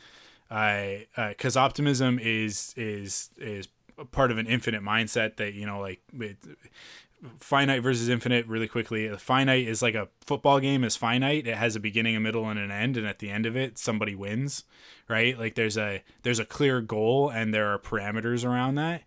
Because 0.50 1.58
optimism 1.58 2.20
is 2.20 2.74
is 2.78 3.30
is 3.38 3.68
part 4.12 4.32
of 4.32 4.38
an 4.38 4.48
infinite 4.48 4.82
mindset 4.82 5.38
that 5.38 5.54
you 5.54 5.66
know 5.66 5.80
like 5.80 6.02
it, 6.14 6.38
finite 7.40 7.82
versus 7.82 8.10
infinite 8.10 8.46
really 8.48 8.68
quickly. 8.68 9.10
Finite 9.18 9.68
is 9.68 9.82
like 9.82 9.96
a 9.96 10.10
football 10.22 10.60
game 10.60 10.84
is 10.84 10.96
finite. 10.96 11.48
It 11.48 11.58
has 11.58 11.76
a 11.76 11.80
beginning 11.80 12.16
a 12.16 12.20
middle 12.20 12.50
and 12.50 12.60
an 12.60 12.72
end 12.72 12.98
and 12.98 13.08
at 13.08 13.20
the 13.20 13.30
end 13.30 13.46
of 13.46 13.56
it 13.56 13.78
somebody 13.78 14.16
wins 14.16 14.64
right? 15.08 15.38
Like 15.38 15.56
there's 15.56 15.78
a 15.78 16.04
there's 16.24 16.40
a 16.40 16.46
clear 16.46 16.82
goal 16.82 17.30
and 17.30 17.54
there 17.54 17.68
are 17.68 17.80
parameters 17.80 18.46
around 18.46 18.76
that. 18.76 19.04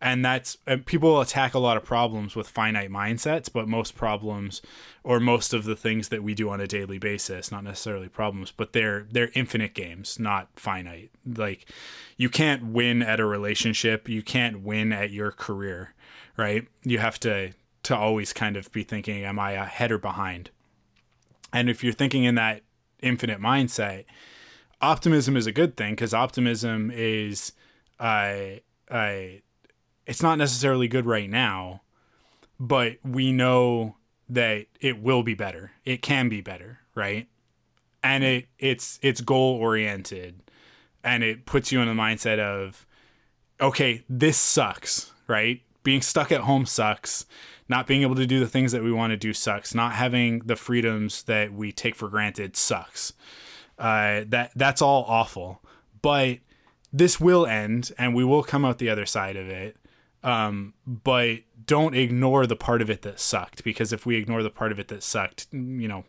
And 0.00 0.24
that's 0.24 0.58
and 0.66 0.84
people 0.84 1.20
attack 1.20 1.54
a 1.54 1.58
lot 1.58 1.76
of 1.76 1.84
problems 1.84 2.36
with 2.36 2.48
finite 2.48 2.90
mindsets 2.90 3.50
but 3.50 3.68
most 3.68 3.94
problems 3.94 4.60
or 5.02 5.20
most 5.20 5.54
of 5.54 5.64
the 5.64 5.76
things 5.76 6.08
that 6.08 6.22
we 6.22 6.34
do 6.34 6.50
on 6.50 6.60
a 6.60 6.66
daily 6.66 6.98
basis 6.98 7.50
not 7.50 7.64
necessarily 7.64 8.08
problems 8.08 8.50
but 8.50 8.72
they're 8.72 9.06
they're 9.10 9.30
infinite 9.34 9.74
games 9.74 10.18
not 10.18 10.48
finite. 10.56 11.10
Like 11.24 11.70
you 12.16 12.28
can't 12.28 12.66
win 12.66 13.02
at 13.02 13.20
a 13.20 13.24
relationship. 13.24 14.08
You 14.08 14.22
can't 14.22 14.60
win 14.60 14.92
at 14.92 15.10
your 15.10 15.30
career 15.30 15.94
right 16.36 16.68
you 16.82 16.98
have 16.98 17.18
to 17.18 17.52
to 17.82 17.96
always 17.96 18.32
kind 18.32 18.56
of 18.56 18.70
be 18.72 18.82
thinking 18.82 19.24
am 19.24 19.38
i 19.38 19.52
ahead 19.52 19.92
or 19.92 19.98
behind 19.98 20.50
and 21.52 21.68
if 21.68 21.84
you're 21.84 21.92
thinking 21.92 22.24
in 22.24 22.34
that 22.34 22.62
infinite 23.00 23.40
mindset 23.40 24.04
optimism 24.80 25.36
is 25.36 25.46
a 25.46 25.52
good 25.52 25.76
thing 25.76 25.92
because 25.92 26.14
optimism 26.14 26.90
is 26.92 27.52
uh, 27.98 28.36
uh, 28.90 29.16
it's 30.06 30.22
not 30.22 30.36
necessarily 30.36 30.88
good 30.88 31.06
right 31.06 31.30
now, 31.30 31.82
but 32.60 32.96
we 33.04 33.32
know 33.32 33.96
that 34.28 34.66
it 34.80 35.00
will 35.00 35.22
be 35.22 35.34
better. 35.34 35.72
It 35.84 36.02
can 36.02 36.28
be 36.28 36.40
better, 36.40 36.80
right? 36.94 37.28
And 38.02 38.22
it 38.22 38.48
it's 38.58 38.98
it's 39.02 39.20
goal 39.20 39.56
oriented 39.56 40.42
and 41.02 41.22
it 41.24 41.46
puts 41.46 41.72
you 41.72 41.80
in 41.80 41.88
the 41.88 41.94
mindset 41.94 42.38
of 42.38 42.86
okay, 43.60 44.04
this 44.08 44.36
sucks, 44.36 45.12
right? 45.26 45.62
Being 45.84 46.02
stuck 46.02 46.32
at 46.32 46.40
home 46.40 46.66
sucks. 46.66 47.26
Not 47.68 47.86
being 47.86 48.02
able 48.02 48.16
to 48.16 48.26
do 48.26 48.40
the 48.40 48.48
things 48.48 48.72
that 48.72 48.82
we 48.82 48.92
want 48.92 49.12
to 49.12 49.16
do 49.16 49.32
sucks. 49.32 49.74
Not 49.74 49.92
having 49.92 50.40
the 50.40 50.56
freedoms 50.56 51.22
that 51.22 51.52
we 51.52 51.70
take 51.70 51.94
for 51.94 52.08
granted 52.08 52.56
sucks. 52.56 53.12
Uh, 53.78 54.24
that 54.26 54.50
that's 54.56 54.82
all 54.82 55.04
awful. 55.06 55.62
But 56.02 56.38
this 56.92 57.18
will 57.18 57.46
end, 57.46 57.92
and 57.98 58.14
we 58.14 58.24
will 58.24 58.42
come 58.42 58.64
out 58.64 58.78
the 58.78 58.90
other 58.90 59.06
side 59.06 59.36
of 59.36 59.48
it. 59.48 59.76
Um, 60.22 60.72
but 60.86 61.40
don't 61.66 61.94
ignore 61.94 62.46
the 62.46 62.56
part 62.56 62.80
of 62.80 62.88
it 62.88 63.02
that 63.02 63.20
sucked 63.20 63.62
because 63.62 63.92
if 63.92 64.06
we 64.06 64.16
ignore 64.16 64.42
the 64.42 64.50
part 64.50 64.72
of 64.72 64.78
it 64.78 64.88
that 64.88 65.02
sucked, 65.02 65.46
you 65.52 65.86
know, 65.86 66.04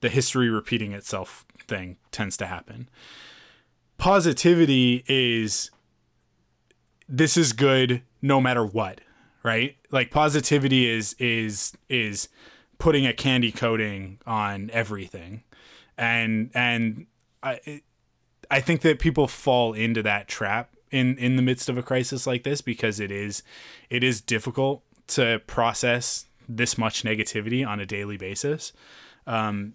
the 0.00 0.08
history 0.08 0.48
repeating 0.48 0.92
itself 0.92 1.44
thing 1.66 1.96
tends 2.12 2.36
to 2.36 2.46
happen. 2.46 2.88
Positivity 3.98 5.04
is 5.08 5.70
this 7.08 7.36
is 7.36 7.52
good 7.52 8.02
no 8.22 8.40
matter 8.40 8.64
what, 8.64 9.00
right? 9.46 9.76
Like 9.92 10.10
positivity 10.10 10.90
is 10.90 11.14
is 11.20 11.72
is 11.88 12.28
putting 12.78 13.06
a 13.06 13.12
candy 13.12 13.52
coating 13.52 14.18
on 14.26 14.70
everything. 14.72 15.44
And 15.96 16.50
and 16.52 17.06
I 17.44 17.80
I 18.50 18.60
think 18.60 18.80
that 18.80 18.98
people 18.98 19.28
fall 19.28 19.72
into 19.72 20.02
that 20.02 20.26
trap 20.26 20.74
in 20.90 21.16
in 21.16 21.36
the 21.36 21.42
midst 21.42 21.68
of 21.68 21.78
a 21.78 21.82
crisis 21.82 22.26
like 22.26 22.42
this 22.42 22.60
because 22.60 22.98
it 22.98 23.12
is 23.12 23.44
it 23.88 24.02
is 24.02 24.20
difficult 24.20 24.82
to 25.08 25.40
process 25.46 26.26
this 26.48 26.76
much 26.76 27.04
negativity 27.04 27.66
on 27.66 27.78
a 27.78 27.86
daily 27.86 28.16
basis. 28.16 28.72
Um, 29.28 29.74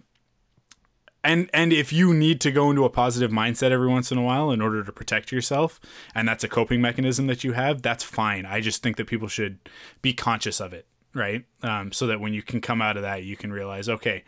and 1.24 1.48
and 1.52 1.72
if 1.72 1.92
you 1.92 2.12
need 2.14 2.40
to 2.40 2.50
go 2.50 2.70
into 2.70 2.84
a 2.84 2.90
positive 2.90 3.30
mindset 3.30 3.70
every 3.70 3.88
once 3.88 4.10
in 4.10 4.18
a 4.18 4.22
while 4.22 4.50
in 4.50 4.60
order 4.60 4.82
to 4.82 4.92
protect 4.92 5.32
yourself 5.32 5.80
and 6.14 6.28
that's 6.28 6.44
a 6.44 6.48
coping 6.48 6.80
mechanism 6.80 7.26
that 7.26 7.44
you 7.44 7.52
have 7.52 7.82
that's 7.82 8.04
fine 8.04 8.46
i 8.46 8.60
just 8.60 8.82
think 8.82 8.96
that 8.96 9.06
people 9.06 9.28
should 9.28 9.58
be 10.00 10.12
conscious 10.12 10.60
of 10.60 10.72
it 10.72 10.86
right 11.14 11.44
um, 11.62 11.92
so 11.92 12.06
that 12.06 12.20
when 12.20 12.32
you 12.32 12.42
can 12.42 12.60
come 12.60 12.82
out 12.82 12.96
of 12.96 13.02
that 13.02 13.22
you 13.24 13.36
can 13.36 13.52
realize 13.52 13.88
okay 13.88 14.24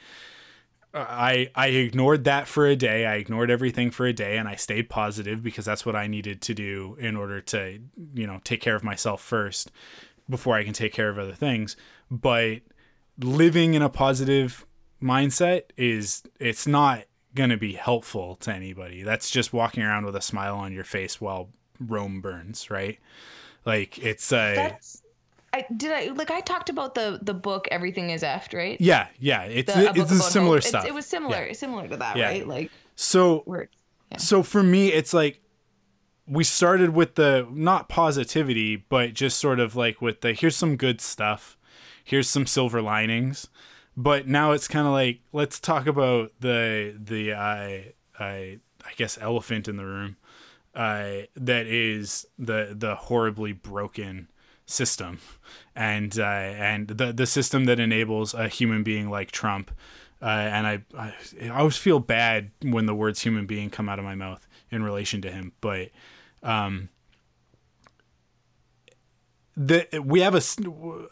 I 0.94 1.50
I 1.56 1.68
ignored 1.68 2.22
that 2.24 2.46
for 2.46 2.66
a 2.66 2.76
day. 2.76 3.04
I 3.04 3.16
ignored 3.16 3.50
everything 3.50 3.90
for 3.90 4.06
a 4.06 4.12
day 4.12 4.38
and 4.38 4.48
I 4.48 4.54
stayed 4.54 4.88
positive 4.88 5.42
because 5.42 5.64
that's 5.64 5.84
what 5.84 5.96
I 5.96 6.06
needed 6.06 6.40
to 6.42 6.54
do 6.54 6.96
in 7.00 7.16
order 7.16 7.40
to, 7.40 7.80
you 8.14 8.26
know, 8.28 8.40
take 8.44 8.60
care 8.60 8.76
of 8.76 8.84
myself 8.84 9.20
first 9.20 9.72
before 10.30 10.54
I 10.54 10.62
can 10.62 10.72
take 10.72 10.92
care 10.92 11.08
of 11.08 11.18
other 11.18 11.34
things. 11.34 11.76
But 12.10 12.62
living 13.18 13.74
in 13.74 13.82
a 13.82 13.88
positive 13.88 14.64
mindset 15.04 15.64
is 15.76 16.22
it's 16.40 16.66
not 16.66 17.04
going 17.34 17.50
to 17.50 17.56
be 17.56 17.74
helpful 17.74 18.36
to 18.36 18.52
anybody. 18.52 19.02
That's 19.02 19.28
just 19.30 19.52
walking 19.52 19.82
around 19.82 20.06
with 20.06 20.16
a 20.16 20.20
smile 20.20 20.56
on 20.56 20.72
your 20.72 20.84
face 20.84 21.20
while 21.20 21.50
Rome 21.78 22.20
burns, 22.20 22.70
right? 22.70 22.98
Like 23.66 23.98
it's 23.98 24.32
uh 24.32 24.52
That's 24.54 25.02
I 25.52 25.64
did 25.76 25.92
I 25.92 26.06
like 26.14 26.30
I 26.30 26.40
talked 26.40 26.68
about 26.70 26.94
the 26.94 27.18
the 27.22 27.34
book 27.34 27.68
Everything 27.70 28.10
Is 28.10 28.22
Effed, 28.22 28.54
right? 28.54 28.80
yeah, 28.80 29.08
yeah, 29.20 29.42
it's 29.42 29.72
The- 29.72 29.90
a 29.90 30.02
it's 30.02 30.10
a 30.10 30.18
similar 30.18 30.56
hope. 30.56 30.58
It's- 30.58 30.68
stuff. 30.68 30.84
It 30.86 30.94
was 30.94 31.06
similar, 31.06 31.52
similar 31.54 31.86
to 31.88 31.96
that, 31.98 32.16
Yeah. 32.16 32.28
right? 32.28 32.46
Like 32.48 32.70
So 32.96 33.44
Yeah. 34.10 34.18
so 34.18 34.42
for 34.42 34.62
me 34.62 34.88
it's 34.92 35.12
like 35.14 35.40
we 36.26 36.42
started 36.44 36.90
with 36.94 37.16
the 37.16 37.46
not 37.52 37.88
positivity 37.88 38.76
but 38.76 39.12
just 39.14 39.38
sort 39.38 39.60
of 39.60 39.76
like 39.76 40.00
with 40.00 40.20
the 40.22 40.32
here's 40.32 40.56
some 40.56 40.76
good 40.76 41.00
stuff 41.00 41.58
here's 42.02 42.28
some 42.30 42.46
silver 42.46 42.80
linings 42.80 43.48
but 43.96 44.26
now 44.26 44.52
it's 44.52 44.68
kind 44.68 44.86
of 44.86 44.92
like 44.92 45.20
let's 45.32 45.60
talk 45.60 45.86
about 45.86 46.32
the 46.40 46.96
the 46.98 47.34
I 47.34 47.92
I 48.18 48.58
I 48.84 48.92
guess 48.96 49.18
elephant 49.20 49.68
in 49.68 49.76
the 49.76 49.86
room 49.86 50.16
uh, 50.74 51.22
that 51.36 51.66
is 51.66 52.26
the 52.38 52.74
the 52.76 52.94
horribly 52.94 53.52
broken 53.52 54.28
system. 54.66 55.20
And 55.76 56.18
uh, 56.18 56.24
and 56.24 56.88
the 56.88 57.12
the 57.12 57.26
system 57.26 57.64
that 57.66 57.80
enables 57.80 58.34
a 58.34 58.48
human 58.48 58.82
being 58.82 59.10
like 59.10 59.30
Trump 59.30 59.70
uh, 60.22 60.26
and 60.26 60.66
I, 60.66 60.82
I 60.96 61.12
I 61.42 61.48
always 61.50 61.76
feel 61.76 61.98
bad 61.98 62.50
when 62.62 62.86
the 62.86 62.94
words 62.94 63.20
human 63.20 63.46
being 63.46 63.70
come 63.70 63.88
out 63.88 63.98
of 63.98 64.04
my 64.04 64.14
mouth 64.14 64.46
in 64.70 64.82
relation 64.82 65.20
to 65.22 65.30
him 65.30 65.52
but 65.60 65.90
um 66.42 66.88
the 69.56 69.86
we 70.02 70.20
have 70.20 70.34
a, 70.34 70.42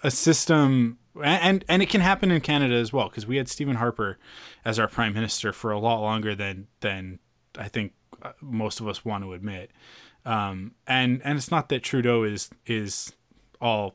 a 0.02 0.10
system 0.10 0.98
and 1.22 1.64
and 1.68 1.82
it 1.82 1.88
can 1.88 2.00
happen 2.00 2.30
in 2.30 2.40
Canada 2.40 2.74
as 2.74 2.92
well 2.92 3.08
because 3.08 3.26
we 3.26 3.36
had 3.36 3.48
Stephen 3.48 3.76
Harper 3.76 4.18
as 4.64 4.78
our 4.78 4.88
prime 4.88 5.14
minister 5.14 5.52
for 5.52 5.70
a 5.70 5.78
lot 5.78 6.00
longer 6.00 6.34
than 6.34 6.68
than 6.80 7.18
I 7.58 7.68
think 7.68 7.92
uh, 8.22 8.32
most 8.40 8.80
of 8.80 8.88
us 8.88 9.04
want 9.04 9.24
to 9.24 9.32
admit. 9.32 9.70
Um 10.24 10.74
and 10.86 11.20
and 11.24 11.36
it's 11.36 11.50
not 11.50 11.68
that 11.68 11.82
Trudeau 11.82 12.22
is 12.22 12.50
is 12.66 13.12
all 13.60 13.94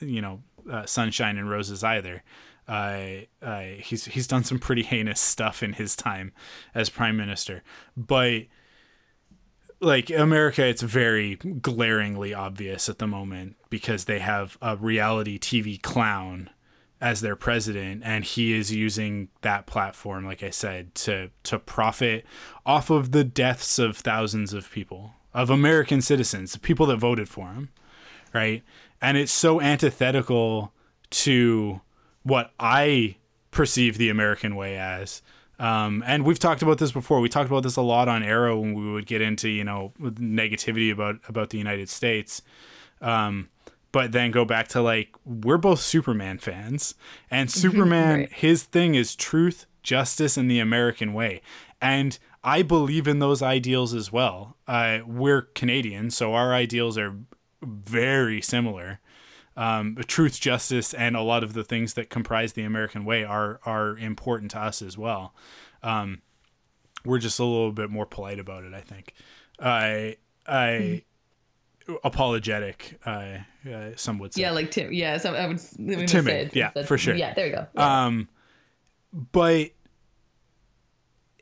you 0.00 0.20
know 0.20 0.42
uh, 0.70 0.86
sunshine 0.86 1.36
and 1.36 1.50
roses 1.50 1.82
either. 1.82 2.22
Uh, 2.68 3.22
uh, 3.42 3.62
he's 3.80 4.04
he's 4.06 4.26
done 4.26 4.44
some 4.44 4.58
pretty 4.58 4.82
heinous 4.82 5.20
stuff 5.20 5.62
in 5.62 5.72
his 5.74 5.96
time 5.96 6.32
as 6.74 6.88
prime 6.88 7.16
minister. 7.16 7.62
But 7.96 8.42
like 9.82 10.10
America, 10.10 10.64
it's 10.64 10.82
very 10.82 11.34
glaringly 11.34 12.32
obvious 12.32 12.88
at 12.88 12.98
the 12.98 13.06
moment 13.06 13.56
because 13.68 14.04
they 14.04 14.20
have 14.20 14.56
a 14.62 14.76
reality 14.76 15.38
TV 15.38 15.80
clown 15.82 16.50
as 17.00 17.20
their 17.20 17.34
president, 17.34 18.00
and 18.04 18.24
he 18.24 18.52
is 18.54 18.72
using 18.72 19.28
that 19.40 19.66
platform, 19.66 20.24
like 20.24 20.44
I 20.44 20.50
said, 20.50 20.94
to 20.94 21.30
to 21.42 21.58
profit 21.58 22.24
off 22.64 22.90
of 22.90 23.10
the 23.10 23.24
deaths 23.24 23.80
of 23.80 23.96
thousands 23.96 24.52
of 24.52 24.70
people, 24.70 25.14
of 25.34 25.50
American 25.50 26.00
citizens, 26.00 26.56
people 26.56 26.86
that 26.86 26.98
voted 26.98 27.28
for 27.28 27.48
him, 27.48 27.70
right? 28.32 28.62
And 29.00 29.16
it's 29.16 29.32
so 29.32 29.60
antithetical 29.60 30.72
to 31.10 31.80
what 32.22 32.52
I 32.60 33.16
perceive 33.50 33.98
the 33.98 34.08
American 34.08 34.54
way 34.54 34.78
as. 34.78 35.22
Um, 35.62 36.02
and 36.06 36.24
we've 36.24 36.38
talked 36.40 36.60
about 36.62 36.78
this 36.78 36.90
before. 36.92 37.20
We 37.20 37.28
talked 37.28 37.48
about 37.48 37.62
this 37.62 37.76
a 37.76 37.82
lot 37.82 38.08
on 38.08 38.22
Arrow 38.22 38.58
when 38.58 38.74
we 38.74 38.90
would 38.92 39.06
get 39.06 39.20
into 39.20 39.48
you 39.48 39.62
know 39.64 39.92
negativity 40.00 40.92
about 40.92 41.16
about 41.28 41.50
the 41.50 41.58
United 41.58 41.88
States. 41.88 42.42
Um, 43.00 43.48
but 43.92 44.10
then 44.12 44.30
go 44.30 44.44
back 44.44 44.68
to 44.68 44.82
like 44.82 45.14
we're 45.24 45.58
both 45.58 45.80
Superman 45.80 46.38
fans, 46.38 46.94
and 47.30 47.50
Superman 47.50 48.20
Right. 48.20 48.32
his 48.32 48.64
thing 48.64 48.94
is 48.94 49.14
truth, 49.14 49.66
justice, 49.82 50.36
and 50.36 50.50
the 50.50 50.58
American 50.58 51.12
way. 51.12 51.42
And 51.80 52.18
I 52.42 52.62
believe 52.62 53.06
in 53.06 53.18
those 53.20 53.40
ideals 53.42 53.94
as 53.94 54.10
well. 54.10 54.56
Uh, 54.66 55.00
we're 55.06 55.42
Canadian, 55.42 56.10
so 56.10 56.34
our 56.34 56.52
ideals 56.54 56.98
are 56.98 57.14
very 57.62 58.40
similar 58.42 58.98
um, 59.56 59.96
truth, 60.06 60.40
justice, 60.40 60.94
and 60.94 61.16
a 61.16 61.22
lot 61.22 61.44
of 61.44 61.52
the 61.54 61.64
things 61.64 61.94
that 61.94 62.10
comprise 62.10 62.54
the 62.54 62.64
American 62.64 63.04
way 63.04 63.24
are 63.24 63.60
are 63.64 63.96
important 63.98 64.50
to 64.52 64.58
us 64.58 64.82
as 64.82 64.96
well. 64.96 65.34
Um, 65.82 66.22
we're 67.04 67.18
just 67.18 67.38
a 67.38 67.44
little 67.44 67.72
bit 67.72 67.90
more 67.90 68.06
polite 68.06 68.38
about 68.38 68.64
it, 68.64 68.74
I 68.74 68.80
think. 68.80 69.14
I 69.58 70.16
I 70.46 71.02
apologetic. 72.04 72.98
Uh, 73.04 73.38
uh, 73.70 73.90
some 73.96 74.18
would 74.18 74.34
say. 74.34 74.42
Yeah, 74.42 74.52
like 74.52 74.70
Tim. 74.70 74.92
Yeah, 74.92 75.18
so 75.18 75.34
I 75.34 75.46
would. 75.46 75.58
Timid, 75.58 76.52
say 76.52 76.58
yeah, 76.58 76.70
for 76.84 76.98
sure. 76.98 77.14
Yeah, 77.14 77.34
there 77.34 77.46
you 77.46 77.52
go. 77.52 77.66
Yeah. 77.74 78.06
Um, 78.06 78.28
but 79.12 79.70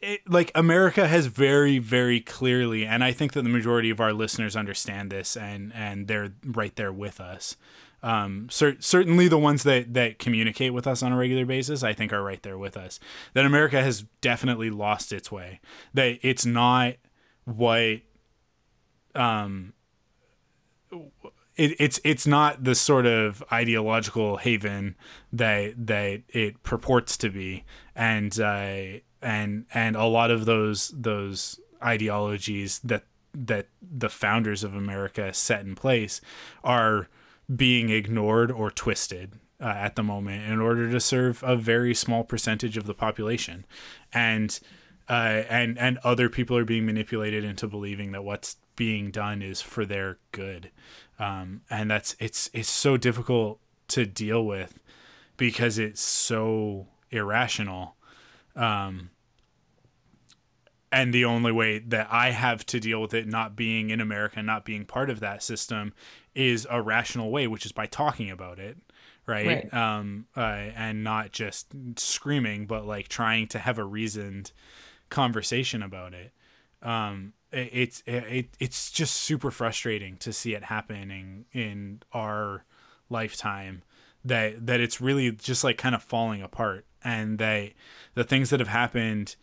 it, 0.03 0.21
like 0.29 0.51
America 0.55 1.07
has 1.09 1.27
very, 1.27 1.79
very 1.79 2.21
clearly, 2.21 2.87
and 2.87 3.05
I 3.05 3.13
think 3.13 3.33
that 3.33 3.43
the 3.43 3.49
majority 3.51 3.91
of 3.91 4.01
our 4.01 4.13
listeners 4.13 4.57
understand 4.57 5.11
this, 5.11 5.37
and 5.37 5.73
and 5.75 6.09
they're 6.09 6.33
right 6.45 6.75
there 6.77 6.93
with 6.93 7.21
us. 7.21 7.57
Um, 8.03 8.49
cer- 8.51 8.81
certainly 8.81 9.29
the 9.29 9.39
ones 9.39 9.63
that 9.65 9.93
that 9.95 10.19
communicate 10.19 10.73
with 10.73 10.87
us 10.87 11.03
on 11.03 11.13
a 11.13 11.17
regular 11.17 11.45
basis, 11.45 11.83
I 11.83 11.93
think, 11.93 12.13
are 12.13 12.23
right 12.23 12.43
there 12.43 12.59
with 12.59 12.77
us. 12.77 12.99
That 13.35 13.45
America 13.45 13.83
has 13.83 14.05
definitely 14.21 14.71
lost 14.71 15.13
its 15.13 15.31
way. 15.31 15.61
That 15.93 16.19
it's 16.23 16.47
not 16.47 16.95
what, 17.45 17.99
um, 19.15 19.75
it, 21.57 21.77
it's 21.79 22.01
it's 22.05 22.27
not 22.27 22.65
the 22.65 22.75
sort 22.75 23.07
of 23.07 23.45
ideological 23.53 24.39
haven 24.39 24.97
that 25.33 25.87
that 25.87 26.23
it 26.29 26.63
purports 26.63 27.19
to 27.19 27.29
be, 27.29 27.65
and 27.95 28.39
uh, 28.41 29.01
and 29.21 29.67
and 29.75 29.97
a 29.97 30.07
lot 30.07 30.31
of 30.31 30.47
those 30.47 30.95
those 30.97 31.61
ideologies 31.83 32.79
that 32.81 33.05
that 33.35 33.69
the 33.81 34.09
founders 34.09 34.65
of 34.65 34.75
America 34.75 35.33
set 35.33 35.61
in 35.61 35.75
place 35.75 36.21
are 36.65 37.09
being 37.55 37.91
ignored 37.91 38.51
or 38.51 38.71
twisted 38.71 39.35
uh, 39.61 39.67
at 39.67 39.97
the 39.97 40.03
moment 40.03 40.51
in 40.51 40.61
order 40.61 40.91
to 40.91 41.01
serve 41.01 41.43
a 41.43 41.57
very 41.57 41.95
small 41.95 42.25
percentage 42.25 42.77
of 42.77 42.87
the 42.87 42.95
population, 42.95 43.67
and 44.13 44.61
uh, 45.09 45.43
and 45.49 45.79
and 45.79 45.99
other 45.99 46.29
people 46.29 46.57
are 46.57 46.65
being 46.65 46.87
manipulated 46.87 47.45
into 47.45 47.67
believing 47.67 48.13
that 48.13 48.25
what's 48.25 48.57
being 48.77 49.11
done 49.11 49.43
is 49.43 49.61
for 49.61 49.85
their 49.85 50.19
good, 50.33 50.71
um, 51.19 51.63
and 51.69 51.91
that's 51.91 52.17
it's 52.19 52.49
it's 52.53 52.71
so 52.71 52.97
difficult 52.97 53.61
to 53.89 54.07
deal 54.07 54.45
with 54.45 54.79
because 55.37 55.79
it's 55.79 56.01
so 56.01 56.87
irrational. 57.11 57.97
Um, 58.57 59.11
and 60.93 61.15
the 61.15 61.25
only 61.25 61.53
way 61.53 61.79
that 61.79 62.09
I 62.11 62.31
have 62.31 62.67
to 62.67 62.81
deal 62.81 63.01
with 63.01 63.15
it 63.15 63.29
not 63.29 63.55
being 63.55 63.91
in 63.91 64.01
America, 64.01 64.43
not 64.43 64.65
being 64.65 64.85
part 64.85 65.11
of 65.11 65.21
that 65.21 65.43
system, 65.43 65.93
is 66.35 66.67
a 66.71 66.83
rational 66.83 67.31
way, 67.31 67.47
which 67.47 67.65
is 67.65 67.73
by 67.73 67.87
talking 67.87 68.31
about 68.31 68.59
it, 68.59 68.77
right? 69.27 69.47
Right. 69.47 69.75
Um, 69.75 70.27
uh, 70.37 70.41
and 70.41 71.05
not 71.05 71.33
just 71.33 71.69
screaming, 71.97 72.67
but 72.67 72.87
like 72.87 73.09
trying 73.09 73.47
to 73.49 73.59
have 73.59 73.79
a 73.79 73.85
reasoned 73.85 74.53
conversation 75.11 75.83
about 75.83 76.13
it. 76.13 76.33
Um, 76.83 77.35
it, 77.53 77.71
it's 77.73 78.03
it, 78.07 78.49
it's 78.59 78.91
just 78.91 79.15
super 79.15 79.51
frustrating 79.51 80.17
to 80.19 80.33
see 80.33 80.55
it 80.55 80.65
happening 80.65 81.45
in 81.53 82.03
our 82.13 82.65
lifetime 83.09 83.83
that 84.25 84.67
that 84.67 84.81
it's 84.81 85.01
really 85.01 85.31
just 85.33 85.65
like 85.65 85.79
kind 85.79 85.95
of 85.95 86.03
falling 86.03 86.43
apart 86.43 86.85
and 87.03 87.39
that 87.39 87.73
the 88.15 88.25
things 88.25 88.51
that 88.51 88.61
have 88.61 88.69
happened 88.69 89.37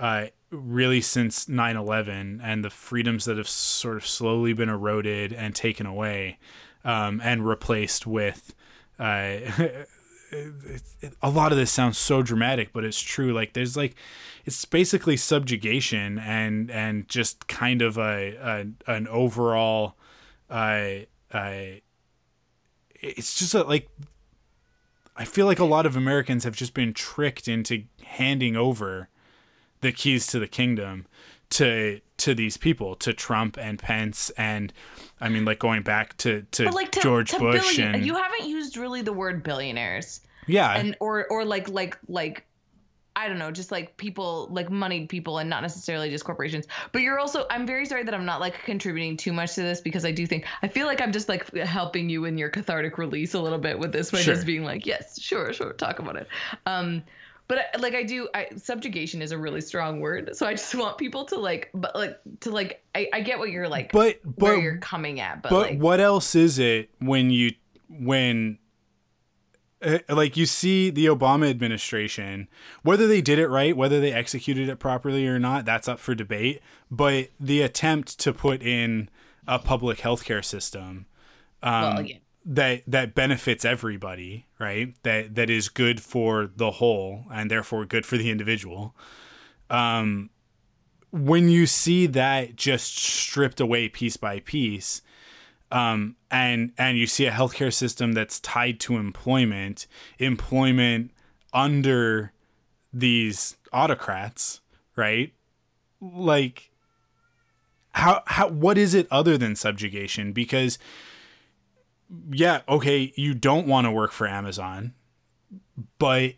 uh, 0.00 0.26
really 0.50 1.00
since 1.00 1.46
9-11 1.46 2.40
and 2.42 2.64
the 2.64 2.70
freedoms 2.70 3.26
that 3.26 3.36
have 3.36 3.48
sort 3.48 3.96
of 3.96 4.06
slowly 4.06 4.52
been 4.52 4.68
eroded 4.68 5.32
and 5.32 5.54
taken 5.54 5.86
away 5.86 6.38
um, 6.84 7.20
and 7.22 7.46
replaced 7.46 8.06
with 8.06 8.54
uh, 8.98 9.36
a 11.22 11.30
lot 11.30 11.52
of 11.52 11.58
this 11.58 11.70
sounds 11.70 11.98
so 11.98 12.22
dramatic 12.22 12.72
but 12.72 12.84
it's 12.84 13.00
true. 13.00 13.32
Like 13.32 13.52
there's 13.52 13.76
like 13.76 13.94
it's 14.44 14.64
basically 14.64 15.16
subjugation 15.16 16.18
and 16.18 16.70
and 16.70 17.08
just 17.08 17.46
kind 17.46 17.82
of 17.82 17.98
a, 17.98 18.36
a 18.86 18.92
an 18.92 19.06
overall 19.08 19.96
uh, 20.48 21.00
uh, 21.32 21.62
it's 22.94 23.38
just 23.38 23.54
a, 23.54 23.62
like 23.64 23.88
I 25.16 25.24
feel 25.24 25.46
like 25.46 25.58
a 25.58 25.64
lot 25.64 25.84
of 25.84 25.96
Americans 25.96 26.44
have 26.44 26.56
just 26.56 26.72
been 26.72 26.94
tricked 26.94 27.46
into 27.46 27.84
handing 28.02 28.56
over 28.56 29.08
the 29.80 29.92
keys 29.92 30.26
to 30.28 30.38
the 30.38 30.48
kingdom 30.48 31.06
to 31.50 32.00
to 32.18 32.34
these 32.34 32.56
people, 32.58 32.94
to 32.96 33.12
Trump 33.14 33.56
and 33.58 33.78
Pence, 33.78 34.30
and 34.36 34.72
I 35.20 35.28
mean, 35.30 35.44
like 35.44 35.58
going 35.58 35.82
back 35.82 36.16
to 36.18 36.42
to, 36.52 36.70
like 36.70 36.92
to, 36.92 37.00
George 37.00 37.30
to 37.30 37.38
Bush 37.38 37.76
billion- 37.76 37.94
and 37.96 38.06
you 38.06 38.14
haven't 38.14 38.46
used 38.48 38.76
really 38.76 39.02
the 39.02 39.12
word 39.12 39.42
billionaires 39.42 40.20
yeah, 40.46 40.72
and 40.78 40.96
or 41.00 41.26
or 41.28 41.44
like 41.44 41.68
like 41.68 41.98
like 42.08 42.46
I 43.16 43.28
don't 43.28 43.38
know, 43.38 43.50
just 43.50 43.72
like 43.72 43.96
people 43.96 44.48
like 44.52 44.70
moneyed 44.70 45.08
people 45.08 45.38
and 45.38 45.50
not 45.50 45.62
necessarily 45.62 46.10
just 46.10 46.24
corporations. 46.24 46.66
But 46.92 47.02
you're 47.02 47.18
also 47.18 47.46
I'm 47.50 47.66
very 47.66 47.84
sorry 47.86 48.04
that 48.04 48.14
I'm 48.14 48.24
not 48.24 48.40
like 48.40 48.62
contributing 48.64 49.16
too 49.16 49.32
much 49.32 49.54
to 49.56 49.62
this 49.62 49.80
because 49.80 50.04
I 50.04 50.12
do 50.12 50.26
think 50.26 50.46
I 50.62 50.68
feel 50.68 50.86
like 50.86 51.00
I'm 51.00 51.10
just 51.12 51.28
like 51.28 51.52
helping 51.56 52.08
you 52.08 52.24
in 52.26 52.38
your 52.38 52.48
cathartic 52.50 52.98
release 52.98 53.34
a 53.34 53.40
little 53.40 53.58
bit 53.58 53.78
with 53.78 53.92
this 53.92 54.10
by 54.12 54.18
Sure. 54.18 54.34
just 54.34 54.46
being 54.46 54.62
like, 54.64 54.86
yes, 54.86 55.20
sure, 55.20 55.52
sure, 55.52 55.72
talk 55.72 55.98
about 55.98 56.16
it. 56.16 56.28
Um 56.66 57.02
but 57.50 57.80
like 57.80 57.96
I 57.96 58.04
do 58.04 58.28
I, 58.32 58.46
subjugation 58.56 59.20
is 59.20 59.32
a 59.32 59.38
really 59.38 59.60
strong 59.60 59.98
word. 59.98 60.36
So 60.36 60.46
I 60.46 60.52
just 60.52 60.72
want 60.74 60.98
people 60.98 61.24
to 61.26 61.36
like 61.36 61.68
but 61.74 61.94
like 61.96 62.18
to 62.40 62.50
like 62.50 62.84
I, 62.94 63.08
I 63.12 63.20
get 63.22 63.40
what 63.40 63.50
you're 63.50 63.68
like 63.68 63.90
but 63.90 64.20
where 64.36 64.56
you're 64.56 64.78
coming 64.78 65.18
at, 65.18 65.42
but, 65.42 65.50
but 65.50 65.70
like 65.70 65.78
what 65.80 65.98
else 65.98 66.36
is 66.36 66.60
it 66.60 66.90
when 67.00 67.30
you 67.30 67.50
when 67.88 68.58
uh, 69.82 69.98
like 70.08 70.36
you 70.36 70.46
see 70.46 70.90
the 70.90 71.06
Obama 71.06 71.50
administration, 71.50 72.46
whether 72.82 73.08
they 73.08 73.20
did 73.20 73.40
it 73.40 73.48
right, 73.48 73.76
whether 73.76 74.00
they 74.00 74.12
executed 74.12 74.68
it 74.68 74.76
properly 74.76 75.26
or 75.26 75.40
not, 75.40 75.64
that's 75.64 75.88
up 75.88 75.98
for 75.98 76.14
debate. 76.14 76.62
But 76.88 77.30
the 77.40 77.62
attempt 77.62 78.18
to 78.20 78.32
put 78.32 78.62
in 78.62 79.08
a 79.48 79.58
public 79.58 79.98
healthcare 79.98 80.44
system 80.44 81.06
um, 81.62 81.82
well, 81.82 82.02
yeah. 82.02 82.16
That 82.44 82.82
that 82.86 83.14
benefits 83.14 83.64
everybody, 83.64 84.46
right? 84.58 84.94
That 85.02 85.34
that 85.34 85.50
is 85.50 85.68
good 85.68 86.00
for 86.00 86.50
the 86.54 86.72
whole 86.72 87.24
and 87.32 87.50
therefore 87.50 87.84
good 87.84 88.06
for 88.06 88.16
the 88.16 88.30
individual. 88.30 88.94
Um, 89.68 90.30
when 91.12 91.48
you 91.48 91.66
see 91.66 92.06
that 92.06 92.56
just 92.56 92.96
stripped 92.96 93.60
away 93.60 93.88
piece 93.88 94.16
by 94.16 94.40
piece, 94.40 95.02
um, 95.70 96.16
and 96.30 96.72
and 96.78 96.98
you 96.98 97.06
see 97.06 97.26
a 97.26 97.30
healthcare 97.30 97.72
system 97.72 98.12
that's 98.12 98.40
tied 98.40 98.80
to 98.80 98.96
employment, 98.96 99.86
employment 100.18 101.10
under 101.52 102.32
these 102.92 103.56
autocrats, 103.72 104.60
right? 104.96 105.32
Like, 106.00 106.70
how 107.92 108.22
how 108.26 108.48
what 108.48 108.78
is 108.78 108.94
it 108.94 109.06
other 109.10 109.36
than 109.36 109.54
subjugation? 109.56 110.32
Because 110.32 110.78
yeah, 112.30 112.62
okay, 112.68 113.12
you 113.16 113.34
don't 113.34 113.66
want 113.66 113.86
to 113.86 113.90
work 113.90 114.12
for 114.12 114.26
Amazon, 114.26 114.94
but 115.98 116.34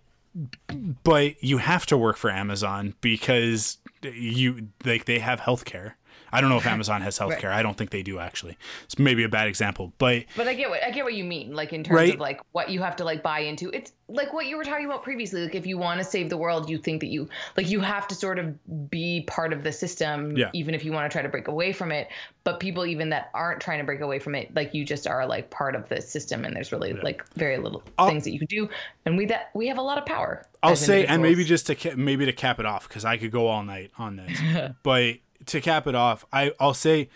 but 1.04 1.42
you 1.42 1.58
have 1.58 1.84
to 1.86 1.98
work 1.98 2.16
for 2.16 2.30
Amazon 2.30 2.94
because 3.00 3.78
you 4.02 4.68
like 4.84 5.04
they 5.04 5.18
have 5.18 5.40
healthcare. 5.40 5.94
I 6.32 6.40
don't 6.40 6.50
know 6.50 6.56
if 6.56 6.66
Amazon 6.76 7.02
has 7.02 7.18
healthcare. 7.18 7.50
I 7.52 7.62
don't 7.62 7.76
think 7.76 7.90
they 7.90 8.02
do 8.02 8.18
actually. 8.18 8.56
It's 8.84 8.98
maybe 8.98 9.22
a 9.24 9.28
bad 9.28 9.48
example, 9.48 9.92
but 9.98 10.24
But 10.36 10.48
I 10.48 10.54
get 10.54 10.70
what 10.70 10.82
I 10.84 10.90
get 10.90 11.04
what 11.04 11.14
you 11.14 11.24
mean, 11.24 11.54
like 11.54 11.72
in 11.72 11.84
terms 11.84 11.96
Right. 11.96 12.14
of 12.14 12.20
like 12.20 12.40
what 12.52 12.70
you 12.70 12.80
have 12.82 12.96
to 12.96 13.04
like 13.04 13.22
buy 13.22 13.40
into. 13.40 13.70
It's 13.70 13.92
like 14.08 14.32
what 14.34 14.46
you 14.46 14.56
were 14.58 14.64
talking 14.64 14.84
about 14.84 15.02
previously. 15.02 15.42
Like 15.42 15.54
if 15.54 15.66
you 15.66 15.78
want 15.78 15.98
to 15.98 16.04
save 16.04 16.28
the 16.28 16.36
world, 16.36 16.68
you 16.68 16.76
think 16.78 17.00
that 17.00 17.08
you 17.08 17.28
like 17.56 17.68
you 17.68 17.80
have 17.80 18.06
to 18.08 18.14
sort 18.14 18.38
of 18.38 18.90
be 18.90 19.22
part 19.26 19.52
of 19.52 19.62
the 19.62 19.72
system, 19.72 20.36
Yeah. 20.36 20.50
even 20.52 20.74
if 20.74 20.84
you 20.84 20.92
want 20.92 21.10
to 21.10 21.14
try 21.14 21.22
to 21.22 21.28
break 21.28 21.48
away 21.48 21.72
from 21.72 21.92
it. 21.92 22.08
But 22.44 22.58
people 22.60 22.84
even 22.86 23.10
that 23.10 23.30
aren't 23.34 23.60
trying 23.60 23.78
to 23.78 23.84
break 23.84 24.00
away 24.00 24.18
from 24.18 24.34
it, 24.34 24.54
like 24.54 24.74
you 24.74 24.84
just 24.84 25.06
are 25.06 25.24
like 25.26 25.50
part 25.50 25.74
of 25.74 25.88
the 25.88 26.00
system, 26.02 26.44
and 26.44 26.54
there's 26.56 26.72
really 26.72 26.92
like 26.92 27.22
very 27.34 27.56
little 27.58 27.82
I'll- 27.98 28.08
things 28.08 28.24
that 28.24 28.32
you 28.32 28.38
can 28.38 28.48
do. 28.48 28.68
And 29.06 29.16
we 29.16 29.26
that 29.26 29.50
we 29.54 29.68
have 29.68 29.78
a 29.78 29.82
lot 29.82 29.98
of 29.98 30.04
power. 30.06 30.44
I'll 30.62 30.76
say, 30.76 31.06
and 31.06 31.22
maybe 31.22 31.44
just 31.44 31.66
to 31.68 31.96
maybe 31.96 32.24
to 32.26 32.32
cap 32.32 32.58
it 32.60 32.66
off, 32.66 32.88
because 32.88 33.04
I 33.04 33.16
could 33.16 33.30
go 33.32 33.46
all 33.48 33.62
night 33.62 33.90
on 33.98 34.16
this. 34.16 34.38
but 34.82 35.14
to 35.46 35.60
cap 35.60 35.86
it 35.86 35.94
off, 35.94 36.24
I 36.32 36.52
I'll 36.60 36.74
say 36.74 37.08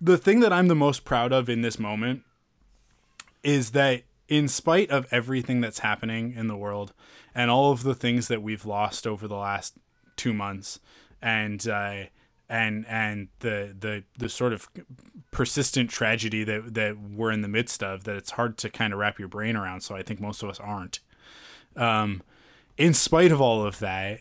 the 0.00 0.18
thing 0.18 0.40
that 0.40 0.52
I'm 0.52 0.68
the 0.68 0.74
most 0.74 1.04
proud 1.04 1.32
of 1.32 1.48
in 1.48 1.62
this 1.62 1.78
moment 1.78 2.22
is 3.42 3.70
that 3.70 4.02
in 4.28 4.48
spite 4.48 4.90
of 4.90 5.06
everything 5.10 5.60
that's 5.60 5.80
happening 5.80 6.32
in 6.34 6.46
the 6.46 6.56
world 6.56 6.92
and 7.34 7.50
all 7.50 7.72
of 7.72 7.82
the 7.82 7.94
things 7.94 8.28
that 8.28 8.42
we've 8.42 8.64
lost 8.64 9.06
over 9.06 9.28
the 9.28 9.36
last 9.36 9.74
two 10.16 10.32
months, 10.32 10.80
and 11.20 11.66
uh, 11.68 12.04
and 12.48 12.86
and 12.88 13.28
the 13.40 13.74
the 13.78 14.04
the 14.18 14.28
sort 14.28 14.52
of 14.52 14.68
persistent 15.30 15.90
tragedy 15.90 16.44
that 16.44 16.74
that 16.74 16.96
we're 16.98 17.30
in 17.30 17.42
the 17.42 17.48
midst 17.48 17.82
of, 17.82 18.04
that 18.04 18.16
it's 18.16 18.32
hard 18.32 18.56
to 18.58 18.70
kind 18.70 18.92
of 18.92 18.98
wrap 18.98 19.18
your 19.18 19.28
brain 19.28 19.56
around. 19.56 19.80
So 19.82 19.94
I 19.94 20.02
think 20.02 20.20
most 20.20 20.42
of 20.42 20.48
us 20.48 20.60
aren't 20.60 21.00
um, 21.76 22.22
in 22.76 22.94
spite 22.94 23.32
of 23.32 23.40
all 23.40 23.64
of 23.64 23.78
that, 23.78 24.20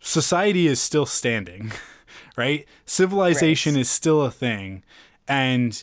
society 0.00 0.66
is 0.66 0.80
still 0.80 1.06
standing, 1.06 1.72
right? 2.36 2.66
Civilization 2.86 3.76
is 3.76 3.90
still 3.90 4.22
a 4.22 4.30
thing. 4.30 4.82
And 5.28 5.82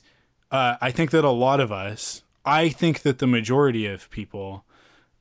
uh, 0.51 0.76
I 0.81 0.91
think 0.91 1.11
that 1.11 1.23
a 1.23 1.30
lot 1.30 1.60
of 1.60 1.72
us, 1.72 2.23
I 2.45 2.69
think 2.69 3.01
that 3.01 3.19
the 3.19 3.27
majority 3.27 3.85
of 3.85 4.10
people 4.10 4.65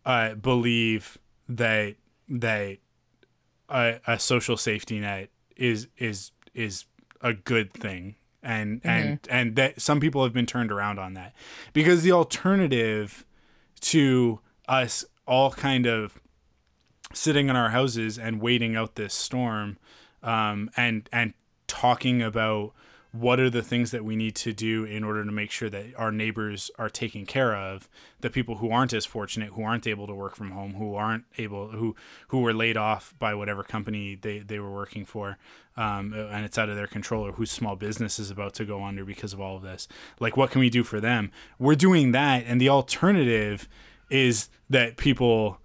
uh, 0.04 0.34
believe 0.34 1.18
that 1.48 1.96
that 2.28 2.78
a, 3.68 4.00
a 4.06 4.18
social 4.18 4.56
safety 4.56 5.00
net 5.00 5.30
is 5.56 5.88
is 5.98 6.32
is 6.54 6.84
a 7.20 7.32
good 7.32 7.72
thing 7.72 8.14
and 8.42 8.80
and 8.84 9.18
and 9.28 9.56
that 9.56 9.80
some 9.80 10.00
people 10.00 10.22
have 10.22 10.32
been 10.32 10.46
turned 10.46 10.70
around 10.70 10.98
on 10.98 11.14
that 11.14 11.34
because 11.72 12.02
the 12.02 12.12
alternative 12.12 13.24
to 13.80 14.40
us 14.68 15.04
all 15.26 15.50
kind 15.50 15.86
of 15.86 16.18
sitting 17.12 17.48
in 17.48 17.56
our 17.56 17.70
houses 17.70 18.18
and 18.18 18.40
waiting 18.40 18.76
out 18.76 18.94
this 18.94 19.14
storm 19.14 19.78
um, 20.22 20.70
and 20.76 21.08
and 21.12 21.34
talking 21.66 22.22
about 22.22 22.72
what 23.12 23.40
are 23.40 23.48
the 23.48 23.62
things 23.62 23.90
that 23.90 24.04
we 24.04 24.16
need 24.16 24.36
to 24.36 24.52
do 24.52 24.84
in 24.84 25.02
order 25.02 25.24
to 25.24 25.32
make 25.32 25.50
sure 25.50 25.70
that 25.70 25.86
our 25.96 26.12
neighbors 26.12 26.70
are 26.78 26.90
taken 26.90 27.24
care 27.24 27.56
of 27.56 27.88
the 28.20 28.28
people 28.28 28.56
who 28.56 28.70
aren't 28.70 28.92
as 28.92 29.06
fortunate 29.06 29.50
who 29.50 29.62
aren't 29.62 29.86
able 29.86 30.06
to 30.06 30.14
work 30.14 30.36
from 30.36 30.50
home 30.50 30.74
who 30.74 30.94
aren't 30.94 31.24
able 31.38 31.68
who 31.68 31.96
who 32.28 32.40
were 32.40 32.52
laid 32.52 32.76
off 32.76 33.14
by 33.18 33.34
whatever 33.34 33.62
company 33.62 34.14
they, 34.14 34.40
they 34.40 34.58
were 34.58 34.70
working 34.70 35.06
for 35.06 35.38
um, 35.76 36.12
and 36.12 36.44
it's 36.44 36.58
out 36.58 36.68
of 36.68 36.76
their 36.76 36.86
control 36.86 37.26
or 37.26 37.32
whose 37.32 37.50
small 37.50 37.76
business 37.76 38.18
is 38.18 38.30
about 38.30 38.52
to 38.52 38.64
go 38.64 38.84
under 38.84 39.04
because 39.04 39.32
of 39.32 39.40
all 39.40 39.56
of 39.56 39.62
this. 39.62 39.88
Like 40.20 40.36
what 40.36 40.50
can 40.50 40.60
we 40.60 40.68
do 40.68 40.84
for 40.84 41.00
them? 41.00 41.30
We're 41.58 41.76
doing 41.76 42.12
that 42.12 42.44
and 42.46 42.60
the 42.60 42.68
alternative 42.68 43.68
is 44.10 44.48
that 44.68 44.96
people 44.96 45.60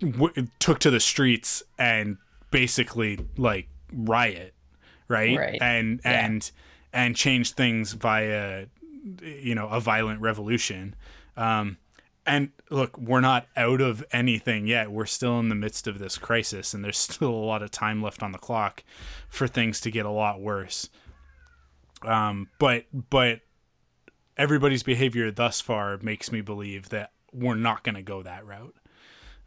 w- 0.00 0.48
took 0.58 0.80
to 0.80 0.90
the 0.90 1.00
streets 1.00 1.62
and 1.78 2.16
basically 2.50 3.18
like 3.36 3.68
riot 3.92 4.54
right, 5.08 5.36
Right. 5.36 5.58
and 5.62 6.00
Yeah. 6.04 6.26
and 6.26 6.50
and 6.92 7.16
change 7.16 7.52
things 7.52 7.92
via 7.92 8.66
you 9.22 9.54
know 9.54 9.68
a 9.68 9.80
violent 9.80 10.20
revolution. 10.20 10.94
Um 11.36 11.78
and 12.26 12.50
look 12.70 12.98
we're 12.98 13.20
not 13.20 13.46
out 13.56 13.80
of 13.80 14.04
anything 14.12 14.66
yet. 14.66 14.90
We're 14.90 15.06
still 15.06 15.40
in 15.40 15.48
the 15.48 15.54
midst 15.54 15.86
of 15.86 15.98
this 15.98 16.18
crisis 16.18 16.74
and 16.74 16.84
there's 16.84 16.98
still 17.10 17.30
a 17.30 17.46
lot 17.46 17.62
of 17.62 17.70
time 17.70 18.02
left 18.02 18.22
on 18.22 18.32
the 18.32 18.38
clock 18.38 18.84
for 19.28 19.46
things 19.48 19.80
to 19.80 19.90
get 19.90 20.04
a 20.06 20.10
lot 20.10 20.40
worse. 20.40 20.88
Um 22.02 22.48
but 22.58 22.84
but 23.10 23.40
everybody's 24.36 24.82
behavior 24.82 25.30
thus 25.30 25.60
far 25.60 25.98
makes 25.98 26.32
me 26.32 26.40
believe 26.40 26.88
that 26.90 27.12
we're 27.32 27.54
not 27.54 27.84
going 27.84 27.94
to 27.94 28.02
go 28.02 28.22
that 28.22 28.44
route. 28.46 28.74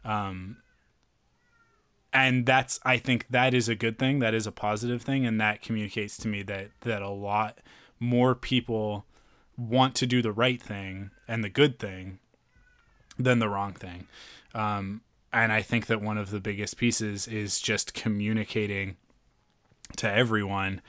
Um 0.04 0.58
and 2.14 2.46
that's 2.46 2.78
i 2.84 2.96
think 2.96 3.26
that 3.28 3.52
is 3.52 3.68
a 3.68 3.74
good 3.74 3.98
thing 3.98 4.20
that 4.20 4.32
is 4.32 4.46
a 4.46 4.52
positive 4.52 5.02
thing 5.02 5.26
and 5.26 5.40
that 5.40 5.60
communicates 5.60 6.16
to 6.16 6.28
me 6.28 6.42
that 6.42 6.70
that 6.82 7.02
a 7.02 7.10
lot 7.10 7.58
more 7.98 8.34
people 8.34 9.04
want 9.58 9.94
to 9.96 10.06
do 10.06 10.22
the 10.22 10.32
right 10.32 10.62
thing 10.62 11.10
and 11.28 11.44
the 11.44 11.48
good 11.48 11.78
thing 11.78 12.18
than 13.16 13.38
the 13.38 13.48
wrong 13.48 13.72
thing. 13.72 14.08
Um, 14.52 15.02
and 15.32 15.52
i 15.52 15.62
think 15.62 15.86
that 15.86 16.00
one 16.00 16.16
of 16.16 16.30
the 16.30 16.40
biggest 16.40 16.76
pieces 16.76 17.26
is 17.26 17.60
just 17.60 17.92
communicating 17.92 18.96
to 19.96 20.10
everyone 20.10 20.80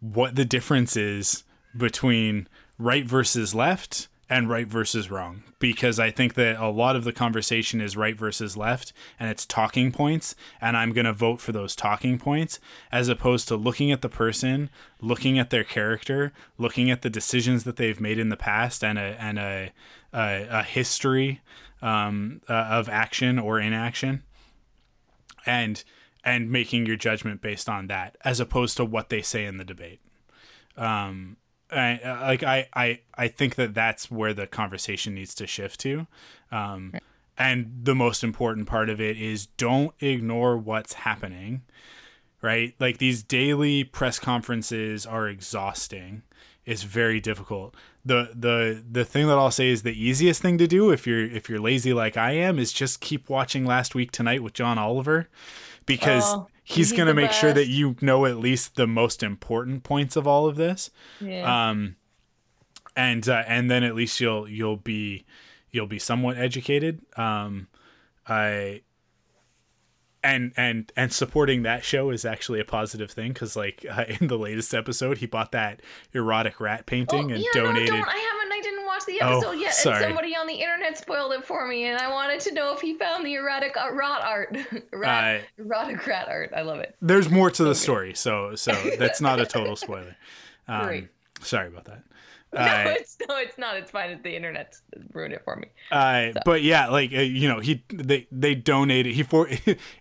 what 0.00 0.34
the 0.34 0.44
difference 0.44 0.96
is 0.96 1.44
between 1.76 2.46
right 2.78 3.06
versus 3.06 3.54
left 3.54 4.08
and 4.28 4.48
right 4.48 4.66
versus 4.66 5.10
wrong. 5.10 5.44
Because 5.58 5.98
I 5.98 6.10
think 6.10 6.34
that 6.34 6.60
a 6.60 6.68
lot 6.68 6.96
of 6.96 7.04
the 7.04 7.12
conversation 7.12 7.80
is 7.80 7.96
right 7.96 8.16
versus 8.16 8.56
left 8.56 8.92
and 9.18 9.30
it's 9.30 9.46
talking 9.46 9.92
points 9.92 10.34
and 10.60 10.76
I'm 10.76 10.92
going 10.92 11.06
to 11.06 11.12
vote 11.12 11.40
for 11.40 11.52
those 11.52 11.76
talking 11.76 12.18
points 12.18 12.58
as 12.90 13.08
opposed 13.08 13.48
to 13.48 13.56
looking 13.56 13.92
at 13.92 14.02
the 14.02 14.08
person, 14.08 14.68
looking 15.00 15.38
at 15.38 15.50
their 15.50 15.64
character, 15.64 16.32
looking 16.58 16.90
at 16.90 17.02
the 17.02 17.10
decisions 17.10 17.64
that 17.64 17.76
they've 17.76 18.00
made 18.00 18.18
in 18.18 18.28
the 18.28 18.36
past 18.36 18.82
and 18.82 18.98
a 18.98 19.16
and 19.20 19.38
a 19.38 19.72
a, 20.12 20.46
a 20.50 20.62
history 20.62 21.40
um, 21.82 22.40
uh, 22.48 22.52
of 22.52 22.88
action 22.88 23.38
or 23.38 23.60
inaction 23.60 24.22
and 25.44 25.84
and 26.24 26.50
making 26.50 26.86
your 26.86 26.96
judgment 26.96 27.40
based 27.40 27.68
on 27.68 27.86
that 27.86 28.16
as 28.22 28.40
opposed 28.40 28.76
to 28.76 28.84
what 28.84 29.08
they 29.08 29.22
say 29.22 29.44
in 29.44 29.58
the 29.58 29.64
debate. 29.64 30.00
Um 30.76 31.36
I, 31.70 31.98
uh, 31.98 32.20
like 32.22 32.42
I, 32.42 32.68
I 32.74 33.00
i 33.16 33.28
think 33.28 33.56
that 33.56 33.74
that's 33.74 34.10
where 34.10 34.32
the 34.32 34.46
conversation 34.46 35.14
needs 35.14 35.34
to 35.36 35.46
shift 35.46 35.80
to. 35.80 36.06
Um 36.52 36.94
and 37.38 37.80
the 37.82 37.94
most 37.94 38.24
important 38.24 38.66
part 38.66 38.88
of 38.88 39.00
it 39.00 39.16
is 39.16 39.46
don't 39.46 39.92
ignore 40.00 40.56
what's 40.56 40.94
happening 40.94 41.62
right? 42.42 42.74
Like 42.78 42.98
these 42.98 43.22
daily 43.22 43.82
press 43.82 44.18
conferences 44.18 45.04
are 45.04 45.28
exhausting. 45.28 46.22
It's 46.64 46.82
very 46.82 47.20
difficult. 47.20 47.74
The 48.04 48.30
the 48.34 48.84
the 48.88 49.04
thing 49.04 49.26
that 49.26 49.36
i'll 49.36 49.50
say 49.50 49.68
is 49.68 49.82
the 49.82 49.92
easiest 49.92 50.40
thing 50.40 50.58
to 50.58 50.68
do 50.68 50.92
if 50.92 51.08
you're 51.08 51.24
if 51.24 51.48
you're 51.48 51.58
lazy 51.58 51.92
like 51.92 52.16
i 52.16 52.30
am 52.30 52.56
is 52.60 52.72
just 52.72 53.00
keep 53.00 53.28
watching 53.28 53.64
last 53.64 53.96
week 53.96 54.12
tonight 54.12 54.44
with 54.44 54.52
john 54.52 54.78
oliver 54.78 55.28
because 55.86 56.22
Oh, 56.24 56.46
he's 56.66 56.90
he's 56.90 56.96
going 56.96 57.06
to 57.06 57.14
make 57.14 57.30
sure 57.30 57.52
that 57.52 57.68
you 57.68 57.94
know 58.00 58.26
at 58.26 58.38
least 58.38 58.74
the 58.74 58.86
most 58.88 59.22
important 59.22 59.84
points 59.84 60.16
of 60.16 60.26
all 60.26 60.46
of 60.46 60.56
this. 60.56 60.90
Yeah. 61.20 61.70
um 61.70 61.96
and 62.96 63.28
uh, 63.28 63.44
and 63.46 63.70
then 63.70 63.84
at 63.84 63.94
least 63.94 64.20
you'll 64.20 64.48
you'll 64.48 64.76
be 64.76 65.24
you'll 65.70 65.86
be 65.86 65.98
somewhat 66.00 66.36
educated. 66.36 67.00
Um 67.16 67.68
i 68.26 68.82
and 70.24 70.52
and 70.56 70.92
and 70.96 71.12
supporting 71.12 71.62
that 71.62 71.84
show 71.84 72.10
is 72.10 72.24
actually 72.24 72.58
a 72.58 72.64
positive 72.64 73.12
thing 73.12 73.32
because 73.32 73.54
like 73.54 73.86
uh, 73.88 74.04
in 74.20 74.26
the 74.26 74.36
latest 74.36 74.74
episode 74.74 75.18
he 75.18 75.26
bought 75.26 75.52
that 75.52 75.80
erotic 76.12 76.60
rat 76.60 76.84
painting 76.86 77.30
Oh, 77.30 77.34
and 77.34 77.44
yeah, 77.44 77.50
donated 77.54 77.94
No, 77.94 78.04
don't. 79.04 79.20
I 79.20 79.26
haven't. 79.26 79.36
I 79.36 79.36
didn't 79.36 79.40
watch 79.40 79.40
the 79.40 79.48
Oh, 79.48 79.50
episode 79.50 79.60
yet, 79.60 79.74
sorry. 79.74 79.96
and 79.96 80.04
somebody 80.04 80.36
on 80.36 80.46
the 80.46 80.54
internet 80.54 80.98
spoiled 80.98 81.32
it 81.32 81.44
for 81.44 81.66
me, 81.66 81.84
and 81.84 81.98
I 81.98 82.10
wanted 82.10 82.40
to 82.40 82.52
know 82.52 82.72
if 82.74 82.80
he 82.80 82.94
found 82.94 83.24
the 83.24 83.34
erotic 83.34 83.76
uh, 83.76 83.92
rot 83.92 84.22
art, 84.22 84.56
rat, 84.92 85.40
Uh, 85.58 85.62
erotic 85.62 86.06
rat 86.06 86.28
art. 86.28 86.52
I 86.56 86.62
love 86.62 86.80
it. 86.80 86.94
there's 87.02 87.28
more 87.30 87.50
to 87.50 87.64
the 87.64 87.74
story 87.74 88.14
so 88.14 88.54
so 88.54 88.72
that's 88.98 89.20
not 89.20 89.40
a 89.40 89.46
total 89.46 89.76
spoiler 89.76 90.16
um, 90.68 90.84
Great. 90.86 91.08
sorry 91.40 91.68
about 91.68 91.84
that 91.86 92.02
No, 92.52 92.60
Uh, 92.62 92.84
it's 92.98 93.16
no, 93.28 93.36
it's 93.38 93.58
not. 93.58 93.76
It's 93.76 93.90
fine. 93.90 94.18
The 94.22 94.34
internet 94.34 94.76
ruined 95.12 95.34
it 95.34 95.42
for 95.44 95.56
me. 95.56 95.66
Uh, 95.90 96.30
but 96.44 96.62
yeah, 96.62 96.88
like 96.88 97.12
uh, 97.12 97.16
you 97.20 97.48
know, 97.48 97.58
he 97.60 97.82
they 97.92 98.26
they 98.30 98.54
donated. 98.54 99.14
He 99.14 99.24
for 99.24 99.48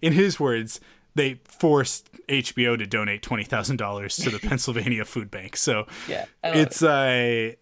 in 0.01 0.13
his 0.13 0.39
words, 0.39 0.79
they 1.15 1.41
forced 1.43 2.09
HBO 2.29 2.77
to 2.77 2.85
donate 2.85 3.23
twenty 3.23 3.43
thousand 3.43 3.77
dollars 3.77 4.15
to 4.17 4.29
the 4.29 4.39
Pennsylvania 4.39 5.03
Food 5.05 5.31
Bank. 5.31 5.57
So 5.57 5.87
Yeah, 6.07 6.25
it's 6.43 6.81
uh 6.83 7.53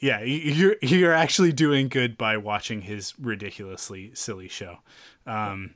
yeah, 0.00 0.22
you're 0.22 0.76
you're 0.82 1.12
actually 1.12 1.52
doing 1.52 1.88
good 1.88 2.16
by 2.18 2.36
watching 2.36 2.82
his 2.82 3.14
ridiculously 3.18 4.10
silly 4.14 4.48
show, 4.48 4.78
um, 5.26 5.74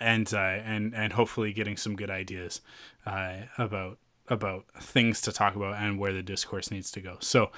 and 0.00 0.32
uh, 0.32 0.38
and 0.38 0.94
and 0.94 1.12
hopefully 1.12 1.52
getting 1.52 1.76
some 1.76 1.96
good 1.96 2.10
ideas 2.10 2.60
uh, 3.06 3.34
about 3.58 3.98
about 4.28 4.64
things 4.80 5.20
to 5.22 5.32
talk 5.32 5.54
about 5.56 5.76
and 5.76 5.98
where 5.98 6.12
the 6.12 6.22
discourse 6.22 6.70
needs 6.70 6.90
to 6.92 7.00
go. 7.00 7.16
So 7.20 7.50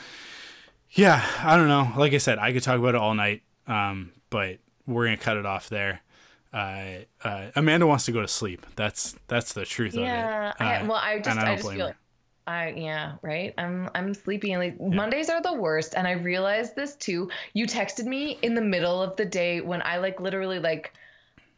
yeah, 0.91 1.25
I 1.43 1.57
don't 1.57 1.69
know. 1.69 1.93
Like 1.97 2.13
I 2.13 2.19
said, 2.19 2.39
I 2.39 2.53
could 2.53 2.63
talk 2.63 2.79
about 2.79 2.95
it 2.95 3.01
all 3.01 3.15
night, 3.15 3.43
um, 3.67 4.13
but 4.31 4.59
we're 4.87 5.05
gonna 5.07 5.17
cut 5.17 5.37
it 5.37 5.47
off 5.47 5.69
there. 5.69 6.01
Uh, 6.53 7.05
uh, 7.23 7.51
Amanda 7.57 7.87
wants 7.87 8.07
to 8.07 8.13
go 8.13 8.23
to 8.23 8.29
sleep. 8.29 8.65
That's 8.77 9.15
that's 9.27 9.53
the 9.53 9.65
truth 9.67 9.95
Yeah, 9.95 10.51
of 10.51 10.57
it. 10.61 10.65
I, 10.65 10.77
Uh, 10.77 10.87
well, 10.87 10.97
I 10.97 11.19
just, 11.19 11.39
I 11.39 11.53
I, 11.53 11.57
just 11.57 11.71
feel, 11.71 11.87
her. 11.89 11.97
I 12.49 12.71
yeah, 12.71 13.13
right. 13.21 13.53
I'm, 13.59 13.91
I'm 13.95 14.15
sleepy, 14.15 14.53
and 14.53 14.63
like 14.63 14.81
Mondays 14.81 15.29
are 15.29 15.43
the 15.43 15.53
worst. 15.53 15.95
And 15.95 16.07
I 16.09 16.13
realized 16.13 16.75
this 16.75 16.97
too. 16.97 17.31
You 17.53 17.67
texted 17.67 18.07
me 18.07 18.39
in 18.41 18.55
the 18.55 18.63
middle 18.63 19.03
of 19.03 19.17
the 19.17 19.27
day 19.27 19.61
when 19.61 19.83
I 19.85 19.99
like 19.99 20.19
literally 20.19 20.59
like, 20.59 20.95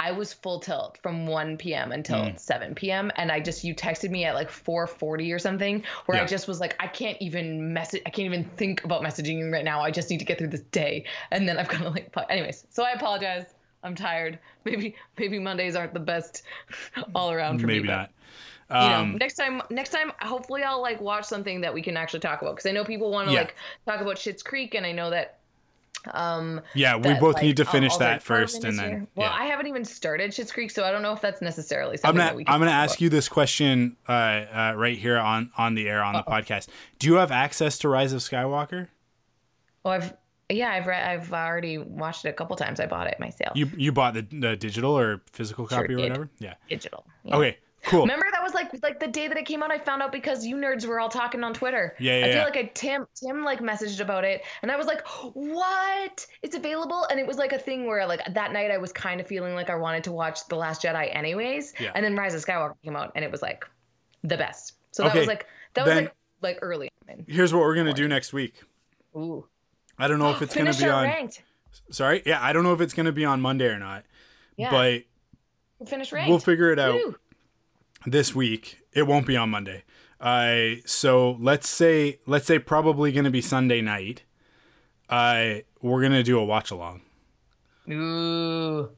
I 0.00 0.10
was 0.12 0.32
full 0.32 0.58
tilt 0.60 0.98
from 1.02 1.26
1 1.26 1.58
p.m. 1.58 1.92
until 1.92 2.16
Mm. 2.16 2.40
7 2.40 2.74
p.m. 2.74 3.12
And 3.16 3.30
I 3.30 3.38
just 3.38 3.62
you 3.62 3.72
texted 3.74 4.10
me 4.10 4.24
at 4.24 4.34
like 4.34 4.50
4:40 4.50 5.32
or 5.32 5.38
something, 5.38 5.84
where 6.06 6.18
Yeah. 6.18 6.24
I 6.24 6.26
just 6.26 6.48
was 6.48 6.58
like, 6.58 6.74
I 6.80 6.88
can't 6.88 7.18
even 7.20 7.72
message, 7.72 8.02
I 8.04 8.10
can't 8.10 8.26
even 8.26 8.44
think 8.56 8.82
about 8.82 9.02
messaging 9.02 9.38
you 9.38 9.48
right 9.52 9.64
now. 9.64 9.80
I 9.82 9.92
just 9.92 10.10
need 10.10 10.18
to 10.18 10.24
get 10.24 10.38
through 10.38 10.48
this 10.48 10.62
day, 10.72 11.04
and 11.30 11.48
then 11.48 11.56
I've 11.56 11.68
got 11.68 11.82
to 11.82 11.90
like, 11.90 12.12
anyways. 12.28 12.66
So 12.70 12.82
I 12.82 12.90
apologize. 12.92 13.46
I'm 13.84 13.94
tired. 13.94 14.38
Maybe 14.64 14.96
maybe 15.18 15.38
Mondays 15.38 15.76
aren't 15.76 15.94
the 15.94 16.00
best 16.00 16.42
all 17.14 17.30
around 17.30 17.60
for 17.60 17.66
me. 17.68 17.74
Maybe 17.74 17.86
but- 17.88 18.10
not. 18.70 18.82
you 18.84 18.88
know 18.90 18.96
Um, 18.96 19.16
next 19.18 19.34
time 19.34 19.62
next 19.70 19.90
time 19.90 20.12
hopefully 20.20 20.62
i'll 20.62 20.80
like 20.80 21.00
watch 21.00 21.24
something 21.24 21.60
that 21.62 21.74
we 21.74 21.82
can 21.82 21.96
actually 21.96 22.20
talk 22.20 22.40
about 22.42 22.52
because 22.56 22.66
i 22.66 22.72
know 22.72 22.84
people 22.84 23.10
want 23.10 23.28
to 23.28 23.34
Yeah. 23.34 23.40
like 23.40 23.56
talk 23.86 24.00
about 24.00 24.16
Schitt's 24.16 24.42
Creek 24.42 24.74
and 24.74 24.86
i 24.86 24.92
know 24.92 25.10
that 25.10 25.36
um 26.14 26.62
yeah, 26.74 26.96
we 26.96 27.02
that, 27.02 27.20
both 27.20 27.34
like, 27.34 27.42
need 27.44 27.56
to 27.58 27.64
finish 27.66 27.94
that 27.98 28.22
first, 28.22 28.64
and 28.64 28.78
then 28.78 29.06
well 29.16 29.28
yeah. 29.30 29.36
i 29.36 29.44
haven't 29.44 29.66
even 29.66 29.84
started 29.84 30.30
Schitt's 30.30 30.50
Creek 30.50 30.70
so 30.70 30.82
i 30.82 30.90
don't 30.90 31.02
know 31.02 31.12
if 31.12 31.20
that's 31.20 31.42
necessarily 31.42 31.94
I'm 31.96 31.98
something 31.98 32.16
gonna 32.18 32.30
that 32.30 32.36
we 32.36 32.44
can 32.44 32.54
I'm 32.54 32.60
gonna 32.60 32.70
ask 32.70 32.94
about. 32.94 33.00
you 33.02 33.08
this 33.10 33.28
question 33.28 33.96
uh, 34.08 34.12
uh, 34.12 34.72
right 34.76 34.96
here 34.96 35.18
on 35.18 35.50
on 35.58 35.74
the 35.74 35.88
air 35.90 36.02
on 36.02 36.14
the 36.14 36.22
podcast. 36.22 36.68
Do 36.98 37.06
you 37.06 37.14
have 37.16 37.30
access 37.30 37.76
to 37.80 37.88
Rise 37.90 38.14
of 38.14 38.20
Skywalker? 38.20 38.88
oh 39.84 39.90
i've 39.90 40.14
yeah 40.50 40.70
i've 40.70 40.86
read 40.86 41.06
i've 41.06 41.32
already 41.32 41.76
watched 41.78 42.24
it 42.24 42.28
a 42.30 42.32
couple 42.32 42.56
times 42.56 42.80
i 42.80 42.86
bought 42.86 43.06
it 43.06 43.18
myself 43.20 43.54
You 43.56 43.70
you 43.76 43.92
bought 43.92 44.14
the, 44.14 44.22
the 44.30 44.56
digital 44.56 44.96
or 44.98 45.20
physical 45.32 45.66
Sure 45.68 45.78
copy 45.82 45.94
or 45.94 45.96
did. 45.98 46.02
whatever? 46.04 46.30
Yeah. 46.38 46.54
digital 46.68 47.04
yeah. 47.24 47.36
Okay. 47.36 47.58
Cool. 47.82 48.02
Remember 48.02 48.26
that 48.30 48.42
was 48.42 48.52
like 48.52 48.70
like 48.82 49.00
the 49.00 49.08
day 49.08 49.26
that 49.26 49.36
it 49.38 49.46
came 49.46 49.62
out. 49.62 49.70
I 49.70 49.78
found 49.78 50.02
out 50.02 50.12
because 50.12 50.44
you 50.44 50.56
nerds 50.56 50.84
were 50.84 51.00
all 51.00 51.08
talking 51.08 51.42
on 51.42 51.54
Twitter. 51.54 51.94
Yeah, 51.98 52.18
yeah, 52.18 52.24
I 52.24 52.28
feel 52.28 52.36
yeah. 52.38 52.44
like 52.44 52.56
I 52.56 52.70
Tim 52.74 53.06
Tim 53.14 53.42
like 53.42 53.60
messaged 53.60 54.00
about 54.00 54.24
it, 54.24 54.42
and 54.60 54.70
I 54.70 54.76
was 54.76 54.86
like, 54.86 55.06
"What? 55.32 56.26
It's 56.42 56.54
available!" 56.54 57.06
And 57.10 57.18
it 57.18 57.26
was 57.26 57.38
like 57.38 57.52
a 57.52 57.58
thing 57.58 57.86
where 57.86 58.06
like 58.06 58.20
that 58.34 58.52
night 58.52 58.70
I 58.70 58.76
was 58.78 58.92
kind 58.92 59.20
of 59.20 59.26
feeling 59.26 59.54
like 59.54 59.70
I 59.70 59.76
wanted 59.76 60.04
to 60.04 60.12
watch 60.12 60.46
The 60.48 60.56
Last 60.56 60.82
Jedi 60.82 61.14
anyways. 61.14 61.72
Yeah. 61.80 61.92
And 61.94 62.04
then 62.04 62.16
Rise 62.16 62.34
of 62.34 62.44
Skywalker 62.44 62.74
came 62.84 62.96
out, 62.96 63.12
and 63.14 63.24
it 63.24 63.30
was 63.30 63.40
like 63.40 63.64
the 64.24 64.36
best. 64.36 64.74
So 64.92 65.02
that 65.04 65.10
Okay, 65.10 65.20
was 65.20 65.28
like 65.28 65.46
that 65.74 65.86
was 65.86 65.94
then- 65.94 66.04
like 66.04 66.14
like 66.42 66.58
early. 66.62 66.90
Here's 67.26 67.52
what 67.52 67.60
we're 67.60 67.74
gonna 67.74 67.92
do 67.94 68.06
next 68.08 68.32
week. 68.32 68.54
Ooh. 69.16 69.46
I 69.98 70.06
don't 70.06 70.18
know 70.18 70.30
if 70.30 70.42
it's 70.42 70.54
gonna 70.54 70.74
be 70.74 70.86
on. 70.88 71.04
ranked. 71.04 71.42
Sorry. 71.90 72.22
Yeah, 72.26 72.38
I 72.42 72.52
don't 72.52 72.62
know 72.62 72.72
if 72.74 72.80
it's 72.80 72.94
gonna 72.94 73.10
be 73.12 73.24
on 73.24 73.40
Monday 73.40 73.66
or 73.66 73.78
not. 73.78 74.04
Yeah. 74.56 74.70
But 74.70 75.02
Finish 75.88 76.12
ranked. 76.12 76.28
we'll 76.28 76.38
figure 76.38 76.70
it 76.72 76.78
out 76.78 76.94
Woo. 76.94 77.16
This 78.06 78.34
week. 78.34 78.78
It 78.92 79.06
won't 79.06 79.26
be 79.26 79.36
on 79.36 79.50
Monday. 79.50 79.84
Uh, 80.20 80.80
so 80.84 81.36
let's 81.40 81.68
say 81.68 82.20
let's 82.26 82.46
say 82.46 82.58
probably 82.58 83.12
going 83.12 83.24
to 83.24 83.30
be 83.30 83.40
Sunday 83.40 83.80
night. 83.80 84.22
Uh, 85.08 85.56
we're 85.82 86.02
gonna 86.02 86.22
do 86.22 86.38
a 86.38 86.44
watch 86.44 86.70
along. 86.70 87.00
Ooh. 87.90 88.90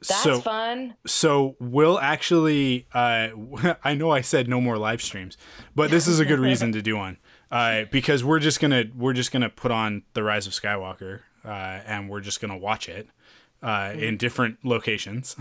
That's 0.00 0.22
so 0.22 0.40
fun. 0.40 0.94
so 1.06 1.56
we'll 1.58 1.98
actually. 1.98 2.86
Uh, 2.92 3.30
I 3.84 3.94
know 3.94 4.10
I 4.10 4.20
said 4.20 4.48
no 4.48 4.60
more 4.60 4.78
live 4.78 5.02
streams, 5.02 5.36
but 5.74 5.90
this 5.90 6.06
is 6.06 6.20
a 6.20 6.24
good 6.24 6.38
reason 6.38 6.72
to 6.72 6.82
do 6.82 6.96
one. 6.96 7.18
Uh, 7.50 7.86
because 7.90 8.22
we're 8.22 8.40
just 8.40 8.60
gonna 8.60 8.84
we're 8.94 9.14
just 9.14 9.32
gonna 9.32 9.48
put 9.48 9.70
on 9.70 10.02
the 10.12 10.22
Rise 10.22 10.46
of 10.46 10.52
Skywalker, 10.52 11.20
uh, 11.46 11.80
and 11.86 12.06
we're 12.10 12.20
just 12.20 12.42
gonna 12.42 12.58
watch 12.58 12.90
it 12.90 13.08
uh, 13.62 13.94
in 13.96 14.18
different 14.18 14.58
locations, 14.62 15.34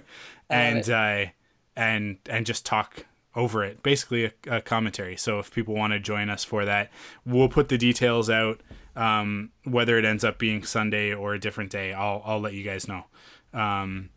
and 0.48 0.88
uh, 0.88 1.26
and 1.80 2.18
and 2.28 2.44
just 2.44 2.66
talk 2.66 3.06
over 3.34 3.64
it. 3.64 3.82
Basically, 3.82 4.26
a, 4.26 4.32
a 4.48 4.60
commentary. 4.60 5.16
So 5.16 5.38
if 5.38 5.52
people 5.52 5.74
want 5.74 5.94
to 5.94 5.98
join 5.98 6.28
us 6.28 6.44
for 6.44 6.64
that, 6.66 6.90
we'll 7.24 7.48
put 7.48 7.70
the 7.70 7.78
details 7.78 8.28
out. 8.28 8.60
Um, 8.94 9.50
whether 9.64 9.96
it 9.98 10.04
ends 10.04 10.24
up 10.24 10.38
being 10.38 10.62
Sunday 10.62 11.14
or 11.14 11.32
a 11.32 11.40
different 11.40 11.70
day, 11.70 11.94
I'll 11.94 12.22
I'll 12.24 12.40
let 12.40 12.52
you 12.52 12.62
guys 12.62 12.86
know 12.86 13.04
um, 13.54 14.10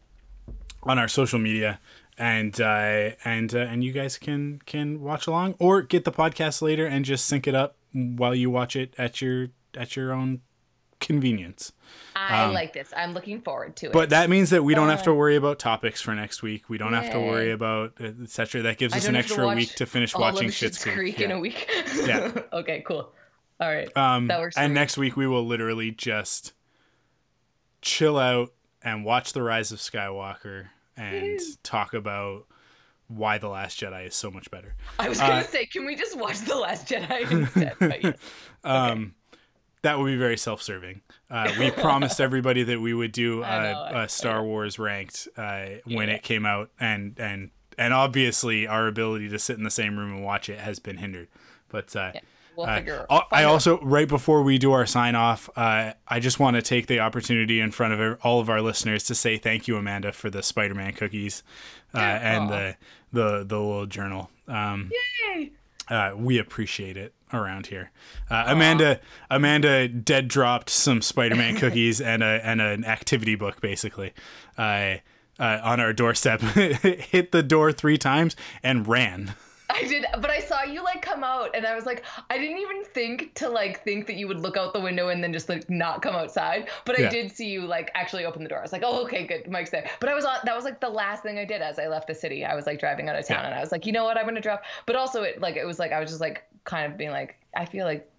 on 0.84 1.00
our 1.00 1.08
social 1.08 1.40
media, 1.40 1.80
and 2.18 2.60
uh, 2.60 3.12
and 3.24 3.56
uh, 3.56 3.60
and 3.60 3.84
you 3.84 3.94
guys 3.94 4.18
can 4.18 4.60
can 4.66 5.02
watch 5.02 5.26
along 5.26 5.56
or 5.58 5.82
get 5.82 6.04
the 6.04 6.12
podcast 6.12 6.62
later 6.62 6.86
and 6.86 7.06
just 7.06 7.26
sync 7.26 7.48
it 7.48 7.56
up 7.56 7.78
while 7.94 8.36
you 8.36 8.50
watch 8.50 8.76
it 8.76 8.94
at 8.98 9.22
your 9.22 9.50
at 9.76 9.96
your 9.96 10.12
own 10.12 10.42
convenience. 11.04 11.72
I 12.16 12.48
like 12.48 12.74
this. 12.74 12.92
I'm 12.96 13.14
looking 13.14 13.42
forward 13.42 13.76
to 13.78 13.88
it. 13.88 13.90
Um, 13.90 13.94
But 13.94 14.10
that 14.12 14.30
means 14.30 14.50
that 14.52 14.64
we 14.64 14.74
don't 14.74 14.90
have 14.90 15.04
to 15.04 15.14
worry 15.14 15.36
about 15.36 15.60
topics 15.60 16.02
for 16.02 16.16
next 16.16 16.42
week. 16.42 16.70
We 16.70 16.78
don't 16.78 16.94
have 16.94 17.12
to 17.12 17.20
worry 17.20 17.52
about 17.52 17.94
etc. 18.02 18.64
That 18.64 18.78
gives 18.78 18.94
us 18.96 19.08
an 19.08 19.16
have 19.16 19.26
to 19.28 19.34
extra 19.34 19.56
week 19.56 19.76
to 19.76 19.86
finish 19.86 20.16
watching 20.16 20.48
of 20.48 20.54
Schitt's 20.54 20.84
Creek. 20.84 21.20
in 21.20 21.32
a 21.32 21.40
week. 21.40 21.70
Yeah. 22.04 22.32
okay, 22.54 22.84
cool. 22.86 23.12
All 23.60 23.70
right. 23.70 23.96
Um, 23.96 24.28
that 24.28 24.40
works. 24.40 24.58
and 24.58 24.74
next 24.74 24.98
week 24.98 25.16
we 25.16 25.28
will 25.28 25.46
literally 25.46 25.92
just 25.92 26.54
chill 27.82 28.18
out 28.18 28.54
and 28.82 29.06
watch 29.06 29.34
the 29.34 29.42
Rise 29.42 29.72
of 29.72 29.80
Skywalker 29.80 30.68
and 30.98 31.40
talk 31.64 31.94
about 31.94 32.46
why 33.08 33.38
the 33.38 33.48
Last 33.50 33.80
Jedi 33.80 34.08
is 34.08 34.16
so 34.16 34.32
much 34.32 34.50
better. 34.52 34.76
I 35.00 35.10
was 35.10 35.20
gonna 35.20 35.36
uh, 35.36 35.44
say, 35.44 35.66
can 35.66 35.86
we 35.86 35.96
just 35.96 36.18
watch 36.18 36.40
The 36.42 36.56
Last 36.56 36.88
Jedi 36.88 37.32
instead? 37.32 37.76
But 37.80 38.04
yes. 38.04 38.18
Um, 38.66 39.14
That 39.84 40.00
would 40.00 40.08
be 40.08 40.18
very 40.18 40.38
self-serving. 40.38 41.02
Uh, 41.30 41.54
we 41.60 41.70
promised 41.72 42.20
everybody 42.20 42.64
that 42.64 42.80
we 42.82 42.94
would 42.94 43.12
do 43.12 43.44
I 43.44 43.72
know, 43.72 43.78
uh, 43.80 43.92
I- 43.94 44.04
a 44.04 44.10
Star 44.10 44.44
Wars 44.44 44.80
ranked 44.80 45.28
uh, 45.38 45.66
when 45.86 46.10
it 46.10 46.24
came 46.24 46.46
out, 46.46 46.72
and 46.80 47.18
and 47.20 47.52
and 47.78 47.94
obviously 47.94 48.66
our 48.68 48.88
ability 48.88 49.30
to 49.30 49.40
sit 49.40 49.58
in 49.58 49.64
the 49.64 49.72
same 49.72 49.98
room 49.98 50.12
and 50.14 50.24
watch 50.24 50.50
it 50.50 50.60
has 50.60 50.80
been 50.80 50.98
hindered. 50.98 51.28
But 51.70 51.96
uh, 51.96 52.14
We'll 52.56 52.68
Uh, 52.68 52.78
figure. 52.78 53.06
I- 53.10 53.24
I 53.32 53.44
also, 53.46 53.80
right 53.82 54.08
before 54.08 54.44
we 54.44 54.60
do 54.60 54.74
our 54.74 54.86
sign 54.86 55.16
off, 55.16 55.50
uh, 55.56 55.94
I 56.08 56.20
just 56.20 56.40
want 56.40 56.56
to 56.56 56.62
take 56.62 56.86
the 56.86 57.00
opportunity 57.00 57.60
in 57.60 57.72
front 57.72 58.00
of 58.00 58.20
all 58.22 58.40
of 58.40 58.48
our 58.48 58.62
listeners 58.62 59.04
to 59.06 59.16
say 59.16 59.38
thank 59.38 59.68
you, 59.68 59.76
Amanda, 59.76 60.12
for 60.12 60.30
the 60.30 60.44
Spider 60.44 60.76
Man 60.76 60.94
cookies 60.94 61.42
uh, 61.96 61.98
and 61.98 62.50
the, 62.52 62.76
the 63.12 63.44
the 63.44 63.60
little 63.60 63.88
journal. 63.88 64.30
Um, 64.48 64.92
Yay! 65.36 65.52
uh, 65.90 66.12
we 66.16 66.38
appreciate 66.38 66.96
it 66.96 67.16
around 67.34 67.68
here. 67.68 67.92
Uh, 68.30 68.46
Amanda 68.48 69.00
Amanda 69.30 69.88
dead 69.88 70.28
dropped 70.28 70.70
some 70.70 71.02
Spider 71.02 71.36
Man 71.36 71.56
cookies 71.58 72.00
and 72.02 72.24
a 72.24 72.46
and 72.46 72.62
an 72.62 72.86
activity 72.86 73.36
book 73.36 73.62
basically. 73.62 74.14
Uh, 74.58 74.96
uh, 75.40 75.60
on 75.64 75.80
our 75.80 75.94
doorstep, 75.94 76.42
hit 76.42 77.32
the 77.32 77.42
door 77.42 77.72
three 77.72 77.98
times 77.98 78.36
and 78.62 78.88
ran. 78.88 79.34
I 79.74 79.84
did, 79.88 80.06
but 80.22 80.30
I 80.30 80.40
saw 80.40 80.64
you 80.64 80.84
like 80.84 81.02
come 81.02 81.24
out, 81.24 81.56
and 81.56 81.66
I 81.66 81.76
was 81.76 81.86
like, 81.86 82.04
I 82.30 82.38
didn't 82.38 82.60
even 82.60 82.84
think 82.86 83.34
to 83.36 83.50
like 83.50 83.84
think 83.84 84.08
that 84.08 84.16
you 84.16 84.28
would 84.28 84.40
look 84.40 84.56
out 84.58 84.74
the 84.74 84.80
window 84.80 85.10
and 85.10 85.24
then 85.24 85.34
just 85.34 85.50
like 85.50 85.70
not 85.70 86.02
come 86.02 86.16
outside. 86.16 86.70
But 86.86 86.98
I 87.00 87.04
Yeah. 87.04 87.10
did 87.10 87.32
see 87.32 87.50
you 87.50 87.62
like 87.62 87.92
actually 87.96 88.26
open 88.26 88.44
the 88.44 88.50
door. 88.50 88.60
I 88.60 88.62
was 88.62 88.72
like, 88.72 88.84
oh, 88.86 89.04
okay, 89.06 89.26
good, 89.26 89.50
Mike's 89.50 89.72
there. 89.72 89.90
But 90.00 90.10
I 90.10 90.14
was 90.14 90.26
on. 90.26 90.38
That 90.46 90.56
was 90.56 90.64
like 90.66 90.80
the 90.80 90.90
last 90.90 91.24
thing 91.24 91.40
I 91.40 91.46
did 91.46 91.62
as 91.62 91.80
I 91.80 91.88
left 91.88 92.08
the 92.08 92.16
city. 92.16 92.46
I 92.46 92.56
was 92.56 92.66
like 92.66 92.80
driving 92.80 93.10
out 93.10 93.16
of 93.16 93.26
town, 93.28 93.40
Yeah. 93.42 93.48
and 93.48 93.56
I 93.56 93.60
was 93.62 93.72
like, 93.72 93.86
you 93.86 93.92
know 93.92 94.04
what, 94.04 94.18
I'm 94.18 94.26
gonna 94.26 94.42
drop. 94.42 94.64
But 94.86 94.96
also, 94.96 95.24
it 95.24 95.42
like 95.42 95.56
it 95.56 95.66
was 95.66 95.80
like 95.80 95.92
I 95.92 96.00
was 96.00 96.10
just 96.10 96.22
like 96.22 96.44
kind 96.66 96.92
of 96.92 96.98
being 96.98 97.12
like, 97.12 97.36
I 97.56 97.66
feel 97.66 97.86
like 97.86 98.10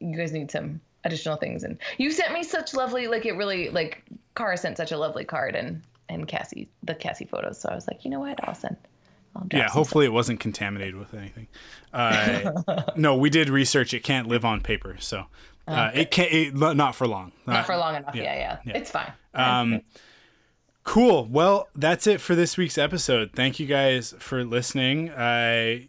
you 0.00 0.16
guys 0.16 0.32
need 0.32 0.50
some 0.50 0.80
additional 1.04 1.36
things, 1.36 1.62
and 1.64 1.78
you 1.98 2.10
sent 2.10 2.32
me 2.32 2.42
such 2.42 2.74
lovely 2.74 3.06
like 3.06 3.26
it 3.26 3.32
really 3.36 3.70
like 3.70 4.02
Cara 4.34 4.56
sent 4.56 4.76
such 4.76 4.92
a 4.92 4.98
lovely 4.98 5.24
card 5.24 5.54
and 5.54 5.82
and 6.08 6.26
Cassie 6.28 6.68
the 6.82 6.94
Cassie 6.94 7.24
photos. 7.26 7.60
So 7.60 7.68
I 7.68 7.74
was 7.74 7.86
like, 7.86 8.04
you 8.04 8.10
know 8.10 8.20
what, 8.20 8.38
I'll 8.48 8.54
send. 8.54 8.76
Yeah, 9.52 9.68
hopefully 9.68 10.06
it 10.06 10.12
wasn't 10.12 10.40
contaminated 10.40 10.96
with 10.96 11.14
anything. 11.14 11.48
Uh, 11.92 12.52
no, 12.96 13.16
we 13.16 13.30
did 13.30 13.48
research. 13.48 13.94
It 13.94 14.00
can't 14.00 14.28
live 14.28 14.44
on 14.44 14.60
paper, 14.60 14.96
so 14.98 15.24
uh, 15.68 15.90
it 15.94 16.10
can't. 16.10 16.32
It, 16.32 16.54
not 16.54 16.94
for 16.94 17.06
long. 17.06 17.32
Not 17.46 17.66
for 17.66 17.76
long 17.76 17.96
enough. 17.96 18.14
yeah, 18.14 18.22
Yeah, 18.22 18.34
yeah. 18.34 18.58
yeah. 18.64 18.76
It's 18.76 18.90
fine. 18.90 19.12
Um, 19.34 19.82
cool. 20.84 21.26
Well, 21.26 21.68
that's 21.74 22.06
it 22.06 22.20
for 22.20 22.34
this 22.34 22.56
week's 22.56 22.78
episode. 22.78 23.32
Thank 23.34 23.58
you 23.58 23.66
guys 23.66 24.14
for 24.18 24.44
listening. 24.44 25.10
Uh, 25.10 25.80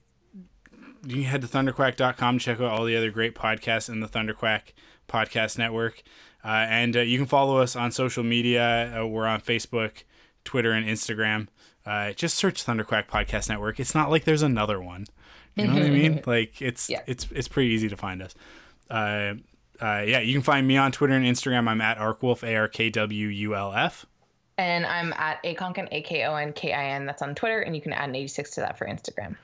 you 1.06 1.14
can 1.15 1.24
head 1.24 1.41
to 1.41 1.48
thunderquack.com 1.48 2.40
to 2.40 2.44
check 2.44 2.60
out 2.60 2.72
all 2.72 2.84
the 2.86 2.95
other 2.98 3.11
great 3.11 3.36
podcasts 3.36 3.90
in 3.90 3.99
the 3.99 4.07
Thunderquack 4.07 4.74
podcast 5.07 5.57
network. 5.57 6.03
Uh, 6.44 6.65
and 6.69 6.95
uh, 6.98 6.99
you 7.02 7.18
can 7.18 7.28
follow 7.28 7.60
us 7.60 7.76
on 7.76 7.91
social 7.91 8.24
media. 8.24 9.02
Uh, 9.02 9.06
we're 9.06 9.26
on 9.28 9.41
Facebook, 9.41 10.03
Twitter, 10.44 10.72
and 10.72 10.86
Instagram. 10.86 11.48
Uh, 11.88 12.11
just 12.14 12.35
search 12.35 12.65
Thunderquack 12.65 13.07
Podcast 13.07 13.49
Network. 13.49 13.80
It's 13.80 13.95
not 13.95 14.09
like 14.11 14.23
there's 14.26 14.41
another 14.41 14.81
one. 14.81 15.05
You 15.55 15.68
know 15.68 15.73
what 15.73 15.84
I 15.84 15.89
mean? 15.91 16.22
Like 16.26 16.61
it's 16.61 16.89
Yeah. 16.89 17.01
it's 17.07 17.27
it's 17.31 17.47
pretty 17.47 17.69
easy 17.69 17.88
to 17.89 17.97
find 17.97 18.22
us. 18.22 18.35
Uh, 18.89 19.35
uh, 19.81 20.03
yeah, 20.05 20.19
you 20.19 20.34
can 20.34 20.41
find 20.41 20.68
me 20.68 20.76
on 20.77 20.91
Twitter 20.91 21.14
and 21.14 21.26
Instagram. 21.26 21.68
I'm 21.68 21.81
at 21.81 21.97
Arkwulf, 21.97 22.43
A 22.43 22.55
R 22.55 22.68
K 22.68 22.89
W 22.89 23.27
U 23.27 23.55
L 23.55 23.73
F. 23.73 24.05
And 24.59 24.85
I'm 24.88 25.14
at 25.14 25.41
Akonkin, 25.43 25.88
A 25.91 26.01
K 26.01 26.26
O 26.26 26.35
N 26.35 26.51
K 26.53 26.73
I 26.73 26.89
N. 26.91 27.05
That's 27.05 27.22
on 27.22 27.35
Twitter, 27.35 27.59
and 27.61 27.76
you 27.76 27.81
can 27.81 27.93
add 27.93 28.09
an 28.09 28.15
86 28.15 28.51
to 28.51 28.61
that 28.61 28.77
for 28.77 28.88
Instagram. 28.88 29.35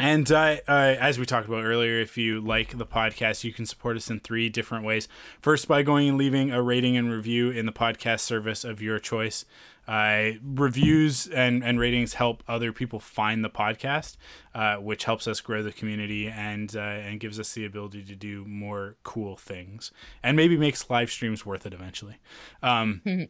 And 0.00 0.30
uh, 0.32 0.56
uh, 0.66 0.96
as 0.98 1.18
we 1.20 1.26
talked 1.26 1.46
about 1.46 1.62
earlier, 1.64 2.00
if 2.00 2.16
you 2.18 2.40
like 2.40 2.76
the 2.78 2.86
podcast, 2.86 3.44
you 3.44 3.52
can 3.52 3.64
support 3.64 3.96
us 3.96 4.10
in 4.10 4.18
three 4.20 4.48
different 4.48 4.84
ways. 4.84 5.06
First, 5.40 5.68
by 5.68 5.82
going 5.82 6.08
and 6.08 6.18
leaving 6.18 6.50
a 6.50 6.60
rating 6.62 6.96
and 6.96 7.10
review 7.12 7.50
in 7.50 7.64
the 7.66 7.72
podcast 7.72 8.20
service 8.20 8.64
of 8.64 8.82
your 8.82 8.98
choice. 8.98 9.44
Uh, 9.86 10.32
reviews 10.42 11.26
and, 11.26 11.62
and 11.62 11.78
ratings 11.78 12.14
help 12.14 12.42
other 12.48 12.72
people 12.72 12.98
find 12.98 13.44
the 13.44 13.50
podcast, 13.50 14.16
uh, 14.54 14.76
which 14.76 15.04
helps 15.04 15.26
us 15.28 15.40
grow 15.40 15.62
the 15.62 15.72
community 15.72 16.28
and 16.28 16.74
uh, 16.74 16.80
and 16.80 17.20
gives 17.20 17.38
us 17.38 17.52
the 17.54 17.64
ability 17.64 18.02
to 18.02 18.14
do 18.14 18.44
more 18.46 18.96
cool 19.02 19.36
things, 19.36 19.92
and 20.22 20.36
maybe 20.36 20.56
makes 20.56 20.88
live 20.88 21.10
streams 21.10 21.44
worth 21.44 21.66
it 21.66 21.74
eventually. 21.74 22.16
Um, 22.62 23.02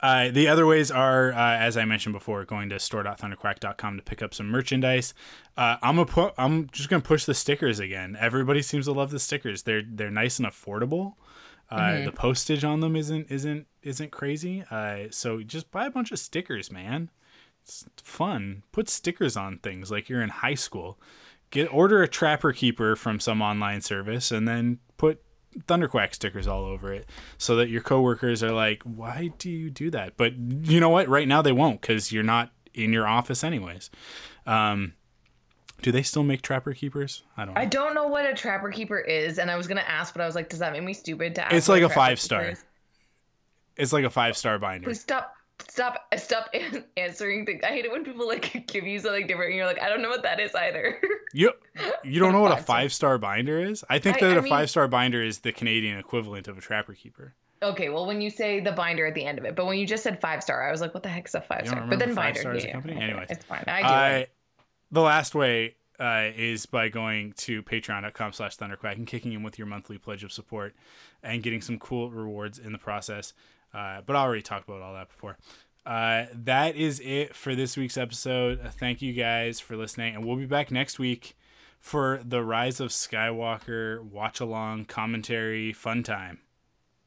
uh, 0.00 0.30
the 0.30 0.46
other 0.48 0.66
ways 0.66 0.90
are, 0.90 1.32
uh, 1.32 1.56
as 1.56 1.76
I 1.76 1.84
mentioned 1.84 2.12
before, 2.12 2.44
going 2.44 2.68
to 2.68 2.78
store.thunderquack.com 2.78 3.96
to 3.96 4.02
pick 4.02 4.22
up 4.22 4.34
some 4.34 4.48
merchandise. 4.48 5.14
Uh, 5.56 5.76
I'm 5.82 5.98
a 5.98 6.06
pu- 6.06 6.32
I'm 6.38 6.68
just 6.70 6.88
gonna 6.88 7.02
push 7.02 7.24
the 7.24 7.34
stickers 7.34 7.80
again. 7.80 8.16
Everybody 8.18 8.62
seems 8.62 8.84
to 8.86 8.92
love 8.92 9.10
the 9.10 9.18
stickers. 9.18 9.62
They're 9.62 9.82
they're 9.86 10.10
nice 10.10 10.38
and 10.38 10.46
affordable. 10.46 11.14
Uh, 11.70 12.04
The 12.04 12.12
postage 12.12 12.64
on 12.64 12.80
them 12.80 12.94
isn't 12.96 13.30
isn't 13.30 13.66
isn't 13.82 14.10
crazy. 14.12 14.64
Uh, 14.70 15.04
so 15.10 15.42
just 15.42 15.70
buy 15.70 15.86
a 15.86 15.90
bunch 15.90 16.12
of 16.12 16.18
stickers, 16.18 16.70
man. 16.70 17.10
It's 17.62 17.84
fun. 18.02 18.62
Put 18.72 18.88
stickers 18.88 19.36
on 19.36 19.58
things 19.58 19.90
like 19.90 20.08
you're 20.08 20.22
in 20.22 20.28
high 20.28 20.54
school. 20.54 20.98
Get 21.50 21.72
order 21.72 22.02
a 22.02 22.08
Trapper 22.08 22.52
Keeper 22.52 22.94
from 22.96 23.18
some 23.20 23.42
online 23.42 23.80
service, 23.80 24.30
and 24.30 24.46
then 24.46 24.78
put 24.96 25.22
Thunderquack 25.66 26.14
stickers 26.14 26.46
all 26.46 26.64
over 26.64 26.92
it, 26.92 27.08
so 27.38 27.56
that 27.56 27.68
your 27.68 27.80
coworkers 27.80 28.42
are 28.42 28.52
like, 28.52 28.82
"Why 28.82 29.30
do 29.38 29.48
you 29.50 29.70
do 29.70 29.90
that?" 29.90 30.16
But 30.16 30.34
you 30.36 30.80
know 30.80 30.90
what? 30.90 31.08
Right 31.08 31.26
now 31.26 31.42
they 31.42 31.52
won't 31.52 31.80
because 31.80 32.12
you're 32.12 32.22
not 32.22 32.52
in 32.74 32.92
your 32.92 33.06
office 33.08 33.42
anyways. 33.42 33.90
Um, 34.46 34.92
do 35.82 35.92
they 35.92 36.02
still 36.02 36.22
make 36.22 36.42
Trapper 36.42 36.72
Keepers? 36.72 37.22
I 37.36 37.44
don't 37.44 37.54
know. 37.54 37.60
I 37.60 37.64
don't 37.66 37.94
know 37.94 38.06
what 38.08 38.24
a 38.26 38.34
Trapper 38.34 38.70
Keeper 38.70 38.98
is, 38.98 39.38
and 39.38 39.50
I 39.50 39.56
was 39.56 39.66
gonna 39.66 39.80
ask, 39.86 40.14
but 40.14 40.22
I 40.22 40.26
was 40.26 40.34
like, 40.34 40.48
does 40.48 40.58
that 40.60 40.72
make 40.72 40.82
me 40.82 40.94
stupid 40.94 41.34
to 41.36 41.44
ask? 41.44 41.54
It's 41.54 41.68
like 41.68 41.82
a 41.82 41.86
Trapper 41.86 41.94
five 41.94 42.20
star. 42.20 42.54
It's 43.76 43.92
like 43.92 44.04
a 44.04 44.10
five 44.10 44.36
star 44.36 44.58
binder. 44.58 44.86
Please 44.86 45.00
stop, 45.00 45.34
stop, 45.68 46.00
stop 46.16 46.48
answering 46.96 47.44
things. 47.44 47.60
I 47.62 47.68
hate 47.68 47.84
it 47.84 47.92
when 47.92 48.04
people 48.04 48.26
like 48.26 48.66
give 48.72 48.86
you 48.86 48.98
something 48.98 49.26
different, 49.26 49.50
and 49.50 49.56
you're 49.56 49.66
like, 49.66 49.80
I 49.82 49.88
don't 49.88 50.00
know 50.02 50.08
what 50.08 50.22
that 50.22 50.40
is 50.40 50.54
either. 50.54 51.00
You 51.34 51.52
you 52.02 52.18
don't 52.20 52.32
know 52.32 52.40
what 52.40 52.56
a 52.58 52.62
Five 52.62 52.92
star. 52.94 53.18
binder 53.18 53.60
is? 53.60 53.84
I 53.90 53.98
think 53.98 54.20
that 54.20 54.30
I 54.30 54.36
a 54.36 54.42
mean- 54.42 54.48
five 54.48 54.70
star 54.70 54.88
binder 54.88 55.22
is 55.22 55.40
the 55.40 55.52
Canadian 55.52 55.98
equivalent 55.98 56.48
of 56.48 56.56
a 56.56 56.60
Trapper 56.62 56.94
Keeper. 56.94 57.34
okay, 57.62 57.90
well, 57.90 58.06
when 58.06 58.22
you 58.22 58.30
say 58.30 58.60
the 58.60 58.72
binder 58.72 59.04
at 59.06 59.14
the 59.14 59.24
end 59.26 59.38
of 59.38 59.44
it, 59.44 59.54
but 59.54 59.66
when 59.66 59.76
you 59.76 59.86
just 59.86 60.02
said 60.02 60.18
five 60.20 60.42
star, 60.42 60.66
I 60.66 60.70
was 60.70 60.80
like, 60.80 60.94
what 60.94 61.02
the 61.02 61.10
heck 61.10 61.26
is 61.26 61.34
a 61.34 61.42
five 61.42 61.66
star? 61.66 61.84
But 61.86 61.98
then 61.98 62.14
binder, 62.14 62.40
Star 62.40 62.52
as 62.54 62.64
a 62.64 62.68
yeah, 62.68 62.72
company? 62.72 62.94
yeah, 62.96 63.02
Anyways. 63.02 63.26
it's 63.28 63.44
fine. 63.44 63.64
I 63.66 63.82
do. 63.82 63.88
I, 63.88 64.26
the 64.90 65.00
last 65.00 65.34
way 65.34 65.74
uh, 65.98 66.30
is 66.36 66.66
by 66.66 66.88
going 66.88 67.32
to 67.38 67.62
patreon.com 67.62 68.32
slash 68.32 68.56
thunderquack 68.56 68.96
and 68.96 69.06
kicking 69.06 69.32
in 69.32 69.42
with 69.42 69.58
your 69.58 69.66
monthly 69.66 69.98
pledge 69.98 70.24
of 70.24 70.32
support 70.32 70.74
and 71.22 71.42
getting 71.42 71.60
some 71.60 71.78
cool 71.78 72.10
rewards 72.10 72.58
in 72.58 72.72
the 72.72 72.78
process. 72.78 73.32
Uh, 73.72 74.00
but 74.04 74.16
I 74.16 74.20
already 74.20 74.42
talked 74.42 74.68
about 74.68 74.82
all 74.82 74.94
that 74.94 75.08
before. 75.08 75.36
uh, 75.86 76.26
that 76.34 76.76
is 76.76 77.00
it 77.04 77.34
for 77.34 77.54
this 77.54 77.76
week's 77.76 77.96
episode. 77.96 78.60
Uh, 78.64 78.70
thank 78.70 79.00
you 79.02 79.12
guys 79.12 79.60
for 79.60 79.76
listening, 79.76 80.14
and 80.14 80.24
we'll 80.24 80.36
be 80.36 80.46
back 80.46 80.70
next 80.70 80.98
week 80.98 81.36
for 81.80 82.20
the 82.24 82.42
Rise 82.42 82.80
of 82.80 82.90
Skywalker 82.90 84.02
watch 84.02 84.40
along 84.40 84.86
commentary 84.86 85.72
fun 85.72 86.02
time. 86.02 86.40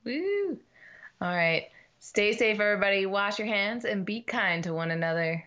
Woo! 0.06 0.58
All 1.22 1.36
right. 1.36 1.68
Stay 2.00 2.32
safe, 2.34 2.60
everybody. 2.62 3.06
Wash 3.06 3.40
your 3.40 3.48
hands 3.48 3.84
and 3.84 4.06
be 4.06 4.22
kind 4.22 4.64
to 4.64 4.74
one 4.74 4.92
another. 4.92 5.46